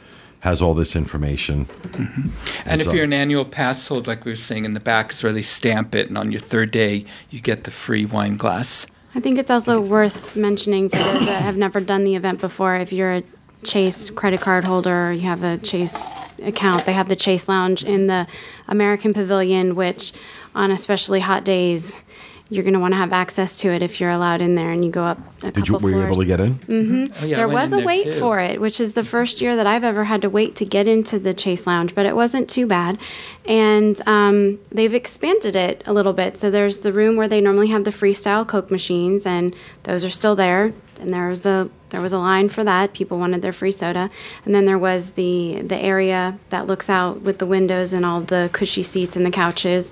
has 0.44 0.62
all 0.62 0.74
this 0.74 0.94
information. 0.94 1.66
Mm-hmm. 1.66 2.30
And 2.66 2.82
if 2.82 2.88
so- 2.88 2.92
you're 2.92 3.06
an 3.06 3.14
annual 3.14 3.46
pass 3.46 3.88
holder, 3.88 4.12
like 4.12 4.26
we 4.26 4.32
were 4.34 4.36
saying 4.36 4.66
in 4.66 4.74
the 4.74 4.82
back, 4.82 5.12
is 5.12 5.24
where 5.24 5.32
they 5.32 5.42
stamp 5.42 5.96
it, 5.96 6.10
and 6.10 6.18
on 6.18 6.34
your 6.34 6.42
third 6.42 6.70
day 6.70 7.06
you 7.30 7.40
get 7.40 7.64
the 7.64 7.72
free 7.72 8.06
wine 8.06 8.36
glass. 8.36 8.86
I 9.16 9.22
think 9.22 9.38
it's 9.38 9.50
also 9.50 9.80
worth 9.80 10.36
mentioning 10.36 10.90
for 10.90 10.98
those 10.98 11.28
that 11.28 11.44
have 11.44 11.56
never 11.56 11.80
done 11.80 12.04
the 12.04 12.16
event 12.16 12.42
before. 12.42 12.76
If 12.76 12.92
you're 12.92 13.14
a 13.14 13.24
Chase 13.64 14.10
credit 14.10 14.42
card 14.42 14.66
holder 14.66 15.08
or 15.08 15.12
you 15.14 15.22
have 15.22 15.46
a 15.46 15.58
Chase 15.60 16.06
account, 16.42 16.86
they 16.86 16.94
have 16.94 17.08
the 17.08 17.16
Chase 17.16 17.48
Lounge 17.48 17.86
in 17.86 18.08
the 18.08 18.28
American 18.68 19.14
Pavilion, 19.14 19.76
which 19.76 20.12
on 20.54 20.72
especially 20.72 21.22
hot 21.22 21.46
days, 21.46 21.96
you're 22.50 22.64
going 22.64 22.74
to 22.74 22.80
want 22.80 22.94
to 22.94 22.98
have 22.98 23.14
access 23.14 23.58
to 23.60 23.70
it 23.70 23.82
if 23.82 24.00
you're 24.00 24.12
allowed 24.12 24.42
in 24.42 24.56
there 24.56 24.72
and 24.72 24.84
you 24.86 24.92
go 24.92 25.04
up 25.04 25.18
a 25.44 25.52
Did 25.52 25.68
you 25.68 25.74
couple 25.76 25.90
were 25.90 25.96
you 25.96 26.04
able 26.04 26.18
to 26.18 26.26
get 26.26 26.40
in? 26.40 26.60
Oh, 27.22 27.26
yeah, 27.26 27.38
there 27.38 27.48
was 27.48 27.74
in 27.74 27.82
a 27.82 27.86
wait 27.86 28.06
too. 28.06 28.20
for 28.20 28.40
it, 28.40 28.62
which 28.62 28.80
is 28.80 28.94
the 28.94 29.04
first 29.04 29.42
year 29.42 29.56
that 29.56 29.66
I've 29.66 29.84
ever 29.84 30.04
had 30.04 30.22
to 30.22 30.30
wait 30.30 30.56
to 30.58 30.66
get 30.66 30.88
into 30.88 31.18
the 31.18 31.34
Chase 31.34 31.66
Lounge, 31.66 31.96
but 31.96 32.06
it 32.06 32.16
wasn't 32.16 32.50
too 32.50 32.68
bad. 32.68 33.00
And 33.46 34.00
um, 34.08 34.60
they've 34.72 34.94
expanded 34.94 35.56
it 35.56 35.84
a 35.86 35.94
little 35.94 36.14
bit. 36.14 36.38
So 36.38 36.52
there's 36.52 36.82
the 36.82 36.94
room 36.94 37.16
where 37.16 37.28
they 37.28 37.42
normally 37.42 37.68
have 37.68 37.86
the 37.86 37.92
freestyle 37.92 38.48
Coke 38.48 38.70
machines, 38.70 39.26
and 39.26 39.56
those 39.84 40.06
are 40.06 40.10
still 40.10 40.36
there. 40.36 40.74
And 41.00 41.14
there 41.14 41.28
was 41.28 41.46
a 41.46 41.70
there 41.90 42.02
was 42.02 42.14
a 42.14 42.18
line 42.18 42.50
for 42.50 42.64
that. 42.64 42.94
People 42.94 43.20
wanted 43.20 43.42
their 43.42 43.52
free 43.52 43.72
soda, 43.72 44.10
and 44.46 44.56
then 44.56 44.66
there 44.66 44.78
was 44.78 45.12
the 45.12 45.62
the 45.62 45.78
area 45.78 46.38
that 46.50 46.66
looks 46.66 46.90
out 46.90 47.22
with 47.22 47.40
the 47.40 47.46
windows 47.46 47.94
and 47.94 48.06
all 48.06 48.22
the 48.22 48.50
cushy 48.54 48.84
seats 48.84 49.16
and 49.16 49.26
the 49.26 49.32
couches. 49.32 49.92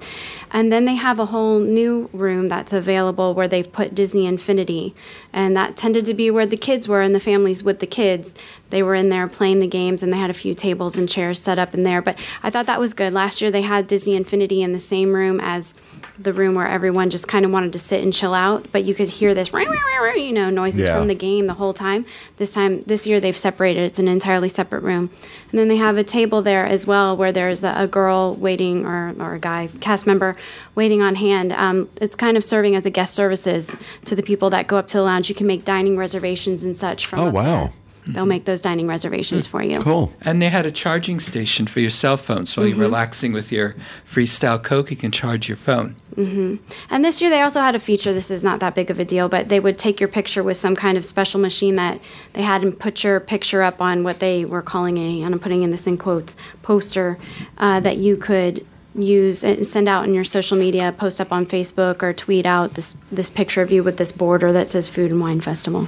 And 0.53 0.71
then 0.71 0.85
they 0.85 0.95
have 0.95 1.17
a 1.17 1.27
whole 1.27 1.59
new 1.59 2.09
room 2.11 2.49
that's 2.49 2.73
available 2.73 3.33
where 3.33 3.47
they've 3.47 3.71
put 3.71 3.95
Disney 3.95 4.25
Infinity, 4.25 4.93
and 5.31 5.55
that 5.55 5.77
tended 5.77 6.05
to 6.05 6.13
be 6.13 6.29
where 6.29 6.45
the 6.45 6.57
kids 6.57 6.87
were 6.87 7.01
and 7.01 7.15
the 7.15 7.19
families 7.19 7.63
with 7.63 7.79
the 7.79 7.87
kids. 7.87 8.35
They 8.69 8.83
were 8.83 8.95
in 8.95 9.09
there 9.09 9.27
playing 9.27 9.59
the 9.59 9.67
games, 9.67 10.03
and 10.03 10.11
they 10.11 10.17
had 10.17 10.29
a 10.29 10.33
few 10.33 10.53
tables 10.53 10.97
and 10.97 11.07
chairs 11.07 11.39
set 11.39 11.57
up 11.57 11.73
in 11.73 11.83
there. 11.83 12.01
But 12.01 12.19
I 12.43 12.49
thought 12.49 12.65
that 12.65 12.79
was 12.79 12.93
good. 12.93 13.13
Last 13.13 13.41
year 13.41 13.49
they 13.49 13.61
had 13.61 13.87
Disney 13.87 14.15
Infinity 14.15 14.61
in 14.61 14.73
the 14.73 14.79
same 14.79 15.13
room 15.13 15.39
as 15.39 15.75
the 16.23 16.33
room 16.33 16.55
where 16.55 16.67
everyone 16.67 17.09
just 17.09 17.27
kind 17.27 17.45
of 17.45 17.51
wanted 17.51 17.73
to 17.73 17.79
sit 17.79 18.03
and 18.03 18.13
chill 18.13 18.33
out, 18.33 18.71
but 18.71 18.83
you 18.83 18.93
could 18.93 19.09
hear 19.09 19.33
this, 19.33 19.51
you 19.51 20.31
know, 20.33 20.49
noises 20.49 20.81
Yeah. 20.81 20.97
from 20.97 21.07
the 21.07 21.15
game 21.15 21.47
the 21.47 21.53
whole 21.55 21.73
time. 21.73 22.05
This 22.37 22.53
time, 22.53 22.81
this 22.81 23.07
year, 23.07 23.19
they've 23.19 23.37
separated. 23.37 23.83
It's 23.83 23.99
an 23.99 24.07
entirely 24.07 24.49
separate 24.49 24.83
room, 24.83 25.09
and 25.51 25.59
then 25.59 25.67
they 25.67 25.77
have 25.77 25.97
a 25.97 26.03
table 26.03 26.41
there 26.41 26.65
as 26.65 26.85
well 26.87 27.15
where 27.17 27.31
there's 27.31 27.63
a, 27.63 27.73
a 27.77 27.87
girl 27.87 28.35
waiting 28.35 28.85
or 28.85 29.13
or 29.19 29.33
a 29.35 29.39
guy 29.39 29.69
cast 29.79 30.05
member 30.07 30.35
waiting 30.75 31.01
on 31.01 31.15
hand. 31.15 31.51
Um, 31.53 31.89
it's 32.01 32.15
kind 32.15 32.37
of 32.37 32.43
serving 32.43 32.75
as 32.75 32.85
a 32.85 32.89
guest 32.89 33.13
services 33.13 33.75
to 34.05 34.15
the 34.15 34.23
people 34.23 34.49
that 34.51 34.67
go 34.67 34.77
up 34.77 34.87
to 34.89 34.97
the 34.97 35.03
lounge. 35.03 35.29
You 35.29 35.35
can 35.35 35.47
make 35.47 35.65
dining 35.65 35.97
reservations 35.97 36.63
and 36.63 36.75
such. 36.75 37.05
From 37.05 37.19
Oh, 37.19 37.29
wow. 37.29 37.43
there. 37.43 37.73
They'll 38.07 38.25
make 38.25 38.45
those 38.45 38.61
dining 38.61 38.87
reservations 38.87 39.45
hmm. 39.45 39.51
for 39.51 39.63
you. 39.63 39.79
Cool. 39.79 40.13
And 40.21 40.41
they 40.41 40.49
had 40.49 40.65
a 40.65 40.71
charging 40.71 41.19
station 41.19 41.67
for 41.67 41.79
your 41.79 41.91
cell 41.91 42.17
phone. 42.17 42.45
So 42.45 42.61
while 42.61 42.67
you're 42.67 42.75
mm-hmm. 42.75 42.81
relaxing 42.81 43.33
with 43.33 43.51
your 43.51 43.75
freestyle 44.05 44.61
Coke, 44.61 44.91
you 44.91 44.97
can 44.97 45.11
charge 45.11 45.47
your 45.47 45.57
phone. 45.57 45.95
Mm-hmm. 46.15 46.55
And 46.89 47.05
this 47.05 47.21
year 47.21 47.29
they 47.29 47.41
also 47.41 47.61
had 47.61 47.75
a 47.75 47.79
feature. 47.79 48.13
This 48.13 48.31
is 48.31 48.43
not 48.43 48.59
that 48.59 48.75
big 48.75 48.89
of 48.89 48.99
a 48.99 49.05
deal, 49.05 49.29
but 49.29 49.49
they 49.49 49.59
would 49.59 49.77
take 49.77 49.99
your 49.99 50.09
picture 50.09 50.43
with 50.43 50.57
some 50.57 50.75
kind 50.75 50.97
of 50.97 51.05
special 51.05 51.39
machine 51.39 51.75
that 51.75 51.99
they 52.33 52.41
had 52.41 52.63
and 52.63 52.77
put 52.77 53.03
your 53.03 53.19
picture 53.19 53.61
up 53.61 53.81
on 53.81 54.03
what 54.03 54.19
they 54.19 54.45
were 54.45 54.61
calling 54.61 54.97
a, 54.97 55.21
and 55.21 55.33
I'm 55.33 55.39
putting 55.39 55.63
in 55.63 55.71
this 55.71 55.87
in 55.87 55.97
quotes, 55.97 56.35
poster 56.63 57.17
uh, 57.57 57.79
that 57.81 57.97
you 57.97 58.17
could 58.17 58.65
use 58.95 59.43
and 59.43 59.65
send 59.65 59.87
out 59.87 60.05
in 60.05 60.13
your 60.13 60.23
social 60.23 60.57
media, 60.57 60.93
post 60.97 61.21
up 61.21 61.31
on 61.31 61.45
Facebook 61.45 62.03
or 62.03 62.13
tweet 62.13 62.45
out 62.45 62.73
this 62.73 62.95
this 63.11 63.29
picture 63.29 63.61
of 63.61 63.71
you 63.71 63.83
with 63.83 63.97
this 63.97 64.11
border 64.11 64.51
that 64.51 64.67
says 64.67 64.89
Food 64.89 65.11
and 65.11 65.21
Wine 65.21 65.41
Festival. 65.41 65.87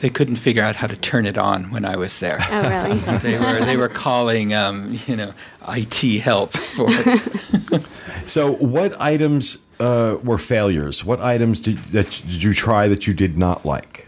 They 0.00 0.10
couldn't 0.10 0.36
figure 0.36 0.62
out 0.62 0.76
how 0.76 0.86
to 0.86 0.96
turn 0.96 1.26
it 1.26 1.36
on 1.38 1.70
when 1.70 1.84
I 1.84 1.96
was 1.96 2.20
there. 2.20 2.38
Oh, 2.50 2.68
really? 2.68 2.98
they 3.18 3.38
were 3.38 3.64
they 3.64 3.76
were 3.76 3.88
calling 3.88 4.54
um, 4.54 4.98
you 5.06 5.16
know 5.16 5.32
IT 5.68 6.20
help 6.20 6.52
for 6.52 6.86
it. 6.88 7.82
So, 8.30 8.52
what 8.52 9.00
items 9.00 9.66
uh, 9.80 10.18
were 10.22 10.38
failures? 10.38 11.04
What 11.04 11.20
items 11.20 11.58
did 11.58 11.78
that 11.86 12.10
did 12.10 12.42
you 12.44 12.52
try 12.52 12.86
that 12.86 13.08
you 13.08 13.12
did 13.12 13.36
not 13.36 13.64
like? 13.64 14.06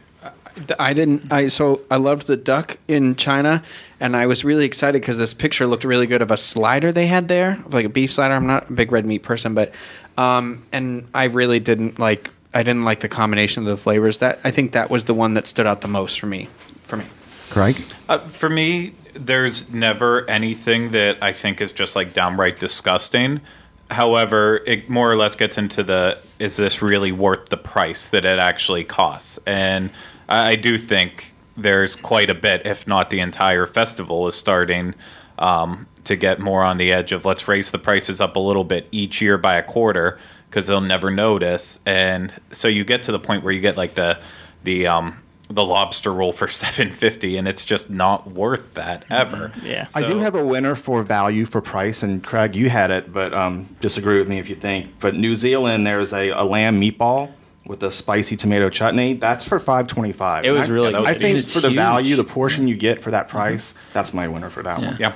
I 0.79 0.93
didn't. 0.93 1.33
I 1.33 1.49
so 1.49 1.81
I 1.91 1.97
loved 1.97 2.29
the 2.29 2.37
duck 2.37 2.79
in 2.87 3.17
China, 3.17 3.65
and 4.03 4.17
I 4.17 4.27
was 4.27 4.45
really 4.45 4.65
excited 4.65 5.01
because 5.01 5.17
this 5.17 5.33
picture 5.33 5.65
looked 5.65 5.85
really 5.85 6.09
good 6.09 6.23
of 6.23 6.33
a 6.33 6.37
slider 6.37 6.91
they 6.91 7.07
had 7.07 7.29
there, 7.29 7.63
like 7.71 7.87
a 7.87 7.89
beef 7.89 8.13
slider. 8.13 8.35
I'm 8.35 8.49
not 8.49 8.69
a 8.69 8.73
big 8.73 8.91
red 8.91 9.07
meat 9.07 9.23
person, 9.23 9.55
but 9.55 9.73
um, 10.19 10.65
and 10.73 11.07
I 11.15 11.25
really 11.25 11.61
didn't 11.61 11.99
like. 11.99 12.29
I 12.53 12.65
didn't 12.65 12.85
like 12.85 13.01
the 13.01 13.09
combination 13.09 13.63
of 13.63 13.69
the 13.69 13.77
flavors. 13.79 14.19
That 14.19 14.41
I 14.43 14.51
think 14.51 14.73
that 14.73 14.91
was 14.91 15.05
the 15.05 15.15
one 15.15 15.35
that 15.35 15.47
stood 15.47 15.67
out 15.67 15.81
the 15.83 15.89
most 15.89 16.19
for 16.19 16.27
me. 16.27 16.49
For 16.83 16.97
me. 16.97 17.05
Craig? 17.49 17.83
Uh, 18.09 18.19
for 18.19 18.51
me, 18.51 18.95
there's 19.15 19.73
never 19.73 20.29
anything 20.29 20.91
that 20.91 21.23
I 21.23 21.33
think 21.33 21.61
is 21.61 21.71
just 21.71 21.95
like 21.95 22.13
downright 22.13 22.59
disgusting. 22.59 23.41
However, 23.89 24.63
it 24.67 24.91
more 24.91 25.11
or 25.11 25.17
less 25.17 25.37
gets 25.37 25.57
into 25.57 25.85
the 25.85 26.19
is 26.41 26.57
this 26.57 26.83
really 26.83 27.13
worth 27.13 27.51
the 27.51 27.57
price 27.57 28.07
that 28.09 28.25
it 28.25 28.41
actually 28.41 28.83
costs? 28.83 29.39
And 29.47 29.91
I, 30.29 30.49
I 30.49 30.57
do 30.57 30.77
think 30.77 31.32
there's 31.57 31.97
quite 31.97 32.31
a 32.31 32.35
bit, 32.35 32.67
if 32.67 32.87
not 32.87 33.11
the 33.11 33.21
entire 33.21 33.67
festival, 33.67 34.27
is 34.27 34.35
starting 34.35 34.95
um, 35.39 35.87
to 36.05 36.17
get 36.17 36.41
more 36.41 36.63
on 36.63 36.77
the 36.77 36.93
edge 36.93 37.13
of 37.13 37.25
let's 37.25 37.47
raise 37.49 37.71
the 37.71 37.79
prices 37.79 38.21
up 38.21 38.37
a 38.37 38.41
little 38.41 38.65
bit 38.65 38.89
each 38.91 39.21
year 39.21 39.39
by 39.39 39.57
a 39.57 39.63
quarter 39.63 40.19
because 40.49 40.67
they'll 40.67 40.81
never 40.81 41.11
notice. 41.11 41.81
And 41.87 42.33
so 42.51 42.69
you 42.69 42.85
get 42.85 43.03
to 43.05 43.13
the 43.13 43.19
point 43.19 43.43
where 43.43 43.53
you 43.53 43.61
get 43.61 43.77
like 43.77 43.95
the 43.95 44.19
the 44.65 44.87
um, 44.87 45.23
the 45.49 45.65
lobster 45.65 46.13
roll 46.13 46.33
for 46.33 46.49
seven 46.49 46.91
fifty, 46.91 47.37
and 47.37 47.47
it's 47.47 47.65
just 47.65 47.91
not 47.91 48.31
worth 48.31 48.75
that 48.75 49.05
ever. 49.11 49.53
Yeah. 49.63 49.89
I 49.95 50.03
do 50.09 50.19
have 50.19 50.35
a 50.35 50.45
winner 50.45 50.75
for 50.75 51.03
value 51.03 51.45
for 51.45 51.61
price, 51.61 52.03
and 52.03 52.23
Craig, 52.23 52.55
you 52.55 52.71
had 52.71 52.91
it, 52.91 53.13
but 53.13 53.33
um, 53.35 53.77
disagree 53.81 54.19
with 54.19 54.29
me 54.29 54.39
if 54.39 54.49
you 54.49 54.57
think. 54.57 54.99
But 55.01 55.15
New 55.15 55.35
Zealand, 55.35 55.87
there's 55.87 56.13
a, 56.13 56.31
a 56.31 56.45
lamb 56.45 56.81
meatball 56.81 57.33
with 57.67 57.83
a 57.83 57.91
spicy 57.91 58.37
tomato 58.37 58.69
chutney. 58.71 59.15
That's 59.15 59.45
for 59.47 59.59
five 59.59 59.87
twenty 59.87 60.13
five. 60.13 60.45
It 60.45 60.51
was 60.51 60.71
really 60.71 60.93
that 60.93 61.01
was 61.03 61.11
I 61.11 61.15
think 61.15 61.45
for 61.47 61.61
the 61.61 61.69
huge. 61.69 61.77
value, 61.77 62.17
the 62.17 62.25
portion 62.25 62.69
you 62.69 62.77
get 62.77 63.01
for 63.01 63.11
that 63.13 63.29
price, 63.29 63.75
that's 63.93 64.13
my 64.13 64.29
winner 64.29 64.51
for 64.51 64.63
that 64.63 64.81
one. 64.81 64.97
Yeah. 64.99 65.13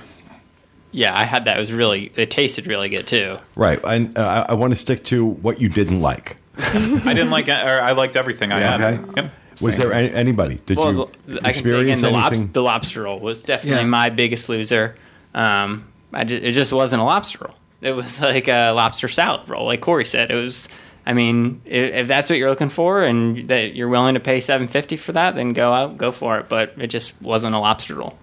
Yeah, 0.93 1.14
I 1.16 1.24
had 1.24 1.44
that. 1.44 1.56
It 1.56 1.60
was 1.60 1.73
really. 1.73 2.10
It 2.16 2.31
tasted 2.31 2.66
really 2.66 2.89
good 2.89 3.06
too. 3.06 3.36
Right. 3.55 3.78
And 3.85 4.16
uh, 4.16 4.47
I, 4.48 4.52
I 4.52 4.55
want 4.55 4.73
to 4.73 4.77
stick 4.77 5.05
to 5.05 5.27
what 5.27 5.60
you 5.60 5.68
didn't 5.68 6.01
like. 6.01 6.36
I 6.59 6.73
didn't 7.12 7.31
like, 7.31 7.48
or 7.48 7.52
I 7.52 7.93
liked 7.93 8.16
everything 8.16 8.51
I 8.52 8.60
had. 8.60 8.81
Okay. 9.01 9.12
Yep. 9.23 9.32
Was 9.60 9.77
there 9.77 9.93
any, 9.93 10.10
anybody? 10.12 10.60
Did 10.64 10.78
Well, 10.78 10.93
you 10.93 11.10
the- 11.27 11.40
I 11.47 11.52
can 11.52 11.55
say 11.55 11.70
again, 11.70 11.90
experience 11.90 12.01
the, 12.02 12.10
lobs- 12.10 12.32
anything? 12.35 12.52
the 12.52 12.62
lobster 12.62 13.02
roll 13.02 13.20
was 13.20 13.43
definitely 13.43 13.81
Yeah. 13.82 13.86
my 13.89 14.09
biggest 14.10 14.48
loser. 14.48 14.97
Um, 15.35 15.86
I 16.14 16.24
ju- 16.24 16.40
it 16.43 16.52
just 16.52 16.73
wasn't 16.73 17.02
a 17.02 17.05
lobster 17.05 17.39
roll. 17.44 17.55
It 17.82 17.93
was 17.94 18.20
like 18.20 18.48
a 18.48 18.70
lobster 18.70 19.09
salad 19.09 19.48
roll, 19.51 19.66
like 19.66 19.81
Corey 19.82 20.06
said. 20.06 20.31
It 20.31 20.35
was. 20.36 20.68
I 21.07 21.12
mean, 21.12 21.62
if, 21.65 21.95
if 21.95 22.09
that's 22.09 22.28
what 22.28 22.39
you're 22.39 22.51
looking 22.51 22.69
for 22.69 23.05
and 23.05 23.49
that 23.49 23.77
you're 23.77 23.89
willing 23.89 24.15
to 24.15 24.20
pay 24.20 24.41
seven 24.41 24.66
fifty 24.66 24.97
for 24.97 25.12
that, 25.12 25.37
then 25.37 25.53
go 25.53 25.73
out, 25.73 25.97
go 25.97 26.11
for 26.11 26.39
it. 26.39 26.49
But 26.49 26.74
it 26.78 26.89
just 26.89 27.20
wasn't 27.23 27.55
a 27.55 27.59
lobster 27.59 27.95
roll. 27.95 28.19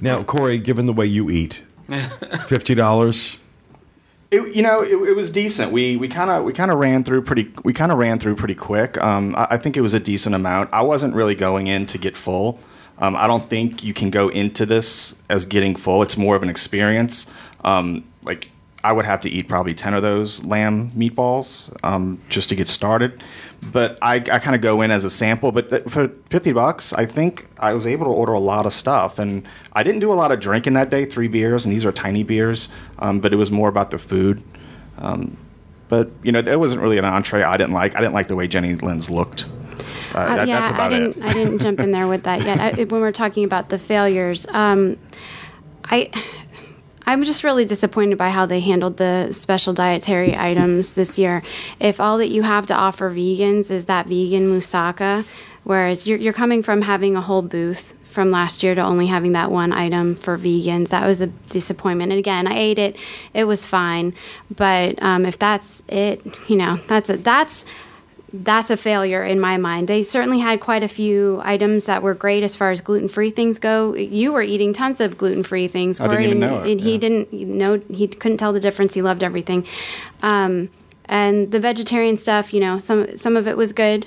now, 0.00 0.22
Corey, 0.24 0.58
given 0.58 0.86
the 0.86 0.92
way 0.92 1.06
you 1.06 1.30
eat, 1.30 1.62
fifty 2.46 2.74
dollars. 2.74 3.38
It, 4.32 4.56
you 4.56 4.62
know, 4.62 4.82
it, 4.82 4.90
it 4.90 5.14
was 5.14 5.30
decent. 5.30 5.70
We 5.70 5.96
we 5.96 6.08
kind 6.08 6.30
of 6.30 6.42
we 6.42 6.52
kind 6.52 6.72
of 6.72 6.78
ran 6.78 7.04
through 7.04 7.22
pretty 7.22 7.52
we 7.62 7.72
kind 7.72 7.92
of 7.92 7.98
ran 7.98 8.18
through 8.18 8.34
pretty 8.34 8.56
quick. 8.56 9.00
Um, 9.00 9.36
I, 9.36 9.46
I 9.52 9.56
think 9.56 9.76
it 9.76 9.82
was 9.82 9.94
a 9.94 10.00
decent 10.00 10.34
amount. 10.34 10.70
I 10.72 10.82
wasn't 10.82 11.14
really 11.14 11.36
going 11.36 11.68
in 11.68 11.86
to 11.86 11.98
get 11.98 12.16
full. 12.16 12.58
Um, 12.98 13.14
I 13.14 13.26
don't 13.26 13.48
think 13.48 13.84
you 13.84 13.94
can 13.94 14.10
go 14.10 14.28
into 14.28 14.66
this 14.66 15.14
as 15.28 15.44
getting 15.44 15.76
full. 15.76 16.02
It's 16.02 16.16
more 16.16 16.34
of 16.34 16.42
an 16.42 16.48
experience. 16.48 17.32
Um, 17.62 18.04
like 18.22 18.48
I 18.88 18.92
would 18.92 19.04
have 19.04 19.20
to 19.22 19.28
eat 19.28 19.48
probably 19.48 19.74
ten 19.74 19.94
of 19.94 20.02
those 20.02 20.44
lamb 20.44 20.92
meatballs 20.92 21.74
um, 21.82 22.18
just 22.28 22.48
to 22.50 22.54
get 22.54 22.68
started. 22.68 23.20
But 23.62 23.98
I, 24.02 24.16
I 24.16 24.38
kind 24.38 24.54
of 24.54 24.60
go 24.60 24.80
in 24.82 24.90
as 24.90 25.04
a 25.04 25.10
sample. 25.10 25.50
But 25.50 25.90
for 25.90 26.08
fifty 26.30 26.52
bucks, 26.52 26.92
I 26.92 27.04
think 27.04 27.48
I 27.58 27.72
was 27.74 27.86
able 27.86 28.04
to 28.06 28.12
order 28.12 28.32
a 28.32 28.38
lot 28.40 28.64
of 28.64 28.72
stuff, 28.72 29.18
and 29.18 29.46
I 29.72 29.82
didn't 29.82 30.00
do 30.00 30.12
a 30.12 30.14
lot 30.22 30.30
of 30.30 30.38
drinking 30.40 30.74
that 30.74 30.88
day. 30.90 31.04
Three 31.04 31.26
beers, 31.28 31.64
and 31.64 31.74
these 31.74 31.84
are 31.84 31.92
tiny 31.92 32.22
beers. 32.22 32.68
Um, 32.98 33.18
but 33.20 33.32
it 33.32 33.36
was 33.36 33.50
more 33.50 33.68
about 33.68 33.90
the 33.90 33.98
food. 33.98 34.42
Um, 34.98 35.36
but 35.88 36.10
you 36.22 36.30
know, 36.32 36.42
there 36.42 36.58
wasn't 36.58 36.80
really 36.82 36.98
an 36.98 37.04
entree 37.04 37.42
I 37.42 37.56
didn't 37.56 37.72
like. 37.72 37.96
I 37.96 38.00
didn't 38.00 38.14
like 38.14 38.28
the 38.28 38.36
way 38.36 38.46
Jenny 38.46 38.74
Lynn's 38.76 39.10
looked. 39.10 39.46
Uh, 40.14 40.18
Uh, 40.18 40.36
that- 40.36 40.48
yeah, 40.48 40.60
that's 40.60 40.70
about 40.70 40.92
I 40.92 40.98
didn't. 40.98 41.16
it. 41.16 41.24
I 41.24 41.32
didn't 41.32 41.58
jump 41.58 41.80
in 41.80 41.90
there 41.90 42.06
with 42.08 42.22
that 42.24 42.42
yet. 42.42 42.60
I, 42.60 42.84
when 42.92 43.00
we're 43.00 43.10
talking 43.12 43.44
about 43.44 43.68
the 43.70 43.78
failures, 43.78 44.46
um, 44.50 44.96
I. 45.86 46.10
I'm 47.08 47.22
just 47.22 47.44
really 47.44 47.64
disappointed 47.64 48.18
by 48.18 48.30
how 48.30 48.46
they 48.46 48.58
handled 48.58 48.96
the 48.96 49.30
special 49.30 49.72
dietary 49.72 50.36
items 50.36 50.94
this 50.94 51.18
year. 51.18 51.42
If 51.78 52.00
all 52.00 52.18
that 52.18 52.30
you 52.30 52.42
have 52.42 52.66
to 52.66 52.74
offer 52.74 53.10
vegans 53.10 53.70
is 53.70 53.86
that 53.86 54.06
vegan 54.06 54.50
moussaka, 54.50 55.24
whereas 55.62 56.04
you're, 56.06 56.18
you're 56.18 56.32
coming 56.32 56.64
from 56.64 56.82
having 56.82 57.14
a 57.14 57.20
whole 57.20 57.42
booth 57.42 57.94
from 58.16 58.30
last 58.30 58.62
year 58.62 58.74
to 58.74 58.80
only 58.80 59.06
having 59.06 59.32
that 59.32 59.52
one 59.52 59.72
item 59.72 60.16
for 60.16 60.36
vegans, 60.36 60.88
that 60.88 61.06
was 61.06 61.20
a 61.20 61.26
disappointment. 61.26 62.10
And 62.10 62.18
again, 62.18 62.46
I 62.46 62.56
ate 62.56 62.78
it; 62.78 62.96
it 63.34 63.44
was 63.44 63.66
fine. 63.66 64.14
But 64.56 65.00
um, 65.02 65.26
if 65.26 65.38
that's 65.38 65.82
it, 65.86 66.24
you 66.48 66.56
know, 66.56 66.78
that's 66.88 67.10
a, 67.10 67.18
that's 67.18 67.66
that's 68.32 68.70
a 68.70 68.76
failure 68.76 69.24
in 69.24 69.38
my 69.38 69.56
mind. 69.56 69.88
They 69.88 70.02
certainly 70.02 70.40
had 70.40 70.60
quite 70.60 70.82
a 70.82 70.88
few 70.88 71.40
items 71.44 71.86
that 71.86 72.02
were 72.02 72.14
great 72.14 72.42
as 72.42 72.56
far 72.56 72.70
as 72.70 72.80
gluten 72.80 73.08
free 73.08 73.30
things 73.30 73.58
go. 73.58 73.94
You 73.94 74.32
were 74.32 74.42
eating 74.42 74.72
tons 74.72 75.00
of 75.00 75.16
gluten 75.16 75.42
free 75.42 75.68
things, 75.68 76.00
I 76.00 76.04
didn't 76.04 76.16
Corey, 76.16 76.24
even 76.26 76.42
and, 76.42 76.52
know 76.52 76.62
it, 76.62 76.70
and 76.72 76.80
he 76.80 76.98
didn't 76.98 77.32
know 77.32 77.80
he 77.92 78.08
couldn't 78.08 78.38
tell 78.38 78.52
the 78.52 78.60
difference. 78.60 78.94
He 78.94 79.02
loved 79.02 79.22
everything, 79.22 79.66
um, 80.22 80.70
and 81.04 81.52
the 81.52 81.60
vegetarian 81.60 82.16
stuff. 82.16 82.52
You 82.52 82.60
know, 82.60 82.78
some 82.78 83.16
some 83.16 83.36
of 83.36 83.46
it 83.46 83.56
was 83.56 83.72
good. 83.72 84.06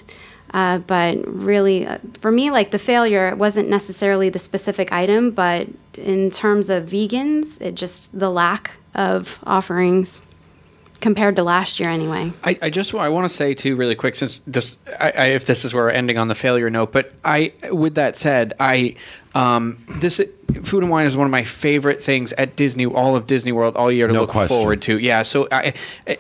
Uh, 0.52 0.80
but 0.80 1.16
really, 1.28 1.86
uh, 1.86 2.00
for 2.22 2.32
me, 2.32 2.50
like 2.50 2.72
the 2.72 2.80
failure, 2.80 3.28
it 3.28 3.38
wasn't 3.38 3.70
necessarily 3.70 4.30
the 4.30 4.40
specific 4.40 4.92
item, 4.92 5.30
but 5.30 5.68
in 5.94 6.32
terms 6.32 6.72
of 6.72 6.86
vegans, 6.86 7.62
it 7.62 7.76
just 7.76 8.18
the 8.18 8.32
lack 8.32 8.72
of 8.96 9.40
offerings 9.44 10.24
compared 11.02 11.36
to 11.38 11.44
last 11.44 11.80
year, 11.80 11.90
anyway. 11.90 12.32
I, 12.44 12.58
I 12.62 12.70
just 12.70 12.94
I 12.94 13.10
want 13.10 13.30
to 13.30 13.34
say 13.34 13.54
too 13.54 13.76
really 13.76 13.96
quick 13.96 14.16
since 14.16 14.40
this 14.46 14.78
I, 15.00 15.12
I, 15.12 15.26
if 15.28 15.46
this 15.46 15.66
is 15.66 15.74
where 15.74 15.86
we're 15.86 15.90
ending 15.92 16.18
on 16.18 16.28
the 16.28 16.36
failure 16.36 16.70
note, 16.70 16.92
but 16.92 17.12
I 17.24 17.54
with 17.72 17.96
that 17.96 18.16
said, 18.18 18.54
I 18.60 18.96
um, 19.36 19.78
this 19.88 20.20
food 20.64 20.82
and 20.82 20.90
wine 20.90 21.06
is 21.06 21.16
one 21.16 21.26
of 21.26 21.32
my 21.32 21.44
favorite 21.44 22.02
things 22.04 22.34
at 22.34 22.56
Disney, 22.56 22.88
all 22.88 23.16
of 23.16 23.28
Disney 23.28 23.52
World, 23.52 23.76
all 23.76 23.92
year 23.92 24.08
to 24.08 24.14
No 24.14 24.22
look 24.22 24.32
question. 24.32 24.58
forward 24.58 24.82
to. 24.84 24.98
Yeah, 24.98 25.22
so 25.22 25.48
I 25.52 25.74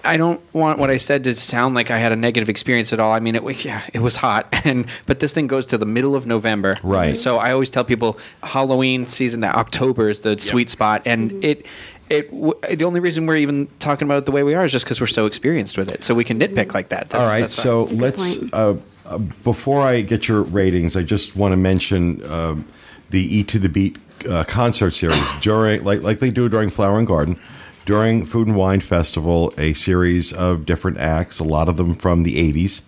I 0.05 0.17
don't 0.17 0.39
want 0.53 0.77
what 0.79 0.89
I 0.91 0.97
said 0.97 1.23
to 1.23 1.35
sound 1.35 1.73
like 1.75 1.89
I 1.89 1.97
had 1.97 2.11
a 2.11 2.15
negative 2.15 2.49
experience 2.49 2.93
at 2.93 2.99
all. 2.99 3.11
I 3.11 3.19
mean, 3.19 3.35
it 3.35 3.43
was 3.43 3.65
yeah, 3.65 3.81
it 3.93 3.99
was 3.99 4.15
hot, 4.17 4.47
and 4.63 4.85
but 5.07 5.19
this 5.19 5.33
thing 5.33 5.47
goes 5.47 5.65
to 5.67 5.77
the 5.77 5.85
middle 5.87 6.15
of 6.15 6.27
November, 6.27 6.77
Right. 6.83 7.17
So 7.17 7.37
I 7.37 7.51
always 7.51 7.69
tell 7.69 7.83
people 7.83 8.19
Halloween 8.43 9.05
season 9.07 9.41
that 9.41 9.55
October 9.55 10.09
is 10.09 10.21
the 10.21 10.37
sweet 10.39 10.69
spot, 10.69 11.01
and 11.05 11.43
it. 11.43 11.65
It 12.09 12.31
w- 12.31 12.53
the 12.75 12.85
only 12.85 12.99
reason 12.99 13.25
we're 13.25 13.37
even 13.37 13.67
talking 13.79 14.07
about 14.07 14.19
it 14.19 14.25
the 14.25 14.31
way 14.31 14.43
we 14.43 14.55
are 14.55 14.65
is 14.65 14.71
just 14.71 14.85
because 14.85 14.99
we're 14.99 15.07
so 15.07 15.25
experienced 15.25 15.77
with 15.77 15.89
it, 15.89 16.03
so 16.03 16.15
we 16.15 16.23
can 16.23 16.39
nitpick 16.39 16.73
like 16.73 16.89
that. 16.89 17.09
That's, 17.09 17.15
All 17.15 17.29
right, 17.29 17.41
that's 17.41 17.53
so 17.55 17.83
a 17.83 17.93
let's. 17.93 18.41
Uh, 18.51 18.77
uh, 19.05 19.17
before 19.17 19.81
I 19.81 20.01
get 20.01 20.27
your 20.27 20.43
ratings, 20.43 20.95
I 20.95 21.03
just 21.03 21.35
want 21.35 21.51
to 21.51 21.57
mention 21.57 22.23
um 22.31 22.65
the 23.09 23.21
E 23.37 23.43
to 23.43 23.59
the 23.59 23.69
Beat 23.69 23.97
uh, 24.29 24.43
concert 24.47 24.91
series 24.91 25.31
during, 25.41 25.83
like 25.83 26.01
like 26.01 26.19
they 26.19 26.29
do 26.29 26.49
during 26.49 26.69
Flower 26.69 26.97
and 26.97 27.07
Garden, 27.07 27.39
during 27.85 28.25
Food 28.25 28.47
and 28.47 28.55
Wine 28.55 28.81
Festival. 28.81 29.53
A 29.57 29.73
series 29.73 30.33
of 30.33 30.65
different 30.65 30.97
acts, 30.97 31.39
a 31.39 31.43
lot 31.43 31.69
of 31.69 31.77
them 31.77 31.95
from 31.95 32.23
the 32.23 32.35
'80s, 32.51 32.81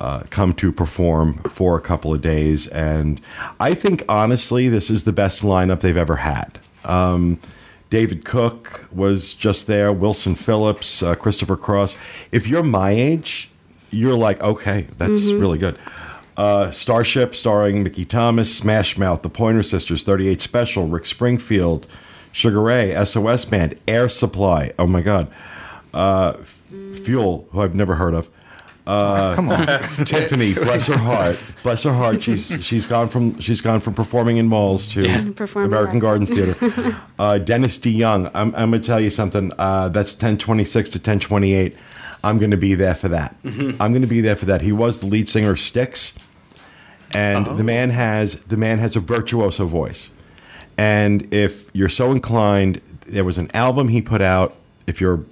uh, 0.00 0.22
come 0.30 0.52
to 0.54 0.72
perform 0.72 1.34
for 1.44 1.76
a 1.76 1.80
couple 1.80 2.14
of 2.14 2.22
days, 2.22 2.66
and 2.68 3.20
I 3.60 3.74
think 3.74 4.04
honestly, 4.08 4.68
this 4.68 4.90
is 4.90 5.04
the 5.04 5.12
best 5.12 5.42
lineup 5.42 5.80
they've 5.80 5.96
ever 5.96 6.16
had. 6.16 6.58
Um, 6.84 7.38
David 7.90 8.24
Cook 8.24 8.88
was 8.92 9.32
just 9.34 9.66
there, 9.66 9.92
Wilson 9.92 10.34
Phillips, 10.34 11.02
uh, 11.02 11.14
Christopher 11.14 11.56
Cross. 11.56 11.96
If 12.32 12.46
you're 12.46 12.62
my 12.62 12.90
age, 12.90 13.50
you're 13.90 14.16
like, 14.16 14.42
okay, 14.42 14.86
that's 14.98 15.30
really 15.30 15.58
good. 15.58 15.78
Uh, 16.36 16.70
Starship, 16.70 17.34
starring 17.34 17.82
Mickey 17.82 18.04
Thomas, 18.04 18.54
Smash 18.54 18.96
Mouth, 18.98 19.22
The 19.22 19.28
Pointer 19.30 19.62
Sisters, 19.62 20.02
38 20.04 20.40
Special, 20.40 20.86
Rick 20.86 21.06
Springfield, 21.06 21.88
Sugar 22.30 22.60
Ray, 22.60 22.94
SOS 23.04 23.44
Band, 23.46 23.76
Air 23.88 24.08
Supply. 24.08 24.72
Oh 24.78 24.86
my 24.86 25.00
God. 25.00 25.28
Uh, 25.94 26.34
F- 26.38 26.62
Fuel, 26.92 27.48
who 27.50 27.60
I've 27.62 27.74
never 27.74 27.94
heard 27.96 28.14
of. 28.14 28.28
Uh, 28.88 29.34
Come 29.34 29.50
on. 29.50 29.66
Tiffany, 30.06 30.54
bless 30.54 30.86
her 30.86 30.96
heart, 30.96 31.38
bless 31.62 31.82
her 31.82 31.92
heart. 31.92 32.22
She's 32.22 32.46
she's 32.64 32.86
gone 32.86 33.10
from 33.10 33.38
she's 33.38 33.60
gone 33.60 33.80
from 33.80 33.92
performing 33.92 34.38
in 34.38 34.48
malls 34.48 34.88
to 34.88 35.32
Performing 35.34 35.68
American 35.70 35.96
art. 35.96 36.02
Gardens 36.02 36.30
Theater. 36.30 36.96
Uh, 37.18 37.36
Dennis 37.36 37.78
DeYoung, 37.80 38.30
I'm, 38.32 38.54
I'm 38.54 38.70
going 38.70 38.80
to 38.80 38.86
tell 38.86 39.00
you 39.00 39.10
something. 39.10 39.50
Uh, 39.58 39.88
that's 39.88 40.12
1026 40.12 40.90
to 40.90 40.98
1028. 40.98 41.76
I'm 42.22 42.38
going 42.38 42.52
to 42.52 42.56
be 42.56 42.74
there 42.76 42.94
for 42.94 43.08
that. 43.08 43.34
I'm 43.44 43.76
going 43.92 44.02
to 44.02 44.06
be 44.06 44.20
there 44.20 44.36
for 44.36 44.46
that. 44.46 44.60
He 44.62 44.70
was 44.70 45.00
the 45.00 45.06
lead 45.08 45.28
singer 45.28 45.50
of 45.50 45.58
Styx, 45.58 46.14
and 47.12 47.44
the 47.58 47.64
man 47.64 47.90
has 47.90 48.44
the 48.44 48.56
man 48.56 48.78
has 48.78 48.94
a 48.96 49.00
virtuoso 49.00 49.66
voice. 49.66 50.10
And 50.78 51.32
if 51.34 51.68
you're 51.74 51.88
so 51.88 52.12
inclined, 52.12 52.80
there 53.06 53.24
was 53.24 53.36
an 53.36 53.50
album 53.52 53.88
he 53.88 54.00
put 54.00 54.22
out. 54.22 54.54
If 54.86 55.00
you're 55.00 55.14
a 55.14 55.24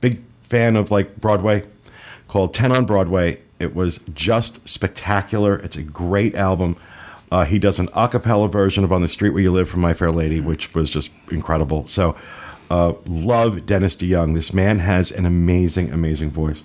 big 0.00 0.22
fan 0.42 0.74
of 0.76 0.90
like 0.90 1.16
Broadway, 1.20 1.62
called 2.28 2.54
10 2.54 2.72
on 2.72 2.84
Broadway. 2.84 3.40
It 3.58 3.74
was 3.74 3.98
just 4.14 4.66
spectacular. 4.68 5.56
It's 5.56 5.76
a 5.76 5.82
great 5.82 6.34
album. 6.34 6.76
Uh, 7.30 7.44
he 7.44 7.58
does 7.58 7.78
an 7.78 7.88
a 7.94 8.08
cappella 8.08 8.48
version 8.48 8.84
of 8.84 8.92
On 8.92 9.02
the 9.02 9.08
Street 9.08 9.30
Where 9.30 9.42
You 9.42 9.50
Live 9.50 9.68
from 9.68 9.80
My 9.80 9.92
Fair 9.92 10.12
Lady, 10.12 10.40
which 10.40 10.74
was 10.74 10.88
just 10.88 11.10
incredible. 11.30 11.86
So, 11.86 12.16
uh, 12.70 12.94
love 13.06 13.66
Dennis 13.66 13.96
DeYoung. 13.96 14.34
This 14.34 14.52
man 14.52 14.78
has 14.78 15.10
an 15.10 15.26
amazing, 15.26 15.90
amazing 15.90 16.30
voice. 16.30 16.62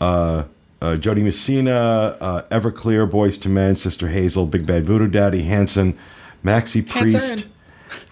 Uh, 0.00 0.44
uh, 0.82 0.96
Jo 0.96 1.14
Dee 1.14 1.22
Messina, 1.22 2.16
uh, 2.20 2.42
Everclear, 2.50 3.08
Boyz 3.08 3.44
II 3.44 3.52
Men, 3.52 3.74
Sister 3.74 4.08
Hazel, 4.08 4.46
Big 4.46 4.66
Bad 4.66 4.84
Voodoo 4.84 5.08
Daddy, 5.08 5.42
Hanson, 5.42 5.98
Maxi 6.44 6.86
Priest, 6.86 7.48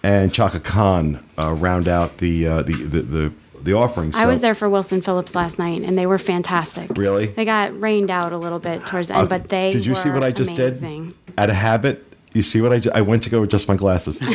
and 0.01 0.33
Chaka 0.33 0.59
Khan 0.59 1.23
uh, 1.37 1.53
round 1.53 1.87
out 1.87 2.17
the, 2.17 2.47
uh, 2.47 2.61
the, 2.63 2.73
the, 2.73 3.01
the, 3.01 3.33
the 3.65 3.73
offerings. 3.73 4.15
I 4.15 4.25
was 4.27 4.39
there 4.41 4.55
for 4.55 4.69
Wilson 4.69 5.01
Phillips 5.01 5.35
last 5.35 5.59
night, 5.59 5.81
and 5.81 5.97
they 5.97 6.05
were 6.05 6.17
fantastic. 6.17 6.89
Really? 6.95 7.25
They 7.25 7.43
got 7.45 7.77
rained 7.79 8.09
out 8.11 8.31
a 8.31 8.37
little 8.37 8.59
bit 8.59 8.85
towards 8.85 9.09
the 9.09 9.15
end, 9.17 9.25
Uh, 9.25 9.27
but 9.27 9.49
they 9.49 9.71
did 9.71 9.85
you 9.85 9.95
see 9.95 10.09
what 10.09 10.23
I 10.23 10.31
just 10.31 10.57
amazing. 10.57 11.07
did? 11.07 11.15
Out 11.37 11.49
a 11.49 11.53
habit, 11.53 12.05
you 12.33 12.41
see 12.41 12.61
what 12.61 12.71
I 12.71 12.79
ju- 12.79 12.91
I 12.93 13.01
went 13.01 13.23
to 13.23 13.29
go 13.29 13.41
with 13.41 13.49
just 13.49 13.67
my 13.67 13.75
glasses, 13.75 14.21
and 14.21 14.29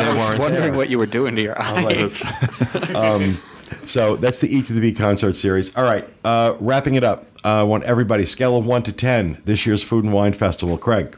they 0.00 0.08
weren't 0.08 0.38
wondering 0.38 0.62
there. 0.62 0.72
what 0.74 0.88
you 0.90 0.98
were 0.98 1.06
doing 1.06 1.34
to 1.36 1.42
your 1.42 1.60
I'm 1.60 1.84
like, 1.84 1.96
eyes. 1.96 2.94
um, 2.94 3.38
so 3.86 4.16
that's 4.16 4.38
the 4.40 4.54
E 4.54 4.62
to 4.62 4.72
the 4.72 4.80
B 4.80 4.92
concert 4.92 5.34
series. 5.34 5.74
All 5.76 5.84
right, 5.84 6.06
uh, 6.24 6.54
wrapping 6.60 6.94
it 6.94 7.02
up. 7.04 7.26
uh, 7.44 7.48
I 7.48 7.62
want 7.64 7.84
everybody 7.84 8.24
scale 8.26 8.56
of 8.56 8.66
one 8.66 8.82
to 8.84 8.92
ten. 8.92 9.40
This 9.46 9.66
year's 9.66 9.82
Food 9.82 10.04
and 10.04 10.12
Wine 10.12 10.34
Festival. 10.34 10.76
Craig, 10.76 11.16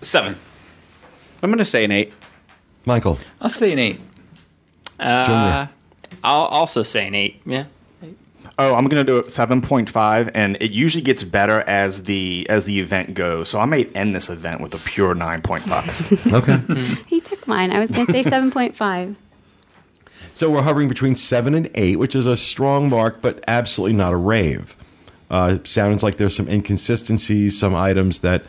Seven. 0.00 0.36
I'm 1.42 1.50
going 1.50 1.58
to 1.58 1.64
say 1.64 1.84
an 1.84 1.90
eight. 1.92 2.12
Michael, 2.86 3.18
I'll 3.40 3.50
say 3.50 3.72
an 3.72 3.78
eight. 3.78 4.00
Uh, 4.98 5.66
I'll 6.24 6.40
also 6.46 6.82
say 6.82 7.06
an 7.06 7.14
eight. 7.14 7.40
Yeah. 7.44 7.64
Oh, 8.58 8.74
I'm 8.74 8.88
gonna 8.88 9.04
do 9.04 9.18
it 9.18 9.30
seven 9.32 9.60
point 9.60 9.90
five, 9.90 10.30
and 10.34 10.56
it 10.62 10.72
usually 10.72 11.02
gets 11.02 11.22
better 11.22 11.60
as 11.66 12.04
the 12.04 12.46
as 12.48 12.64
the 12.64 12.80
event 12.80 13.12
goes. 13.12 13.50
So 13.50 13.60
I 13.60 13.66
may 13.66 13.84
end 13.94 14.14
this 14.14 14.30
event 14.30 14.62
with 14.62 14.72
a 14.72 14.78
pure 14.78 15.14
nine 15.14 15.42
point 15.42 15.64
five. 15.64 16.26
Okay. 16.32 16.60
He 17.06 17.20
took 17.20 17.46
mine. 17.46 17.70
I 17.70 17.78
was 17.80 17.90
going 17.90 18.06
to 18.06 18.12
say 18.12 18.22
7.5. 18.22 19.16
So 20.34 20.50
we're 20.50 20.62
hovering 20.62 20.88
between 20.88 21.16
seven 21.16 21.54
and 21.54 21.70
eight, 21.74 21.96
which 21.96 22.14
is 22.14 22.26
a 22.26 22.36
strong 22.36 22.88
mark, 22.90 23.20
but 23.22 23.42
absolutely 23.48 23.96
not 23.96 24.12
a 24.12 24.16
rave. 24.16 24.76
Uh, 25.30 25.58
sounds 25.64 26.02
like 26.02 26.16
there's 26.16 26.34
some 26.36 26.48
inconsistencies, 26.48 27.58
some 27.58 27.74
items 27.74 28.20
that 28.20 28.44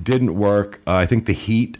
didn't 0.00 0.36
work. 0.36 0.80
Uh, 0.86 0.94
I 0.94 1.06
think 1.06 1.26
the 1.26 1.32
heat 1.32 1.76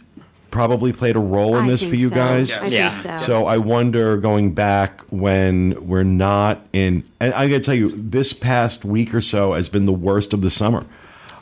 probably 0.55 0.93
played 0.93 1.17
a 1.17 1.19
role 1.19 1.57
in 1.57 1.65
I 1.65 1.67
this 1.67 1.83
for 1.83 1.95
you 1.95 2.07
so. 2.07 2.15
guys. 2.15 2.57
I 2.59 2.67
Yeah. 2.67 2.89
think 2.89 3.19
so. 3.19 3.25
So 3.25 3.45
I 3.45 3.57
wonder 3.57 4.15
going 4.15 4.53
back 4.53 5.01
when 5.09 5.75
we're 5.85 6.03
not 6.03 6.65
in, 6.71 7.03
and 7.19 7.33
I 7.33 7.47
got 7.49 7.55
to 7.55 7.59
tell 7.59 7.73
you, 7.75 7.89
this 7.89 8.31
past 8.31 8.85
week 8.85 9.13
or 9.13 9.19
so 9.21 9.51
has 9.53 9.67
been 9.67 9.85
the 9.85 9.91
worst 9.93 10.33
of 10.33 10.41
the 10.41 10.49
summer, 10.49 10.85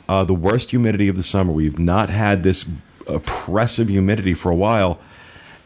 uh, 0.08 0.24
the 0.24 0.34
worst 0.34 0.70
humidity 0.72 1.06
of 1.08 1.16
the 1.16 1.22
summer. 1.22 1.52
We've 1.52 1.78
not 1.78 2.10
had 2.10 2.42
this 2.42 2.66
oppressive 3.06 3.88
humidity 3.88 4.34
for 4.34 4.50
a 4.50 4.54
while, 4.56 4.98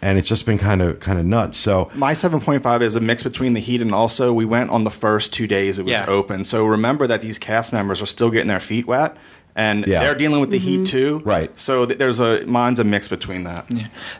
and 0.03 0.19
it's 0.19 0.29
just 0.29 0.45
been 0.45 0.59
kind 0.59 0.83
of 0.83 1.01
kind 1.01 1.19
of 1.19 1.25
nuts. 1.25 1.57
So 1.57 1.91
My 1.95 2.13
seven 2.13 2.41
point 2.41 2.63
five 2.63 2.83
is 2.83 2.97
a 2.97 3.01
mix 3.01 3.23
between 3.23 3.55
the 3.55 3.61
heat 3.61 3.81
and 3.81 3.95
also 3.95 4.33
we 4.33 4.45
went 4.45 4.69
on 4.71 4.85
the 4.85 4.91
first 4.91 5.33
two 5.33 5.47
days 5.47 5.79
it 5.79 5.85
was 5.87 5.93
Yeah. 5.93 6.05
open. 6.07 6.45
So 6.45 6.67
remember 6.67 7.07
that 7.07 7.23
these 7.23 7.39
cast 7.39 7.73
members 7.73 8.03
are 8.03 8.07
still 8.07 8.31
getting 8.31 8.49
their 8.49 8.61
feet 8.61 8.87
wet. 8.87 9.17
And 9.59 9.85
Yeah. 9.87 10.01
they're 10.01 10.15
dealing 10.15 10.41
with 10.41 10.51
the 10.51 10.59
heat 10.59 10.83
mm-hmm. 10.87 10.97
too, 10.99 11.21
Right. 11.25 11.51
So 11.59 11.85
th- 11.85 11.99
there's 11.99 12.21
a 12.21 12.47
mine's 12.47 12.79
a 12.79 12.85
mix 12.85 13.09
between 13.09 13.43
that. 13.45 13.67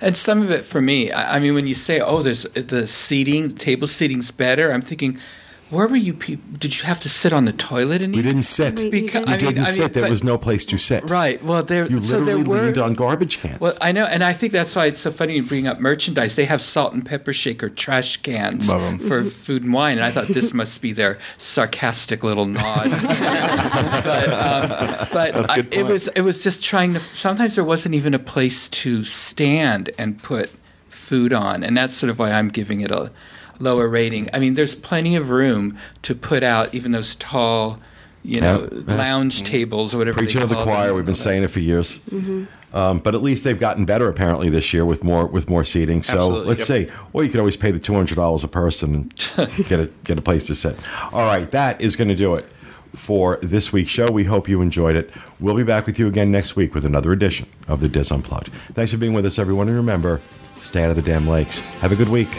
And 0.01 0.17
some 0.17 0.43
of 0.43 0.51
it 0.51 0.65
for 0.65 0.81
me, 0.83 1.13
I 1.13 1.37
I 1.37 1.39
mean, 1.39 1.55
when 1.55 1.67
you 1.69 1.75
say, 1.75 2.01
"Oh, 2.01 2.23
there's 2.23 2.43
the 2.55 2.87
seating, 2.89 3.43
the 3.49 3.55
table 3.71 3.87
seating's 3.87 4.31
better," 4.33 4.73
I'm 4.75 4.83
thinking, 4.83 5.13
where 5.71 5.87
were 5.87 5.97
you 5.97 6.15
people? 6.15 6.45
Did 6.59 6.79
you 6.79 6.85
have 6.85 6.99
to 7.01 7.09
sit 7.09 7.33
on 7.33 7.45
the 7.45 7.53
toilet? 7.53 8.01
And 8.03 8.15
We 8.15 8.23
didn't 8.23 8.45
sit. 8.45 8.77
We- 8.77 8.85
You 8.85 8.91
we 8.91 9.01
Because- 9.03 9.13
didn't. 9.25 9.29
I 9.29 9.31
mean- 9.37 9.41
didn't 9.41 9.59
I 9.59 9.65
mean, 9.65 9.73
sit. 9.75 9.93
There 9.93 10.03
but- 10.05 10.11
was 10.11 10.25
no 10.25 10.39
place 10.39 10.65
to 10.67 10.79
sit. 10.79 11.11
Right. 11.11 11.43
Well, 11.45 11.63
there. 11.63 11.87
You 11.87 12.01
so 12.03 12.19
literally 12.19 12.43
there 12.45 12.53
were, 12.55 12.63
leaned 12.65 12.79
on 12.79 12.95
garbage 12.95 13.39
cans. 13.39 13.61
Well, 13.61 13.77
I 13.81 13.93
know, 13.93 14.05
and 14.05 14.25
I 14.25 14.33
think 14.33 14.53
that's 14.53 14.75
why 14.75 14.87
it's 14.87 14.99
so 14.99 15.11
funny 15.11 15.37
you 15.37 15.43
bring 15.43 15.67
up 15.67 15.79
merchandise. 15.81 16.37
They 16.37 16.47
have 16.47 16.63
salt 16.63 16.95
and 16.95 17.05
pepper 17.05 17.33
shaker 17.33 17.69
trash 17.69 18.17
cans 18.19 18.71
for 19.07 19.25
food 19.25 19.65
and 19.65 19.73
wine, 19.73 19.99
and 19.99 20.07
I 20.07 20.11
thought 20.11 20.29
this 20.29 20.55
must 20.55 20.81
be 20.81 20.93
their 20.93 21.19
sarcastic 21.37 22.25
little 22.25 22.47
nod. 22.47 22.91
but 24.05 24.29
um, 24.33 25.09
but 25.13 25.35
That's 25.35 25.51
a 25.51 25.53
I- 25.53 25.57
good 25.63 25.75
it 25.75 25.87
was 25.87 26.09
it 26.09 26.23
was 26.23 26.43
just 26.43 26.65
trying 26.65 26.95
to. 26.95 27.01
Sometimes 27.01 27.55
there 27.57 27.65
wasn't 27.65 27.95
even 27.95 28.15
a 28.15 28.19
place 28.19 28.69
to 28.69 29.05
stand 29.05 29.91
and 29.99 30.23
put 30.23 30.51
food 30.89 31.33
on, 31.33 31.63
and 31.65 31.77
that's 31.77 31.95
sort 31.95 32.11
of 32.11 32.19
why 32.19 32.31
I'm 32.33 32.49
giving 32.49 32.81
it 32.81 32.91
a 32.91 33.11
lower 33.59 33.89
rating. 33.89 34.29
I 34.33 34.39
mean, 34.39 34.55
there's 34.55 34.75
plenty 34.75 35.17
of 35.17 35.31
room 35.31 35.79
to 36.03 36.15
put 36.15 36.43
out 36.43 36.75
even 36.75 36.93
those 36.93 37.15
tall. 37.17 37.79
You 38.25 38.41
know, 38.41 38.69
Yeah, 38.73 38.81
yeah. 38.87 38.95
lounge 38.97 39.45
tables 39.45 39.95
or 39.95 39.99
whatever. 39.99 40.19
Preaching 40.19 40.41
they 40.41 40.47
to 40.47 40.49
the 40.49 40.55
call 40.57 40.65
choir. 40.65 40.89
them. 40.89 40.97
We've 40.97 41.07
been 41.07 41.15
saying 41.15 41.45
it 41.45 41.49
for 41.49 41.61
years. 41.61 42.01
Um, 42.75 42.99
but 42.99 43.15
at 43.15 43.23
least 43.23 43.45
they've 43.45 43.59
gotten 43.59 43.87
better 43.87 44.09
apparently 44.09 44.51
this 44.51 44.75
year 44.75 44.85
with 44.85 45.03
more 45.03 45.27
with 45.27 45.49
more 45.49 45.65
seating. 45.65 46.03
So 46.03 46.13
Absolutely, 46.15 46.47
let's 46.49 46.67
see. 46.67 46.89
Or 47.15 47.25
you 47.25 47.31
could 47.31 47.39
always 47.41 47.57
pay 47.57 47.71
the 47.71 47.79
two 47.79 47.95
hundred 47.95 48.17
dollars 48.17 48.45
a 48.45 48.49
person 48.49 48.95
and 48.95 49.15
get 49.69 49.81
a 49.81 49.87
get 50.05 50.19
a 50.19 50.23
place 50.23 50.47
to 50.49 50.55
sit. 50.55 50.77
All 51.13 51.25
right, 51.27 51.51
that 51.53 51.81
is 51.81 51.97
going 51.97 52.09
to 52.09 52.15
do 52.15 52.35
it 52.35 52.45
for 52.95 53.39
this 53.41 53.73
week's 53.73 53.91
show. 53.93 54.11
We 54.11 54.25
hope 54.25 54.49
you 54.49 54.61
enjoyed 54.61 54.97
it. 54.97 55.11
We'll 55.41 55.55
be 55.57 55.63
back 55.63 55.87
with 55.87 55.99
you 55.99 56.09
again 56.09 56.31
next 56.31 56.57
week 56.57 56.75
with 56.75 56.85
another 56.85 57.13
edition 57.13 57.47
of 57.69 57.81
the 57.81 57.89
DIS 57.89 58.11
Unplugged. 58.11 58.49
Thanks 58.75 58.93
for 58.93 58.99
being 58.99 59.15
with 59.15 59.25
us, 59.25 59.39
everyone, 59.39 59.69
and 59.69 59.77
remember, 59.77 60.21
stay 60.59 60.83
out 60.85 60.91
of 60.91 60.97
the 60.97 61.03
damn 61.03 61.27
lakes. 61.27 61.61
Have 61.81 61.93
a 61.93 61.97
good 61.97 62.09
week. 62.11 62.37